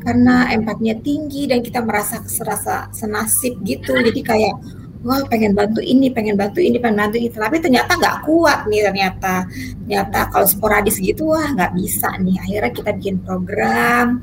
Karena 0.00 0.48
empatinya 0.48 0.96
tinggi 1.04 1.44
dan 1.44 1.60
kita 1.60 1.84
merasa 1.84 2.24
serasa 2.24 2.88
senasib 2.92 3.60
gitu. 3.68 3.92
Jadi 4.00 4.20
kayak 4.24 4.54
wah 5.00 5.24
pengen 5.32 5.56
bantu 5.56 5.80
ini, 5.80 6.12
pengen 6.12 6.36
bantu 6.36 6.60
ini, 6.60 6.76
pengen 6.76 7.00
bantu 7.00 7.16
ini, 7.16 7.28
tapi 7.32 7.56
ternyata 7.56 7.96
nggak 7.96 8.16
kuat 8.28 8.68
nih 8.68 8.84
ternyata, 8.84 9.48
ternyata 9.84 10.18
kalau 10.28 10.46
sporadis 10.46 11.00
gitu 11.00 11.32
wah 11.32 11.48
nggak 11.56 11.72
bisa 11.72 12.08
nih. 12.20 12.36
Akhirnya 12.36 12.72
kita 12.76 12.90
bikin 13.00 13.16
program, 13.24 14.20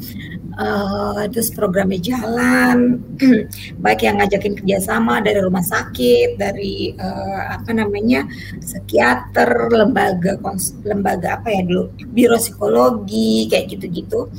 uh, 0.53 1.25
terus 1.33 1.49
programnya 1.49 1.97
jalan. 1.97 3.01
Baik 3.83 4.05
yang 4.05 4.21
ngajakin 4.21 4.53
kerjasama 4.61 5.21
dari 5.25 5.39
rumah 5.41 5.65
sakit 5.65 6.37
dari 6.37 6.93
uh, 6.93 7.57
apa 7.57 7.73
namanya 7.73 8.29
psikiater 8.61 9.73
lembaga 9.73 10.37
lembaga 10.85 11.41
apa 11.41 11.49
ya 11.53 11.61
dulu 11.65 11.89
biro 12.13 12.37
psikologi 12.37 13.49
kayak 13.49 13.73
gitu-gitu. 13.73 14.29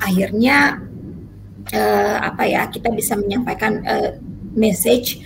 Akhirnya 0.00 0.80
uh, 1.68 2.16
apa 2.24 2.48
ya 2.48 2.64
kita 2.72 2.88
bisa 2.88 3.12
menyampaikan 3.20 3.84
uh, 3.84 4.16
message 4.56 5.20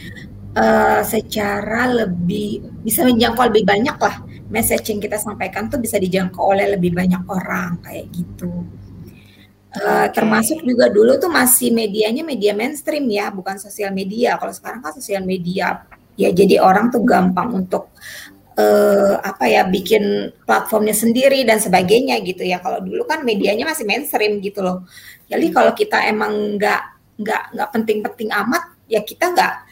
uh, 0.56 1.00
secara 1.04 1.86
lebih 1.92 2.64
bisa 2.82 3.04
menjangkau 3.04 3.52
lebih 3.52 3.64
banyak 3.68 3.96
lah 4.00 4.16
message 4.48 4.94
yang 4.94 5.00
kita 5.02 5.18
sampaikan 5.20 5.68
tuh 5.68 5.78
bisa 5.82 6.00
dijangkau 6.00 6.40
oleh 6.40 6.74
lebih 6.74 6.94
banyak 6.94 7.22
orang 7.28 7.78
kayak 7.82 8.08
gitu. 8.14 8.64
Uh, 9.76 10.08
termasuk 10.08 10.64
juga 10.64 10.88
dulu 10.88 11.20
tuh 11.20 11.28
masih 11.28 11.68
medianya 11.68 12.24
media 12.24 12.56
mainstream 12.56 13.04
ya, 13.12 13.28
bukan 13.28 13.60
sosial 13.60 13.92
media. 13.92 14.40
Kalau 14.40 14.54
sekarang 14.54 14.80
kan 14.80 14.96
sosial 14.96 15.20
media, 15.20 15.84
ya 16.16 16.32
jadi 16.32 16.64
orang 16.64 16.88
tuh 16.88 17.04
gampang 17.04 17.52
untuk 17.52 17.92
uh, 18.56 19.20
apa 19.20 19.44
ya 19.44 19.68
bikin 19.68 20.32
platformnya 20.48 20.96
sendiri 20.96 21.44
dan 21.44 21.60
sebagainya 21.60 22.24
gitu 22.24 22.40
ya. 22.48 22.64
Kalau 22.64 22.80
dulu 22.80 23.04
kan 23.04 23.20
medianya 23.20 23.68
masih 23.68 23.84
mainstream 23.84 24.40
gitu 24.40 24.64
loh. 24.64 24.88
Jadi 25.28 25.52
kalau 25.52 25.76
kita 25.76 26.08
emang 26.08 26.56
nggak 26.56 26.82
nggak 27.20 27.42
nggak 27.52 27.68
penting-penting 27.76 28.32
amat, 28.32 28.64
ya 28.88 29.04
kita 29.04 29.28
nggak 29.28 29.65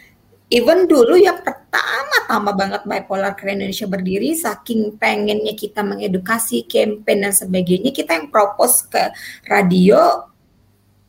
even 0.55 0.87
dulu 0.87 1.19
yang 1.19 1.43
pertama-tama 1.43 2.55
banget 2.55 2.83
bipolar 2.87 3.35
care 3.35 3.59
Indonesia 3.59 3.91
berdiri 3.91 4.39
saking 4.39 4.95
pengennya 4.95 5.59
kita 5.59 5.83
mengedukasi 5.83 6.63
campaign 6.71 7.27
dan 7.27 7.35
sebagainya 7.35 7.91
kita 7.91 8.15
yang 8.15 8.31
propose 8.31 8.87
ke 8.87 9.11
radio 9.51 10.31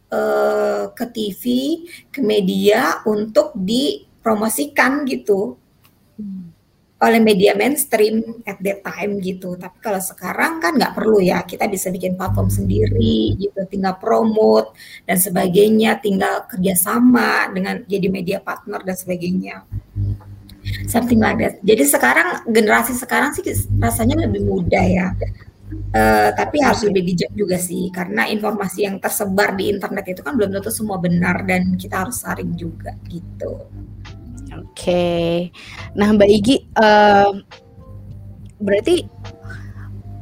eh, 0.09 0.89
ke 0.89 1.05
TV 1.13 1.43
ke 2.09 2.25
media 2.25 3.05
untuk 3.05 3.53
dipromosikan 3.53 5.05
gitu. 5.05 5.61
Hmm 6.17 6.54
oleh 7.05 7.21
media 7.21 7.53
mainstream 7.53 8.41
at 8.49 8.57
that 8.65 8.81
time 8.81 9.21
gitu. 9.21 9.53
Tapi 9.53 9.77
kalau 9.77 10.01
sekarang 10.01 10.57
kan 10.57 10.73
nggak 10.73 10.97
perlu 10.97 11.21
ya, 11.21 11.45
kita 11.45 11.69
bisa 11.69 11.93
bikin 11.93 12.17
platform 12.17 12.49
sendiri 12.49 13.37
gitu, 13.37 13.61
tinggal 13.69 14.01
promote 14.01 14.73
dan 15.05 15.21
sebagainya, 15.21 16.01
tinggal 16.01 16.49
kerjasama 16.49 17.53
dengan 17.53 17.85
jadi 17.85 18.07
media 18.09 18.39
partner 18.41 18.81
dan 18.81 18.97
sebagainya. 18.97 19.61
Something 20.89 21.21
like 21.21 21.37
that. 21.37 21.53
Jadi 21.61 21.85
sekarang 21.85 22.41
generasi 22.49 22.97
sekarang 22.97 23.37
sih 23.37 23.45
rasanya 23.77 24.25
lebih 24.25 24.41
mudah 24.41 24.85
ya. 24.85 25.07
Uh, 25.95 26.29
tapi 26.37 26.61
harus 26.61 26.85
lebih 26.85 27.13
bijak 27.13 27.31
juga 27.33 27.57
sih 27.57 27.89
karena 27.89 28.29
informasi 28.29 28.85
yang 28.85 29.01
tersebar 29.01 29.57
di 29.57 29.73
internet 29.73 30.05
itu 30.13 30.21
kan 30.21 30.37
belum 30.37 30.53
tentu 30.53 30.69
semua 30.69 31.01
benar 31.01 31.41
dan 31.41 31.73
kita 31.73 32.05
harus 32.05 32.21
saring 32.21 32.53
juga 32.53 32.93
gitu. 33.09 33.65
Oke. 34.63 35.49
Nah, 35.97 36.13
Mbak 36.15 36.29
Igi, 36.29 36.55
uh, 36.79 37.31
berarti 38.61 39.03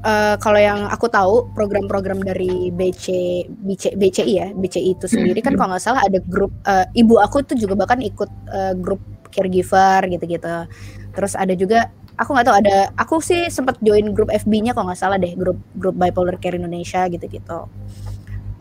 uh, 0.03 0.35
kalau 0.38 0.60
yang 0.60 0.85
aku 0.89 1.07
tahu 1.10 1.49
program-program 1.55 2.22
dari 2.22 2.69
BC, 2.69 3.05
BC 3.49 3.95
BCI 3.97 4.34
ya, 4.34 4.47
BCI 4.53 4.89
itu 4.99 5.05
sendiri 5.07 5.39
kan 5.39 5.55
kalau 5.55 5.73
nggak 5.73 5.84
salah 5.84 6.01
ada 6.05 6.19
grup 6.26 6.51
uh, 6.68 6.85
ibu 6.93 7.18
aku 7.18 7.41
tuh 7.45 7.57
juga 7.57 7.73
bahkan 7.77 7.99
ikut 8.03 8.30
uh, 8.51 8.73
grup 8.77 9.01
caregiver 9.34 10.05
gitu-gitu. 10.11 10.68
Terus 11.14 11.34
ada 11.34 11.53
juga 11.57 11.89
aku 12.18 12.30
nggak 12.38 12.45
tahu 12.45 12.57
ada 12.61 12.77
aku 12.99 13.15
sih 13.23 13.49
sempat 13.49 13.81
join 13.81 14.14
grup 14.14 14.30
FB-nya 14.30 14.77
kalau 14.77 14.93
nggak 14.93 15.01
salah 15.01 15.18
deh 15.18 15.34
grup 15.34 15.57
grup 15.77 15.97
bipolar 15.97 16.38
care 16.38 16.57
Indonesia 16.60 17.10
gitu-gitu. 17.10 17.65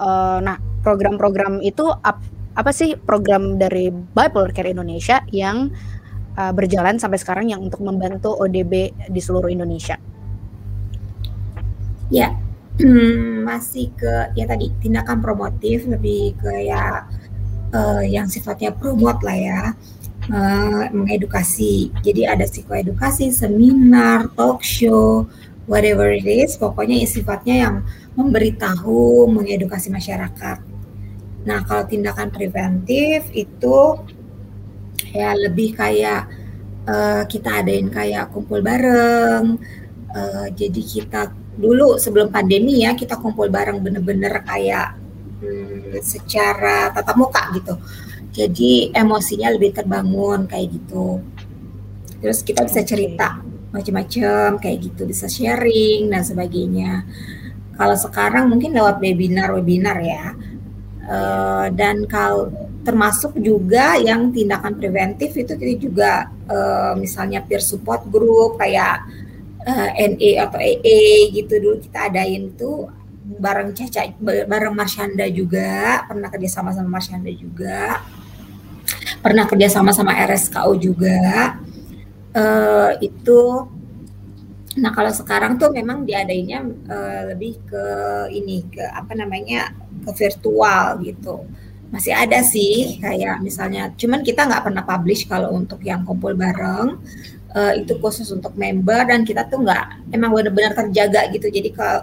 Uh, 0.00 0.40
nah 0.40 0.56
program-program 0.82 1.60
itu 1.60 1.86
apa 2.52 2.70
sih 2.70 2.96
program 3.00 3.56
dari 3.56 3.88
Bipolar 3.88 4.52
Care 4.52 4.72
Indonesia 4.72 5.24
yang 5.32 5.72
uh, 6.36 6.52
berjalan 6.52 7.00
sampai 7.00 7.16
sekarang 7.16 7.48
yang 7.48 7.64
untuk 7.64 7.80
membantu 7.80 8.36
ODB 8.36 8.92
di 9.08 9.20
seluruh 9.20 9.48
Indonesia? 9.48 9.96
Ya, 12.12 12.36
hmm, 12.76 13.44
masih 13.48 13.88
ke 13.96 14.36
ya 14.36 14.44
tadi 14.44 14.68
tindakan 14.84 15.24
promotif 15.24 15.88
lebih 15.88 16.36
ke 16.36 16.68
ya 16.68 17.08
uh, 17.72 18.04
yang 18.04 18.28
sifatnya 18.28 18.72
promote 18.72 19.24
lah 19.24 19.38
ya. 19.38 19.62
Uh, 20.30 20.86
mengedukasi. 20.94 21.90
Jadi 22.06 22.22
ada 22.22 22.46
psikoedukasi, 22.46 23.34
seminar, 23.34 24.30
talk 24.38 24.62
show, 24.62 25.26
whatever 25.66 26.14
it 26.14 26.22
is, 26.22 26.54
pokoknya 26.54 27.02
sifatnya 27.10 27.66
yang 27.66 27.74
memberitahu, 28.14 29.26
mengedukasi 29.26 29.90
masyarakat 29.90 30.71
Nah, 31.42 31.66
kalau 31.66 31.84
tindakan 31.86 32.30
preventif 32.30 33.26
itu 33.34 33.78
ya 35.10 35.34
lebih 35.34 35.74
kayak 35.74 36.30
uh, 36.86 37.22
kita 37.26 37.62
adain 37.62 37.90
kayak 37.90 38.30
kumpul 38.30 38.62
bareng. 38.62 39.58
Uh, 40.12 40.46
jadi 40.52 40.82
kita 40.82 41.32
dulu 41.56 42.00
sebelum 42.00 42.32
pandemi 42.32 42.84
ya 42.84 42.96
kita 42.96 43.20
kumpul 43.20 43.48
bareng 43.48 43.80
bener-bener 43.80 44.40
kayak 44.44 44.96
hmm, 45.42 45.98
secara 46.00 46.94
tatap 46.94 47.16
muka 47.18 47.42
gitu. 47.58 47.74
Jadi 48.32 48.94
emosinya 48.96 49.52
lebih 49.52 49.76
terbangun 49.76 50.48
kayak 50.48 50.72
gitu. 50.72 51.20
Terus 52.22 52.40
kita 52.46 52.64
bisa 52.64 52.80
cerita 52.86 53.42
macam-macam 53.72 54.60
kayak 54.60 54.78
gitu, 54.84 55.04
bisa 55.08 55.26
sharing 55.26 56.08
dan 56.12 56.22
sebagainya. 56.22 57.04
Kalau 57.76 57.96
sekarang 57.96 58.52
mungkin 58.52 58.76
lewat 58.76 59.00
webinar-webinar 59.00 59.98
ya 60.04 60.36
Uh, 61.02 61.66
dan 61.74 62.06
kalau 62.06 62.46
termasuk 62.86 63.34
juga 63.38 63.98
yang 63.98 64.30
tindakan 64.30 64.78
preventif 64.78 65.34
itu 65.34 65.54
kita 65.58 65.74
juga 65.78 66.12
uh, 66.46 66.94
misalnya 66.94 67.42
peer 67.42 67.58
support 67.58 68.06
group 68.06 68.58
kayak 68.58 69.02
uh, 69.66 69.90
eh, 69.98 70.14
NE 70.14 70.30
atau 70.38 70.58
EE 70.58 71.30
gitu. 71.34 71.58
Dulu 71.58 71.76
kita 71.82 72.10
adain 72.10 72.54
tuh 72.54 72.90
bareng 73.22 73.74
Caca 73.74 74.14
bareng 74.22 74.74
Marsyanda 74.74 75.26
juga. 75.30 76.06
Pernah 76.06 76.28
kerja 76.30 76.48
sama 76.50 76.70
sama 76.74 76.98
Marsyanda 76.98 77.30
juga. 77.34 78.02
Pernah 79.22 79.46
kerja 79.46 79.68
sama 79.70 79.94
sama 79.94 80.18
RSKO 80.18 80.72
juga. 80.78 81.58
Uh, 82.32 82.96
itu 83.04 83.70
nah 84.72 84.88
kalau 84.88 85.12
sekarang 85.12 85.60
tuh 85.60 85.68
memang 85.68 86.08
diadainnya 86.08 86.64
uh, 86.88 87.22
lebih 87.28 87.60
ke 87.68 87.84
ini 88.32 88.64
ke 88.72 88.80
apa 88.80 89.12
namanya 89.12 89.68
ke 90.02 90.10
virtual 90.12 90.98
gitu 91.00 91.46
masih 91.92 92.16
ada 92.16 92.40
sih 92.40 92.96
kayak 92.98 93.44
misalnya 93.44 93.92
cuman 93.96 94.24
kita 94.24 94.48
nggak 94.48 94.64
pernah 94.64 94.84
publish 94.84 95.28
kalau 95.28 95.52
untuk 95.52 95.78
yang 95.84 96.02
kumpul 96.08 96.32
bareng 96.32 96.96
uh, 97.52 97.72
itu 97.76 98.00
khusus 98.00 98.32
untuk 98.32 98.56
member 98.56 99.04
dan 99.04 99.28
kita 99.28 99.44
tuh 99.44 99.60
nggak 99.60 100.08
emang 100.08 100.32
benar-benar 100.32 100.72
terjaga 100.72 101.28
gitu 101.30 101.52
jadi 101.52 101.68
kalau 101.72 102.00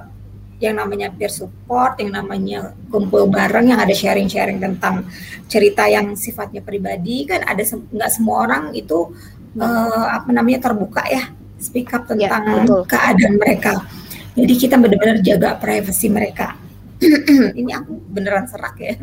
yang 0.60 0.76
namanya 0.76 1.08
peer 1.16 1.32
support, 1.32 1.96
yang 2.04 2.12
namanya 2.12 2.76
kumpul 2.92 3.32
bareng, 3.32 3.72
yang 3.72 3.80
ada 3.80 3.96
sharing-sharing 3.96 4.60
tentang 4.60 5.08
cerita 5.48 5.88
yang 5.88 6.20
sifatnya 6.20 6.60
pribadi 6.60 7.24
kan 7.24 7.48
ada 7.48 7.64
nggak 7.64 8.12
semua 8.12 8.44
orang 8.44 8.76
itu 8.76 9.08
uh, 9.56 10.06
apa 10.20 10.30
namanya 10.36 10.68
terbuka 10.68 11.00
ya 11.08 11.32
speak 11.60 11.96
up 11.96 12.08
ya, 12.12 12.28
tentang 12.28 12.68
ya, 12.68 12.84
keadaan 12.88 13.36
mereka. 13.40 13.74
Jadi 14.36 14.54
kita 14.56 14.76
benar-benar 14.76 15.18
jaga 15.24 15.56
privasi 15.60 16.08
mereka. 16.12 16.56
ini 17.60 17.72
aku 17.72 17.96
beneran 18.12 18.46
serak 18.46 18.76
ya. 18.80 18.96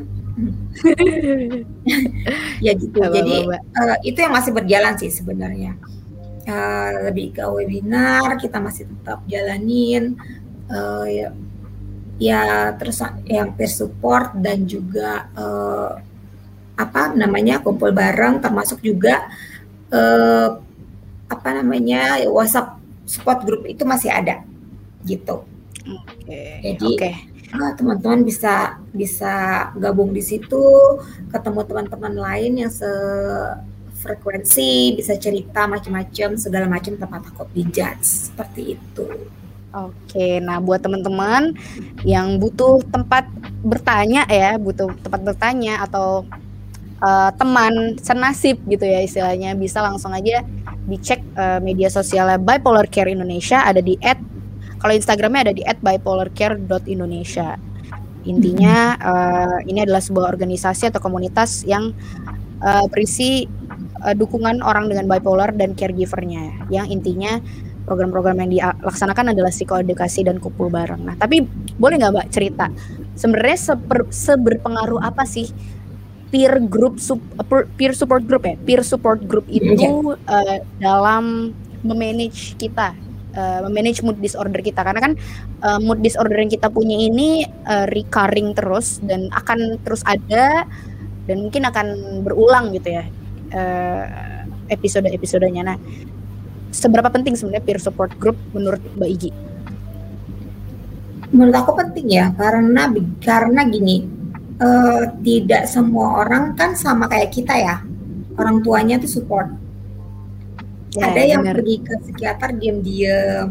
ya 2.67 2.73
gitu. 2.77 3.01
Jadi 3.01 3.49
uh, 3.49 3.97
itu 4.05 4.19
yang 4.21 4.35
masih 4.37 4.53
berjalan 4.53 4.95
sih 5.01 5.11
sebenarnya. 5.13 5.75
uh, 6.47 7.11
lebih 7.11 7.35
ke 7.35 7.43
webinar 7.43 8.39
kita 8.39 8.63
masih 8.63 8.87
tetap 8.87 9.19
jalanin 9.27 10.15
uh, 10.71 11.03
ya, 11.03 11.35
ya 12.23 12.71
terus 12.79 13.03
yang 13.27 13.59
peer 13.59 13.67
support 13.67 14.31
dan 14.39 14.63
juga 14.63 15.27
uh, 15.35 15.99
apa 16.77 17.17
namanya 17.17 17.59
kumpul 17.65 17.91
bareng 17.91 18.39
termasuk 18.39 18.79
juga 18.85 19.27
uh, 19.91 20.61
apa 21.27 21.49
namanya 21.51 22.23
WhatsApp 22.31 22.79
support 23.09 23.43
group 23.43 23.67
itu 23.67 23.83
masih 23.83 24.15
ada 24.15 24.47
gitu. 25.03 25.43
Oke. 25.87 26.27
Okay. 26.27 26.51
Jadi 26.63 26.91
okay. 26.95 27.15
Ah, 27.55 27.71
teman-teman 27.79 28.27
bisa 28.27 28.83
bisa 28.91 29.35
gabung 29.79 30.11
di 30.11 30.19
situ, 30.19 30.67
ketemu 31.31 31.61
teman-teman 31.63 32.15
lain 32.19 32.67
yang 32.67 32.73
se 32.73 32.91
frekuensi, 34.03 34.95
bisa 34.99 35.15
cerita 35.19 35.67
macam-macam, 35.67 36.39
segala 36.39 36.67
macam 36.67 36.95
tempat 36.99 37.21
takut 37.27 37.49
dijudge 37.55 38.31
seperti 38.31 38.79
itu. 38.79 39.07
Oke, 39.77 40.41
nah 40.41 40.63
buat 40.63 40.81
teman-teman 40.81 41.53
yang 42.07 42.39
butuh 42.39 42.81
tempat 42.89 43.29
bertanya 43.61 44.25
ya, 44.31 44.57
butuh 44.57 44.89
tempat 45.03 45.21
bertanya 45.21 45.85
atau 45.85 46.25
uh, 47.03 47.31
teman 47.35 47.99
senasib 48.01 48.63
gitu 48.67 48.85
ya 48.87 49.05
istilahnya, 49.05 49.53
bisa 49.59 49.83
langsung 49.85 50.15
aja 50.15 50.43
dicek 50.87 51.21
uh, 51.35 51.59
media 51.59 51.91
sosialnya 51.91 52.39
Bipolar 52.39 52.87
Care 52.87 53.11
Indonesia 53.11 53.67
ada 53.67 53.83
di 53.83 53.99
kalau 54.77 54.93
Instagramnya 54.93 55.51
ada 55.51 55.55
di 55.57 55.63
bipolarcare.indonesia. 55.65 57.57
Intinya 58.27 58.99
uh, 58.99 59.59
ini 59.63 59.87
adalah 59.87 60.03
sebuah 60.03 60.27
organisasi 60.35 60.91
atau 60.91 60.99
komunitas 60.99 61.63
yang 61.63 61.95
uh, 62.59 62.85
berisi 62.91 63.47
uh, 64.03 64.15
dukungan 64.19 64.61
orang 64.67 64.91
dengan 64.91 65.07
bipolar 65.07 65.55
dan 65.55 65.79
caregivernya. 65.79 66.67
Yang 66.69 66.87
intinya 66.91 67.39
program-program 67.87 68.43
yang 68.43 68.51
dilaksanakan 68.51 69.31
adalah 69.31 69.55
psikoedukasi 69.55 70.27
dan 70.27 70.43
kumpul 70.43 70.67
bareng. 70.67 71.07
Nah, 71.07 71.15
tapi 71.15 71.47
boleh 71.79 72.03
nggak 72.03 72.13
Mbak 72.19 72.29
cerita? 72.35 72.67
Sebenarnya 73.15 73.59
seber, 73.63 74.11
seberpengaruh 74.11 74.99
apa 74.99 75.23
sih 75.23 75.47
peer 76.35 76.59
group 76.67 76.99
sup, 76.99 77.23
peer 77.79 77.95
support 77.95 78.27
group 78.27 78.43
ya? 78.43 78.59
Peer 78.59 78.83
support 78.83 79.23
group 79.23 79.47
itu 79.47 80.19
uh, 80.27 80.59
dalam 80.83 81.55
memanage 81.87 82.59
kita 82.59 83.06
uh, 83.37 83.61
memanage 83.69 84.01
mood 84.03 84.19
disorder 84.19 84.59
kita 84.65 84.83
karena 84.83 85.01
kan 85.01 85.13
uh, 85.63 85.79
mood 85.79 86.01
disorder 86.01 86.41
yang 86.41 86.51
kita 86.51 86.73
punya 86.73 86.97
ini 86.97 87.45
uh, 87.69 87.87
recurring 87.93 88.57
terus 88.57 88.99
dan 89.05 89.29
akan 89.31 89.79
terus 89.85 90.03
ada 90.09 90.65
dan 91.29 91.37
mungkin 91.43 91.63
akan 91.69 91.87
berulang 92.25 92.73
gitu 92.75 92.97
ya 92.97 93.05
uh, 93.53 94.05
episode-episodenya. 94.67 95.63
Nah, 95.63 95.79
seberapa 96.75 97.07
penting 97.11 97.39
sebenarnya 97.39 97.63
peer 97.63 97.81
support 97.83 98.15
group 98.19 98.39
menurut 98.51 98.83
Mbak 98.99 99.11
Igi? 99.11 99.31
Menurut 101.35 101.55
aku 101.59 101.75
penting 101.75 102.07
ya 102.07 102.31
karena 102.39 102.87
karena 103.19 103.61
gini 103.67 104.07
uh, 104.63 105.11
tidak 105.27 105.67
semua 105.67 106.23
orang 106.23 106.55
kan 106.55 106.79
sama 106.79 107.11
kayak 107.11 107.35
kita 107.35 107.55
ya 107.59 107.77
orang 108.39 108.63
tuanya 108.63 108.97
tuh 109.03 109.11
support. 109.11 109.66
Ya, 110.97 111.13
Ada 111.13 111.23
yang 111.29 111.43
bener. 111.45 111.55
pergi 111.61 111.77
ke 111.85 111.95
psikiater 112.09 112.51
diam-diam 112.57 113.47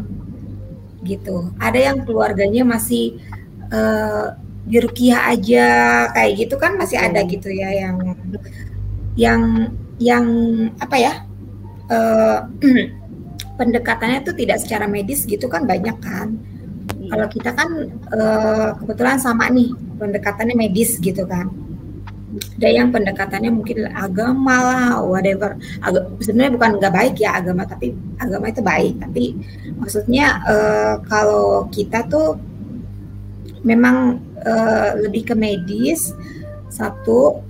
gitu. 1.06 1.54
Ada 1.62 1.78
yang 1.78 1.98
keluarganya 2.02 2.62
masih 2.66 3.22
uh, 3.70 4.34
di 4.66 4.82
rukiah 4.82 5.30
aja 5.30 5.66
kayak 6.10 6.32
gitu 6.42 6.58
kan 6.58 6.74
masih 6.74 6.98
ada 6.98 7.22
gitu 7.22 7.46
ya 7.54 7.70
yang 7.70 7.96
yang 9.14 9.42
yang 10.02 10.26
apa 10.82 10.96
ya 10.98 11.12
uh, 11.86 12.50
pendekatannya 13.58 14.26
itu 14.26 14.34
tidak 14.34 14.58
secara 14.58 14.90
medis 14.90 15.22
gitu 15.22 15.46
kan 15.46 15.64
banyak 15.70 15.94
kan 16.02 16.34
hmm. 16.34 17.08
kalau 17.14 17.26
kita 17.30 17.50
kan 17.54 17.68
uh, 18.10 18.74
kebetulan 18.82 19.22
sama 19.22 19.46
nih 19.54 19.70
pendekatannya 20.02 20.58
medis 20.58 20.98
gitu 20.98 21.22
kan 21.30 21.46
ada 22.36 22.68
yang 22.68 22.88
pendekatannya 22.92 23.52
mungkin 23.52 23.88
agama 23.92 24.56
lah 24.60 24.86
whatever. 25.04 25.56
Aga, 25.80 26.08
sebenarnya 26.20 26.52
bukan 26.56 26.70
nggak 26.80 26.94
baik 26.94 27.14
ya 27.20 27.40
agama 27.40 27.64
tapi 27.64 27.96
agama 28.20 28.52
itu 28.52 28.62
baik. 28.64 28.94
Tapi 29.00 29.24
maksudnya 29.76 30.40
uh, 30.44 30.94
kalau 31.08 31.68
kita 31.72 32.04
tuh 32.08 32.40
memang 33.64 34.20
uh, 34.44 34.90
lebih 35.00 35.32
ke 35.32 35.34
medis 35.34 36.12
satu 36.68 37.40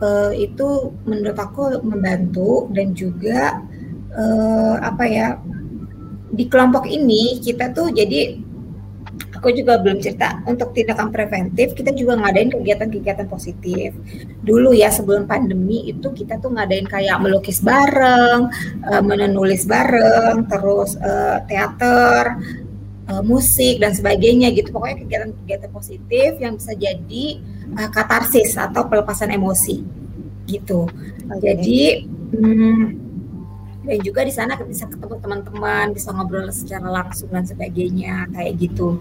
uh, 0.00 0.32
itu 0.32 0.94
menurut 1.04 1.36
aku 1.36 1.82
membantu 1.82 2.70
dan 2.70 2.94
juga 2.94 3.60
uh, 4.14 4.76
apa 4.80 5.04
ya 5.06 5.28
di 6.32 6.50
kelompok 6.50 6.90
ini 6.90 7.38
kita 7.38 7.70
tuh 7.70 7.90
jadi 7.94 8.45
aku 9.46 9.54
juga 9.54 9.78
belum 9.78 10.02
cerita 10.02 10.42
untuk 10.42 10.74
tindakan 10.74 11.14
preventif 11.14 11.70
kita 11.78 11.94
juga 11.94 12.18
ngadain 12.18 12.50
kegiatan-kegiatan 12.50 13.30
positif 13.30 13.94
dulu 14.42 14.74
ya 14.74 14.90
sebelum 14.90 15.30
pandemi 15.30 15.86
itu 15.86 16.10
kita 16.10 16.42
tuh 16.42 16.50
ngadain 16.50 16.82
kayak 16.90 17.22
melukis 17.22 17.62
bareng 17.62 18.50
uh, 18.90 19.02
menulis 19.06 19.62
bareng 19.70 20.50
terus 20.50 20.98
uh, 20.98 21.46
teater 21.46 22.42
uh, 23.06 23.22
musik 23.22 23.78
dan 23.78 23.94
sebagainya 23.94 24.50
gitu 24.50 24.74
pokoknya 24.74 25.06
kegiatan-kegiatan 25.06 25.70
positif 25.70 26.30
yang 26.42 26.58
bisa 26.58 26.74
jadi 26.74 27.24
uh, 27.78 27.88
katarsis 27.94 28.58
atau 28.58 28.90
pelepasan 28.90 29.30
emosi 29.30 29.86
gitu. 30.50 30.90
Okay. 31.30 31.54
Jadi 31.54 31.80
hmm, 32.34 33.05
dan 33.86 33.98
juga 34.02 34.26
di 34.26 34.34
sana 34.34 34.58
bisa 34.58 34.90
ketemu 34.90 35.14
teman-teman, 35.22 35.94
bisa 35.94 36.10
ngobrol 36.10 36.50
secara 36.50 36.90
langsung 36.90 37.30
dan 37.30 37.46
sebagainya 37.46 38.26
kayak 38.34 38.58
gitu. 38.58 38.98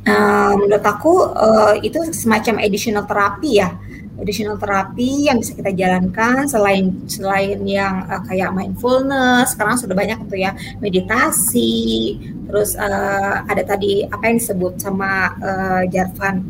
Uh, 0.00 0.56
menurut 0.56 0.84
aku 0.84 1.28
uh, 1.32 1.76
itu 1.80 2.00
semacam 2.16 2.60
additional 2.64 3.04
terapi 3.04 3.60
ya, 3.60 3.76
additional 4.16 4.56
terapi 4.56 5.28
yang 5.28 5.40
bisa 5.40 5.52
kita 5.52 5.76
jalankan 5.76 6.48
selain 6.48 7.04
selain 7.04 7.60
yang 7.68 8.08
uh, 8.08 8.20
kayak 8.24 8.48
mindfulness, 8.52 9.52
sekarang 9.52 9.76
sudah 9.76 9.92
banyak 9.92 10.16
tuh 10.24 10.40
ya 10.40 10.56
meditasi, 10.80 12.16
terus 12.48 12.76
uh, 12.80 13.44
ada 13.44 13.60
tadi 13.60 14.08
apa 14.08 14.24
yang 14.24 14.36
disebut 14.40 14.80
sama 14.80 15.36
uh, 15.40 15.82
Jarvan 15.88 16.48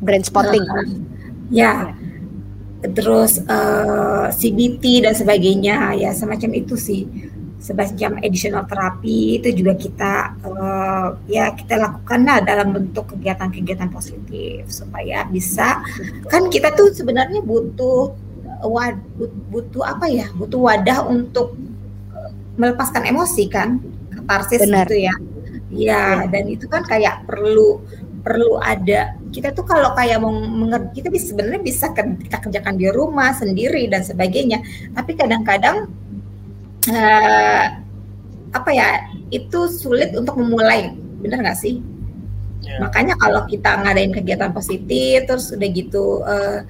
brain 0.00 0.24
spotting. 0.24 0.64
Uh, 0.64 0.88
ya, 1.52 1.92
terus 2.80 3.44
uh, 3.44 4.26
eh, 4.26 4.26
CBT 4.32 5.04
dan 5.04 5.12
sebagainya 5.12 6.00
ya 6.00 6.10
semacam 6.16 6.50
itu 6.56 6.74
sih. 6.76 7.04
Semacam 7.60 8.24
additional 8.24 8.64
terapi 8.64 9.36
itu 9.36 9.52
juga 9.52 9.76
kita 9.76 10.12
uh, 10.48 11.12
ya 11.28 11.52
kita 11.52 11.76
lakukan 11.76 12.24
lah 12.24 12.40
dalam 12.40 12.72
bentuk 12.72 13.12
kegiatan-kegiatan 13.12 13.92
positif 13.92 14.64
supaya 14.72 15.28
bisa. 15.28 15.84
Kan 16.32 16.48
kita 16.48 16.72
tuh 16.72 16.88
sebenarnya 16.96 17.44
butuh 17.44 18.16
wad, 18.64 18.96
butuh 19.52 19.84
apa 19.84 20.08
ya? 20.08 20.32
Butuh 20.32 20.56
wadah 20.56 21.04
untuk 21.04 21.52
melepaskan 22.56 23.04
emosi 23.12 23.44
kan? 23.52 23.76
Katarsis 24.08 24.64
Benar. 24.64 24.88
gitu 24.88 24.96
ya. 24.96 25.14
Ya 25.70 26.04
dan 26.26 26.50
itu 26.50 26.64
kan 26.66 26.82
kayak 26.82 27.28
perlu 27.28 27.84
perlu 28.20 28.60
ada. 28.60 29.16
Kita 29.32 29.52
tuh 29.56 29.64
kalau 29.64 29.92
kayak 29.96 30.20
mau 30.20 30.32
mengerti 30.32 31.02
kita 31.02 31.08
bisa 31.08 31.32
sebenarnya 31.32 31.62
bisa 31.62 31.92
kita 31.96 32.36
kerjakan 32.40 32.74
di 32.76 32.86
rumah 32.92 33.32
sendiri 33.32 33.88
dan 33.88 34.04
sebagainya. 34.04 34.60
Tapi 34.92 35.12
kadang-kadang 35.16 35.88
uh, 36.88 37.64
apa 38.50 38.70
ya 38.70 39.08
itu 39.32 39.68
sulit 39.70 40.12
untuk 40.12 40.36
memulai. 40.36 40.92
Benar 41.20 41.44
nggak 41.44 41.60
sih? 41.60 41.80
Yeah. 42.60 42.76
makanya 42.76 43.16
kalau 43.16 43.48
kita 43.48 43.72
ngadain 43.72 44.12
kegiatan 44.12 44.52
positif 44.52 45.24
terus 45.24 45.48
udah 45.48 45.68
gitu 45.72 46.20
uh, 46.20 46.60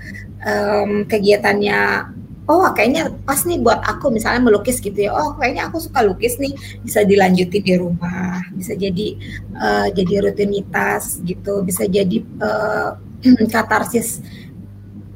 um, 0.47 1.03
kegiatannya 1.03 2.07
oh 2.51 2.67
kayaknya 2.75 3.15
pas 3.23 3.47
nih 3.47 3.63
buat 3.63 3.79
aku 3.87 4.11
misalnya 4.11 4.43
melukis 4.43 4.83
gitu 4.83 5.07
ya. 5.07 5.15
Oh 5.15 5.39
kayaknya 5.39 5.71
aku 5.71 5.79
suka 5.79 6.03
lukis 6.03 6.35
nih. 6.43 6.51
Bisa 6.83 7.07
dilanjutin 7.07 7.63
di 7.63 7.75
rumah 7.79 8.43
bisa 8.51 8.75
jadi 8.75 9.15
uh, 9.55 9.87
jadi 9.95 10.27
rutinitas 10.27 11.23
gitu. 11.23 11.63
Bisa 11.63 11.87
jadi 11.87 12.19
uh, 12.43 12.99
katarsis 13.55 14.19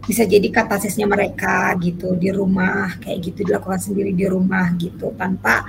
bisa 0.05 0.29
jadi 0.29 0.47
katarsisnya 0.53 1.11
mereka 1.11 1.75
gitu 1.83 2.15
di 2.15 2.31
rumah. 2.31 2.95
Kayak 3.03 3.35
gitu 3.35 3.51
dilakukan 3.51 3.83
sendiri 3.83 4.15
di 4.15 4.31
rumah 4.31 4.71
gitu 4.79 5.11
tanpa 5.19 5.67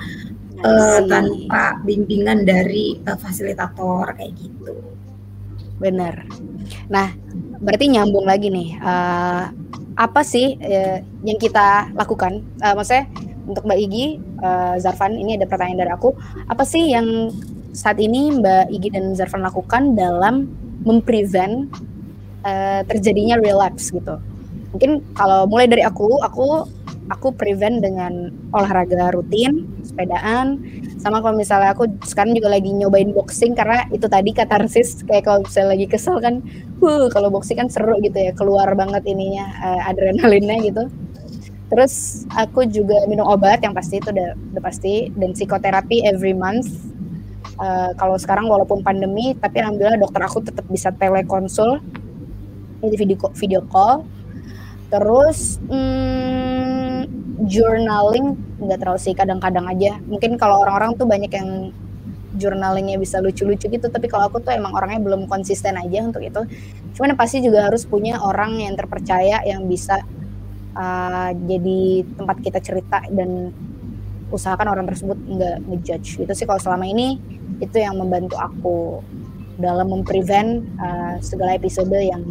uh, 0.62 1.02
tanpa 1.10 1.82
bimbingan 1.82 2.46
dari 2.46 3.02
uh, 3.10 3.18
fasilitator 3.18 4.14
kayak 4.14 4.38
gitu. 4.38 4.86
Benar. 5.82 6.30
Nah 6.94 7.10
berarti 7.58 7.86
nyambung 7.90 8.30
lagi 8.30 8.54
nih 8.54 8.70
uh, 8.78 9.50
apa 9.96 10.22
sih 10.28 10.60
uh, 10.60 11.00
yang 11.24 11.40
kita 11.40 11.92
lakukan? 11.96 12.44
Uh, 12.60 12.76
maksudnya 12.76 13.08
untuk 13.48 13.64
Mbak 13.64 13.80
Igi, 13.80 14.06
uh, 14.44 14.76
Zarfan, 14.82 15.16
ini 15.16 15.40
ada 15.40 15.48
pertanyaan 15.48 15.88
dari 15.88 15.92
aku. 15.96 16.12
Apa 16.52 16.68
sih 16.68 16.92
yang 16.92 17.32
saat 17.72 18.00
ini 18.00 18.32
Mbak 18.36 18.66
Igi 18.76 18.90
dan 18.92 19.16
Zarfan 19.16 19.44
lakukan 19.44 19.96
dalam 19.96 20.52
memprevent 20.84 21.72
uh, 22.44 22.82
terjadinya 22.86 23.40
relapse 23.40 23.94
gitu? 23.96 24.20
Mungkin 24.76 25.16
kalau 25.16 25.48
mulai 25.48 25.72
dari 25.72 25.88
aku, 25.88 26.20
aku 26.20 26.68
aku 27.14 27.34
prevent 27.38 27.82
dengan 27.86 28.34
olahraga 28.50 29.14
rutin, 29.14 29.70
sepedaan, 29.86 30.58
sama 30.98 31.22
kalau 31.22 31.38
misalnya 31.38 31.78
aku 31.78 31.86
sekarang 32.02 32.34
juga 32.34 32.50
lagi 32.58 32.74
nyobain 32.74 33.14
boxing 33.14 33.54
karena 33.54 33.86
itu 33.94 34.10
tadi 34.10 34.34
katarsis 34.34 35.06
kayak 35.06 35.30
kalau 35.30 35.40
misalnya 35.46 35.70
lagi 35.78 35.86
kesel 35.86 36.18
kan, 36.18 36.42
huh 36.82 37.06
kalau 37.14 37.30
boxing 37.30 37.62
kan 37.62 37.70
seru 37.70 37.98
gitu 38.02 38.18
ya, 38.18 38.34
keluar 38.34 38.68
banget 38.74 39.06
ininya 39.06 39.46
uh, 39.62 39.90
adrenalinnya 39.90 40.58
gitu. 40.66 40.84
Terus 41.70 42.26
aku 42.34 42.66
juga 42.70 43.06
minum 43.10 43.26
obat 43.26 43.62
yang 43.66 43.74
pasti 43.74 43.98
itu 43.98 44.10
udah, 44.10 44.38
udah 44.54 44.64
pasti 44.64 45.10
dan 45.18 45.34
psikoterapi 45.34 46.06
every 46.06 46.34
month. 46.34 46.70
Uh, 47.56 47.94
kalau 47.96 48.20
sekarang 48.20 48.50
walaupun 48.52 48.84
pandemi, 48.84 49.32
tapi 49.38 49.64
alhamdulillah 49.64 50.02
dokter 50.02 50.22
aku 50.26 50.44
tetap 50.44 50.66
bisa 50.68 50.92
telekonsul, 50.92 51.80
jadi 52.84 52.96
video 52.98 53.18
video 53.34 53.62
call 53.70 54.06
terus 54.94 55.58
hmm, 55.66 56.85
journaling 57.48 58.38
nggak 58.60 58.80
terlalu 58.82 59.00
sih 59.02 59.14
kadang-kadang 59.14 59.66
aja. 59.68 60.00
Mungkin 60.06 60.40
kalau 60.40 60.64
orang-orang 60.64 60.96
tuh 60.98 61.08
banyak 61.08 61.32
yang 61.32 61.72
journalingnya 62.36 63.00
bisa 63.00 63.24
lucu-lucu 63.24 63.72
gitu 63.72 63.88
tapi 63.88 64.12
kalau 64.12 64.28
aku 64.28 64.44
tuh 64.44 64.52
emang 64.52 64.76
orangnya 64.76 65.00
belum 65.00 65.28
konsisten 65.32 65.80
aja 65.80 66.04
untuk 66.04 66.24
itu. 66.24 66.42
Cuman 66.96 67.16
pasti 67.16 67.40
juga 67.44 67.72
harus 67.72 67.88
punya 67.88 68.20
orang 68.20 68.60
yang 68.60 68.76
terpercaya 68.76 69.40
yang 69.48 69.68
bisa 69.68 70.04
uh, 70.76 71.32
jadi 71.32 72.04
tempat 72.16 72.38
kita 72.44 72.60
cerita 72.60 73.00
dan 73.12 73.52
usahakan 74.30 74.68
orang 74.68 74.86
tersebut 74.88 75.16
nggak 75.16 75.58
ngejudge. 75.70 76.28
Itu 76.28 76.34
sih 76.36 76.46
kalau 76.48 76.60
selama 76.60 76.86
ini 76.88 77.18
itu 77.64 77.78
yang 77.80 77.96
membantu 77.96 78.36
aku 78.36 79.00
dalam 79.56 79.88
memprevent 79.88 80.68
uh, 80.80 81.16
segala 81.24 81.56
episode 81.56 81.96
yang 81.96 82.24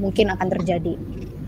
mungkin 0.00 0.32
akan 0.32 0.48
terjadi 0.48 0.96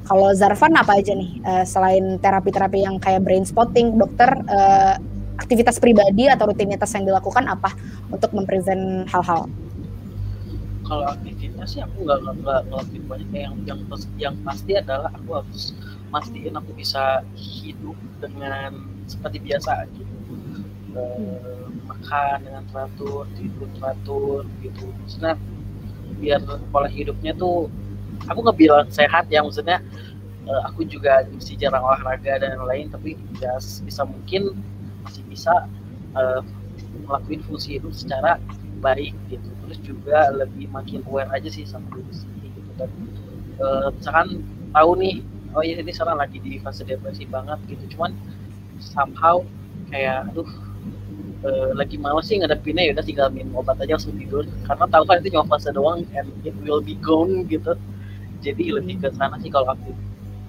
kalau 0.07 0.31
Zarvan 0.33 0.79
apa 0.79 1.03
aja 1.03 1.13
nih 1.13 1.43
uh, 1.43 1.65
selain 1.67 2.23
terapi-terapi 2.23 2.87
yang 2.87 2.97
kayak 3.03 3.27
brain 3.27 3.43
spotting, 3.43 3.99
dokter 3.99 4.31
uh, 4.47 4.95
aktivitas 5.37 5.83
pribadi 5.83 6.31
atau 6.31 6.49
rutinitas 6.49 6.95
yang 6.95 7.05
dilakukan 7.05 7.45
apa 7.51 7.75
untuk 8.09 8.31
memprevent 8.33 9.05
hal-hal? 9.11 9.51
Kalau 10.87 11.05
aktivitas 11.11 11.75
sih 11.75 11.83
aku 11.83 12.07
nggak 12.07 12.23
nggak 12.23 12.61
ngelakuin 12.71 13.05
banyak 13.11 13.31
yang 13.35 13.55
yang 13.67 13.81
yang 14.17 14.35
pasti 14.47 14.79
adalah 14.79 15.11
aku 15.11 15.43
harus 15.43 15.75
mastiin 16.15 16.55
aku 16.55 16.71
bisa 16.79 17.27
hidup 17.35 17.99
dengan 18.23 18.79
seperti 19.11 19.43
biasa 19.43 19.91
gitu. 19.91 20.15
Uh, 20.97 21.69
makan 21.85 22.41
dengan 22.41 22.65
teratur, 22.71 23.29
tidur 23.35 23.69
teratur 23.77 24.47
gitu. 24.63 24.87
Maksudnya 25.03 25.35
biar 26.17 26.41
pola 26.71 26.89
hidupnya 26.89 27.37
tuh 27.37 27.69
aku 28.27 28.39
nggak 28.43 28.59
bilang 28.59 28.87
sehat 28.91 29.31
ya 29.31 29.43
maksudnya 29.43 29.79
uh, 30.47 30.63
aku 30.71 30.87
juga 30.87 31.27
masih 31.31 31.59
jarang 31.59 31.83
olahraga 31.83 32.39
dan 32.41 32.59
lain 32.63 32.91
tapi 32.91 33.19
ya 33.43 33.59
bisa 33.59 34.03
mungkin 34.07 34.55
masih 35.07 35.23
bisa 35.31 35.67
uh, 36.15 36.41
fungsi 37.47 37.79
hidup 37.79 37.95
secara 37.95 38.39
baik 38.83 39.15
gitu. 39.31 39.47
Terus 39.67 39.79
juga 39.83 40.19
lebih 40.35 40.71
makin 40.71 41.03
aware 41.07 41.31
aja 41.35 41.49
sih 41.51 41.67
sama 41.67 41.87
diri 41.95 42.13
sendiri 42.15 42.49
gitu. 42.55 42.71
Dan 42.79 42.91
uh, 43.63 43.89
misalkan 43.95 44.43
tahu 44.75 44.91
nih 44.99 45.23
oh 45.57 45.63
ya 45.65 45.81
ini 45.81 45.93
sekarang 45.95 46.21
lagi 46.21 46.39
di 46.43 46.59
fase 46.61 46.83
depresi 46.87 47.25
banget 47.27 47.59
gitu. 47.71 47.97
Cuman 47.97 48.15
somehow 48.79 49.43
kayak 49.91 50.29
aduh 50.35 50.51
uh, 51.47 51.71
lagi 51.75 51.97
males 51.97 52.27
sih 52.29 52.39
ngadepinnya 52.39 52.91
ya 52.91 52.93
udah 52.95 53.07
tinggal 53.07 53.29
minum 53.31 53.63
obat 53.63 53.79
aja 53.81 53.97
langsung 53.99 54.15
tidur. 54.19 54.45
Karena 54.67 54.85
tahu 54.91 55.03
kan 55.07 55.23
itu 55.23 55.35
cuma 55.35 55.47
fase 55.49 55.71
doang 55.73 56.05
and 56.15 56.29
it 56.45 56.55
will 56.63 56.83
be 56.83 56.99
gone 57.01 57.47
gitu 57.49 57.75
jadi 58.47 58.79
lebih 58.79 59.03
ke 59.03 59.09
sana 59.19 59.35
sih 59.43 59.51
kalau 59.51 59.75
aku. 59.75 59.91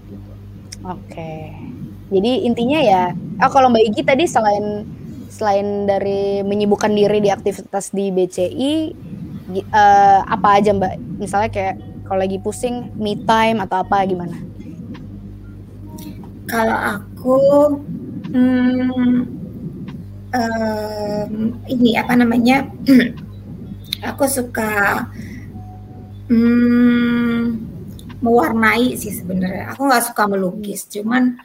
Gitu. 0.07 0.31
oke. 0.85 1.33
Jadi 2.07 2.31
intinya 2.47 2.79
ya 2.79 3.03
oh 3.43 3.49
kalau 3.51 3.67
mbak 3.73 3.83
Igi 3.89 4.01
tadi 4.05 4.23
selain 4.29 4.85
selain 5.27 5.85
dari 5.85 6.41
menyibukkan 6.41 6.93
diri 6.93 7.19
di 7.19 7.29
aktivitas 7.29 7.91
di 7.91 8.09
BCI 8.09 8.73
uh, 9.49 9.57
eh, 9.57 10.19
apa 10.23 10.47
aja 10.61 10.71
mbak? 10.73 10.95
Misalnya 11.19 11.49
kayak 11.51 11.75
kalau 12.07 12.19
lagi 12.23 12.39
pusing 12.39 12.95
me 12.95 13.19
time 13.27 13.59
atau 13.59 13.83
apa 13.83 14.07
gimana? 14.07 14.37
Kalau 16.47 16.77
aku 16.79 17.39
hmm, 18.31 19.19
um, 20.31 21.33
ini 21.67 21.99
apa 21.99 22.13
namanya? 22.15 22.67
Aku 24.13 24.29
suka 24.29 25.09
hmm, 26.29 27.66
mewarnai 28.21 28.97
sih 28.97 29.13
sebenarnya. 29.13 29.73
Aku 29.73 29.85
nggak 29.85 30.05
suka 30.13 30.23
melukis, 30.25 30.89
cuman 30.89 31.37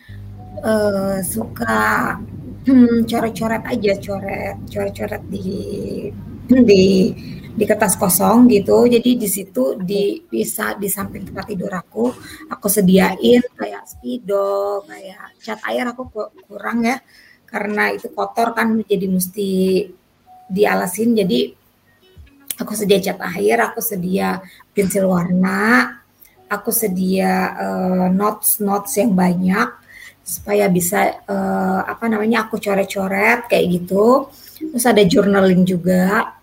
uh, 0.64 1.18
suka 1.20 2.16
hmm, 2.64 3.04
coret-coret 3.08 3.62
aja, 3.68 3.92
coret, 4.00 4.56
coret-coret 4.68 5.22
di 5.28 5.48
di 6.48 6.84
di 7.52 7.64
kertas 7.68 8.00
kosong 8.00 8.48
gitu. 8.48 8.88
Jadi 8.88 9.20
di 9.20 9.28
situ 9.28 9.76
di 9.76 10.24
bisa 10.24 10.76
di 10.80 10.88
samping 10.88 11.28
tempat 11.28 11.44
tidur 11.52 11.72
aku, 11.72 12.08
aku 12.48 12.66
sediain 12.72 13.42
kayak 13.56 13.84
spidol, 13.84 14.84
kayak 14.88 15.36
cat 15.44 15.60
air 15.68 15.84
aku 15.92 16.08
kurang 16.48 16.88
ya 16.88 16.96
karena 17.52 17.92
itu 17.92 18.08
kotor 18.08 18.56
kan 18.56 18.80
jadi 18.80 19.06
mesti 19.12 19.50
dialasin. 20.48 21.12
Jadi 21.12 21.52
aku 22.56 22.72
sedia 22.72 23.00
cat 23.04 23.20
air, 23.36 23.60
aku 23.60 23.84
sedia 23.84 24.40
pensil 24.72 25.04
warna, 25.04 26.00
aku 26.52 26.68
sedia 26.68 27.56
uh, 27.56 28.06
notes 28.12 28.60
notes 28.60 28.92
yang 29.00 29.16
banyak 29.16 29.72
supaya 30.22 30.68
bisa 30.68 31.24
uh, 31.26 31.80
apa 31.82 32.06
namanya 32.06 32.46
aku 32.46 32.60
coret-coret 32.60 33.48
kayak 33.48 33.66
gitu. 33.80 34.28
Terus 34.60 34.84
ada 34.86 35.02
journaling 35.02 35.64
juga. 35.64 36.36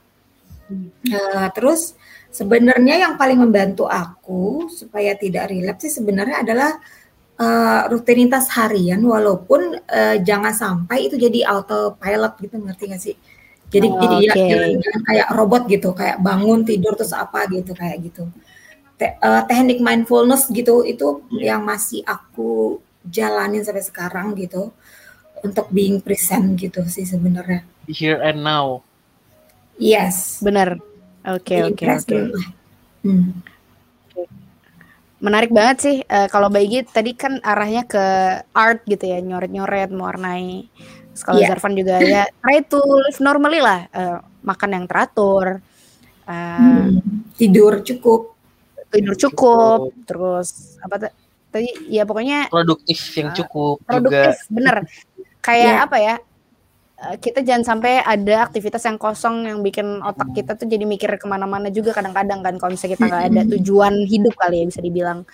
Uh, 0.70 1.48
terus 1.56 1.96
sebenarnya 2.30 3.08
yang 3.08 3.14
paling 3.16 3.40
membantu 3.40 3.88
aku 3.88 4.68
supaya 4.70 5.16
tidak 5.16 5.50
relapse 5.50 5.88
sih 5.88 5.94
sebenarnya 6.02 6.44
adalah 6.44 6.72
uh, 7.40 7.82
rutinitas 7.88 8.52
harian. 8.58 9.00
Walaupun 9.00 9.80
uh, 9.80 10.18
jangan 10.26 10.52
sampai 10.52 11.08
itu 11.08 11.16
jadi 11.16 11.48
autopilot 11.48 12.34
gitu 12.44 12.56
ngerti 12.60 12.84
gak 12.92 13.02
sih? 13.02 13.16
Jadi 13.70 13.86
oh, 13.86 14.02
jadi 14.02 14.18
okay. 14.34 14.50
ya, 14.50 14.82
jangan 14.82 15.02
kayak 15.06 15.28
robot 15.38 15.64
gitu 15.70 15.90
kayak 15.94 16.18
bangun 16.26 16.66
tidur 16.66 16.98
terus 16.98 17.14
apa 17.14 17.46
gitu 17.54 17.78
kayak 17.78 18.02
gitu 18.02 18.26
te 19.00 19.16
uh, 19.24 19.48
teknik 19.48 19.80
mindfulness 19.80 20.52
gitu 20.52 20.84
itu 20.84 21.24
yang 21.40 21.64
masih 21.64 22.04
aku 22.04 22.84
jalanin 23.08 23.64
sampai 23.64 23.80
sekarang 23.80 24.36
gitu 24.36 24.76
untuk 25.40 25.72
being 25.72 26.04
present 26.04 26.60
gitu 26.60 26.84
sih 26.92 27.08
sebenarnya. 27.08 27.64
Here 27.88 28.20
and 28.20 28.44
now. 28.44 28.84
Yes. 29.80 30.44
Benar. 30.44 30.84
Oke 31.24 31.64
oke 31.64 31.84
oke. 31.88 32.20
Hmm. 33.08 33.40
Menarik 35.20 35.52
banget 35.52 35.78
sih 35.80 35.98
uh, 36.04 36.28
kalau 36.32 36.52
Baigi 36.52 36.84
tadi 36.84 37.16
kan 37.16 37.40
arahnya 37.44 37.84
ke 37.88 38.04
art 38.56 38.84
gitu 38.88 39.04
ya, 39.04 39.20
nyoret-nyoret, 39.20 39.92
mewarnai. 39.92 40.68
Kalau 41.20 41.40
yeah. 41.44 41.52
Zarvan 41.52 41.76
juga 41.76 42.00
ya 42.00 42.24
try 42.40 42.64
to 42.64 42.80
live 42.80 43.20
normally 43.20 43.60
lah, 43.60 43.88
uh, 43.92 44.24
makan 44.40 44.80
yang 44.80 44.86
teratur, 44.88 45.60
uh, 46.24 46.60
hmm. 46.60 47.36
tidur 47.36 47.84
cukup 47.84 48.39
tidur 48.90 49.16
cukup, 49.16 49.94
cukup. 49.94 50.06
terus 50.06 50.78
apa 50.82 51.10
tadi 51.50 51.70
ya 51.90 52.06
pokoknya 52.06 52.50
produktif 52.54 53.00
yang 53.18 53.34
ah, 53.34 53.36
cukup 53.36 53.76
produktif 53.86 54.36
juga. 54.38 54.54
bener 54.54 54.78
kayak 55.42 55.74
yeah. 55.74 55.86
apa 55.86 55.98
ya 55.98 56.16
eh, 57.10 57.16
kita 57.18 57.40
jangan 57.42 57.64
sampai 57.66 58.06
ada 58.06 58.46
aktivitas 58.46 58.86
yang 58.86 58.98
kosong 59.02 59.50
yang 59.50 59.60
bikin 59.66 60.02
otak 60.06 60.30
kita 60.38 60.54
tuh 60.54 60.70
jadi 60.70 60.86
mikir 60.86 61.10
ke 61.18 61.26
mana-mana 61.26 61.74
juga 61.74 61.94
kadang-kadang 61.94 62.46
kan 62.46 62.56
kalau 62.62 62.72
misalnya 62.74 62.94
kita 62.98 63.06
nggak 63.10 63.26
ada 63.34 63.42
tujuan 63.58 63.94
hidup 64.06 64.34
kali 64.38 64.62
ya 64.62 64.66
bisa 64.70 64.82
dibilang 64.82 65.26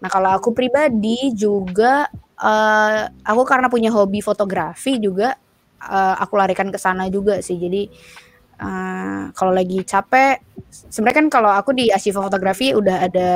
nah 0.00 0.08
kalau 0.08 0.32
aku 0.32 0.56
pribadi 0.56 1.36
juga 1.36 2.08
uh, 2.40 3.12
aku 3.20 3.42
karena 3.44 3.68
punya 3.68 3.92
hobi 3.92 4.24
fotografi 4.24 4.96
juga 4.96 5.36
uh, 5.84 6.14
aku 6.16 6.40
larikan 6.40 6.72
ke 6.72 6.80
sana 6.80 7.12
juga 7.12 7.44
sih 7.44 7.60
jadi 7.60 7.84
uh, 8.60 9.32
kalau 9.32 9.52
lagi 9.56 9.82
capek 9.82 10.38
sebenarnya 10.70 11.18
kan 11.24 11.28
kalau 11.32 11.50
aku 11.50 11.72
di 11.72 11.88
Asifa 11.90 12.20
Fotografi 12.20 12.76
udah 12.76 12.96
ada 13.08 13.28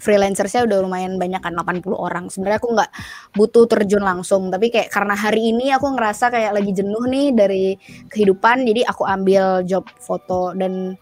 freelancersnya 0.00 0.64
udah 0.64 0.80
lumayan 0.80 1.20
banyak 1.20 1.44
kan 1.44 1.52
80 1.52 1.92
orang. 1.92 2.32
Sebenarnya 2.32 2.58
aku 2.58 2.72
nggak 2.72 2.90
butuh 3.36 3.68
terjun 3.68 4.00
langsung 4.00 4.48
tapi 4.48 4.72
kayak 4.72 4.88
karena 4.88 5.12
hari 5.12 5.52
ini 5.52 5.70
aku 5.76 5.92
ngerasa 5.92 6.32
kayak 6.32 6.56
lagi 6.56 6.72
jenuh 6.72 7.04
nih 7.04 7.28
dari 7.36 7.64
kehidupan 8.08 8.64
jadi 8.64 8.88
aku 8.88 9.04
ambil 9.04 9.60
job 9.68 9.84
foto 10.00 10.56
dan 10.56 10.96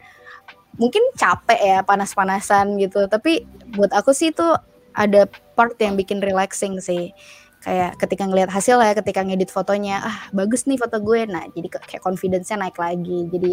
mungkin 0.79 1.03
capek 1.15 1.59
ya 1.63 1.79
panas-panasan 1.87 2.75
gitu. 2.83 3.07
Tapi 3.07 3.47
buat 3.79 3.95
aku 3.95 4.11
sih 4.11 4.35
itu 4.35 4.45
ada 4.99 5.31
part 5.55 5.79
yang 5.79 5.95
bikin 5.95 6.19
relaxing 6.19 6.83
sih 6.83 7.15
kayak 7.59 7.99
ketika 7.99 8.25
ngelihat 8.29 8.51
hasil 8.55 8.79
ya 8.79 8.95
ketika 8.95 9.21
ngedit 9.27 9.51
fotonya 9.51 9.99
ah 10.03 10.19
bagus 10.31 10.65
nih 10.65 10.79
foto 10.79 11.03
gue 11.03 11.27
nah 11.27 11.43
jadi 11.53 11.69
kayak 11.69 12.03
confidence-nya 12.03 12.57
naik 12.69 12.79
lagi 12.79 13.27
jadi 13.29 13.51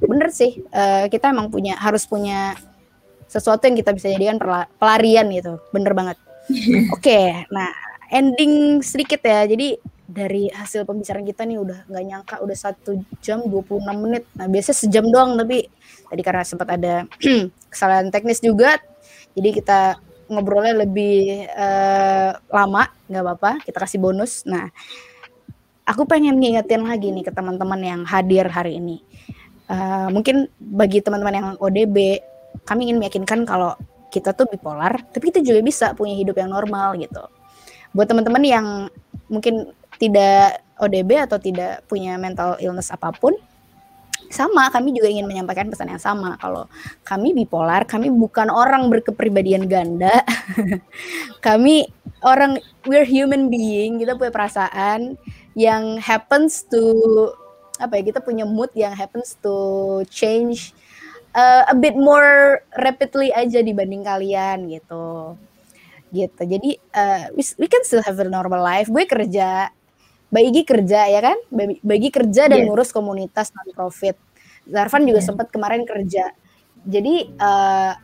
bener 0.00 0.28
sih 0.32 0.64
uh, 0.74 1.06
kita 1.12 1.30
emang 1.30 1.52
punya 1.52 1.76
harus 1.76 2.08
punya 2.08 2.56
sesuatu 3.28 3.68
yang 3.68 3.76
kita 3.76 3.92
bisa 3.92 4.10
jadikan 4.10 4.40
pelarian 4.80 5.28
gitu 5.30 5.60
bener 5.70 5.92
banget 5.92 6.18
oke 6.94 7.00
okay, 7.04 7.44
nah 7.52 7.70
ending 8.14 8.78
sedikit 8.84 9.18
ya. 9.26 9.42
Jadi 9.48 9.78
dari 10.04 10.52
hasil 10.52 10.84
pembicaraan 10.84 11.24
kita 11.24 11.42
nih 11.48 11.58
udah 11.58 11.78
nggak 11.90 12.04
nyangka 12.04 12.34
udah 12.44 12.56
satu 12.56 13.02
jam 13.18 13.42
26 13.50 13.82
menit. 13.98 14.24
Nah 14.38 14.46
biasanya 14.46 14.78
sejam 14.78 15.04
doang 15.10 15.34
tapi 15.34 15.66
tadi 16.06 16.22
karena 16.22 16.42
sempat 16.46 16.68
ada 16.70 17.08
kesalahan 17.72 18.12
teknis 18.14 18.38
juga, 18.38 18.78
jadi 19.34 19.50
kita 19.50 19.80
ngobrolnya 20.28 20.84
lebih 20.86 21.46
uh, 21.52 22.36
lama, 22.50 22.88
nggak 23.08 23.22
apa-apa. 23.22 23.50
Kita 23.64 23.78
kasih 23.80 24.00
bonus. 24.00 24.44
Nah, 24.44 24.68
aku 25.84 26.08
pengen 26.08 26.40
ngingetin 26.40 26.84
lagi 26.84 27.12
nih 27.12 27.24
ke 27.28 27.32
teman-teman 27.32 27.80
yang 27.80 28.00
hadir 28.04 28.48
hari 28.48 28.80
ini. 28.80 29.04
Uh, 29.64 30.12
mungkin 30.12 30.48
bagi 30.60 31.00
teman-teman 31.00 31.34
yang 31.34 31.48
ODB, 31.60 32.20
kami 32.68 32.88
ingin 32.88 33.00
meyakinkan 33.00 33.48
kalau 33.48 33.76
kita 34.12 34.30
tuh 34.30 34.46
bipolar, 34.46 35.02
tapi 35.10 35.34
kita 35.34 35.42
juga 35.42 35.60
bisa 35.64 35.86
punya 35.96 36.14
hidup 36.14 36.38
yang 36.38 36.52
normal 36.52 36.94
gitu. 37.00 37.24
Buat 37.90 38.14
teman-teman 38.14 38.42
yang 38.46 38.66
mungkin 39.26 39.74
tidak 39.98 40.62
ODB 40.78 41.26
atau 41.26 41.38
tidak 41.38 41.82
punya 41.86 42.18
mental 42.18 42.58
illness 42.62 42.94
apa 42.94 43.10
pun, 43.14 43.34
sama 44.34 44.66
kami 44.74 44.90
juga 44.90 45.06
ingin 45.06 45.30
menyampaikan 45.30 45.70
pesan 45.70 45.94
yang 45.94 46.02
sama. 46.02 46.34
Kalau 46.42 46.66
kami 47.06 47.30
bipolar, 47.30 47.86
kami 47.86 48.10
bukan 48.10 48.50
orang 48.50 48.90
berkepribadian 48.90 49.70
ganda. 49.70 50.26
kami 51.46 51.86
orang 52.26 52.58
we're 52.84 53.06
human 53.06 53.46
being, 53.46 54.02
kita 54.02 54.18
punya 54.18 54.34
perasaan 54.34 55.14
yang 55.54 56.02
happens 56.02 56.66
to 56.66 56.82
apa 57.78 58.02
ya, 58.02 58.10
kita 58.10 58.20
punya 58.22 58.42
mood 58.42 58.70
yang 58.74 58.94
happens 58.94 59.38
to 59.38 59.54
change 60.10 60.74
uh, 61.34 61.62
a 61.70 61.74
bit 61.74 61.94
more 61.94 62.62
rapidly 62.78 63.30
aja 63.34 63.62
dibanding 63.62 64.02
kalian 64.02 64.70
gitu. 64.70 65.38
Gitu. 66.14 66.42
Jadi 66.42 66.70
uh, 66.94 67.30
we, 67.34 67.42
we 67.58 67.66
can 67.66 67.82
still 67.82 68.02
have 68.02 68.18
a 68.22 68.26
normal 68.26 68.62
life. 68.62 68.86
Gue 68.86 69.06
kerja 69.06 69.70
Mbak 70.34 70.66
kerja 70.66 71.06
ya 71.06 71.20
kan? 71.22 71.38
Bagi 71.86 72.10
kerja 72.10 72.50
dan 72.50 72.58
yeah. 72.58 72.66
ngurus 72.66 72.90
komunitas 72.90 73.54
non 73.54 73.70
profit. 73.70 74.18
Zarvan 74.66 75.06
juga 75.06 75.22
yeah. 75.22 75.28
sempat 75.30 75.46
kemarin 75.54 75.86
kerja. 75.86 76.34
Jadi 76.82 77.38
uh, 77.38 77.94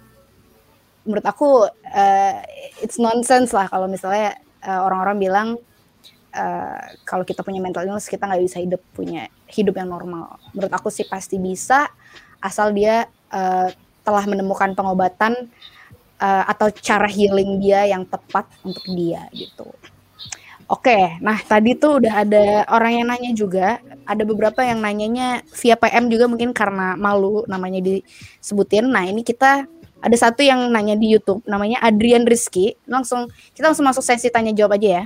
menurut 1.02 1.26
aku 1.26 1.66
uh, 1.66 2.36
it's 2.78 3.02
nonsense 3.02 3.50
lah 3.50 3.66
kalau 3.66 3.90
misalnya 3.90 4.38
uh, 4.62 4.86
orang-orang 4.86 5.16
bilang 5.18 5.48
uh, 6.38 6.80
kalau 7.02 7.26
kita 7.26 7.42
punya 7.42 7.58
mental 7.58 7.82
illness 7.82 8.06
kita 8.06 8.30
nggak 8.30 8.46
bisa 8.46 8.62
hidup 8.62 8.82
punya 8.94 9.26
hidup 9.50 9.74
yang 9.74 9.90
normal. 9.90 10.38
Menurut 10.54 10.70
aku 10.70 10.86
sih 10.86 11.10
pasti 11.10 11.34
bisa 11.42 11.90
asal 12.38 12.70
dia 12.70 13.10
uh, 13.34 13.68
telah 14.06 14.24
menemukan 14.30 14.70
pengobatan 14.78 15.50
uh, 16.22 16.44
atau 16.46 16.70
cara 16.70 17.10
healing 17.10 17.58
dia 17.58 17.90
yang 17.90 18.06
tepat 18.06 18.46
untuk 18.62 18.86
dia 18.86 19.26
gitu. 19.34 19.66
Oke, 20.70 21.18
nah 21.18 21.34
tadi 21.34 21.74
tuh 21.74 21.98
udah 21.98 22.22
ada 22.22 22.62
orang 22.70 23.02
yang 23.02 23.06
nanya 23.10 23.34
juga, 23.34 23.82
ada 24.06 24.22
beberapa 24.22 24.62
yang 24.62 24.78
nanyanya 24.78 25.42
via 25.50 25.74
PM 25.74 26.06
juga 26.06 26.30
mungkin 26.30 26.54
karena 26.54 26.94
malu 26.94 27.42
namanya 27.50 27.82
disebutin. 27.82 28.86
Nah 28.86 29.02
ini 29.02 29.26
kita 29.26 29.66
ada 29.98 30.16
satu 30.16 30.46
yang 30.46 30.70
nanya 30.70 30.94
di 30.94 31.10
YouTube, 31.10 31.42
namanya 31.42 31.82
Adrian 31.82 32.22
Rizky. 32.22 32.78
Langsung 32.86 33.26
kita 33.50 33.74
langsung 33.74 33.82
masuk 33.82 34.06
sesi 34.06 34.30
tanya 34.30 34.54
jawab 34.54 34.78
aja 34.78 35.02
ya. 35.02 35.04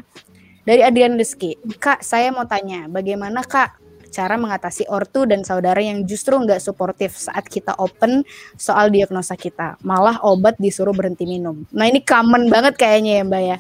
Dari 0.69 0.85
Adrian 0.85 1.17
Rizky, 1.17 1.57
Kak 1.81 2.05
saya 2.05 2.29
mau 2.29 2.45
tanya, 2.45 2.85
bagaimana 2.85 3.41
Kak 3.41 3.81
cara 4.13 4.37
mengatasi 4.37 4.85
ortu 4.93 5.25
dan 5.25 5.49
saudara 5.49 5.81
yang 5.81 6.05
justru 6.05 6.37
nggak 6.37 6.61
suportif 6.61 7.17
saat 7.17 7.49
kita 7.49 7.73
open 7.81 8.21
soal 8.61 8.93
diagnosa 8.93 9.33
kita, 9.33 9.81
malah 9.81 10.21
obat 10.21 10.61
disuruh 10.61 10.93
berhenti 10.93 11.25
minum. 11.25 11.65
Nah 11.73 11.89
ini 11.89 12.05
common 12.05 12.53
banget 12.53 12.77
kayaknya 12.77 13.25
ya 13.25 13.25
Mbak 13.25 13.45
ya 13.49 13.59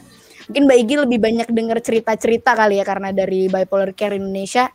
mungkin 0.48 0.62
Mbak 0.68 0.78
Igi 0.84 0.94
lebih 1.00 1.18
banyak 1.20 1.48
dengar 1.50 1.78
cerita-cerita 1.80 2.52
kali 2.52 2.80
ya 2.80 2.84
karena 2.84 3.10
dari 3.10 3.48
Bipolar 3.48 3.96
Care 3.96 4.16
Indonesia. 4.20 4.68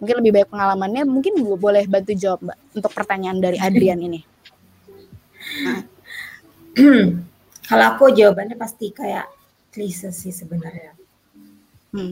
Mungkin 0.00 0.14
lebih 0.20 0.30
banyak 0.36 0.50
pengalamannya. 0.52 1.02
Mungkin 1.08 1.32
gue 1.40 1.58
boleh 1.58 1.84
bantu 1.88 2.12
jawab 2.12 2.40
Mbak 2.44 2.58
untuk 2.76 2.92
pertanyaan 2.92 3.38
dari 3.40 3.56
Adrian 3.60 4.00
ini. 4.00 4.20
Nah. 5.64 5.80
kalau 7.70 7.84
aku 7.96 8.12
jawabannya 8.12 8.58
pasti 8.58 8.92
kayak 8.92 9.30
klise 9.70 10.10
sih 10.10 10.34
sebenarnya. 10.34 10.92
Hmm. 11.94 12.10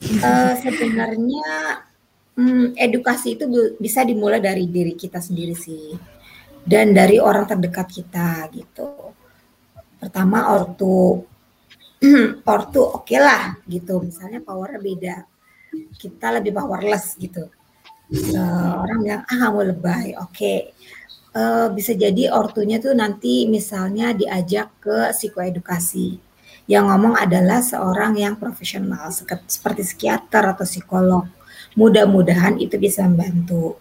uh, 0.00 0.54
sebenarnya 0.56 1.48
hmm, 2.32 2.72
edukasi 2.72 3.36
itu 3.36 3.44
bisa 3.76 4.00
dimulai 4.00 4.40
dari 4.40 4.64
diri 4.66 4.96
kita 4.96 5.20
sendiri 5.20 5.54
sih. 5.54 5.94
Dan 6.60 6.92
dari 6.92 7.16
orang 7.16 7.48
terdekat 7.48 7.88
kita 7.88 8.48
gitu. 8.52 9.16
Pertama 10.00 10.56
ortu 10.56 11.24
ortu 12.52 12.80
oke 12.80 13.04
okay 13.04 13.20
lah 13.20 13.56
gitu. 13.68 14.00
Misalnya 14.00 14.40
powernya 14.40 14.80
beda 14.80 15.16
kita 15.96 16.40
lebih 16.40 16.52
powerless 16.56 17.14
gitu. 17.20 17.46
Uh, 18.10 18.82
orang 18.82 18.98
bilang 19.06 19.22
ah 19.28 19.38
kamu 19.46 19.60
lebay. 19.74 20.06
Oke. 20.18 20.34
Okay. 20.34 20.58
uh, 21.38 21.70
bisa 21.70 21.94
jadi 21.94 22.34
ortunya 22.34 22.82
tuh 22.82 22.90
nanti 22.90 23.46
misalnya 23.46 24.10
diajak 24.10 24.82
ke 24.82 25.14
psikoedukasi. 25.14 26.18
Yang 26.66 26.84
ngomong 26.86 27.14
adalah 27.18 27.62
seorang 27.62 28.18
yang 28.18 28.34
profesional 28.38 29.10
seperti 29.10 29.82
psikiater 29.82 30.54
atau 30.54 30.66
psikolog. 30.66 31.26
Mudah-mudahan 31.78 32.58
itu 32.58 32.78
bisa 32.78 33.06
membantu 33.06 33.78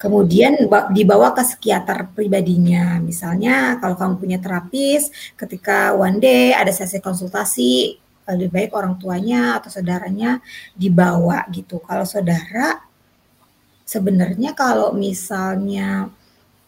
kemudian 0.00 0.56
dibawa 0.96 1.36
ke 1.36 1.44
psikiater 1.44 2.08
pribadinya. 2.16 2.96
Misalnya 3.04 3.76
kalau 3.84 4.00
kamu 4.00 4.14
punya 4.16 4.38
terapis, 4.40 5.12
ketika 5.36 5.92
one 5.92 6.16
day 6.16 6.56
ada 6.56 6.72
sesi 6.72 7.04
konsultasi, 7.04 8.00
lebih 8.32 8.48
baik 8.48 8.70
orang 8.72 8.96
tuanya 8.96 9.60
atau 9.60 9.68
saudaranya 9.68 10.40
dibawa 10.72 11.44
gitu. 11.52 11.84
Kalau 11.84 12.08
saudara 12.08 12.80
sebenarnya 13.84 14.56
kalau 14.56 14.96
misalnya 14.96 16.08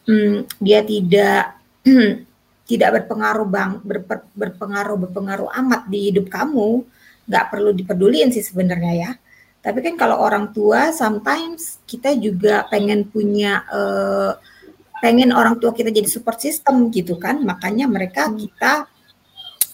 hmm, 0.05 0.61
dia 0.61 0.85
tidak 0.85 1.57
tidak 2.71 2.91
berpengaruh 3.01 3.49
bang 3.49 3.73
berper, 3.81 4.29
berpengaruh 4.37 5.09
berpengaruh 5.09 5.49
amat 5.65 5.89
di 5.89 6.13
hidup 6.13 6.29
kamu, 6.29 6.85
nggak 7.25 7.49
perlu 7.49 7.73
dipeduliin 7.73 8.29
sih 8.29 8.45
sebenarnya 8.45 8.93
ya 8.93 9.13
tapi 9.63 9.79
kan 9.79 9.95
kalau 9.95 10.19
orang 10.19 10.51
tua 10.51 10.91
sometimes 10.91 11.79
kita 11.87 12.19
juga 12.19 12.67
pengen 12.67 13.07
punya 13.07 13.63
uh, 13.71 14.35
pengen 14.99 15.31
orang 15.31 15.59
tua 15.63 15.71
kita 15.71 15.95
jadi 15.95 16.11
support 16.11 16.43
system 16.43 16.91
gitu 16.91 17.15
kan. 17.15 17.39
Makanya 17.47 17.87
mereka 17.87 18.27
hmm. 18.27 18.43
kita 18.43 18.73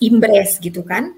embrace 0.04 0.60
gitu 0.60 0.84
kan. 0.84 1.16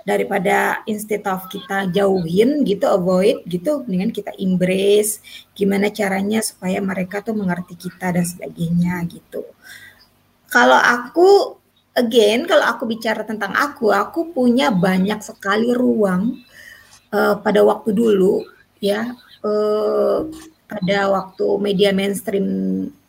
Daripada 0.00 0.80
instead 0.88 1.20
of 1.28 1.44
kita 1.52 1.92
jauhin 1.92 2.64
gitu, 2.64 2.88
avoid 2.88 3.44
gitu, 3.44 3.84
dengan 3.84 4.08
kita 4.08 4.32
embrace 4.40 5.20
gimana 5.52 5.92
caranya 5.92 6.40
supaya 6.40 6.80
mereka 6.80 7.20
tuh 7.20 7.36
mengerti 7.36 7.76
kita 7.76 8.16
dan 8.16 8.24
sebagainya 8.24 9.04
gitu. 9.12 9.44
Kalau 10.48 10.80
aku 10.80 11.60
again 11.92 12.48
kalau 12.48 12.64
aku 12.64 12.88
bicara 12.88 13.28
tentang 13.28 13.52
aku, 13.52 13.92
aku 13.92 14.32
punya 14.32 14.72
banyak 14.72 15.20
sekali 15.20 15.68
ruang 15.76 16.48
uh, 17.12 17.34
pada 17.38 17.60
waktu 17.62 17.90
dulu 17.94 18.42
ya 18.80 19.14
uh, 19.44 20.26
pada 20.70 20.98
waktu 21.10 21.46
media 21.58 21.90
mainstream 21.90 22.46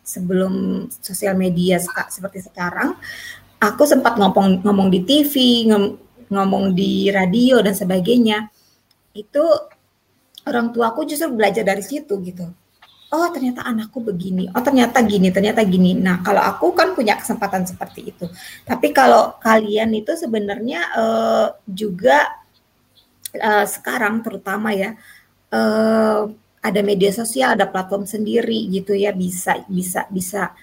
sebelum 0.01 0.85
sosial 1.01 1.37
media 1.37 1.77
seperti 2.09 2.43
sekarang 2.43 2.97
aku 3.61 3.85
sempat 3.85 4.17
ngomong 4.17 4.65
ngomong 4.65 4.89
di 4.89 5.05
TV 5.05 5.33
ngomong 6.31 6.71
di 6.71 7.11
radio 7.11 7.59
dan 7.59 7.75
sebagainya. 7.75 8.47
Itu 9.11 9.43
orang 10.47 10.71
tua 10.71 10.95
aku 10.95 11.03
justru 11.03 11.35
belajar 11.35 11.67
dari 11.67 11.83
situ 11.83 12.15
gitu. 12.23 12.47
Oh 13.11 13.27
ternyata 13.27 13.67
anakku 13.67 13.99
begini. 13.99 14.47
Oh 14.55 14.63
ternyata 14.63 15.03
gini 15.03 15.27
ternyata 15.35 15.67
gini. 15.67 15.91
Nah 15.99 16.23
kalau 16.23 16.39
aku 16.39 16.71
kan 16.71 16.95
punya 16.95 17.19
kesempatan 17.19 17.67
seperti 17.67 18.15
itu. 18.15 18.25
Tapi 18.63 18.95
kalau 18.95 19.35
kalian 19.43 19.91
itu 19.91 20.15
sebenarnya 20.15 20.79
uh, 20.95 21.47
juga 21.67 22.40
uh, 23.37 23.65
sekarang 23.67 24.19
terutama 24.25 24.73
ya 24.75 24.97
uh, 25.53 26.27
ada 26.61 26.81
media 26.85 27.09
sosial, 27.09 27.57
ada 27.57 27.65
platform 27.65 28.05
sendiri 28.05 28.69
gitu 28.69 28.93
ya 28.93 29.09
bisa 29.11 29.65
bisa 29.65 30.05
bisa 30.13 30.53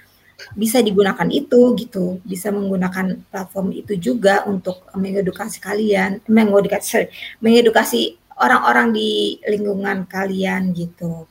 bisa 0.55 0.79
digunakan 0.79 1.27
itu 1.35 1.75
gitu, 1.75 2.23
bisa 2.23 2.55
menggunakan 2.55 3.19
platform 3.27 3.75
itu 3.75 3.99
juga 3.99 4.47
untuk 4.47 4.87
mengedukasi 4.95 5.59
kalian, 5.59 6.23
mengedukasi 6.31 7.11
mengedukasi 7.43 8.15
orang-orang 8.39 8.95
di 8.95 9.43
lingkungan 9.43 10.07
kalian 10.07 10.71
gitu. 10.79 11.27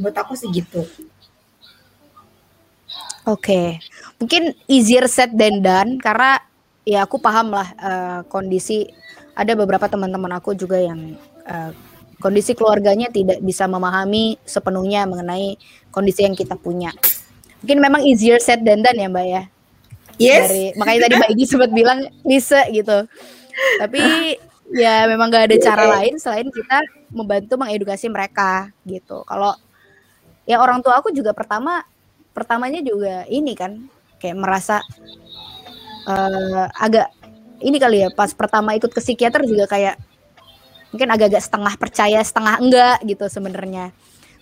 Menurut 0.00 0.16
aku 0.16 0.32
sih 0.32 0.48
gitu. 0.48 0.88
Oke, 3.28 3.36
okay. 3.36 3.66
mungkin 4.16 4.56
easier 4.64 5.04
said 5.04 5.36
than 5.36 5.60
done 5.60 6.00
karena 6.00 6.40
ya 6.88 7.04
aku 7.04 7.20
paham 7.20 7.52
lah 7.52 7.68
uh, 7.76 8.20
kondisi 8.32 8.88
ada 9.40 9.56
beberapa 9.56 9.88
teman-teman 9.88 10.36
aku 10.36 10.52
juga 10.52 10.76
yang 10.76 11.16
uh, 11.48 11.72
kondisi 12.20 12.52
keluarganya 12.52 13.08
tidak 13.08 13.40
bisa 13.40 13.64
memahami 13.64 14.36
sepenuhnya 14.44 15.08
mengenai 15.08 15.56
kondisi 15.88 16.28
yang 16.28 16.36
kita 16.36 16.60
punya. 16.60 16.92
Mungkin 17.64 17.80
memang 17.80 18.04
easier 18.04 18.36
said 18.36 18.60
than 18.60 18.84
done 18.84 19.00
ya 19.00 19.08
Mbak 19.08 19.26
ya. 19.26 19.42
Yes. 20.20 20.52
Dari, 20.52 20.64
makanya 20.76 21.00
tadi 21.08 21.14
Mbak 21.16 21.30
Igi 21.32 21.44
sempat 21.48 21.70
bilang 21.72 21.98
bisa 22.28 22.60
gitu. 22.68 23.08
tapi 23.80 24.00
ya 24.70 25.04
memang 25.10 25.28
gak 25.28 25.50
ada 25.50 25.56
cara 25.58 25.84
lain 25.98 26.16
selain 26.16 26.46
kita 26.48 26.80
membantu 27.10 27.58
mengedukasi 27.58 28.06
mereka 28.06 28.70
gitu 28.86 29.26
kalau 29.26 29.52
ya 30.46 30.62
orang 30.62 30.78
tua 30.80 31.02
aku 31.02 31.10
juga 31.10 31.34
pertama 31.34 31.82
pertamanya 32.30 32.78
juga 32.80 33.26
ini 33.26 33.58
kan 33.58 33.90
kayak 34.22 34.38
merasa 34.38 34.78
uh, 36.06 36.70
agak 36.78 37.10
ini 37.60 37.76
kali 37.76 38.04
ya 38.04 38.08
pas 38.12 38.32
pertama 38.32 38.72
ikut 38.76 38.90
ke 38.90 39.00
psikiater 39.00 39.44
juga 39.44 39.68
kayak 39.68 40.00
mungkin 40.90 41.08
agak-agak 41.10 41.42
setengah 41.42 41.74
percaya 41.78 42.18
setengah 42.20 42.54
enggak 42.58 42.96
gitu 43.06 43.24
sebenarnya. 43.30 43.94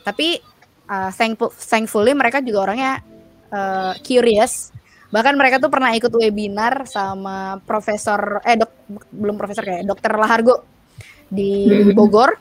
Tapi 0.03 0.41
uh, 0.89 1.11
thankful, 1.13 1.53
thankfully 1.53 2.17
mereka 2.17 2.41
juga 2.41 2.71
orangnya 2.71 3.05
uh, 3.53 3.93
curious. 4.01 4.73
Bahkan 5.09 5.37
mereka 5.37 5.57
tuh 5.61 5.73
pernah 5.73 5.93
ikut 5.97 6.13
webinar 6.13 6.85
sama 6.85 7.61
profesor 7.65 8.45
eh 8.45 8.57
dok 8.61 8.73
belum 9.13 9.37
profesor 9.41 9.65
kayak 9.65 9.89
dokter 9.89 10.13
Lahargo 10.17 10.65
di 11.29 11.69
hmm. 11.69 11.97
Bogor. 11.97 12.37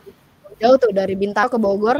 Jauh 0.57 0.77
tuh 0.79 0.89
dari 0.89 1.13
Bintaro 1.13 1.51
ke 1.51 1.59
Bogor. 1.59 1.99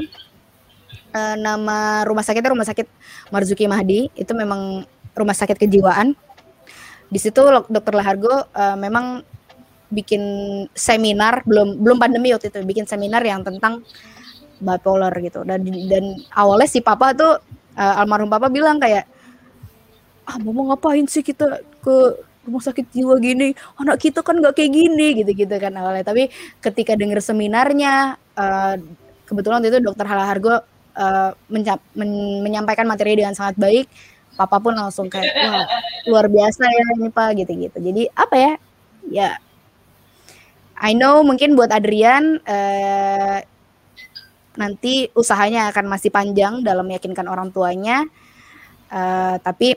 Uh, 1.08 1.36
nama 1.40 2.04
rumah 2.04 2.24
sakitnya 2.24 2.52
rumah 2.52 2.68
sakit 2.68 2.88
Marzuki 3.32 3.68
Mahdi. 3.68 4.12
Itu 4.16 4.36
memang 4.36 4.84
rumah 5.16 5.36
sakit 5.36 5.56
kejiwaan 5.60 6.16
di 7.08 7.20
situ 7.20 7.40
dokter 7.72 7.94
Lahargo 7.96 8.52
uh, 8.52 8.76
memang 8.76 9.24
bikin 9.88 10.22
seminar 10.76 11.48
belum 11.48 11.80
belum 11.80 11.98
pandemi 11.98 12.36
waktu 12.36 12.52
itu 12.52 12.60
bikin 12.68 12.84
seminar 12.84 13.24
yang 13.24 13.44
tentang 13.44 13.84
bipolar 14.60 15.14
gitu. 15.24 15.48
Dan 15.48 15.64
dan 15.88 16.20
awalnya 16.36 16.68
si 16.68 16.84
papa 16.84 17.16
tuh 17.16 17.40
uh, 17.78 18.00
almarhum 18.02 18.28
papa 18.28 18.52
bilang 18.52 18.82
kayak 18.82 19.08
ah 20.28 20.36
mau 20.44 20.76
ngapain 20.76 21.08
sih 21.08 21.24
kita 21.24 21.64
ke 21.80 21.96
rumah 22.44 22.64
sakit 22.64 22.92
jiwa 22.92 23.16
gini? 23.24 23.56
Anak 23.80 24.04
kita 24.04 24.20
kan 24.20 24.36
nggak 24.40 24.60
kayak 24.60 24.72
gini 24.76 25.08
gitu 25.24 25.32
gitu 25.32 25.56
kan 25.56 25.72
awalnya. 25.80 26.04
Tapi 26.04 26.28
ketika 26.60 27.00
denger 27.00 27.24
seminarnya 27.24 28.20
uh, 28.36 28.76
kebetulan 29.24 29.64
waktu 29.64 29.72
itu 29.72 29.80
dokter 29.80 30.04
Halahargo 30.04 30.56
uh, 31.00 31.32
men 31.48 31.64
menyampaikan 32.44 32.84
materi 32.84 33.16
dengan 33.16 33.32
sangat 33.38 33.56
baik 33.56 33.88
papa 34.38 34.62
pun 34.62 34.78
langsung 34.78 35.10
kayak 35.10 35.34
wah 35.34 35.66
luar 36.06 36.26
biasa 36.30 36.64
ya 36.70 36.86
ini 37.02 37.10
pak 37.10 37.30
gitu 37.42 37.52
gitu 37.58 37.78
jadi 37.82 38.04
apa 38.14 38.36
ya 38.38 38.54
ya 39.10 39.30
I 40.78 40.94
know 40.94 41.26
mungkin 41.26 41.58
buat 41.58 41.74
Adrian 41.74 42.38
uh, 42.46 43.38
nanti 44.58 45.10
usahanya 45.18 45.74
akan 45.74 45.90
masih 45.90 46.14
panjang 46.14 46.62
dalam 46.62 46.86
meyakinkan 46.86 47.26
orang 47.26 47.50
tuanya 47.50 48.06
uh, 48.94 49.42
tapi 49.42 49.74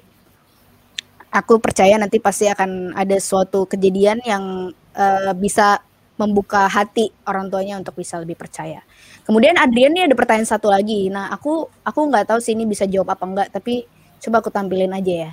aku 1.31 1.63
percaya 1.63 1.97
nanti 1.97 2.19
pasti 2.19 2.51
akan 2.51 2.93
ada 2.93 3.17
suatu 3.23 3.65
kejadian 3.65 4.21
yang 4.27 4.75
uh, 4.95 5.33
bisa 5.39 5.81
membuka 6.21 6.69
hati 6.69 7.09
orang 7.25 7.49
tuanya 7.49 7.81
untuk 7.81 7.97
bisa 7.97 8.21
lebih 8.21 8.37
percaya. 8.37 8.85
Kemudian 9.25 9.57
Adrian 9.57 9.97
nih 9.97 10.05
ada 10.05 10.13
pertanyaan 10.13 10.45
satu 10.45 10.69
lagi. 10.69 11.09
Nah, 11.09 11.33
aku 11.33 11.65
aku 11.81 12.01
nggak 12.13 12.29
tahu 12.29 12.45
sih 12.45 12.53
ini 12.53 12.69
bisa 12.69 12.85
jawab 12.85 13.17
apa 13.17 13.25
enggak, 13.25 13.49
tapi 13.49 13.89
coba 14.21 14.45
aku 14.45 14.51
tampilin 14.53 14.93
aja 14.93 15.29
ya. 15.29 15.31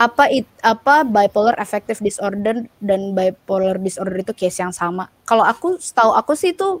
Apa 0.00 0.32
it, 0.32 0.48
apa 0.64 1.04
bipolar 1.04 1.54
affective 1.60 2.00
disorder 2.00 2.64
dan 2.80 3.00
bipolar 3.12 3.76
disorder 3.76 4.16
itu 4.20 4.32
case 4.32 4.64
yang 4.64 4.72
sama? 4.72 5.12
Kalau 5.28 5.44
aku 5.44 5.76
tahu 5.76 6.16
aku 6.16 6.32
sih 6.34 6.56
itu 6.56 6.80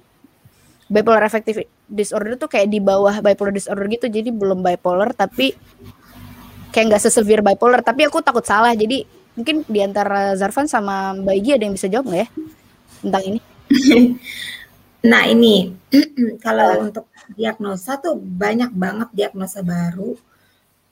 bipolar 0.88 1.22
affective 1.22 1.68
disorder 1.86 2.34
itu 2.34 2.46
kayak 2.48 2.68
di 2.72 2.80
bawah 2.80 3.20
bipolar 3.20 3.52
disorder 3.52 3.86
gitu, 3.92 4.08
jadi 4.08 4.32
belum 4.32 4.64
bipolar 4.64 5.12
tapi 5.12 5.52
kayak 6.72 6.96
nggak 6.96 7.02
sesevere 7.04 7.44
bipolar. 7.44 7.84
Tapi 7.84 8.08
aku 8.08 8.24
takut 8.24 8.42
salah. 8.42 8.72
Jadi 8.72 9.04
mungkin 9.36 9.68
di 9.68 9.80
antara 9.84 10.32
Zarvan 10.34 10.66
sama 10.66 11.12
Mbak 11.14 11.36
Igi 11.44 11.50
ada 11.54 11.62
yang 11.68 11.74
bisa 11.76 11.86
jawab 11.92 12.08
nggak 12.08 12.20
ya 12.24 12.28
tentang 13.04 13.22
ini? 13.28 13.40
Nah 15.00 15.24
ini 15.24 15.72
kalau 16.44 16.84
untuk 16.84 17.08
diagnosa 17.32 17.96
tuh 17.96 18.20
banyak 18.20 18.68
banget 18.76 19.08
diagnosa 19.16 19.64
baru 19.64 20.12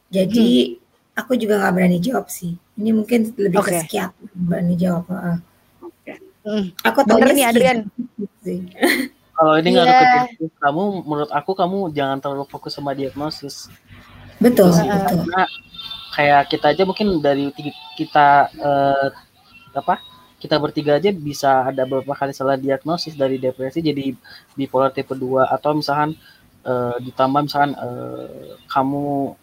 jadi 0.09 0.49
hmm. 0.77 1.19
aku 1.21 1.33
juga 1.37 1.61
nggak 1.61 1.75
berani 1.77 1.99
jawab 2.01 2.27
sih 2.33 2.57
ini 2.79 2.91
mungkin 2.93 3.33
lebih 3.37 3.61
okay. 3.61 3.85
ke 3.85 4.09
berani 4.35 4.75
jawab 4.75 5.05
uh. 5.13 5.39
okay. 5.85 6.17
hmm. 6.45 6.73
aku 6.85 6.99
tahu 7.05 7.19
nih 7.29 7.47
Adrian 7.49 7.79
kalau 9.39 9.55
ini 9.63 9.71
yeah. 9.71 9.87
ngaruh 9.87 10.27
ke 10.35 10.47
kamu 10.59 10.85
menurut 11.07 11.31
aku 11.31 11.53
kamu 11.55 11.79
jangan 11.95 12.19
terlalu 12.19 12.45
fokus 12.51 12.75
sama 12.75 12.97
diagnosis 12.97 13.71
betul, 14.43 14.75
betul. 14.75 15.23
karena 15.23 15.43
kayak 16.19 16.43
kita 16.51 16.67
aja 16.75 16.83
mungkin 16.83 17.23
dari 17.23 17.55
kita 17.95 18.51
uh, 18.59 19.09
apa 19.71 20.03
kita 20.39 20.59
bertiga 20.59 20.99
aja 20.99 21.11
bisa 21.15 21.67
ada 21.67 21.83
beberapa 21.87 22.15
kali 22.15 22.35
salah 22.35 22.59
diagnosis 22.59 23.15
dari 23.15 23.39
depresi 23.39 23.83
jadi 23.83 24.15
bipolar 24.55 24.95
tipe 24.95 25.15
2 25.15 25.47
atau 25.47 25.71
misalkan 25.79 26.15
uh, 26.67 26.99
ditambah 27.03 27.47
misalkan 27.47 27.75
uh, 27.79 28.59
kamu 28.71 29.35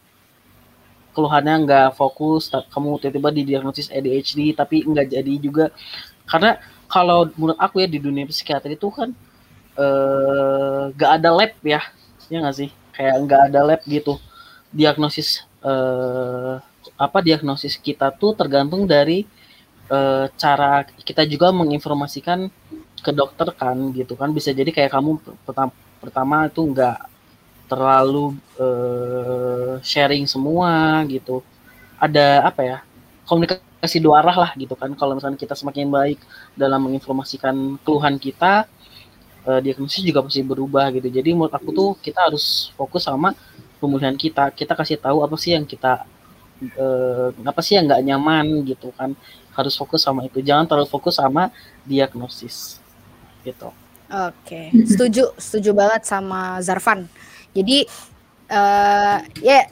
keluhannya 1.15 1.55
nggak 1.63 1.87
fokus 1.95 2.51
kamu 2.51 2.99
tiba-tiba 2.99 3.29
didiagnosis 3.31 3.87
ADHD 3.87 4.51
tapi 4.51 4.83
nggak 4.83 5.15
jadi 5.15 5.33
juga. 5.39 5.65
Karena 6.27 6.59
kalau 6.91 7.31
menurut 7.39 7.57
aku 7.57 7.81
ya 7.81 7.87
di 7.87 7.97
dunia 8.03 8.27
psikiatri 8.27 8.75
itu 8.75 8.91
kan 8.91 9.15
uh, 9.79 10.91
nggak 10.91 11.11
ada 11.21 11.29
lab 11.31 11.51
ya 11.63 11.81
ya 12.27 12.37
nggak 12.43 12.55
sih? 12.55 12.69
Kayak 12.91 13.15
nggak 13.23 13.41
ada 13.51 13.59
lab 13.63 13.81
gitu. 13.87 14.19
Diagnosis 14.75 15.47
uh, 15.63 16.59
apa 16.99 17.19
diagnosis 17.23 17.79
kita 17.79 18.11
tuh 18.13 18.35
tergantung 18.35 18.83
dari 18.83 19.23
uh, 19.87 20.27
cara 20.35 20.83
kita 20.83 21.23
juga 21.25 21.49
menginformasikan 21.55 22.51
ke 22.99 23.11
dokter 23.15 23.47
kan 23.55 23.77
gitu 23.95 24.19
kan. 24.19 24.35
Bisa 24.35 24.51
jadi 24.51 24.69
kayak 24.69 24.91
kamu 24.91 25.23
pertama 25.47 25.71
pertama 26.03 26.45
itu 26.45 26.61
enggak 26.61 27.14
terlalu 27.65 28.37
uh, 28.61 29.77
sharing 29.81 30.25
semua 30.29 31.01
gitu. 31.09 31.41
Ada 31.99 32.45
apa 32.45 32.61
ya 32.61 32.77
komunikasi 33.25 33.97
dua 33.99 34.21
arah 34.21 34.37
lah 34.47 34.51
gitu 34.55 34.77
kan. 34.77 34.93
Kalau 34.93 35.17
misalnya 35.17 35.37
kita 35.37 35.57
semakin 35.57 35.89
baik 35.89 36.19
dalam 36.53 36.85
menginformasikan 36.85 37.81
keluhan 37.81 38.21
kita 38.21 38.69
uh, 39.49 39.59
diagnosis 39.61 40.05
juga 40.05 40.21
pasti 40.25 40.41
berubah 40.45 40.93
gitu. 40.93 41.09
Jadi 41.09 41.33
menurut 41.33 41.53
aku 41.53 41.69
tuh 41.73 41.89
kita 41.99 42.29
harus 42.29 42.69
fokus 42.77 43.05
sama 43.05 43.33
pemulihan 43.81 44.15
kita. 44.15 44.53
Kita 44.53 44.73
kasih 44.77 45.01
tahu 45.01 45.25
apa 45.25 45.35
sih 45.37 45.53
yang 45.53 45.67
kita 45.67 46.07
eh, 46.63 47.29
apa 47.43 47.59
sih 47.59 47.75
yang 47.75 47.85
nggak 47.85 48.01
nyaman 48.01 48.45
gitu 48.65 48.89
kan. 48.95 49.13
Harus 49.53 49.75
fokus 49.75 50.03
sama 50.03 50.25
itu. 50.25 50.39
Jangan 50.41 50.65
terlalu 50.67 50.89
fokus 50.89 51.19
sama 51.19 51.51
diagnosis 51.85 52.79
gitu. 53.45 53.69
Oke 54.05 54.69
okay. 54.69 54.85
setuju 54.85 55.33
setuju 55.33 55.73
banget 55.73 56.05
sama 56.05 56.61
Zarvan 56.61 57.09
jadi 57.55 57.87
uh, 58.51 59.17
ya 59.39 59.47
yeah, 59.47 59.63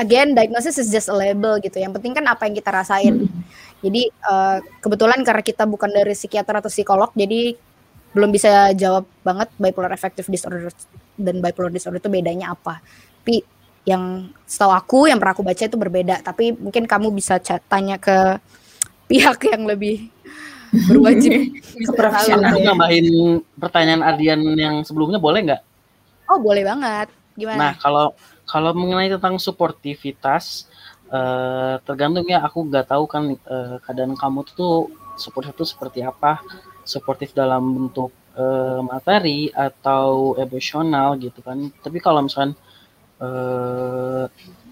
again 0.00 0.32
diagnosis 0.32 0.80
is 0.80 0.88
just 0.88 1.12
a 1.12 1.16
label 1.16 1.60
gitu. 1.60 1.76
Yang 1.76 2.00
penting 2.00 2.16
kan 2.16 2.24
apa 2.24 2.48
yang 2.48 2.56
kita 2.56 2.70
rasain. 2.72 3.28
Jadi 3.84 4.10
uh, 4.26 4.58
kebetulan 4.82 5.22
karena 5.22 5.42
kita 5.44 5.68
bukan 5.68 5.92
dari 5.92 6.16
psikiater 6.16 6.64
atau 6.64 6.72
psikolog 6.72 7.12
jadi 7.14 7.54
belum 8.16 8.32
bisa 8.32 8.72
jawab 8.72 9.04
banget 9.20 9.52
bipolar 9.60 9.92
affective 9.92 10.26
disorder 10.26 10.72
dan 11.20 11.44
bipolar 11.44 11.70
disorder 11.70 12.00
itu 12.00 12.10
bedanya 12.10 12.56
apa. 12.56 12.80
Tapi 13.22 13.44
yang 13.84 14.32
setahu 14.48 14.72
aku 14.72 14.98
yang 15.06 15.20
pernah 15.20 15.36
aku 15.36 15.44
baca 15.44 15.62
itu 15.68 15.78
berbeda. 15.78 16.24
Tapi 16.24 16.56
mungkin 16.56 16.88
kamu 16.88 17.12
bisa 17.12 17.38
tanya 17.68 18.00
ke 18.00 18.40
pihak 19.06 19.52
yang 19.52 19.68
lebih 19.68 20.08
berwajib. 20.88 21.52
Profesional. 22.00 22.56
Aku 22.56 22.64
nambahin 22.64 23.06
pertanyaan 23.60 24.02
Ardian 24.02 24.40
yang 24.56 24.82
sebelumnya 24.82 25.20
boleh 25.20 25.44
nggak 25.44 25.62
oh 26.28 26.38
boleh 26.38 26.64
banget. 26.64 27.08
Gimana? 27.34 27.58
Nah 27.58 27.72
kalau 27.78 28.06
kalau 28.48 28.70
mengenai 28.72 29.12
tentang 29.12 29.36
suportivitas 29.40 30.68
uh, 31.12 31.80
tergantung 31.84 32.26
ya 32.28 32.44
aku 32.44 32.64
nggak 32.68 32.88
tahu 32.92 33.04
kan 33.08 33.36
uh, 33.48 33.76
keadaan 33.84 34.16
kamu 34.16 34.44
tuh 34.52 34.92
support 35.16 35.48
itu 35.48 35.64
seperti 35.64 36.04
apa. 36.04 36.40
Suportif 36.84 37.36
dalam 37.36 37.62
bentuk 37.68 38.12
uh, 38.36 38.80
materi 38.80 39.52
atau 39.52 40.36
emosional 40.40 41.20
gitu 41.20 41.40
kan. 41.44 41.68
Tapi 41.84 41.98
kalau 42.00 42.24
misalkan 42.24 42.56
uh, 43.20 44.24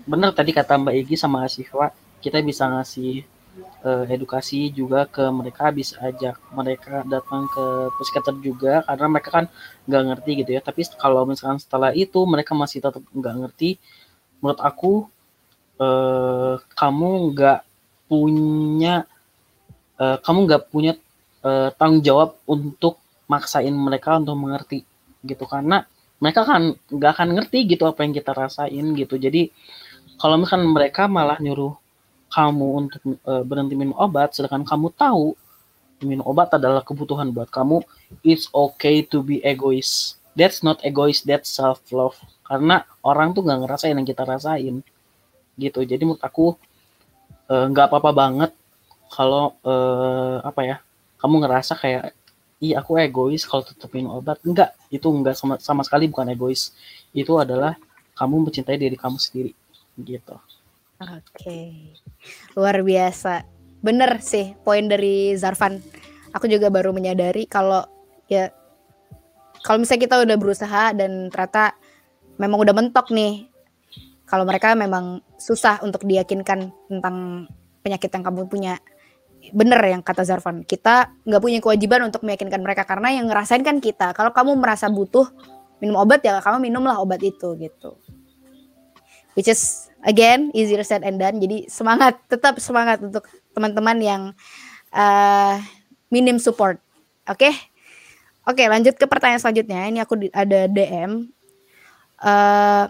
benar 0.07 0.31
tadi 0.33 0.55
kata 0.55 0.78
Mbak 0.78 0.95
Egi 1.03 1.16
sama 1.19 1.45
siswa 1.51 1.91
kita 2.23 2.41
bisa 2.43 2.66
ngasih 2.66 3.36
uh, 3.87 4.05
edukasi 4.11 4.75
juga 4.75 5.07
ke 5.07 5.23
mereka 5.31 5.71
bisa 5.71 6.03
ajak 6.03 6.35
mereka 6.51 7.07
datang 7.07 7.47
ke 7.47 7.65
psikiater 8.03 8.35
juga 8.43 8.83
karena 8.83 9.07
mereka 9.07 9.31
kan 9.31 9.45
nggak 9.87 10.03
ngerti 10.11 10.31
gitu 10.43 10.51
ya. 10.59 10.61
Tapi 10.61 10.83
kalau 10.99 11.23
misalkan 11.23 11.63
setelah 11.63 11.95
itu 11.95 12.19
mereka 12.27 12.53
masih 12.59 12.83
tetap 12.83 13.03
nggak 13.15 13.35
ngerti 13.47 13.79
menurut 14.43 14.61
aku 14.61 14.93
uh, 15.79 16.59
kamu 16.75 17.11
nggak 17.33 17.61
punya 18.11 18.95
uh, 20.03 20.19
kamu 20.19 20.39
nggak 20.51 20.63
punya 20.75 20.93
uh, 21.47 21.71
tanggung 21.79 22.03
jawab 22.03 22.37
untuk 22.51 22.99
maksain 23.31 23.73
mereka 23.73 24.19
untuk 24.19 24.35
mengerti 24.35 24.83
gitu. 25.23 25.47
Karena 25.47 25.87
mereka 26.19 26.43
kan 26.49 26.75
nggak 26.75 27.11
akan 27.15 27.29
ngerti 27.39 27.59
gitu 27.71 27.87
apa 27.87 28.03
yang 28.03 28.13
kita 28.17 28.35
rasain 28.35 28.87
gitu. 28.99 29.15
Jadi 29.15 29.55
kalau 30.17 30.41
misalkan 30.41 30.67
mereka 30.73 31.07
malah 31.07 31.39
nyuruh 31.39 31.86
kamu 32.32 32.66
untuk 32.74 33.01
e, 33.07 33.32
berhenti 33.47 33.74
minum 33.78 33.94
obat 33.97 34.35
sedangkan 34.35 34.66
kamu 34.66 34.93
tahu 34.94 35.39
minum 36.05 36.27
obat 36.28 36.53
adalah 36.53 36.85
kebutuhan 36.85 37.32
buat 37.32 37.48
kamu, 37.48 37.81
it's 38.20 38.53
okay 38.53 39.01
to 39.01 39.24
be 39.24 39.40
egois. 39.40 40.20
That's 40.36 40.61
not 40.61 40.85
egois, 40.85 41.24
that's 41.24 41.48
self 41.48 41.81
love. 41.89 42.19
Karena 42.44 42.85
orang 43.01 43.32
tuh 43.32 43.40
nggak 43.40 43.65
ngerasain 43.65 43.97
yang 43.97 44.05
kita 44.05 44.28
rasain, 44.28 44.85
gitu. 45.57 45.81
Jadi 45.81 46.03
menurut 46.05 46.20
aku 46.20 46.53
eh, 47.48 47.66
nggak 47.73 47.86
uh, 47.86 47.90
apa-apa 47.97 48.11
banget 48.12 48.51
kalau 49.09 49.57
uh, 49.65 50.44
apa 50.44 50.61
ya, 50.66 50.77
kamu 51.16 51.48
ngerasa 51.48 51.73
kayak 51.81 52.12
iya 52.61 52.81
aku 52.81 53.01
egois 53.01 53.44
kalau 53.48 53.65
tetap 53.65 53.89
minum 53.93 54.16
obat 54.20 54.40
enggak 54.44 54.73
itu 54.89 55.09
enggak 55.09 55.36
sama, 55.36 55.61
sama 55.61 55.85
sekali 55.85 56.09
bukan 56.09 56.32
egois 56.32 56.73
itu 57.12 57.32
adalah 57.36 57.77
kamu 58.16 58.48
mencintai 58.48 58.81
diri 58.81 58.97
kamu 58.97 59.20
sendiri 59.20 59.53
gitu 60.01 60.36
oke. 61.01 61.20
Okay. 61.36 61.93
luar 62.56 62.81
biasa. 62.81 63.44
Bener 63.85 64.18
sih 64.24 64.56
poin 64.64 64.89
dari 64.89 65.36
Zarvan 65.36 65.78
aku 66.35 66.48
juga 66.52 66.68
baru 66.68 66.93
menyadari 66.93 67.48
kalau 67.48 67.85
ya 68.28 68.52
kalau 69.64 69.82
misalnya 69.82 70.02
kita 70.05 70.16
udah 70.23 70.36
berusaha 70.36 70.85
dan 70.93 71.32
ternyata 71.32 71.74
memang 72.36 72.60
udah 72.60 72.74
mentok 72.77 73.09
nih 73.10 73.48
kalau 74.27 74.43
mereka 74.43 74.74
memang 74.74 75.23
susah 75.39 75.81
untuk 75.86 76.02
diyakinkan 76.02 76.70
tentang 76.90 77.47
penyakit 77.81 78.10
yang 78.10 78.24
kamu 78.27 78.51
punya. 78.51 78.74
Bener 79.55 79.78
yang 79.86 80.02
kata 80.02 80.27
Zarvan 80.27 80.66
kita 80.66 81.14
nggak 81.23 81.39
punya 81.39 81.62
kewajiban 81.62 82.02
untuk 82.02 82.27
meyakinkan 82.27 82.59
mereka 82.59 82.82
karena 82.82 83.14
yang 83.14 83.31
ngerasain 83.31 83.62
kan 83.62 83.78
kita. 83.78 84.10
Kalau 84.10 84.35
kamu 84.35 84.59
merasa 84.59 84.90
butuh 84.90 85.31
minum 85.78 86.02
obat 86.02 86.27
ya 86.27 86.43
kamu 86.43 86.66
minumlah 86.66 86.98
obat 86.98 87.23
itu 87.23 87.55
gitu. 87.55 87.94
Which 89.39 89.47
is 89.47 89.86
again 90.07 90.55
easier 90.55 90.87
said 90.87 91.03
and 91.03 91.19
done. 91.19 91.43
Jadi 91.43 91.66
semangat 91.66 92.23
tetap 92.31 92.62
semangat 92.62 93.03
untuk 93.03 93.27
teman-teman 93.53 93.99
yang 93.99 94.23
uh, 94.95 95.59
minim 96.09 96.39
support. 96.39 96.78
Oke? 97.27 97.51
Okay? 97.51 97.55
oke 98.47 98.62
okay, 98.62 98.70
lanjut 98.70 98.95
ke 98.95 99.05
pertanyaan 99.11 99.43
selanjutnya. 99.43 99.91
Ini 99.91 99.99
aku 100.07 100.31
ada 100.31 100.70
DM 100.70 101.27
uh, 102.23 102.31
eh, 102.31 102.85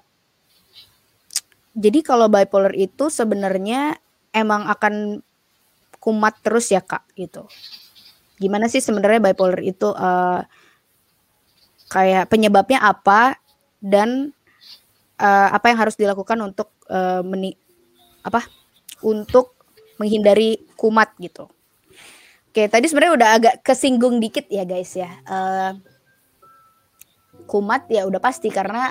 jadi 1.76 1.98
kalau 2.04 2.28
bipolar 2.28 2.72
itu 2.76 3.08
sebenarnya 3.08 3.96
emang 4.32 4.68
akan 4.68 5.20
kumat 6.00 6.36
terus 6.44 6.68
ya 6.72 6.84
kak 6.84 7.04
gitu. 7.16 7.48
Gimana 8.36 8.68
sih 8.68 8.84
sebenarnya 8.84 9.32
bipolar 9.32 9.60
itu 9.64 9.92
uh, 9.92 10.44
kayak 11.88 12.28
penyebabnya 12.28 12.84
apa 12.84 13.40
dan 13.80 14.35
uh, 15.20 15.48
apa 15.52 15.72
yang 15.72 15.78
harus 15.80 15.96
dilakukan 15.96 16.38
untuk 16.40 16.72
uh, 16.88 17.20
meni 17.24 17.56
apa 18.24 18.44
untuk 19.04 19.56
menghindari 19.96 20.64
kumat 20.76 21.14
gitu. 21.20 21.48
Oke 22.52 22.68
tadi 22.72 22.88
sebenarnya 22.88 23.14
udah 23.16 23.28
agak 23.36 23.54
kesinggung 23.60 24.20
dikit 24.20 24.48
ya 24.48 24.64
guys 24.64 24.92
ya. 24.96 25.10
Uh, 25.28 25.72
kumat 27.46 27.86
ya 27.92 28.04
udah 28.08 28.20
pasti 28.20 28.48
karena 28.48 28.90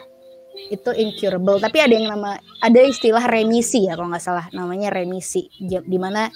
itu 0.72 0.90
incurable. 0.96 1.60
Tapi 1.60 1.78
ada 1.84 1.94
yang 1.94 2.08
nama 2.10 2.40
ada 2.64 2.80
istilah 2.82 3.26
remisi 3.28 3.86
ya 3.86 4.00
kalau 4.00 4.10
nggak 4.10 4.24
salah. 4.24 4.46
Namanya 4.56 4.94
remisi. 4.94 5.52
Di 5.62 6.00
mana 6.00 6.32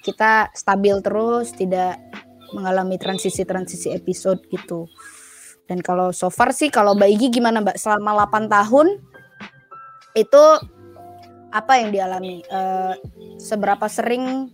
kita 0.00 0.54
stabil 0.54 0.94
terus, 1.02 1.50
tidak 1.52 1.98
mengalami 2.54 2.96
transisi-transisi 2.96 3.90
episode 3.90 4.46
gitu. 4.48 4.86
Dan 5.66 5.82
kalau 5.82 6.14
so 6.14 6.30
far 6.30 6.54
sih 6.54 6.70
kalau 6.70 6.94
Mbak 6.94 7.10
Igi 7.10 7.28
gimana 7.38 7.58
Mbak 7.58 7.78
selama 7.78 8.26
8 8.26 8.46
tahun 8.46 8.86
itu 10.14 10.44
apa 11.50 11.72
yang 11.82 11.90
dialami? 11.90 12.46
Uh, 12.46 12.94
seberapa 13.42 13.86
sering 13.90 14.50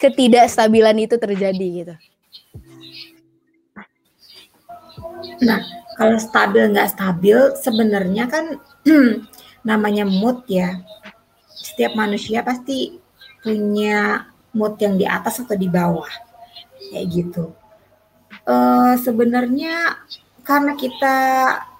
ketidakstabilan 0.00 0.96
itu 1.04 1.20
terjadi 1.20 1.66
gitu? 1.84 1.94
Nah, 5.44 5.60
kalau 6.00 6.16
stabil 6.16 6.72
nggak 6.72 6.96
stabil 6.96 7.38
sebenarnya 7.60 8.24
kan 8.26 8.44
namanya 9.68 10.08
mood 10.08 10.48
ya. 10.48 10.80
Setiap 11.52 11.94
manusia 11.94 12.40
pasti 12.40 12.96
punya 13.44 14.26
mood 14.56 14.80
yang 14.80 14.96
di 14.96 15.04
atas 15.04 15.44
atau 15.44 15.56
di 15.56 15.68
bawah 15.68 16.08
kayak 16.92 17.06
gitu 17.08 17.52
uh, 18.46 18.94
sebenarnya 18.98 20.02
karena 20.42 20.74
kita 20.74 21.16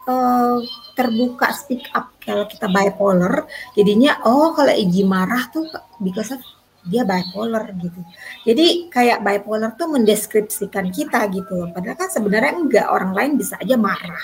uh, 0.07 0.59
terbuka 0.95 1.51
speak 1.55 1.87
up. 1.95 2.15
Kalau 2.23 2.47
kita 2.47 2.71
bipolar 2.71 3.51
jadinya 3.75 4.23
oh 4.23 4.55
kalau 4.55 4.71
Iji 4.71 5.03
marah 5.03 5.51
tuh 5.51 5.67
because 5.99 6.31
of 6.35 6.43
dia 6.83 7.07
bipolar 7.07 7.71
gitu. 7.79 8.01
Jadi 8.47 8.91
kayak 8.91 9.23
bipolar 9.23 9.75
tuh 9.75 9.91
mendeskripsikan 9.91 10.91
kita 10.91 11.27
gitu 11.31 11.71
padahal 11.75 11.99
kan 11.99 12.11
sebenarnya 12.11 12.53
enggak 12.59 12.87
orang 12.91 13.13
lain 13.15 13.33
bisa 13.39 13.59
aja 13.59 13.75
marah. 13.75 14.23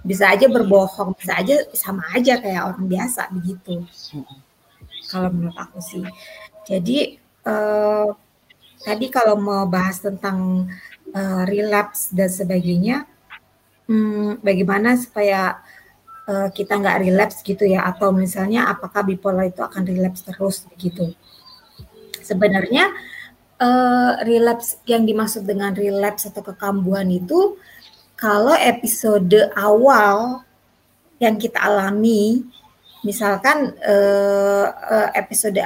Bisa 0.00 0.30
aja 0.30 0.46
berbohong 0.46 1.14
bisa 1.18 1.38
aja 1.38 1.66
sama 1.74 2.06
aja 2.14 2.38
kayak 2.38 2.74
orang 2.74 2.86
biasa 2.86 3.30
begitu. 3.34 3.82
Kalau 5.10 5.28
menurut 5.34 5.58
aku 5.58 5.78
sih. 5.82 6.06
Jadi 6.70 7.18
uh, 7.46 8.08
tadi 8.82 9.06
kalau 9.10 9.34
mau 9.38 9.66
bahas 9.66 9.98
tentang 9.98 10.70
uh, 11.14 11.42
relapse 11.46 12.14
dan 12.14 12.30
sebagainya, 12.30 13.04
hmm, 13.90 14.38
bagaimana 14.38 14.94
supaya 14.94 15.58
uh, 16.30 16.48
kita 16.54 16.78
nggak 16.78 17.02
relapse 17.02 17.42
gitu 17.42 17.66
ya? 17.66 17.82
Atau 17.90 18.14
misalnya 18.14 18.70
apakah 18.70 19.02
bipolar 19.02 19.50
itu 19.50 19.58
akan 19.66 19.82
relapse 19.82 20.22
terus 20.22 20.62
gitu? 20.78 21.10
Sebenarnya 22.22 22.94
uh, 23.58 24.22
relapse 24.22 24.78
yang 24.86 25.02
dimaksud 25.02 25.42
dengan 25.42 25.74
relapse 25.74 26.30
atau 26.30 26.46
kekambuhan 26.46 27.10
itu 27.10 27.58
kalau 28.14 28.54
episode 28.54 29.50
awal 29.56 30.44
yang 31.18 31.40
kita 31.40 31.56
alami, 31.60 32.44
misalkan 33.02 33.72
uh, 33.80 34.68
episode 35.16 35.56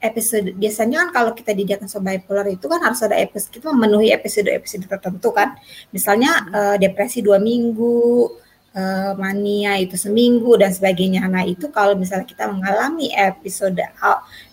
episode 0.00 0.56
biasanya 0.56 1.04
kan 1.06 1.08
kalau 1.12 1.30
kita 1.36 1.52
didiagnosa 1.52 2.00
bipolar 2.00 2.48
itu 2.48 2.64
kan 2.64 2.80
harus 2.80 3.04
ada 3.04 3.20
episode 3.20 3.52
kita 3.52 3.68
memenuhi 3.68 4.08
episode-episode 4.16 4.88
tertentu 4.88 5.28
kan. 5.30 5.54
Misalnya 5.92 6.32
uh, 6.50 6.76
depresi 6.80 7.20
dua 7.20 7.36
minggu 7.36 8.32
uh, 8.72 9.12
mania 9.20 9.76
itu 9.76 10.00
seminggu 10.00 10.56
dan 10.56 10.72
sebagainya. 10.72 11.28
Nah 11.28 11.44
itu 11.44 11.68
kalau 11.68 11.94
misalnya 12.00 12.24
kita 12.26 12.48
mengalami 12.48 13.12
episode 13.12 13.78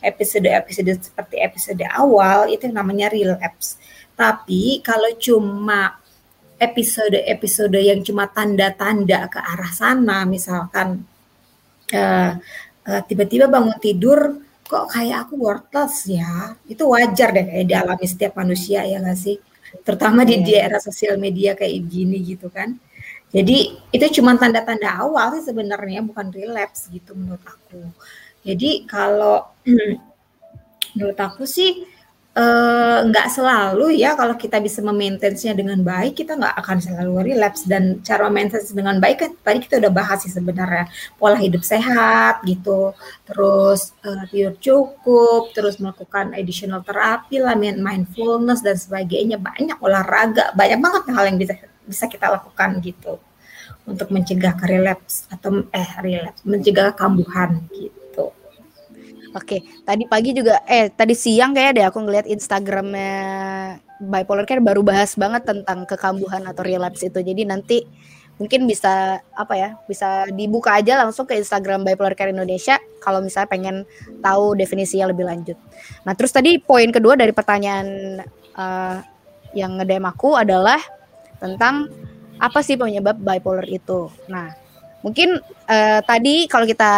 episode 0.03 0.47
episode 0.51 0.91
seperti 0.99 1.35
episode 1.39 1.83
awal 1.95 2.51
itu 2.51 2.67
namanya 2.67 3.07
relapse. 3.07 3.79
Tapi 4.19 4.83
kalau 4.83 5.15
cuma 5.15 5.95
episode-episode 6.57 7.77
yang 7.77 8.01
cuma 8.01 8.25
tanda-tanda 8.27 9.29
ke 9.29 9.37
arah 9.37 9.71
sana 9.71 10.25
misalkan 10.25 11.05
uh, 11.93 12.31
uh, 12.89 13.01
tiba-tiba 13.05 13.45
bangun 13.45 13.77
tidur 13.77 14.46
kok 14.67 14.91
kayak 14.91 15.27
aku 15.27 15.39
worthless 15.39 16.05
ya? 16.05 16.53
Itu 16.67 16.91
wajar 16.91 17.31
deh 17.31 17.47
kayak 17.47 17.67
dialami 17.71 18.05
setiap 18.05 18.35
manusia 18.37 18.83
ya 18.83 18.99
nggak 18.99 19.17
sih? 19.17 19.39
Terutama 19.83 20.27
di, 20.27 20.43
di 20.43 20.53
iya. 20.55 20.67
era 20.67 20.79
sosial 20.83 21.15
media 21.15 21.55
kayak 21.55 21.87
gini 21.87 22.19
gitu 22.23 22.51
kan. 22.51 22.75
Jadi 23.31 23.75
itu 23.91 24.05
cuma 24.19 24.39
tanda-tanda 24.39 25.03
awal 25.03 25.35
sih 25.35 25.43
sebenarnya 25.51 25.99
bukan 26.03 26.31
relapse 26.31 26.87
gitu 26.91 27.11
menurut 27.15 27.43
aku. 27.43 27.81
Jadi 28.43 28.87
kalau 28.87 29.51
menurut 30.95 31.19
aku 31.19 31.43
sih 31.43 31.83
nggak 32.37 33.27
uh, 33.27 33.33
selalu 33.33 33.97
ya 33.97 34.13
kalau 34.13 34.37
kita 34.37 34.61
bisa 34.61 34.85
memaintennya 34.85 35.57
dengan 35.57 35.81
baik 35.81 36.21
kita 36.21 36.37
nggak 36.37 36.55
akan 36.61 36.77
selalu 36.77 37.33
relapse 37.33 37.65
dan 37.65 37.97
cara 38.05 38.29
maintain 38.29 38.61
dengan 38.61 39.01
baik 39.01 39.17
kan 39.25 39.31
tadi 39.41 39.57
kita 39.65 39.81
udah 39.81 39.89
bahas 39.89 40.21
sih 40.21 40.29
sebenarnya. 40.29 40.85
Pola 41.17 41.37
hidup 41.41 41.65
sehat 41.65 42.45
gitu 42.45 42.93
terus 43.25 43.97
uh, 44.05 44.23
tidur 44.29 44.53
cukup 44.61 45.49
terus 45.57 45.81
melakukan 45.81 46.37
additional 46.37 46.85
terapi 46.85 47.41
lah 47.41 47.57
mindfulness 47.57 48.61
dan 48.61 48.77
sebagainya. 48.77 49.41
Banyak 49.41 49.81
olahraga 49.81 50.53
banyak 50.53 50.77
banget 50.77 51.03
hal 51.09 51.25
yang 51.33 51.37
bisa 51.41 51.53
bisa 51.89 52.05
kita 52.05 52.29
lakukan 52.29 52.77
gitu 52.85 53.17
untuk 53.89 54.13
mencegah 54.13 54.53
relapse 54.67 55.25
atau 55.33 55.65
eh 55.73 55.89
relapse 56.03 56.43
mencegah 56.45 56.93
kambuhan 56.93 57.65
gitu 57.73 57.96
Oke, 59.37 59.61
tadi 59.85 60.09
pagi 60.09 60.33
juga 60.33 60.65
eh 60.65 60.89
tadi 60.89 61.13
siang 61.13 61.53
kayak 61.53 61.77
deh 61.77 61.85
aku 61.85 62.01
ngeliat 62.01 62.25
Instagramnya 62.25 63.13
bipolar 64.01 64.49
care 64.49 64.57
baru 64.57 64.81
bahas 64.81 65.13
banget 65.13 65.45
tentang 65.45 65.85
kekambuhan 65.85 66.41
atau 66.49 66.65
relapse 66.65 67.05
itu. 67.05 67.21
Jadi 67.21 67.45
nanti 67.45 67.85
mungkin 68.41 68.65
bisa 68.65 69.21
apa 69.33 69.53
ya 69.53 69.69
bisa 69.85 70.25
dibuka 70.33 70.73
aja 70.73 70.97
langsung 70.97 71.29
ke 71.29 71.37
Instagram 71.37 71.85
bipolar 71.85 72.17
care 72.17 72.33
Indonesia 72.33 72.81
kalau 72.97 73.21
misalnya 73.21 73.49
pengen 73.49 73.75
tahu 74.25 74.57
definisinya 74.57 75.13
lebih 75.13 75.29
lanjut. 75.29 75.57
Nah 76.01 76.17
terus 76.17 76.33
tadi 76.33 76.57
poin 76.57 76.89
kedua 76.89 77.13
dari 77.13 77.29
pertanyaan 77.29 78.17
uh, 78.57 78.97
yang 79.53 79.77
ngedem 79.77 80.01
aku 80.01 80.33
adalah 80.33 80.81
tentang 81.37 81.93
apa 82.41 82.65
sih 82.65 82.73
penyebab 82.73 83.21
bipolar 83.21 83.69
itu. 83.69 84.09
Nah 84.33 84.49
mungkin 85.05 85.37
uh, 85.69 85.99
tadi 86.01 86.49
kalau 86.49 86.65
kita 86.65 86.93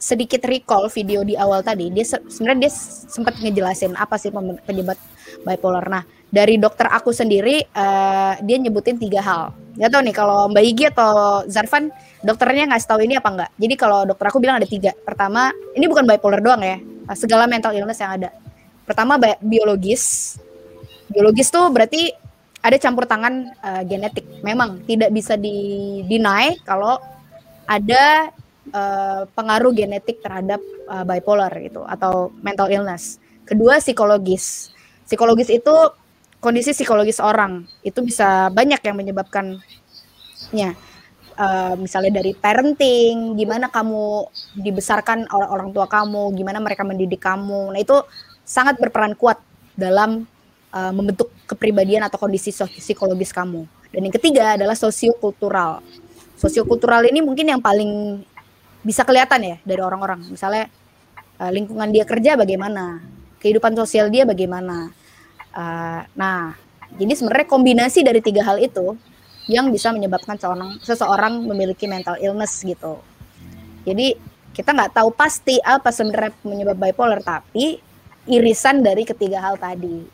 sedikit 0.00 0.40
recall 0.48 0.88
video 0.88 1.20
di 1.20 1.36
awal 1.36 1.60
tadi, 1.60 1.92
dia 1.92 2.08
sebenarnya 2.08 2.66
dia 2.66 2.72
sempat 3.12 3.36
ngejelasin 3.36 3.92
apa 4.00 4.16
sih 4.16 4.32
penyebab 4.64 4.96
bipolar. 5.44 5.84
Nah, 5.92 6.02
dari 6.32 6.56
dokter 6.56 6.88
aku 6.88 7.12
sendiri 7.12 7.60
uh, 7.76 8.40
dia 8.40 8.56
nyebutin 8.56 8.96
tiga 8.96 9.20
hal. 9.20 9.52
Gak 9.76 9.92
tau 9.92 10.00
nih 10.00 10.16
kalau 10.16 10.48
Mbak 10.48 10.64
Igi 10.64 10.84
atau 10.88 11.44
Zarvan 11.46 11.92
dokternya 12.24 12.64
nggak 12.72 12.80
tahu 12.88 13.04
ini 13.04 13.20
apa 13.20 13.28
enggak. 13.28 13.50
Jadi 13.60 13.74
kalau 13.76 14.08
dokter 14.08 14.26
aku 14.32 14.40
bilang 14.40 14.56
ada 14.56 14.66
tiga. 14.66 14.96
Pertama, 15.04 15.52
ini 15.76 15.84
bukan 15.84 16.08
bipolar 16.08 16.40
doang 16.40 16.64
ya, 16.64 16.80
segala 17.12 17.44
mental 17.44 17.76
illness 17.76 18.00
yang 18.00 18.16
ada. 18.16 18.32
Pertama 18.88 19.20
biologis. 19.44 20.34
Biologis 21.12 21.52
tuh 21.52 21.68
berarti 21.68 22.08
ada 22.64 22.76
campur 22.80 23.04
tangan 23.04 23.52
uh, 23.60 23.82
genetik. 23.84 24.24
Memang 24.40 24.80
tidak 24.88 25.12
bisa 25.12 25.36
di 25.36 26.00
deny 26.08 26.56
kalau 26.64 26.96
ada 27.68 28.32
uh, 28.72 29.26
pengaruh 29.34 29.74
genetik 29.74 30.22
terhadap 30.22 30.58
uh, 30.90 31.04
bipolar 31.06 31.52
gitu 31.60 31.82
atau 31.86 32.34
mental 32.42 32.70
illness. 32.70 33.18
Kedua 33.46 33.82
psikologis. 33.82 34.70
Psikologis 35.06 35.50
itu 35.50 35.74
kondisi 36.40 36.72
psikologis 36.72 37.20
orang 37.20 37.68
itu 37.84 38.00
bisa 38.00 38.48
banyak 38.50 38.80
yang 38.80 38.96
menyebabkannya. 38.96 40.70
Uh, 41.40 41.72
misalnya 41.80 42.20
dari 42.20 42.36
parenting, 42.36 43.32
gimana 43.32 43.72
kamu 43.72 44.28
dibesarkan 44.60 45.24
oleh 45.32 45.48
orang 45.48 45.72
tua 45.72 45.88
kamu, 45.88 46.36
gimana 46.36 46.60
mereka 46.60 46.84
mendidik 46.84 47.24
kamu. 47.24 47.72
Nah 47.72 47.80
itu 47.80 47.96
sangat 48.44 48.76
berperan 48.76 49.16
kuat 49.16 49.40
dalam 49.72 50.28
uh, 50.74 50.92
membentuk 50.92 51.32
kepribadian 51.48 52.04
atau 52.04 52.20
kondisi 52.20 52.52
psikologis 52.52 53.32
kamu. 53.32 53.64
Dan 53.90 54.06
yang 54.06 54.14
ketiga 54.14 54.54
adalah 54.54 54.76
sosiokultural. 54.78 55.82
Sosiokultural 56.38 57.04
ini 57.10 57.20
mungkin 57.20 57.52
yang 57.52 57.60
paling 57.60 58.22
bisa 58.80 59.04
kelihatan 59.04 59.40
ya 59.44 59.56
dari 59.62 59.80
orang-orang. 59.84 60.24
Misalnya 60.28 60.68
uh, 61.40 61.50
lingkungan 61.52 61.88
dia 61.92 62.04
kerja 62.08 62.36
bagaimana, 62.36 63.04
kehidupan 63.40 63.76
sosial 63.76 64.08
dia 64.08 64.24
bagaimana. 64.24 64.92
Uh, 65.50 66.02
nah, 66.14 66.54
jadi 66.94 67.12
sebenarnya 67.16 67.46
kombinasi 67.50 68.06
dari 68.06 68.20
tiga 68.22 68.46
hal 68.46 68.58
itu 68.62 68.94
yang 69.50 69.72
bisa 69.74 69.90
menyebabkan 69.90 70.38
seorang 70.38 70.78
seseorang 70.84 71.42
memiliki 71.42 71.90
mental 71.90 72.14
illness 72.22 72.62
gitu. 72.62 73.02
Jadi 73.82 74.14
kita 74.54 74.70
nggak 74.74 74.94
tahu 74.94 75.10
pasti 75.14 75.58
apa 75.62 75.90
sebenarnya 75.90 76.34
penyebab 76.42 76.76
bipolar, 76.78 77.18
tapi 77.22 77.80
irisan 78.28 78.84
dari 78.84 79.02
ketiga 79.02 79.42
hal 79.42 79.56
tadi. 79.58 80.06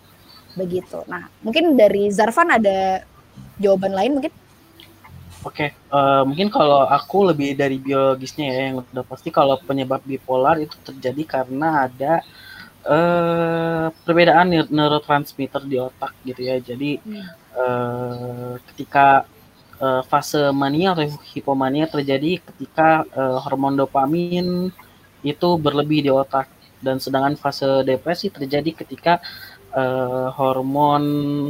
Begitu. 0.56 1.04
Nah, 1.10 1.28
mungkin 1.44 1.76
dari 1.76 2.08
Zarvan 2.08 2.48
ada 2.48 3.04
jawaban 3.60 3.92
lain 3.92 4.20
mungkin? 4.20 4.32
Oke, 5.46 5.70
okay. 5.70 5.94
uh, 5.94 6.20
eh, 6.20 6.22
mungkin 6.26 6.50
kalau 6.50 6.90
aku 6.90 7.30
lebih 7.30 7.54
dari 7.54 7.78
biologisnya 7.78 8.50
ya, 8.50 8.60
yang 8.66 8.82
udah 8.82 9.06
pasti 9.06 9.30
kalau 9.30 9.54
penyebab 9.62 10.02
bipolar 10.02 10.58
itu 10.58 10.74
terjadi 10.82 11.22
karena 11.22 11.86
ada 11.86 12.18
uh, 12.82 13.86
perbedaan 14.02 14.66
neurotransmitter 14.66 15.62
di 15.62 15.78
otak 15.78 16.18
gitu 16.26 16.42
ya. 16.42 16.58
Jadi 16.58 16.98
hmm. 16.98 17.26
uh, 17.54 18.54
ketika 18.74 19.22
uh, 19.78 20.02
fase 20.10 20.50
mania 20.50 20.98
atau 20.98 21.06
hipomania 21.30 21.86
terjadi 21.86 22.42
ketika 22.42 23.06
uh, 23.14 23.38
hormon 23.38 23.78
dopamin 23.78 24.74
itu 25.22 25.48
berlebih 25.62 26.06
di 26.06 26.10
otak 26.10 26.50
dan 26.82 26.98
sedangkan 26.98 27.38
fase 27.38 27.86
depresi 27.86 28.34
terjadi 28.34 28.82
ketika 28.82 29.22
uh, 29.78 30.34
hormon 30.34 31.04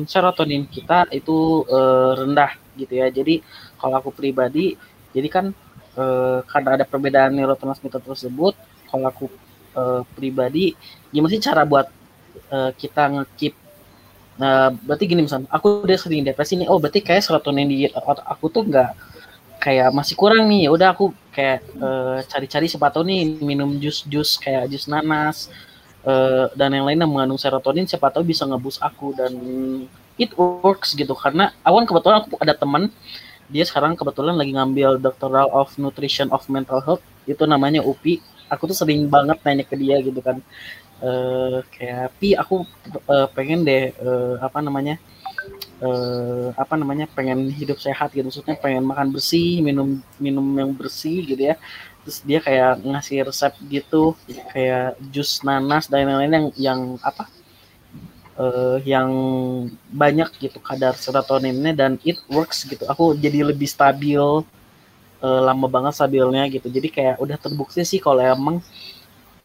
serotonin 0.05 0.69
kita 0.69 1.09
itu 1.17 1.65
uh, 1.65 2.13
rendah 2.13 2.53
gitu 2.77 2.93
ya. 3.01 3.09
Jadi 3.09 3.41
kalau 3.81 4.01
aku 4.01 4.11
pribadi 4.13 4.77
jadi 5.13 5.29
kan 5.29 5.47
uh, 5.97 6.41
karena 6.45 6.81
ada 6.81 6.85
perbedaan 6.85 7.33
neurotransmitter 7.37 8.03
tersebut 8.03 8.55
kalau 8.89 9.07
aku 9.09 9.27
uh, 9.77 10.03
pribadi 10.17 10.75
gimana 11.13 11.33
sih 11.33 11.43
cara 11.43 11.63
buat 11.65 11.87
uh, 12.53 12.71
kita 12.75 13.13
ngekip 13.13 13.55
nah 14.37 14.69
berarti 14.69 15.09
gini 15.09 15.25
misalnya 15.25 15.49
aku 15.49 15.89
udah 15.89 15.97
sering 15.97 16.21
depresi 16.21 16.61
nih 16.61 16.69
oh 16.69 16.77
berarti 16.77 17.01
kayak 17.01 17.25
serotonin 17.25 17.69
di 17.69 17.89
otak 17.89 18.21
aku 18.29 18.53
tuh 18.53 18.69
nggak 18.69 18.93
kayak 19.57 19.89
masih 19.97 20.13
kurang 20.13 20.45
nih 20.53 20.69
ya 20.69 20.71
udah 20.77 20.93
aku 20.93 21.17
kayak 21.33 21.65
cari-cari 22.29 22.69
tahu 22.69 23.03
nih 23.09 23.41
minum 23.41 23.81
jus-jus 23.81 24.37
kayak 24.37 24.69
jus 24.69 24.85
nanas 24.93 25.49
uh, 26.07 26.47
dan 26.55 26.71
yang 26.73 26.87
lain 26.87 27.03
yang 27.03 27.11
mengandung 27.11 27.37
serotonin 27.37 27.85
siapa 27.85 28.09
tahu 28.15 28.23
bisa 28.23 28.47
ngebus 28.47 28.79
aku 28.79 29.13
dan 29.13 29.35
it 30.17 30.33
works 30.39 30.95
gitu. 30.97 31.13
Karena 31.13 31.53
awan 31.67 31.85
kebetulan 31.85 32.25
aku 32.25 32.39
ada 32.41 32.55
teman 32.57 32.89
dia 33.51 33.65
sekarang 33.67 33.95
kebetulan 33.95 34.35
lagi 34.35 34.53
ngambil 34.55 34.99
Doctoral 34.99 35.49
of 35.55 35.75
Nutrition 35.79 36.29
of 36.35 36.47
Mental 36.51 36.83
Health. 36.83 37.03
Itu 37.27 37.47
namanya 37.47 37.83
UPI 37.83 38.23
aku 38.51 38.71
tuh 38.71 38.77
sering 38.79 39.11
banget 39.11 39.39
nanya 39.43 39.65
ke 39.67 39.75
dia 39.75 39.99
gitu 40.03 40.19
kan. 40.23 40.39
Uh, 40.97 41.61
kayak 41.77 42.09
pi 42.17 42.33
aku 42.33 42.65
uh, 43.13 43.29
pengen 43.37 43.69
deh 43.69 43.93
uh, 44.01 44.41
apa 44.41 44.65
namanya 44.65 44.97
uh, 45.85 46.57
apa 46.57 46.73
namanya 46.73 47.05
pengen 47.13 47.53
hidup 47.53 47.79
sehat 47.83 48.15
gitu. 48.15 48.27
Maksudnya 48.27 48.57
pengen 48.57 48.87
makan 48.87 49.13
bersih 49.13 49.61
minum 49.61 50.01
minum 50.17 50.47
yang 50.57 50.73
bersih 50.73 51.23
gitu 51.27 51.43
ya. 51.53 51.55
Terus 52.07 52.19
dia 52.23 52.39
kayak 52.39 52.87
ngasih 52.87 53.27
resep 53.27 53.53
gitu 53.67 54.15
kayak 54.55 54.95
jus 55.11 55.43
nanas 55.43 55.91
dan 55.91 56.07
lain-lain 56.07 56.33
yang 56.33 56.47
yang 56.57 56.81
apa 57.03 57.27
uh, 58.37 58.79
yang 58.85 59.11
banyak 59.91 60.29
gitu 60.41 60.61
kadar 60.61 60.95
serotoninnya 60.97 61.73
dan 61.73 61.99
it 62.05 62.21
works 62.29 62.65
gitu. 62.69 62.85
Aku 62.89 63.17
jadi 63.17 63.45
lebih 63.45 63.67
stabil 63.69 64.21
uh, 64.21 65.41
lama 65.43 65.67
banget 65.67 65.97
stabilnya 65.97 66.47
gitu. 66.53 66.69
Jadi 66.69 66.89
kayak 66.93 67.17
udah 67.21 67.37
terbukti 67.41 67.83
sih 67.83 68.01
kalau 68.01 68.21
emang 68.23 68.61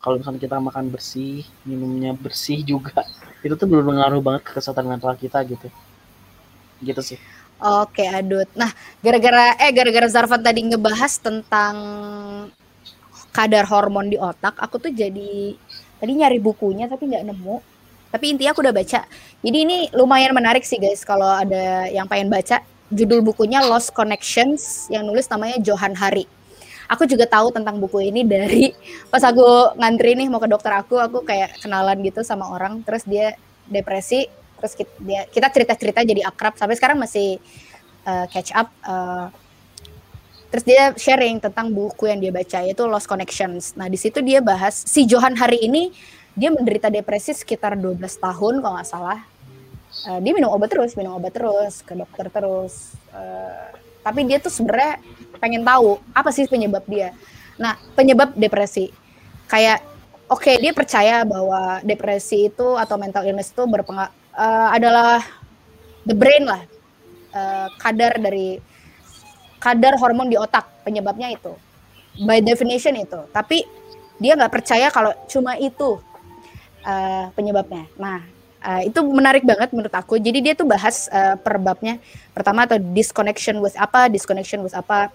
kalau 0.01 0.17
misalnya 0.17 0.41
kita 0.41 0.57
makan 0.57 0.89
bersih, 0.89 1.45
minumnya 1.61 2.17
bersih 2.17 2.65
juga, 2.65 3.05
itu 3.45 3.53
tuh 3.53 3.67
belum 3.69 4.01
ngaruh 4.01 4.21
banget 4.21 4.41
ke 4.49 4.51
kesehatan 4.57 4.89
mental 4.89 5.13
kita 5.13 5.39
gitu. 5.45 5.67
Gitu 6.81 7.01
sih. 7.01 7.19
Oke, 7.61 8.09
Adut. 8.09 8.49
Nah, 8.57 8.73
gara-gara 9.05 9.53
eh 9.61 9.69
gara-gara 9.69 10.09
Zarfan 10.09 10.41
tadi 10.41 10.65
ngebahas 10.65 11.21
tentang 11.21 11.75
kadar 13.29 13.69
hormon 13.69 14.09
di 14.09 14.17
otak, 14.17 14.57
aku 14.57 14.81
tuh 14.81 14.89
jadi 14.89 15.53
tadi 16.01 16.11
nyari 16.17 16.41
bukunya 16.41 16.89
tapi 16.89 17.13
nggak 17.13 17.29
nemu 17.29 17.70
tapi 18.11 18.35
intinya 18.35 18.51
aku 18.51 18.61
udah 18.61 18.75
baca. 18.75 19.07
Jadi 19.41 19.57
ini 19.57 19.87
lumayan 19.95 20.35
menarik 20.35 20.67
sih 20.67 20.77
guys 20.77 21.01
kalau 21.07 21.27
ada 21.27 21.87
yang 21.87 22.05
pengen 22.05 22.27
baca. 22.27 22.59
Judul 22.91 23.23
bukunya 23.23 23.63
Lost 23.63 23.95
Connections 23.95 24.91
yang 24.91 25.07
nulis 25.07 25.31
namanya 25.31 25.63
Johan 25.63 25.95
Hari. 25.95 26.27
Aku 26.91 27.07
juga 27.07 27.23
tahu 27.23 27.55
tentang 27.55 27.79
buku 27.79 28.11
ini 28.11 28.27
dari 28.27 28.75
pas 29.11 29.23
aku 29.23 29.79
ngantri 29.79 30.19
nih 30.19 30.27
mau 30.27 30.43
ke 30.43 30.51
dokter 30.51 30.75
aku, 30.75 30.99
aku 30.99 31.23
kayak 31.23 31.55
kenalan 31.63 32.03
gitu 32.03 32.19
sama 32.19 32.51
orang, 32.51 32.83
terus 32.83 33.07
dia 33.07 33.39
depresi, 33.63 34.27
terus 34.59 34.75
kita, 35.31 35.47
cerita-cerita 35.55 36.03
jadi 36.03 36.27
akrab 36.27 36.59
sampai 36.59 36.75
sekarang 36.75 36.99
masih 36.99 37.39
uh, 38.03 38.27
catch 38.27 38.51
up. 38.51 38.67
Uh, 38.83 39.31
terus 40.51 40.67
dia 40.67 40.91
sharing 40.99 41.39
tentang 41.39 41.71
buku 41.71 42.11
yang 42.11 42.19
dia 42.19 42.35
baca 42.35 42.59
yaitu 42.59 42.83
Lost 42.83 43.07
Connections. 43.07 43.71
Nah 43.79 43.87
di 43.87 43.95
situ 43.95 44.19
dia 44.19 44.43
bahas 44.43 44.83
si 44.83 45.07
Johan 45.07 45.39
Hari 45.39 45.63
ini 45.63 45.95
dia 46.35 46.49
menderita 46.51 46.87
depresi 46.87 47.35
sekitar 47.35 47.75
12 47.75 47.99
tahun 47.99 48.53
kalau 48.63 48.73
nggak 48.79 48.89
salah. 48.89 49.19
Uh, 50.07 50.19
dia 50.23 50.31
minum 50.31 50.47
obat 50.55 50.71
terus 50.71 50.95
minum 50.95 51.19
obat 51.19 51.35
terus 51.35 51.83
ke 51.83 51.91
dokter 51.91 52.31
terus. 52.31 52.95
Uh, 53.11 53.67
tapi 54.01 54.23
dia 54.23 54.39
tuh 54.39 54.49
sebenarnya 54.49 55.03
pengen 55.43 55.61
tahu 55.67 55.99
apa 56.15 56.29
sih 56.31 56.47
penyebab 56.47 56.87
dia. 56.87 57.11
Nah 57.59 57.75
penyebab 57.93 58.31
depresi. 58.39 58.89
Kayak 59.51 59.83
oke 60.31 60.47
okay, 60.47 60.55
dia 60.63 60.71
percaya 60.71 61.27
bahwa 61.27 61.83
depresi 61.83 62.47
itu 62.47 62.67
atau 62.79 62.95
mental 62.95 63.27
illness 63.27 63.51
itu 63.51 63.67
berpengaruh 63.67 64.15
uh, 64.35 64.69
adalah 64.71 65.19
the 66.07 66.15
brain 66.15 66.47
lah. 66.47 66.63
Uh, 67.31 67.67
kadar 67.79 68.15
dari 68.19 68.59
kadar 69.59 69.95
hormon 69.99 70.31
di 70.31 70.39
otak 70.39 70.67
penyebabnya 70.87 71.35
itu. 71.35 71.51
By 72.23 72.39
definition 72.39 72.95
itu. 72.95 73.19
Tapi 73.35 73.63
dia 74.19 74.39
nggak 74.39 74.51
percaya 74.51 74.87
kalau 74.87 75.11
cuma 75.27 75.55
itu 75.59 75.99
uh, 76.85 77.29
penyebabnya. 77.33 77.87
Nah, 77.97 78.21
uh, 78.61 78.81
itu 78.85 78.99
menarik 79.01 79.43
banget 79.45 79.73
menurut 79.73 79.93
aku. 79.93 80.21
Jadi 80.21 80.39
dia 80.41 80.53
tuh 80.53 80.69
bahas 80.69 81.09
uh, 81.09 81.35
perbabnya. 81.37 81.97
Pertama 82.31 82.65
atau 82.69 82.77
disconnection 82.77 83.59
with 83.59 83.75
apa, 83.77 84.07
disconnection 84.07 84.61
with 84.61 84.73
apa. 84.77 85.09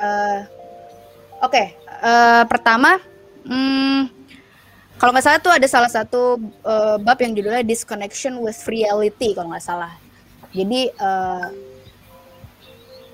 Uh, 0.00 0.46
Oke, 1.40 1.56
okay. 1.56 1.66
uh, 2.04 2.44
pertama, 2.44 3.00
hmm, 3.48 4.12
kalau 5.00 5.16
nggak 5.16 5.24
salah 5.24 5.40
tuh 5.40 5.48
ada 5.56 5.64
salah 5.64 5.88
satu 5.88 6.36
uh, 6.60 7.00
bab 7.00 7.16
yang 7.16 7.32
judulnya 7.32 7.64
disconnection 7.64 8.36
with 8.44 8.60
reality 8.68 9.32
kalau 9.32 9.48
nggak 9.48 9.64
salah. 9.64 9.96
Jadi 10.52 10.92
uh, 11.00 11.48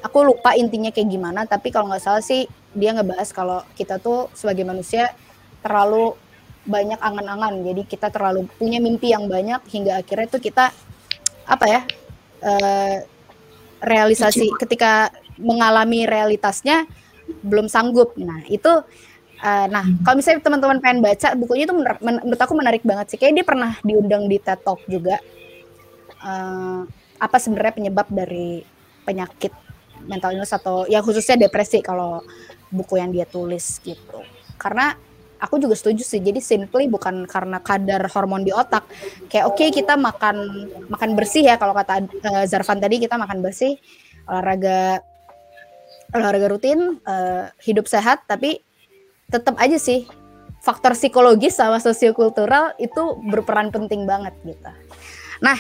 aku 0.03 0.27
lupa 0.27 0.59
intinya 0.59 0.91
kayak 0.91 1.07
gimana, 1.07 1.47
tapi 1.47 1.71
kalau 1.71 1.87
nggak 1.87 2.03
salah 2.03 2.19
sih 2.19 2.51
dia 2.75 2.99
ngebahas 2.99 3.31
kalau 3.31 3.63
kita 3.79 4.03
tuh 4.03 4.27
sebagai 4.35 4.67
manusia 4.67 5.15
terlalu 5.63 6.19
banyak 6.67 6.99
angan-angan 6.99 7.63
jadi 7.63 7.83
kita 7.87 8.09
terlalu 8.11 8.51
punya 8.59 8.83
mimpi 8.83 9.15
yang 9.15 9.31
banyak 9.31 9.63
hingga 9.71 10.03
akhirnya 10.03 10.27
tuh 10.27 10.43
kita 10.43 10.75
apa 11.47 11.67
ya 11.71 11.81
uh, 12.43 12.97
realisasi 13.81 14.51
ketika 14.59 15.15
mengalami 15.39 16.05
realitasnya 16.05 16.91
belum 17.47 17.71
sanggup 17.71 18.19
nah 18.19 18.43
itu 18.51 18.83
Uh, 19.37 19.69
nah, 19.69 19.85
kalau 20.01 20.17
misalnya 20.17 20.41
teman-teman 20.41 20.81
pengen 20.81 21.05
baca 21.05 21.37
bukunya 21.37 21.69
itu 21.69 21.77
menur 21.77 22.01
menurut 22.01 22.41
aku 22.41 22.57
menarik 22.57 22.81
banget 22.81 23.13
sih. 23.13 23.19
Kayak 23.21 23.35
dia 23.37 23.45
pernah 23.45 23.77
diundang 23.85 24.25
di 24.33 24.41
TED 24.41 24.65
Talk 24.65 24.81
juga. 24.89 25.21
Uh, 26.25 26.89
apa 27.21 27.37
sebenarnya 27.37 27.77
penyebab 27.77 28.09
dari 28.09 28.65
penyakit 29.05 29.53
mental 30.09 30.33
illness 30.33 30.57
atau 30.57 30.89
ya 30.89 31.05
khususnya 31.05 31.37
depresi 31.37 31.85
kalau 31.85 32.25
buku 32.73 32.97
yang 32.97 33.13
dia 33.13 33.29
tulis 33.29 33.77
gitu. 33.85 34.25
Karena 34.57 34.97
aku 35.41 35.61
juga 35.61 35.77
setuju 35.77 36.03
sih. 36.03 36.21
Jadi 36.21 36.41
simply 36.41 36.89
bukan 36.89 37.25
karena 37.29 37.61
kadar 37.61 38.09
hormon 38.13 38.43
di 38.45 38.53
otak. 38.53 38.87
Kayak 39.29 39.45
oke 39.51 39.57
okay, 39.61 39.69
kita 39.73 39.95
makan 39.95 40.37
makan 40.89 41.11
bersih 41.15 41.45
ya 41.45 41.55
kalau 41.61 41.77
kata 41.77 42.05
uh, 42.05 42.45
Zarvan 42.49 42.81
tadi 42.81 43.03
kita 43.03 43.17
makan 43.21 43.45
bersih, 43.45 43.77
olahraga 44.29 45.01
olahraga 46.15 46.47
rutin, 46.49 47.01
uh, 47.05 47.51
hidup 47.61 47.91
sehat 47.91 48.25
tapi 48.25 48.63
tetap 49.27 49.59
aja 49.59 49.75
sih 49.77 50.07
faktor 50.63 50.99
psikologis 50.99 51.59
sama 51.59 51.79
sosiokultural 51.79 52.75
itu 52.83 53.19
berperan 53.31 53.71
penting 53.71 54.03
banget 54.03 54.35
gitu. 54.43 54.71
Nah, 55.39 55.59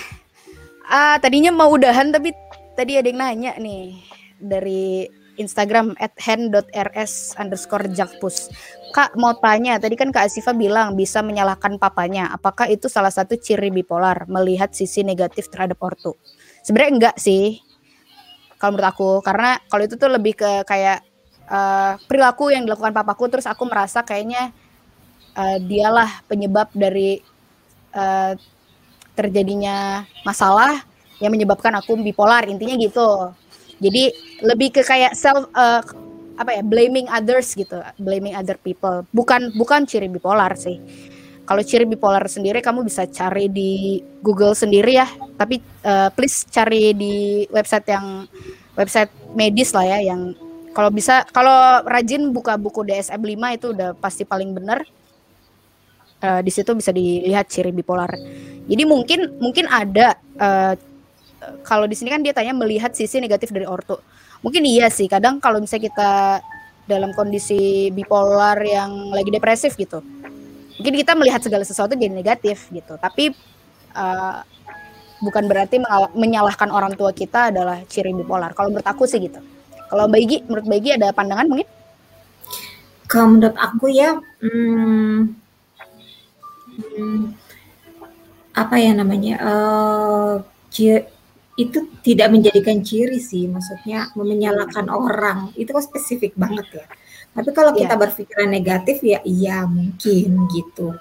uh, 0.90 1.16
tadinya 1.22 1.54
mau 1.54 1.70
udahan 1.70 2.10
tapi 2.10 2.34
tadi 2.74 2.98
ada 2.98 3.06
yang 3.06 3.18
nanya 3.22 3.52
nih 3.58 4.02
dari 4.42 5.06
Instagram 5.36 5.94
at 6.00 6.16
hand.rs 6.18 7.36
underscore 7.36 7.86
jakpus. 7.92 8.50
Kak 8.96 9.12
mau 9.20 9.36
tanya, 9.36 9.76
tadi 9.76 9.92
kan 9.92 10.08
Kak 10.08 10.24
Asifa 10.24 10.56
bilang 10.56 10.96
bisa 10.96 11.20
menyalahkan 11.20 11.76
papanya. 11.76 12.32
Apakah 12.32 12.64
itu 12.72 12.88
salah 12.88 13.12
satu 13.12 13.36
ciri 13.36 13.68
bipolar, 13.68 14.24
melihat 14.24 14.72
sisi 14.72 15.04
negatif 15.04 15.52
terhadap 15.52 15.76
ortu? 15.84 16.16
Sebenarnya 16.64 16.92
enggak 16.96 17.16
sih, 17.20 17.60
kalau 18.56 18.72
menurut 18.72 18.88
aku. 18.88 19.10
Karena 19.20 19.60
kalau 19.68 19.84
itu 19.84 20.00
tuh 20.00 20.08
lebih 20.08 20.40
ke 20.40 20.64
kayak 20.64 21.04
uh, 21.50 22.00
perilaku 22.06 22.50
yang 22.52 22.66
dilakukan 22.66 22.96
papaku 22.96 23.30
terus 23.30 23.46
aku 23.46 23.66
merasa 23.66 24.02
kayaknya 24.02 24.50
uh, 25.36 25.58
dialah 25.62 26.24
penyebab 26.26 26.70
dari 26.74 27.22
uh, 27.94 28.34
terjadinya 29.16 30.04
masalah 30.26 30.84
yang 31.22 31.32
menyebabkan 31.32 31.72
aku 31.76 31.96
bipolar 31.96 32.44
intinya 32.44 32.76
gitu 32.76 33.32
jadi 33.80 34.12
lebih 34.44 34.76
ke 34.76 34.82
kayak 34.84 35.16
self 35.16 35.48
uh, 35.56 35.80
apa 36.36 36.56
ya 36.56 36.62
blaming 36.62 37.08
others 37.08 37.56
gitu 37.56 37.80
blaming 38.00 38.36
other 38.36 38.56
people 38.60 39.04
bukan 39.12 39.52
bukan 39.56 39.88
ciri 39.88 40.08
bipolar 40.08 40.52
sih 40.56 40.80
kalau 41.46 41.62
ciri 41.62 41.86
bipolar 41.86 42.26
sendiri 42.26 42.58
kamu 42.60 42.84
bisa 42.84 43.06
cari 43.08 43.48
di 43.48 44.02
Google 44.20 44.52
sendiri 44.52 45.00
ya 45.00 45.08
tapi 45.40 45.60
uh, 45.86 46.12
please 46.12 46.44
cari 46.48 46.92
di 46.92 47.46
website 47.48 47.86
yang 47.88 48.28
website 48.76 49.10
medis 49.32 49.72
lah 49.72 49.86
ya 49.96 50.12
yang 50.12 50.36
kalau 50.76 50.92
bisa 50.92 51.24
kalau 51.32 51.80
rajin 51.88 52.28
buka 52.36 52.60
buku 52.60 52.84
DSM 52.84 53.16
5 53.16 53.56
itu 53.56 53.66
udah 53.72 53.96
pasti 53.96 54.28
paling 54.28 54.52
benar. 54.52 54.84
Uh, 56.20 56.40
di 56.44 56.52
situ 56.52 56.68
bisa 56.76 56.92
dilihat 56.92 57.48
ciri 57.48 57.72
bipolar. 57.72 58.12
Jadi 58.68 58.82
mungkin 58.84 59.40
mungkin 59.40 59.64
ada 59.72 60.20
uh, 60.36 60.76
kalau 61.64 61.88
di 61.88 61.96
sini 61.96 62.12
kan 62.12 62.20
dia 62.20 62.36
tanya 62.36 62.52
melihat 62.52 62.92
sisi 62.92 63.24
negatif 63.24 63.56
dari 63.56 63.64
orto. 63.64 64.04
Mungkin 64.44 64.62
iya 64.64 64.90
sih. 64.92 65.06
Kadang 65.06 65.40
kalau 65.40 65.60
misalnya 65.60 65.88
kita 65.88 66.10
dalam 66.86 67.10
kondisi 67.12 67.90
bipolar 67.90 68.60
yang 68.62 69.10
lagi 69.10 69.30
depresif 69.30 69.74
gitu. 69.74 70.00
Mungkin 70.76 70.94
kita 71.02 71.16
melihat 71.16 71.40
segala 71.42 71.64
sesuatu 71.64 71.96
jadi 71.96 72.12
negatif 72.12 72.68
gitu. 72.70 72.94
Tapi 73.00 73.32
uh, 73.96 74.40
bukan 75.24 75.48
berarti 75.48 75.80
menyalahkan 76.12 76.68
orang 76.68 76.92
tua 76.94 77.10
kita 77.10 77.50
adalah 77.50 77.80
ciri 77.88 78.12
bipolar. 78.12 78.52
Kalau 78.52 78.68
menurut 78.70 78.86
aku 78.86 79.08
sih 79.08 79.18
gitu. 79.18 79.40
Kalau 79.86 80.10
Mbak 80.10 80.50
menurut 80.50 80.66
Mbak 80.66 80.98
ada 80.98 81.08
pandangan 81.14 81.46
mungkin? 81.46 81.68
Kalau 83.06 83.38
menurut 83.38 83.54
aku 83.54 83.86
ya, 83.86 84.18
hmm, 84.42 85.30
hmm, 86.74 87.22
apa 88.50 88.74
ya 88.82 88.92
namanya, 88.98 89.34
uh, 89.46 90.34
itu 91.56 91.88
tidak 92.04 92.28
menjadikan 92.28 92.84
ciri 92.84 93.16
sih, 93.16 93.48
maksudnya 93.48 94.12
menyalahkan 94.12 94.92
orang 94.92 95.56
itu 95.56 95.72
kan 95.72 95.80
spesifik 95.80 96.36
banget 96.36 96.84
ya. 96.84 96.86
Tapi 97.32 97.50
kalau 97.56 97.72
kita 97.72 97.96
yeah. 97.96 98.00
berpikiran 98.00 98.48
negatif 98.48 99.00
ya 99.00 99.20
iya 99.24 99.64
mungkin 99.64 100.48
gitu. 100.52 100.92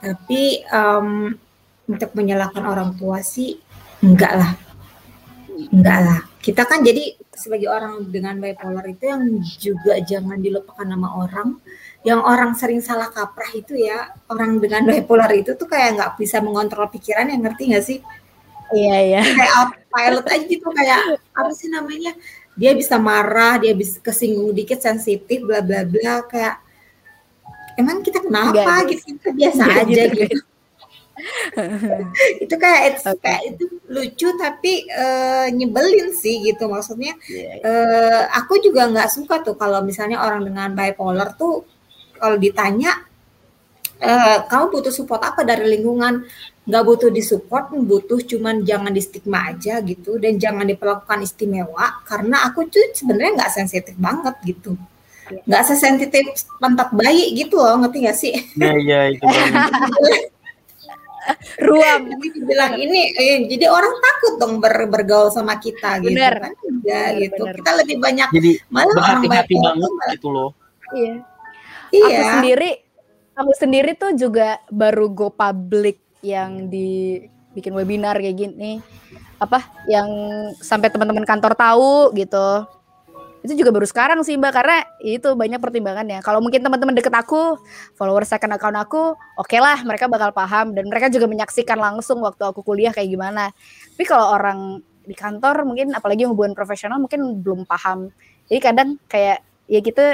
Tapi 0.00 0.64
um, 0.72 1.36
untuk 1.88 2.10
menyalahkan 2.16 2.64
orang 2.64 2.96
tua 2.96 3.20
sih 3.20 3.60
enggak 4.00 4.32
lah, 4.32 4.52
enggak 5.68 5.98
lah. 6.00 6.20
Kita 6.40 6.64
kan 6.64 6.80
jadi 6.80 7.12
sebagai 7.32 7.68
orang 7.68 8.08
dengan 8.08 8.40
bipolar 8.40 8.84
itu 8.88 9.04
yang 9.08 9.22
juga 9.60 10.00
jangan 10.00 10.40
dilupakan 10.40 10.88
nama 10.88 11.20
orang 11.20 11.60
yang 12.02 12.18
orang 12.18 12.58
sering 12.58 12.82
salah 12.82 13.08
kaprah 13.14 13.50
itu 13.54 13.78
ya 13.78 14.10
orang 14.26 14.58
dengan 14.58 14.82
bipolar 14.88 15.30
itu 15.32 15.54
tuh 15.54 15.70
kayak 15.70 15.96
nggak 15.96 16.12
bisa 16.18 16.42
mengontrol 16.42 16.90
pikiran 16.90 17.30
yang 17.30 17.46
ngerti 17.46 17.62
nggak 17.72 17.84
sih 17.84 17.98
iya 18.74 18.96
iya. 19.00 19.22
Kayak 19.22 19.54
pilot 19.92 20.26
aja 20.28 20.44
gitu 20.48 20.66
kayak 20.72 21.00
apa 21.36 21.50
sih 21.52 21.68
namanya? 21.68 22.12
Dia 22.56 22.76
bisa 22.76 23.00
marah 23.00 23.56
dia 23.60 23.72
bisa 23.72 24.00
kesinggung 24.00 24.52
dikit 24.52 24.80
sensitif 24.80 25.44
bla 25.44 25.64
bla 25.64 25.84
bla 25.88 26.24
kayak 26.28 26.60
emang 27.80 28.04
kita 28.04 28.20
kenapa? 28.20 28.84
Gak, 28.84 28.92
gitu 28.92 29.16
kita 29.16 29.30
biasa 29.32 29.62
Gak 29.64 29.76
aja 29.88 30.02
gitu, 30.08 30.16
gitu. 30.26 30.38
itu 32.40 32.54
kayak 32.56 32.80
it's, 32.88 33.04
okay. 33.04 33.20
kayak 33.20 33.42
itu 33.54 33.64
lucu 33.92 34.28
tapi 34.40 34.88
uh, 34.90 35.46
nyebelin 35.52 36.12
sih 36.16 36.40
gitu. 36.44 36.68
Maksudnya 36.68 37.14
yeah, 37.28 37.60
yeah. 37.60 37.68
Uh, 37.68 38.22
aku 38.36 38.58
juga 38.64 38.88
nggak 38.88 39.12
suka 39.12 39.44
tuh 39.44 39.54
kalau 39.56 39.84
misalnya 39.84 40.24
orang 40.24 40.42
dengan 40.44 40.72
bipolar 40.72 41.36
tuh 41.36 41.68
kalau 42.16 42.36
ditanya 42.40 43.11
uh, 44.02 44.38
kamu 44.50 44.64
butuh 44.74 44.92
support 44.92 45.22
apa 45.22 45.46
dari 45.46 45.78
lingkungan? 45.78 46.26
Nggak 46.62 46.84
butuh 46.86 47.10
disupport 47.10 47.74
butuh 47.74 48.22
cuman 48.22 48.62
jangan 48.62 48.90
di 48.90 49.02
stigma 49.02 49.54
aja 49.54 49.78
gitu. 49.82 50.18
Dan 50.18 50.36
jangan 50.42 50.66
diperlakukan 50.66 51.22
istimewa 51.22 52.02
karena 52.06 52.44
aku 52.50 52.66
tuh 52.66 52.90
sebenarnya 52.92 53.38
nggak 53.38 53.52
sensitif 53.54 53.94
banget 53.98 54.34
gitu. 54.42 54.74
Iya. 55.32 55.42
nggak 55.48 55.64
sesensitif 55.64 56.24
pantat 56.60 56.90
bayi 56.92 57.32
gitu 57.32 57.56
loh 57.56 57.80
ngerti 57.80 57.98
gak 58.04 58.18
sih? 58.18 58.34
Iya 58.58 58.74
iya 58.82 59.00
itu 59.14 59.24
ruam. 61.62 62.00
Bilang 62.42 62.72
ini 62.76 63.14
eh, 63.14 63.46
jadi 63.46 63.70
orang 63.70 63.94
takut 64.02 64.34
dong 64.42 64.54
ber, 64.58 64.74
bergaul 64.90 65.30
sama 65.30 65.56
kita 65.62 66.02
gitu 66.02 66.18
bener. 66.18 66.50
kan 66.50 66.52
ya 66.82 67.14
gitu. 67.14 67.46
bener. 67.46 67.54
kita 67.62 67.70
lebih 67.78 67.96
banyak 68.02 68.28
jadi 68.34 68.50
malah 68.74 68.94
orang 68.98 69.30
hati 69.30 69.54
banget 69.54 69.90
malah, 69.94 70.10
gitu 70.18 70.28
loh. 70.28 70.50
Iya. 70.92 71.14
Iya. 71.92 72.18
Aku 72.18 72.22
sendiri 72.42 72.70
aku 73.36 73.52
sendiri 73.56 73.96
tuh 73.96 74.12
juga 74.16 74.60
baru 74.68 75.08
go 75.12 75.28
public 75.32 76.00
yang 76.22 76.70
dibikin 76.70 77.74
webinar 77.74 78.16
kayak 78.20 78.36
gini. 78.38 78.78
Apa 79.42 79.58
yang 79.90 80.08
sampai 80.62 80.88
teman-teman 80.92 81.26
kantor 81.26 81.58
tahu 81.58 82.14
gitu. 82.14 82.66
Itu 83.42 83.58
juga 83.58 83.74
baru 83.74 83.82
sekarang 83.90 84.22
sih 84.22 84.38
mbak 84.38 84.54
karena 84.54 84.86
itu 85.02 85.34
banyak 85.34 85.58
pertimbangannya. 85.58 86.22
Kalau 86.22 86.38
mungkin 86.38 86.62
teman-teman 86.62 86.94
deket 86.94 87.10
aku 87.10 87.58
follower 87.98 88.22
second 88.22 88.54
account 88.54 88.78
aku 88.78 89.18
oke 89.18 89.50
okay 89.50 89.58
lah 89.58 89.82
mereka 89.82 90.06
bakal 90.06 90.30
paham. 90.30 90.70
Dan 90.70 90.86
mereka 90.86 91.10
juga 91.10 91.26
menyaksikan 91.26 91.74
langsung 91.74 92.22
waktu 92.22 92.46
aku 92.46 92.62
kuliah 92.62 92.94
kayak 92.94 93.10
gimana. 93.10 93.50
Tapi 93.98 94.04
kalau 94.06 94.30
orang 94.30 94.78
di 95.02 95.18
kantor 95.18 95.66
mungkin 95.66 95.90
apalagi 95.98 96.22
hubungan 96.30 96.54
profesional 96.54 97.02
mungkin 97.02 97.42
belum 97.42 97.66
paham. 97.66 98.14
Jadi 98.46 98.60
kadang 98.62 98.88
kayak 99.10 99.42
ya 99.66 99.78
gitu 99.82 100.04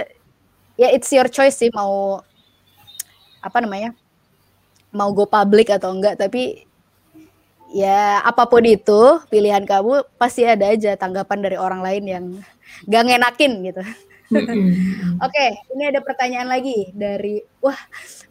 ya 0.81 0.89
it's 0.89 1.13
your 1.13 1.29
choice 1.29 1.61
sih 1.61 1.69
mau 1.75 2.25
apa 3.43 3.59
namanya 3.63 3.95
mau 4.91 5.13
go 5.13 5.29
public 5.29 5.69
atau 5.69 5.93
enggak 5.93 6.17
tapi 6.17 6.69
ya 7.69 8.25
apa 8.25 8.49
pun 8.49 8.65
itu 8.65 9.21
pilihan 9.29 9.65
kamu 9.69 10.05
pasti 10.17 10.45
ada 10.49 10.73
aja 10.73 10.97
tanggapan 10.97 11.39
dari 11.45 11.57
orang 11.61 11.85
lain 11.85 12.05
yang 12.09 12.25
gak 12.89 13.05
ngenakin 13.05 13.53
gitu. 13.65 13.83
Oke, 14.29 14.53
okay, 15.25 15.57
ini 15.73 15.89
ada 15.89 16.05
pertanyaan 16.05 16.53
lagi 16.53 16.93
dari 16.93 17.41
wah 17.65 17.77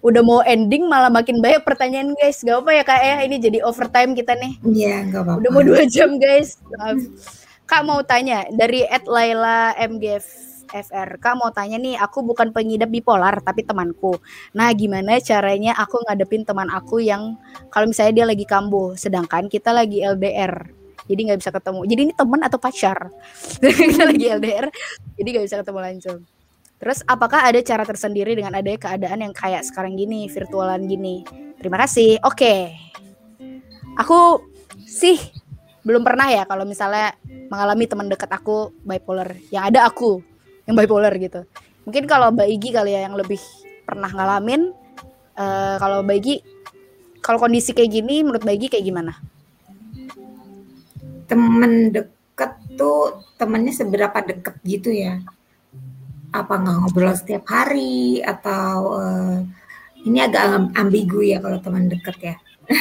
udah 0.05 0.21
mau 0.21 0.45
ending 0.45 0.85
malah 0.85 1.09
makin 1.09 1.41
banyak 1.41 1.65
pertanyaan 1.65 2.13
guys. 2.13 2.45
Gak 2.45 2.61
apa 2.61 2.69
ya 2.69 2.83
kak 2.85 3.01
ya 3.01 3.15
ini 3.25 3.41
jadi 3.41 3.65
overtime 3.65 4.13
kita 4.13 4.37
nih. 4.37 4.53
Iya 4.61 4.85
yeah, 4.85 4.99
gak 5.09 5.21
apa-apa. 5.25 5.39
Udah 5.41 5.51
mau 5.53 5.63
dua 5.65 5.81
jam 5.89 6.21
guys. 6.21 6.61
Kak 7.65 7.81
mau 7.81 7.99
tanya 8.05 8.45
dari 8.53 8.85
Ed 8.85 9.09
Laila 9.09 9.73
MGF 9.73 10.46
FR. 10.69 11.17
Kak 11.17 11.33
mau 11.39 11.49
tanya 11.49 11.79
nih, 11.79 11.95
aku 11.97 12.23
bukan 12.23 12.51
pengidap 12.51 12.91
bipolar 12.91 13.39
tapi 13.41 13.63
temanku. 13.63 14.19
Nah, 14.53 14.71
gimana 14.75 15.17
caranya 15.23 15.75
aku 15.75 16.03
ngadepin 16.05 16.43
teman 16.43 16.67
aku 16.69 16.99
yang 17.03 17.35
kalau 17.71 17.87
misalnya 17.89 18.23
dia 18.23 18.25
lagi 18.27 18.45
kambuh, 18.45 18.95
sedangkan 18.99 19.47
kita 19.47 19.71
lagi 19.71 20.03
LDR. 20.03 20.69
Jadi 21.07 21.19
nggak 21.31 21.39
bisa 21.39 21.51
ketemu. 21.55 21.79
Jadi 21.87 22.01
ini 22.03 22.13
teman 22.13 22.41
atau 22.43 22.59
pacar? 22.59 22.97
kita 23.63 24.03
lagi 24.03 24.25
LDR, 24.27 24.67
jadi 25.15 25.27
nggak 25.27 25.45
bisa 25.47 25.57
ketemu 25.63 25.79
langsung. 25.79 26.19
Terus 26.77 27.01
apakah 27.09 27.41
ada 27.41 27.57
cara 27.65 27.83
tersendiri 27.87 28.37
dengan 28.37 28.53
adanya 28.53 28.77
keadaan 28.77 29.25
yang 29.25 29.33
kayak 29.33 29.65
sekarang 29.65 29.97
gini, 29.97 30.29
virtualan 30.29 30.85
gini? 30.85 31.25
Terima 31.57 31.81
kasih. 31.81 32.21
Oke. 32.21 32.37
Okay. 32.37 32.61
Aku 33.97 34.45
sih 34.85 35.17
belum 35.81 36.05
pernah 36.05 36.29
ya 36.29 36.45
kalau 36.45 36.69
misalnya 36.69 37.17
mengalami 37.49 37.89
teman 37.89 38.07
dekat 38.11 38.29
aku 38.29 38.69
bipolar. 38.85 39.33
Yang 39.49 39.63
ada 39.73 39.79
aku 39.89 40.21
yang 40.67 40.75
bipolar 40.75 41.15
gitu 41.15 41.47
Mungkin 41.87 42.03
kalau 42.03 42.35
Mbak 42.35 42.49
Igi 42.51 42.69
kali 42.75 42.91
ya 42.91 43.07
yang 43.07 43.15
lebih 43.15 43.39
pernah 43.87 44.11
ngalamin. 44.11 44.75
Uh, 45.39 45.79
kalau 45.79 46.03
Mbak 46.03 46.17
Igi, 46.19 46.35
kalau 47.23 47.39
kondisi 47.39 47.71
kayak 47.71 47.95
gini, 47.95 48.27
menurut 48.27 48.43
Mbak 48.43 48.55
Igi 48.59 48.67
kayak 48.75 48.85
gimana? 48.91 49.15
Temen 51.31 51.95
deket 51.95 52.59
tuh 52.75 53.23
temennya 53.39 53.71
seberapa 53.71 54.19
deket 54.19 54.59
gitu 54.67 54.91
ya? 54.91 55.23
Apa 56.35 56.59
nggak 56.59 56.75
ngobrol 56.83 57.15
setiap 57.15 57.47
hari 57.47 58.19
atau 58.19 58.99
uh, 58.99 59.39
ini 60.03 60.19
agak 60.19 60.75
ambigu 60.75 61.23
ya 61.23 61.39
kalau 61.39 61.63
teman 61.63 61.87
deket 61.87 62.19
ya? 62.19 62.35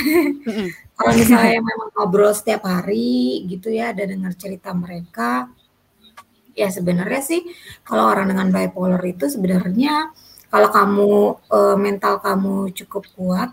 kalau 0.98 1.12
misalnya 1.14 1.62
memang 1.62 1.94
ngobrol 1.94 2.34
setiap 2.34 2.66
hari 2.66 3.46
gitu 3.46 3.70
ya, 3.70 3.94
ada 3.94 4.02
dengar 4.02 4.34
cerita 4.34 4.74
mereka, 4.74 5.46
ya 6.56 6.72
sebenarnya 6.72 7.20
sih 7.20 7.44
kalau 7.84 8.08
orang 8.08 8.32
dengan 8.32 8.48
bipolar 8.48 9.00
itu 9.04 9.28
sebenarnya 9.28 10.10
kalau 10.48 10.68
kamu 10.72 11.12
uh, 11.52 11.76
mental 11.76 12.18
kamu 12.24 12.72
cukup 12.72 13.04
kuat 13.12 13.50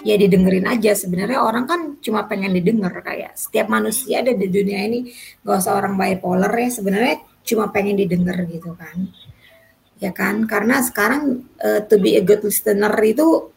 ya 0.00 0.16
didengerin 0.16 0.64
aja. 0.64 0.96
Sebenarnya 0.96 1.44
orang 1.44 1.64
kan 1.68 1.80
cuma 2.00 2.24
pengen 2.24 2.56
didengar 2.56 2.92
kayak 3.04 3.36
setiap 3.36 3.68
manusia 3.68 4.24
ada 4.24 4.32
di 4.32 4.48
dunia 4.48 4.88
ini. 4.88 5.12
Gak 5.44 5.58
usah 5.60 5.76
orang 5.76 6.00
bipolar 6.00 6.52
ya 6.56 6.70
sebenarnya 6.72 7.16
cuma 7.44 7.68
pengen 7.68 8.00
didengar 8.00 8.40
gitu 8.48 8.72
kan. 8.72 9.12
Ya 10.02 10.10
kan? 10.10 10.48
Karena 10.50 10.82
sekarang 10.82 11.46
uh, 11.62 11.80
to 11.86 12.00
be 12.00 12.18
a 12.18 12.22
good 12.24 12.42
listener 12.42 12.90
itu 13.04 13.51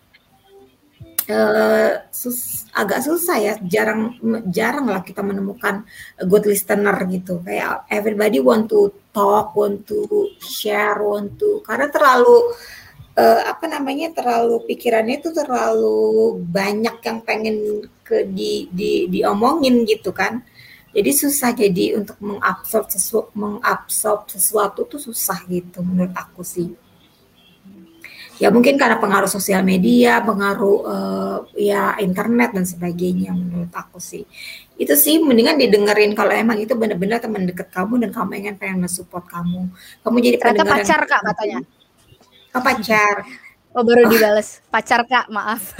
uh, 1.30 2.06
sus, 2.12 2.70
agak 2.74 3.02
susah 3.02 3.38
ya 3.38 3.54
jarang 3.66 4.18
jarang 4.50 4.90
lah 4.90 5.02
kita 5.02 5.22
menemukan 5.26 5.86
good 6.26 6.46
listener 6.46 6.96
gitu. 7.10 7.42
Kayak 7.46 7.86
everybody 7.90 8.40
want 8.42 8.70
to 8.70 8.94
talk 9.16 9.54
want 9.58 9.88
to 9.90 10.06
share 10.42 11.00
want 11.02 11.38
to 11.42 11.64
karena 11.66 11.88
terlalu 11.90 12.54
uh, 13.18 13.42
apa 13.50 13.66
namanya 13.66 14.12
terlalu 14.14 14.62
pikirannya 14.68 15.24
itu 15.24 15.32
terlalu 15.34 16.40
banyak 16.46 16.98
yang 17.02 17.20
pengen 17.24 17.88
ke 18.06 18.28
di, 18.30 18.70
di 18.70 19.10
diomongin 19.10 19.88
gitu 19.88 20.14
kan. 20.14 20.44
Jadi 20.96 21.12
susah 21.12 21.52
jadi 21.52 22.00
untuk 22.00 22.16
mengabsorb 22.24 22.88
sesuatu 22.88 23.28
mengabsorb 23.36 24.32
sesuatu 24.32 24.88
tuh 24.88 25.02
susah 25.12 25.44
gitu 25.52 25.84
menurut 25.84 26.16
aku 26.16 26.40
sih 26.40 26.72
ya 28.36 28.52
mungkin 28.52 28.76
karena 28.76 29.00
pengaruh 29.00 29.32
sosial 29.32 29.64
media, 29.64 30.20
pengaruh 30.24 30.78
uh, 30.84 31.38
ya 31.56 31.96
internet 32.04 32.52
dan 32.52 32.66
sebagainya 32.68 33.32
menurut 33.32 33.72
aku 33.72 34.00
sih. 34.00 34.28
Itu 34.76 35.00
sih 35.00 35.24
mendingan 35.24 35.56
didengerin 35.56 36.12
kalau 36.14 36.36
emang 36.36 36.60
itu 36.60 36.76
benar-benar 36.76 37.24
teman 37.24 37.48
dekat 37.48 37.72
kamu 37.72 38.04
dan 38.04 38.10
kamu 38.12 38.32
ingin 38.44 38.56
pengen 38.60 38.84
mensupport 38.84 39.24
kamu. 39.24 39.72
Kamu 40.04 40.18
jadi 40.20 40.38
Ternyata 40.38 40.64
pacar 40.68 41.02
Kak 41.08 41.22
katanya. 41.24 41.60
Oh, 42.56 42.64
pacar. 42.64 43.16
Oh 43.76 43.84
baru 43.84 44.08
oh. 44.08 44.12
dibales 44.12 44.64
pacar 44.72 45.04
kak 45.04 45.28
maaf. 45.28 45.76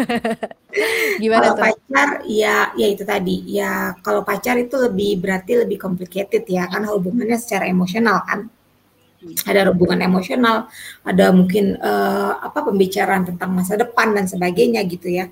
Gimana 1.24 1.56
kalau 1.56 1.56
tuh? 1.56 1.64
pacar 1.64 2.10
ya 2.28 2.76
ya 2.76 2.88
itu 2.92 3.08
tadi 3.08 3.56
ya 3.56 3.96
kalau 4.04 4.28
pacar 4.28 4.60
itu 4.60 4.76
lebih 4.76 5.24
berarti 5.24 5.64
lebih 5.64 5.80
complicated 5.80 6.44
ya 6.44 6.68
kan 6.68 6.84
hubungannya 6.92 7.40
secara 7.40 7.72
emosional 7.72 8.20
kan 8.28 8.52
ada 9.46 9.74
hubungan 9.74 10.02
emosional, 10.06 10.70
ada 11.02 11.34
mungkin 11.34 11.78
uh, 11.82 12.38
apa 12.42 12.66
pembicaraan 12.66 13.26
tentang 13.26 13.52
masa 13.54 13.78
depan 13.80 14.14
dan 14.14 14.30
sebagainya 14.30 14.86
gitu 14.86 15.10
ya. 15.10 15.26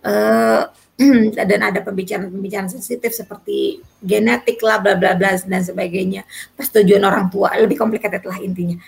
Uh, 0.00 0.68
dan 1.36 1.60
ada 1.60 1.84
pembicaraan-pembicaraan 1.84 2.72
sensitif 2.72 3.12
seperti 3.12 3.84
genetik 4.00 4.56
lah, 4.64 4.80
bla 4.80 4.96
bla 4.96 5.12
bla 5.12 5.36
dan 5.36 5.60
sebagainya. 5.60 6.24
Persetujuan 6.56 7.04
orang 7.04 7.28
tua 7.28 7.52
lebih 7.60 7.76
complicated 7.76 8.24
lah 8.24 8.40
intinya. 8.40 8.80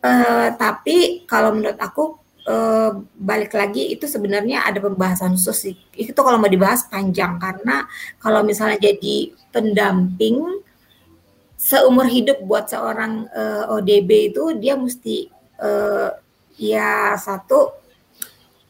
Uh, 0.00 0.54
tapi 0.56 1.26
kalau 1.26 1.52
menurut 1.52 1.76
aku 1.76 2.16
uh, 2.46 3.02
balik 3.18 3.52
lagi 3.52 3.92
itu 3.92 4.06
sebenarnya 4.06 4.62
ada 4.64 4.78
pembahasan 4.78 5.34
khusus. 5.34 5.74
Itu 5.92 6.20
kalau 6.22 6.38
mau 6.38 6.48
dibahas 6.48 6.86
panjang 6.86 7.36
karena 7.42 7.84
kalau 8.22 8.46
misalnya 8.46 8.78
jadi 8.78 9.34
pendamping 9.50 10.62
seumur 11.60 12.08
hidup 12.08 12.40
buat 12.40 12.72
seorang 12.72 13.28
uh, 13.36 13.68
eh, 13.68 13.72
ODB 13.76 14.32
itu 14.32 14.56
dia 14.56 14.80
mesti 14.80 15.28
uh, 15.60 16.08
ya 16.56 17.12
satu 17.20 17.76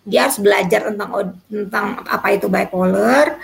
dia 0.02 0.26
harus 0.26 0.42
belajar 0.42 0.90
tentang 0.90 1.10
tentang 1.46 1.86
apa 2.02 2.34
itu 2.34 2.50
bipolar. 2.50 3.38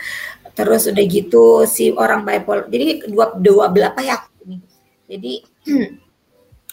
Terus 0.57 0.89
udah 0.91 1.05
gitu 1.07 1.63
si 1.63 1.95
orang 1.95 2.27
bipolar 2.27 2.67
jadi 2.67 3.07
dua 3.07 3.39
dua 3.39 3.71
belah 3.71 3.95
pihak 3.95 4.27
ini. 4.43 4.59
Jadi 5.07 5.33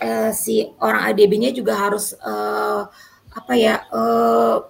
uh, 0.02 0.32
si 0.42 0.66
orang 0.82 1.14
ODB-nya 1.14 1.54
juga 1.54 1.78
harus 1.78 2.18
uh, 2.26 2.90
apa 3.34 3.54
ya 3.54 3.86
uh, 3.94 4.66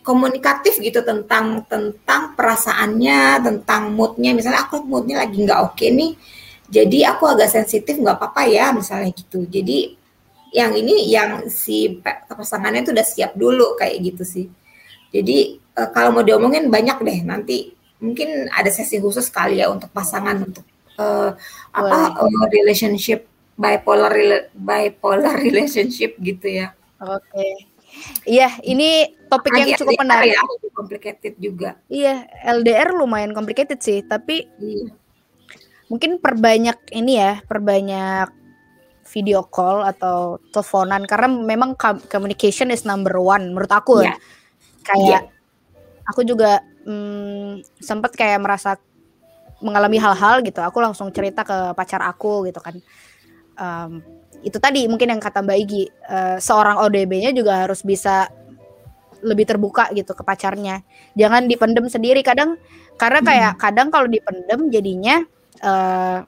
komunikatif 0.00 0.80
gitu 0.80 1.04
tentang 1.04 1.68
tentang 1.68 2.32
perasaannya 2.32 3.44
tentang 3.44 3.92
moodnya. 3.92 4.32
Misalnya 4.32 4.64
aku 4.64 4.80
moodnya 4.88 5.20
lagi 5.20 5.36
nggak 5.36 5.60
oke 5.60 5.76
okay 5.76 5.92
nih 5.92 6.12
jadi 6.72 7.12
aku 7.12 7.28
agak 7.28 7.52
sensitif 7.52 8.00
nggak 8.00 8.16
apa-apa 8.16 8.48
ya 8.48 8.72
misalnya 8.72 9.12
gitu. 9.12 9.44
Jadi 9.44 9.92
yang 10.56 10.72
ini 10.72 11.04
yang 11.12 11.44
si 11.52 12.00
pasangannya 12.32 12.80
itu 12.80 12.96
udah 12.96 13.04
siap 13.04 13.36
dulu 13.36 13.76
kayak 13.76 14.00
gitu 14.00 14.24
sih. 14.24 14.46
Jadi 15.12 15.60
uh, 15.76 15.92
kalau 15.92 16.16
mau 16.16 16.24
diomongin 16.24 16.72
banyak 16.72 17.04
deh 17.04 17.20
nanti 17.28 17.76
mungkin 18.00 18.48
ada 18.48 18.72
sesi 18.72 18.96
khusus 18.96 19.28
kali 19.28 19.60
ya 19.60 19.68
untuk 19.68 19.92
pasangan 19.92 20.40
untuk 20.40 20.64
uh, 20.96 21.36
apa 21.76 22.16
uh, 22.16 22.48
relationship 22.48 23.28
bipolar 23.52 24.48
bipolar 24.56 25.36
relationship 25.44 26.16
gitu 26.24 26.48
ya. 26.48 26.72
Oke. 27.04 27.20
Okay. 27.28 27.52
Iya, 28.24 28.48
ini 28.64 29.12
topik 29.28 29.52
yang 29.52 29.76
cukup 29.76 30.00
menarik. 30.00 30.32
Ya, 30.32 30.40
complicated 30.72 31.36
juga. 31.36 31.76
Iya, 31.92 32.24
LDR 32.40 32.96
lumayan 32.96 33.36
complicated 33.36 33.84
sih, 33.84 34.00
tapi 34.00 34.48
iya 34.56 34.88
mungkin 35.92 36.16
perbanyak 36.16 36.88
ini 36.96 37.20
ya, 37.20 37.44
perbanyak 37.44 38.42
video 39.12 39.44
call 39.44 39.84
atau 39.84 40.40
teleponan 40.54 41.04
karena 41.04 41.28
memang 41.28 41.76
communication 42.08 42.72
is 42.72 42.88
number 42.88 43.12
one 43.20 43.52
menurut 43.52 43.68
aku 43.68 44.00
yeah. 44.00 44.16
kayak 44.86 45.28
yeah. 45.28 46.08
aku 46.08 46.24
juga 46.24 46.64
hmm, 46.88 47.60
sempat 47.76 48.16
kayak 48.16 48.40
merasa 48.40 48.80
mengalami 49.60 50.00
hal-hal 50.00 50.40
gitu 50.40 50.64
aku 50.64 50.80
langsung 50.80 51.12
cerita 51.12 51.44
ke 51.44 51.76
pacar 51.76 52.00
aku 52.02 52.48
gitu 52.48 52.58
kan 52.58 52.74
um, 53.60 54.00
itu 54.42 54.58
tadi 54.58 54.88
mungkin 54.90 55.12
yang 55.12 55.22
kata 55.22 55.44
Mbak 55.44 55.58
Igi 55.68 55.82
uh, 56.08 56.36
seorang 56.42 56.82
ODB-nya 56.82 57.30
juga 57.30 57.68
harus 57.68 57.84
bisa 57.86 58.26
lebih 59.22 59.46
terbuka 59.46 59.86
gitu 59.94 60.18
ke 60.18 60.22
pacarnya 60.26 60.82
jangan 61.14 61.46
dipendem 61.46 61.86
sendiri 61.86 62.26
kadang 62.26 62.58
karena 62.98 63.20
kayak 63.22 63.52
hmm. 63.54 63.60
kadang 63.60 63.88
kalau 63.94 64.10
dipendem 64.10 64.66
jadinya 64.72 65.22
uh, 65.62 66.18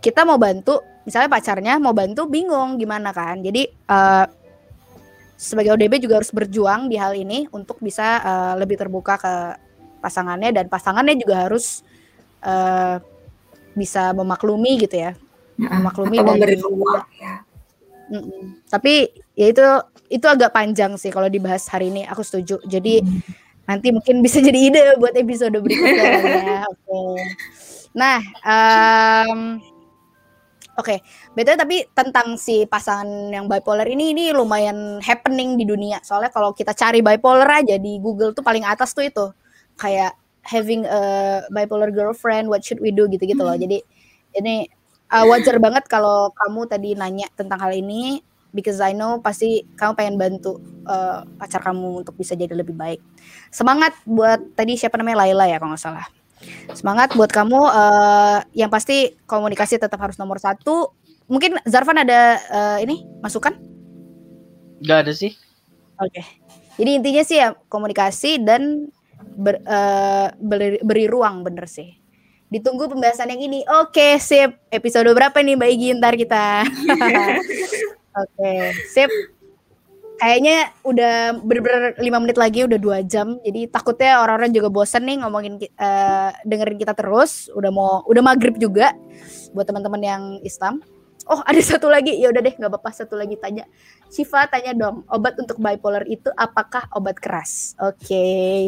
kita 0.00 0.24
mau 0.24 0.40
bantu 0.40 0.80
misalnya 1.04 1.28
pacarnya 1.32 1.74
mau 1.80 1.96
bantu 1.96 2.28
bingung 2.28 2.76
gimana 2.76 3.10
kan 3.10 3.40
jadi 3.40 3.68
uh, 3.88 4.26
sebagai 5.40 5.72
ODB 5.72 6.04
juga 6.04 6.20
harus 6.20 6.32
berjuang 6.32 6.92
di 6.92 7.00
hal 7.00 7.16
ini 7.16 7.48
untuk 7.50 7.80
bisa 7.80 8.20
uh, 8.20 8.54
lebih 8.60 8.76
terbuka 8.76 9.16
ke 9.16 9.34
pasangannya 10.04 10.52
dan 10.52 10.68
pasangannya 10.68 11.16
juga 11.16 11.48
harus 11.48 11.80
uh, 12.44 13.00
bisa 13.72 14.12
memaklumi 14.12 14.84
gitu 14.84 15.00
ya 15.00 15.12
memaklumi 15.56 16.20
dan 16.20 16.26
memberi 16.28 16.56
ruang 16.60 17.04
ya 17.16 17.44
mm 18.12 18.20
-mm. 18.20 18.42
tapi 18.68 19.12
ya 19.36 19.46
itu 19.48 19.64
itu 20.10 20.26
agak 20.26 20.52
panjang 20.52 20.98
sih 21.00 21.08
kalau 21.08 21.30
dibahas 21.30 21.64
hari 21.70 21.88
ini 21.88 22.02
aku 22.04 22.20
setuju 22.26 22.58
jadi 22.66 23.00
hmm. 23.00 23.20
nanti 23.70 23.94
mungkin 23.94 24.18
bisa 24.20 24.42
jadi 24.42 24.58
ide 24.58 24.82
buat 24.98 25.14
episode 25.14 25.54
berikutnya 25.54 26.04
ya 26.04 26.60
oke 26.72 26.76
okay. 26.84 27.16
Nah, 27.90 28.22
um, 28.46 29.58
oke, 30.78 30.86
okay. 30.86 30.98
betul 31.34 31.58
tapi 31.58 31.90
tentang 31.90 32.38
si 32.38 32.62
pasangan 32.70 33.34
yang 33.34 33.50
bipolar 33.50 33.86
ini 33.90 34.14
ini 34.14 34.24
lumayan 34.30 35.02
happening 35.02 35.58
di 35.58 35.66
dunia. 35.66 35.98
Soalnya 36.06 36.30
kalau 36.30 36.54
kita 36.54 36.70
cari 36.70 37.02
bipolar 37.02 37.64
aja 37.64 37.74
di 37.76 37.98
Google 37.98 38.30
tuh 38.30 38.46
paling 38.46 38.62
atas 38.62 38.94
tuh 38.94 39.10
itu 39.10 39.26
kayak 39.74 40.14
having 40.46 40.86
a 40.86 41.00
bipolar 41.50 41.90
girlfriend, 41.90 42.46
what 42.46 42.62
should 42.62 42.78
we 42.78 42.94
do 42.94 43.10
gitu-gitu 43.10 43.42
loh. 43.42 43.58
Hmm. 43.58 43.62
Jadi 43.66 43.78
ini 44.38 44.70
uh, 45.10 45.26
wajar 45.26 45.58
banget 45.58 45.90
kalau 45.90 46.30
kamu 46.32 46.60
tadi 46.70 46.94
nanya 46.94 47.26
tentang 47.34 47.58
hal 47.58 47.74
ini 47.74 48.22
because 48.54 48.78
I 48.82 48.94
know 48.94 49.18
pasti 49.18 49.66
kamu 49.78 49.92
pengen 49.98 50.16
bantu 50.18 50.62
uh, 50.86 51.26
pacar 51.38 51.62
kamu 51.62 52.06
untuk 52.06 52.14
bisa 52.14 52.38
jadi 52.38 52.54
lebih 52.54 52.74
baik. 52.78 53.02
Semangat 53.50 53.94
buat 54.06 54.54
tadi 54.54 54.78
siapa 54.78 54.98
namanya 54.98 55.26
Laila 55.26 55.46
ya 55.50 55.58
kalau 55.58 55.74
nggak 55.74 55.82
salah. 55.82 56.06
Semangat 56.72 57.12
buat 57.14 57.30
kamu. 57.30 57.60
Uh, 57.60 58.38
yang 58.56 58.72
pasti 58.72 59.16
komunikasi 59.28 59.76
tetap 59.76 60.00
harus 60.00 60.16
nomor 60.16 60.40
satu. 60.40 60.94
Mungkin 61.30 61.62
Zarvan 61.68 62.02
ada 62.02 62.40
uh, 62.50 62.78
ini 62.82 63.06
masukan? 63.22 63.54
Gak 64.82 65.06
ada 65.06 65.12
sih. 65.12 65.36
Oke. 66.00 66.20
Okay. 66.20 66.24
Jadi 66.80 66.90
intinya 66.96 67.22
sih 67.22 67.36
ya 67.36 67.52
komunikasi 67.68 68.40
dan 68.40 68.88
ber, 69.36 69.60
uh, 69.68 70.32
beri, 70.40 70.80
beri 70.80 71.04
ruang 71.06 71.44
bener 71.44 71.68
sih. 71.68 72.00
Ditunggu 72.50 72.90
pembahasan 72.90 73.30
yang 73.30 73.46
ini. 73.46 73.60
Oke, 73.78 73.94
okay, 73.94 74.12
sip. 74.18 74.58
Episode 74.72 75.12
berapa 75.14 75.38
nih 75.38 75.54
Mbak 75.54 75.70
Igi 75.70 75.88
ntar 76.00 76.14
kita? 76.18 76.66
Oke, 78.24 78.74
sip. 78.90 79.10
Kayaknya 80.20 80.68
udah 80.84 81.40
bener-bener 81.40 81.96
lima 81.96 82.20
menit 82.20 82.36
lagi 82.36 82.68
udah 82.68 82.76
dua 82.76 83.00
jam. 83.00 83.40
Jadi 83.40 83.72
takutnya 83.72 84.20
orang-orang 84.20 84.52
juga 84.52 84.68
bosen 84.68 85.08
nih 85.08 85.24
ngomongin 85.24 85.56
uh, 85.80 86.30
dengerin 86.44 86.76
kita 86.76 86.92
terus. 86.92 87.48
Udah 87.56 87.72
mau 87.72 88.04
udah 88.04 88.20
maghrib 88.20 88.60
juga 88.60 88.92
buat 89.56 89.64
teman-teman 89.64 90.02
yang 90.04 90.22
Islam. 90.44 90.84
Oh 91.24 91.40
ada 91.40 91.56
satu 91.72 91.88
lagi, 91.88 92.20
ya 92.20 92.28
udah 92.28 92.40
deh 92.44 92.52
nggak 92.52 92.68
apa-apa 92.68 92.92
satu 92.92 93.16
lagi 93.16 93.40
tanya. 93.40 93.64
Siva 94.12 94.44
tanya 94.44 94.76
dong, 94.76 95.08
obat 95.08 95.40
untuk 95.40 95.56
bipolar 95.56 96.04
itu 96.04 96.28
apakah 96.36 96.84
obat 96.92 97.16
keras? 97.16 97.72
Oke. 97.80 98.04
Okay. 98.04 98.64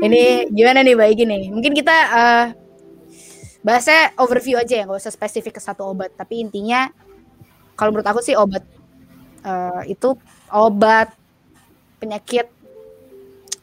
Ini 0.00 0.48
gimana 0.48 0.80
nih 0.80 0.96
baik 0.96 1.20
ini? 1.20 1.52
Mungkin 1.52 1.76
kita 1.76 1.96
uh, 2.08 2.46
bahasnya 3.60 4.16
overview 4.16 4.56
aja 4.56 4.80
ya, 4.80 4.84
nggak 4.88 5.04
usah 5.04 5.12
spesifik 5.12 5.60
ke 5.60 5.62
satu 5.62 5.84
obat. 5.84 6.16
Tapi 6.16 6.40
intinya 6.40 6.88
kalau 7.76 7.92
menurut 7.92 8.08
aku 8.08 8.20
sih 8.24 8.36
obat 8.36 8.64
uh, 9.44 9.82
itu 9.88 10.16
obat 10.50 11.12
penyakit 12.00 12.48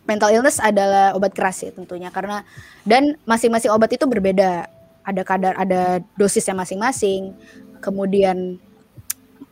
mental 0.07 0.31
illness 0.31 0.63
adalah 0.63 1.11
obat 1.13 1.35
keras 1.35 1.67
ya 1.67 1.71
tentunya. 1.75 2.07
Karena 2.09 2.41
dan 2.87 3.19
masing-masing 3.27 3.69
obat 3.69 3.91
itu 3.91 4.07
berbeda. 4.07 4.71
Ada 5.07 5.21
kadar 5.23 5.53
ada 5.59 5.99
dosisnya 6.15 6.55
masing-masing. 6.55 7.35
Kemudian 7.83 8.57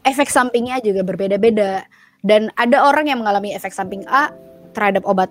efek 0.02 0.32
sampingnya 0.32 0.80
juga 0.80 1.04
berbeda-beda. 1.04 1.84
Dan 2.26 2.50
ada 2.58 2.82
orang 2.88 3.06
yang 3.06 3.22
mengalami 3.22 3.54
efek 3.54 3.76
samping 3.76 4.02
A 4.10 4.34
terhadap 4.74 5.06
obat 5.06 5.30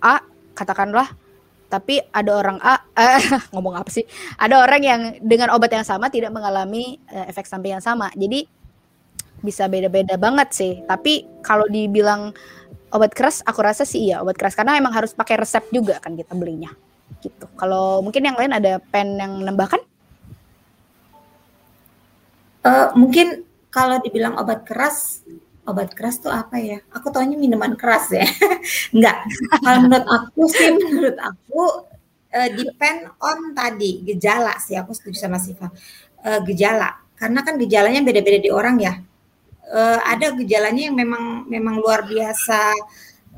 A 0.00 0.22
katakanlah. 0.54 1.12
Tapi 1.68 2.04
ada 2.12 2.36
orang 2.36 2.60
A 2.60 2.84
eh, 2.96 3.20
ngomong 3.56 3.76
apa 3.80 3.90
sih? 3.90 4.04
Ada 4.36 4.62
orang 4.62 4.82
yang 4.82 5.00
dengan 5.24 5.52
obat 5.52 5.72
yang 5.72 5.84
sama 5.84 6.12
tidak 6.12 6.30
mengalami 6.30 7.00
uh, 7.10 7.26
efek 7.28 7.48
samping 7.48 7.76
yang 7.76 7.84
sama. 7.84 8.12
Jadi 8.12 8.61
bisa 9.42 9.66
beda-beda 9.66 10.14
banget 10.16 10.48
sih. 10.54 10.72
Tapi 10.86 11.42
kalau 11.42 11.66
dibilang 11.66 12.30
obat 12.94 13.12
keras, 13.12 13.42
aku 13.42 13.60
rasa 13.60 13.82
sih 13.82 14.08
iya 14.08 14.22
obat 14.22 14.38
keras 14.38 14.54
karena 14.54 14.78
emang 14.78 14.94
harus 14.94 15.12
pakai 15.12 15.42
resep 15.42 15.66
juga 15.74 15.98
kan 15.98 16.14
kita 16.14 16.32
belinya. 16.38 16.70
Gitu. 17.18 17.44
Kalau 17.58 18.00
mungkin 18.00 18.22
yang 18.22 18.38
lain 18.38 18.54
ada 18.54 18.78
pen 18.78 19.18
yang 19.18 19.42
nambahkan? 19.42 19.82
Uh, 22.62 22.94
mungkin 22.94 23.42
kalau 23.74 23.98
dibilang 23.98 24.38
obat 24.38 24.62
keras, 24.62 25.26
obat 25.66 25.90
keras 25.98 26.22
tuh 26.22 26.30
apa 26.30 26.62
ya? 26.62 26.78
Aku 26.94 27.10
taunya 27.10 27.34
minuman 27.34 27.74
keras 27.74 28.14
ya. 28.14 28.22
Enggak. 28.94 29.26
Kalau 29.58 29.78
menurut 29.82 30.06
aku 30.06 30.42
sih, 30.46 30.70
menurut 30.70 31.18
aku 31.18 31.62
uh, 32.30 32.48
depend 32.54 33.10
on 33.18 33.50
tadi 33.50 34.06
gejala 34.06 34.54
sih. 34.62 34.78
Aku 34.78 34.94
setuju 34.94 35.18
sama 35.26 35.42
Siva. 35.42 35.66
Uh, 36.22 36.38
gejala. 36.46 37.02
Karena 37.18 37.42
kan 37.42 37.58
gejalanya 37.58 38.02
beda-beda 38.02 38.38
di 38.38 38.50
orang 38.50 38.78
ya 38.78 38.94
uh, 39.72 39.98
ada 40.04 40.36
gejalanya 40.36 40.92
yang 40.92 40.96
memang 40.96 41.48
memang 41.48 41.80
luar 41.80 42.04
biasa 42.04 42.60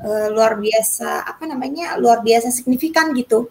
uh, 0.02 0.28
luar 0.34 0.58
biasa 0.58 1.22
apa 1.24 1.46
namanya 1.46 1.94
luar 1.96 2.20
biasa 2.20 2.50
signifikan 2.50 3.14
gitu. 3.14 3.48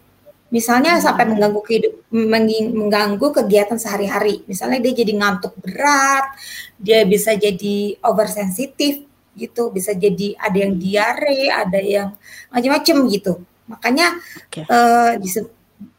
Misalnya 0.53 0.99
hmm. 0.99 1.01
sampai 1.01 1.25
mengganggu 1.33 1.61
kehidup 1.65 1.93
mengganggu 2.13 3.27
kegiatan 3.41 3.79
sehari-hari. 3.79 4.45
Misalnya 4.45 4.83
dia 4.83 4.93
jadi 5.01 5.11
ngantuk 5.17 5.57
berat 5.57 6.35
dia 6.77 7.07
bisa 7.07 7.33
jadi 7.33 7.97
oversensitif 8.03 9.07
gitu 9.33 9.73
bisa 9.73 9.97
jadi 9.97 10.37
ada 10.37 10.57
yang 10.61 10.77
diare 10.77 11.49
ada 11.49 11.79
yang 11.81 12.13
macam-macam 12.53 12.95
gitu. 13.09 13.33
Makanya 13.65 14.19
okay. 14.45 14.67
uh, 14.69 15.17
eh, 15.17 15.47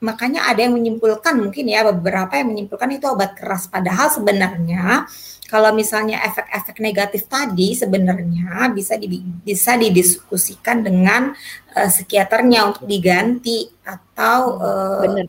makanya 0.00 0.46
ada 0.46 0.64
yang 0.64 0.78
menyimpulkan 0.78 1.34
mungkin 1.34 1.64
ya 1.66 1.82
beberapa 1.90 2.38
yang 2.38 2.54
menyimpulkan 2.54 2.94
itu 2.94 3.06
obat 3.10 3.34
keras. 3.34 3.66
Padahal 3.66 4.06
sebenarnya 4.12 5.08
kalau 5.44 5.76
misalnya 5.76 6.24
efek-efek 6.24 6.80
negatif 6.80 7.28
tadi 7.28 7.76
sebenarnya 7.76 8.72
bisa 8.72 8.96
di, 8.96 9.20
bisa 9.44 9.76
didiskusikan 9.76 10.80
dengan 10.80 11.36
uh, 11.76 11.88
psikiaternya 11.90 12.72
untuk 12.72 12.88
diganti 12.88 13.68
atau 13.84 14.56
uh, 14.56 15.20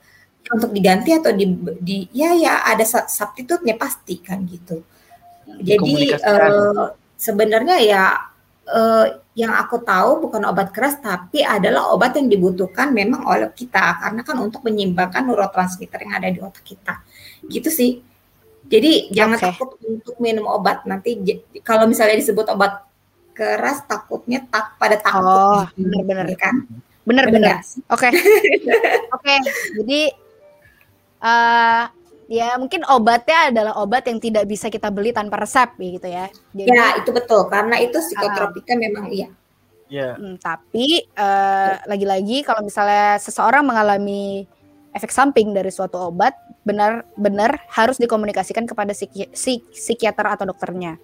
untuk 0.45 0.71
diganti 0.71 1.09
atau 1.11 1.35
di, 1.35 1.45
di 1.81 1.97
ya 2.15 2.31
ya 2.37 2.63
ada 2.63 2.85
substitutnya 2.87 3.75
pasti 3.75 4.21
kan 4.23 4.45
gitu. 4.47 4.85
Jadi 5.61 6.15
uh, 6.15 6.95
sebenarnya 7.19 7.77
ya 7.83 8.03
uh, 8.71 9.05
yang 9.35 9.51
aku 9.51 9.83
tahu 9.83 10.25
bukan 10.25 10.47
obat 10.47 10.71
keras 10.71 10.95
tapi 11.03 11.43
adalah 11.43 11.91
obat 11.91 12.15
yang 12.15 12.31
dibutuhkan 12.31 12.95
memang 12.95 13.27
oleh 13.27 13.51
kita 13.51 13.99
karena 13.99 14.21
kan 14.23 14.37
untuk 14.39 14.63
menyeimbangkan 14.63 15.27
neurotransmitter 15.27 15.99
yang 16.07 16.13
ada 16.15 16.29
di 16.31 16.39
otak 16.39 16.63
kita. 16.63 17.03
Gitu 17.45 17.67
sih. 17.67 18.14
Jadi 18.65 19.13
jangan 19.13 19.37
okay. 19.37 19.53
takut 19.53 19.77
untuk 19.85 20.15
minum 20.17 20.49
obat. 20.49 20.83
Nanti 20.89 21.21
kalau 21.61 21.85
misalnya 21.85 22.17
disebut 22.17 22.49
obat 22.49 22.81
keras 23.35 23.83
takutnya 23.85 24.41
tak 24.49 24.79
pada 24.79 24.97
takut. 24.97 25.21
Oh, 25.21 25.63
benar-benar 25.77 26.25
ya 26.31 26.37
kan? 26.39 26.55
Benar-benar. 27.05 27.61
Oke. 27.93 28.09
Oke. 29.15 29.33
Jadi 29.77 30.01
uh, 31.21 31.83
ya 32.25 32.57
mungkin 32.57 32.81
obatnya 32.89 33.53
adalah 33.53 33.73
obat 33.77 34.09
yang 34.09 34.17
tidak 34.17 34.49
bisa 34.49 34.73
kita 34.73 34.89
beli 34.89 35.13
tanpa 35.13 35.37
resep 35.37 35.69
gitu 35.77 36.07
ya. 36.09 36.25
Jadi, 36.53 36.69
ya, 36.69 36.97
itu 36.97 37.09
betul 37.13 37.45
karena 37.51 37.77
itu 37.77 37.97
psikotropika 38.01 38.73
uh, 38.73 38.79
memang 38.81 39.05
iya. 39.13 39.29
Yeah. 39.85 40.17
Hmm, 40.17 40.41
tapi 40.41 41.05
uh, 41.13 41.77
lagi-lagi 41.85 42.41
kalau 42.41 42.65
misalnya 42.65 43.21
seseorang 43.21 43.61
mengalami 43.61 44.49
efek 44.95 45.11
samping 45.11 45.51
dari 45.51 45.67
suatu 45.67 45.99
obat 46.07 46.31
benar-benar 46.63 47.67
harus 47.67 47.99
dikomunikasikan 47.99 48.63
kepada 48.63 48.95
psiki 48.95 49.27
psik 49.27 49.75
psikiater 49.75 50.23
atau 50.23 50.47
dokternya. 50.47 50.95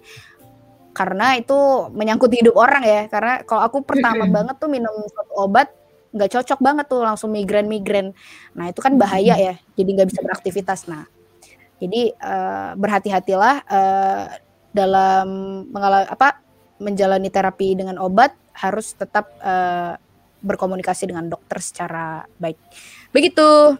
Karena 0.96 1.36
itu 1.36 1.56
menyangkut 1.92 2.32
hidup 2.32 2.56
orang 2.56 2.84
ya 2.84 3.02
karena 3.12 3.44
kalau 3.44 3.62
aku 3.68 3.84
pertama 3.84 4.24
banget 4.24 4.56
tuh 4.56 4.72
minum 4.72 4.92
suatu 5.12 5.32
obat 5.36 5.68
nggak 6.12 6.28
cocok 6.28 6.60
banget 6.60 6.86
tuh 6.88 7.00
langsung 7.04 7.28
migrain 7.32 7.68
migrain. 7.68 8.16
Nah 8.56 8.72
itu 8.72 8.80
kan 8.80 8.96
bahaya 8.96 9.36
ya 9.36 9.54
jadi 9.76 9.90
nggak 10.00 10.08
bisa 10.08 10.20
beraktivitas. 10.24 10.88
Nah 10.88 11.04
jadi 11.76 12.16
uh, 12.16 12.72
berhati-hatilah 12.80 13.54
uh, 13.68 14.24
dalam 14.72 15.28
mengalami 15.68 16.08
apa 16.08 16.40
menjalani 16.80 17.28
terapi 17.28 17.76
dengan 17.76 18.00
obat 18.00 18.32
harus 18.56 18.96
tetap 18.96 19.32
uh, 19.40 19.96
berkomunikasi 20.42 21.06
dengan 21.06 21.30
dokter 21.30 21.62
secara 21.62 22.26
baik 22.36 22.58
Begitu. 23.12 23.76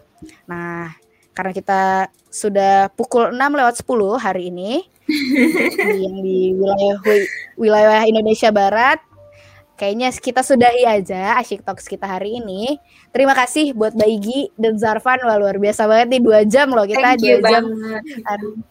Nah, 0.47 0.93
karena 1.33 1.51
kita 1.51 1.81
sudah 2.29 2.89
pukul 2.93 3.33
6 3.33 3.37
lewat 3.37 3.75
10 3.81 4.17
hari 4.17 4.49
ini 4.49 4.85
yang 6.01 6.15
di 6.23 6.55
wilayah 6.55 6.97
wilayah 7.59 8.01
Indonesia 8.07 8.49
Barat 8.49 9.03
kayaknya 9.73 10.13
kita 10.13 10.45
sudahi 10.45 10.85
aja 10.85 11.37
Asyik 11.41 11.65
Talks 11.65 11.89
kita 11.89 12.05
hari 12.05 12.37
ini. 12.37 12.77
Terima 13.09 13.33
kasih 13.33 13.73
buat 13.73 13.93
Baigi 13.97 14.53
dan 14.53 14.77
Zarfan. 14.77 15.21
Wah, 15.25 15.37
luar 15.37 15.57
biasa 15.57 15.89
banget 15.89 16.17
nih 16.17 16.21
dua 16.21 16.39
jam 16.45 16.69
loh 16.69 16.85
kita 16.85 17.17
dua 17.17 17.39
jam 17.41 17.63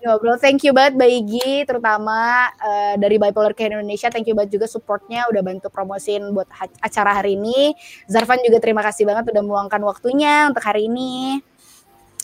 ngobrol. 0.03 0.39
Thank 0.39 0.67
you 0.67 0.73
banget 0.73 0.95
Baigi 0.99 1.67
terutama 1.67 2.51
uh, 2.59 2.95
dari 2.99 3.19
Bipolar 3.19 3.55
Care 3.55 3.75
Indonesia. 3.75 4.09
Thank 4.09 4.31
you 4.31 4.35
banget 4.39 4.59
juga 4.59 4.67
supportnya 4.71 5.27
udah 5.31 5.43
bantu 5.43 5.69
promosin 5.69 6.31
buat 6.31 6.47
acara 6.79 7.19
hari 7.19 7.35
ini. 7.35 7.75
Zarfan 8.07 8.39
juga 8.47 8.63
terima 8.63 8.81
kasih 8.87 9.07
banget 9.07 9.35
udah 9.35 9.43
meluangkan 9.43 9.83
waktunya 9.83 10.47
untuk 10.51 10.63
hari 10.63 10.87
ini. 10.87 11.43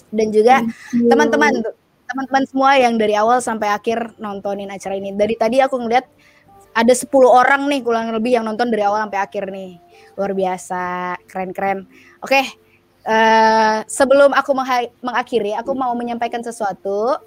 Dan 0.09 0.33
juga 0.33 0.65
teman-teman 0.95 1.61
teman-teman 2.09 2.45
semua 2.49 2.73
yang 2.81 2.97
dari 2.97 3.13
awal 3.13 3.45
sampai 3.45 3.69
akhir 3.69 4.17
nontonin 4.17 4.73
acara 4.73 4.97
ini. 4.97 5.13
Dari 5.13 5.37
tadi 5.37 5.61
aku 5.61 5.77
ngeliat 5.77 6.09
ada 6.79 6.95
10 6.95 7.11
orang 7.27 7.67
nih 7.67 7.83
kurang 7.83 8.15
lebih 8.15 8.39
yang 8.39 8.47
nonton 8.47 8.71
dari 8.71 8.87
awal 8.87 9.03
sampai 9.03 9.19
akhir 9.19 9.51
nih. 9.51 9.83
Luar 10.15 10.31
biasa, 10.31 11.19
keren-keren. 11.27 11.91
Oke, 12.23 12.39
uh, 13.03 13.83
sebelum 13.91 14.31
aku 14.31 14.55
mengakhiri, 15.03 15.59
aku 15.59 15.75
mau 15.75 15.91
menyampaikan 15.99 16.39
sesuatu. 16.39 17.19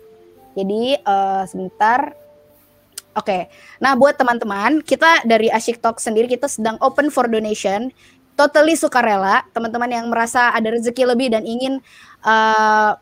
Jadi 0.56 0.95
uh, 1.03 1.44
sebentar. 1.44 2.15
Oke, 3.11 3.28
okay. 3.28 3.41
nah 3.84 3.91
buat 3.91 4.15
teman-teman, 4.15 4.80
kita 4.88 5.28
dari 5.28 5.52
Asyik 5.52 5.84
Talk 5.84 5.99
sendiri 5.99 6.32
kita 6.32 6.48
sedang 6.48 6.80
open 6.80 7.11
for 7.11 7.28
donation, 7.28 7.91
totally 8.40 8.72
sukarela. 8.80 9.44
Teman-teman 9.52 9.91
yang 9.91 10.07
merasa 10.07 10.56
ada 10.56 10.72
rezeki 10.72 11.11
lebih 11.11 11.28
dan 11.36 11.44
ingin 11.44 11.84
uh, 12.23 12.95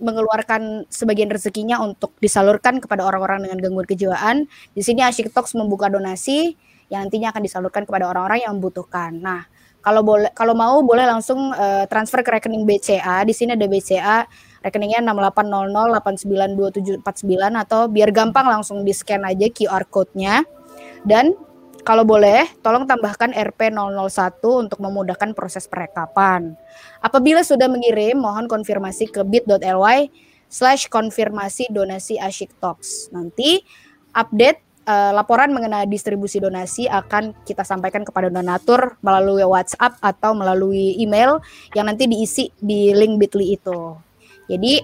mengeluarkan 0.00 0.88
sebagian 0.88 1.28
rezekinya 1.28 1.78
untuk 1.84 2.16
disalurkan 2.18 2.80
kepada 2.80 3.04
orang-orang 3.04 3.46
dengan 3.46 3.58
gangguan 3.60 3.86
kejiwaan. 3.86 4.36
Di 4.72 4.82
sini 4.82 5.04
Asyik 5.04 5.30
Talks 5.30 5.52
membuka 5.54 5.92
donasi 5.92 6.56
yang 6.90 7.06
nantinya 7.06 7.30
akan 7.30 7.42
disalurkan 7.44 7.86
kepada 7.86 8.10
orang-orang 8.10 8.42
yang 8.42 8.58
membutuhkan. 8.58 9.14
Nah, 9.20 9.46
kalau 9.80 10.04
boleh 10.04 10.28
kalau 10.36 10.52
mau 10.52 10.82
boleh 10.84 11.06
langsung 11.08 11.52
uh, 11.52 11.84
transfer 11.88 12.20
ke 12.20 12.30
rekening 12.36 12.68
BCA. 12.68 13.24
Di 13.24 13.32
sini 13.32 13.56
ada 13.56 13.64
BCA 13.64 14.28
rekeningnya 14.60 15.00
6800892749 17.04 17.04
atau 17.64 17.88
biar 17.88 18.12
gampang 18.12 18.44
langsung 18.44 18.84
di-scan 18.84 19.24
aja 19.24 19.46
QR 19.48 19.84
code-nya. 19.88 20.44
Dan 21.00 21.32
kalau 21.90 22.06
boleh, 22.06 22.46
tolong 22.62 22.86
tambahkan 22.86 23.34
RP001 23.34 24.38
untuk 24.46 24.78
memudahkan 24.78 25.34
proses 25.34 25.66
perekapan. 25.66 26.54
Apabila 27.02 27.42
sudah 27.42 27.66
mengirim, 27.66 28.14
mohon 28.14 28.46
konfirmasi 28.46 29.10
ke 29.10 29.26
bit.ly 29.26 30.06
slash 30.46 30.86
konfirmasi 30.86 31.66
donasi 31.74 32.14
Asyik 32.14 32.54
Talks. 32.62 33.10
Nanti 33.10 33.66
update 34.14 34.86
uh, 34.86 35.10
laporan 35.18 35.50
mengenai 35.50 35.90
distribusi 35.90 36.38
donasi 36.38 36.86
akan 36.86 37.34
kita 37.42 37.66
sampaikan 37.66 38.06
kepada 38.06 38.30
donatur 38.30 38.94
melalui 39.02 39.42
WhatsApp 39.42 39.98
atau 39.98 40.30
melalui 40.30 40.94
email 40.94 41.42
yang 41.74 41.90
nanti 41.90 42.06
diisi 42.06 42.54
di 42.62 42.94
link 42.94 43.18
Bitly 43.18 43.58
itu. 43.58 43.98
Jadi 44.46 44.78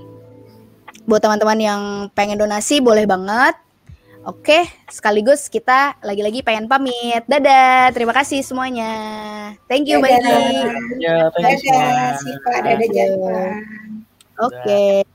buat 1.07 1.23
teman-teman 1.23 1.59
yang 1.63 1.83
pengen 2.19 2.35
donasi 2.35 2.83
boleh 2.83 3.07
banget. 3.07 3.55
Oke, 4.27 4.67
sekaligus 4.91 5.47
kita 5.47 6.03
lagi-lagi 6.03 6.43
pengen 6.43 6.67
pamit. 6.67 7.23
Dadah, 7.31 7.95
terima 7.95 8.11
kasih 8.11 8.43
semuanya. 8.43 8.91
Thank 9.71 9.87
you, 9.87 10.03
Mbak 10.03 10.19
Ya, 10.99 11.31
thank 11.31 11.63
you 11.63 11.71
Dadah, 11.71 12.19
Siva, 12.19 12.53
dadah, 12.59 12.89
Jangan. 12.91 13.55
Oke. 14.43 15.07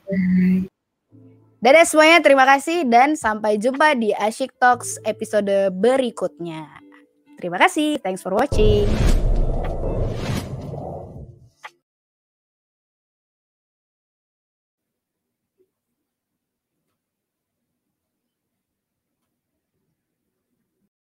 Dadah 1.59 1.83
semuanya, 1.83 2.23
terima 2.23 2.47
kasih 2.47 2.87
dan 2.87 3.19
sampai 3.19 3.59
jumpa 3.59 3.99
di 3.99 4.15
Asyik 4.15 4.55
Talks 4.55 4.95
episode 5.03 5.75
berikutnya. 5.75 6.71
Terima 7.35 7.59
kasih, 7.59 7.99
thanks 7.99 8.23
for 8.23 8.31
watching. 8.31 8.87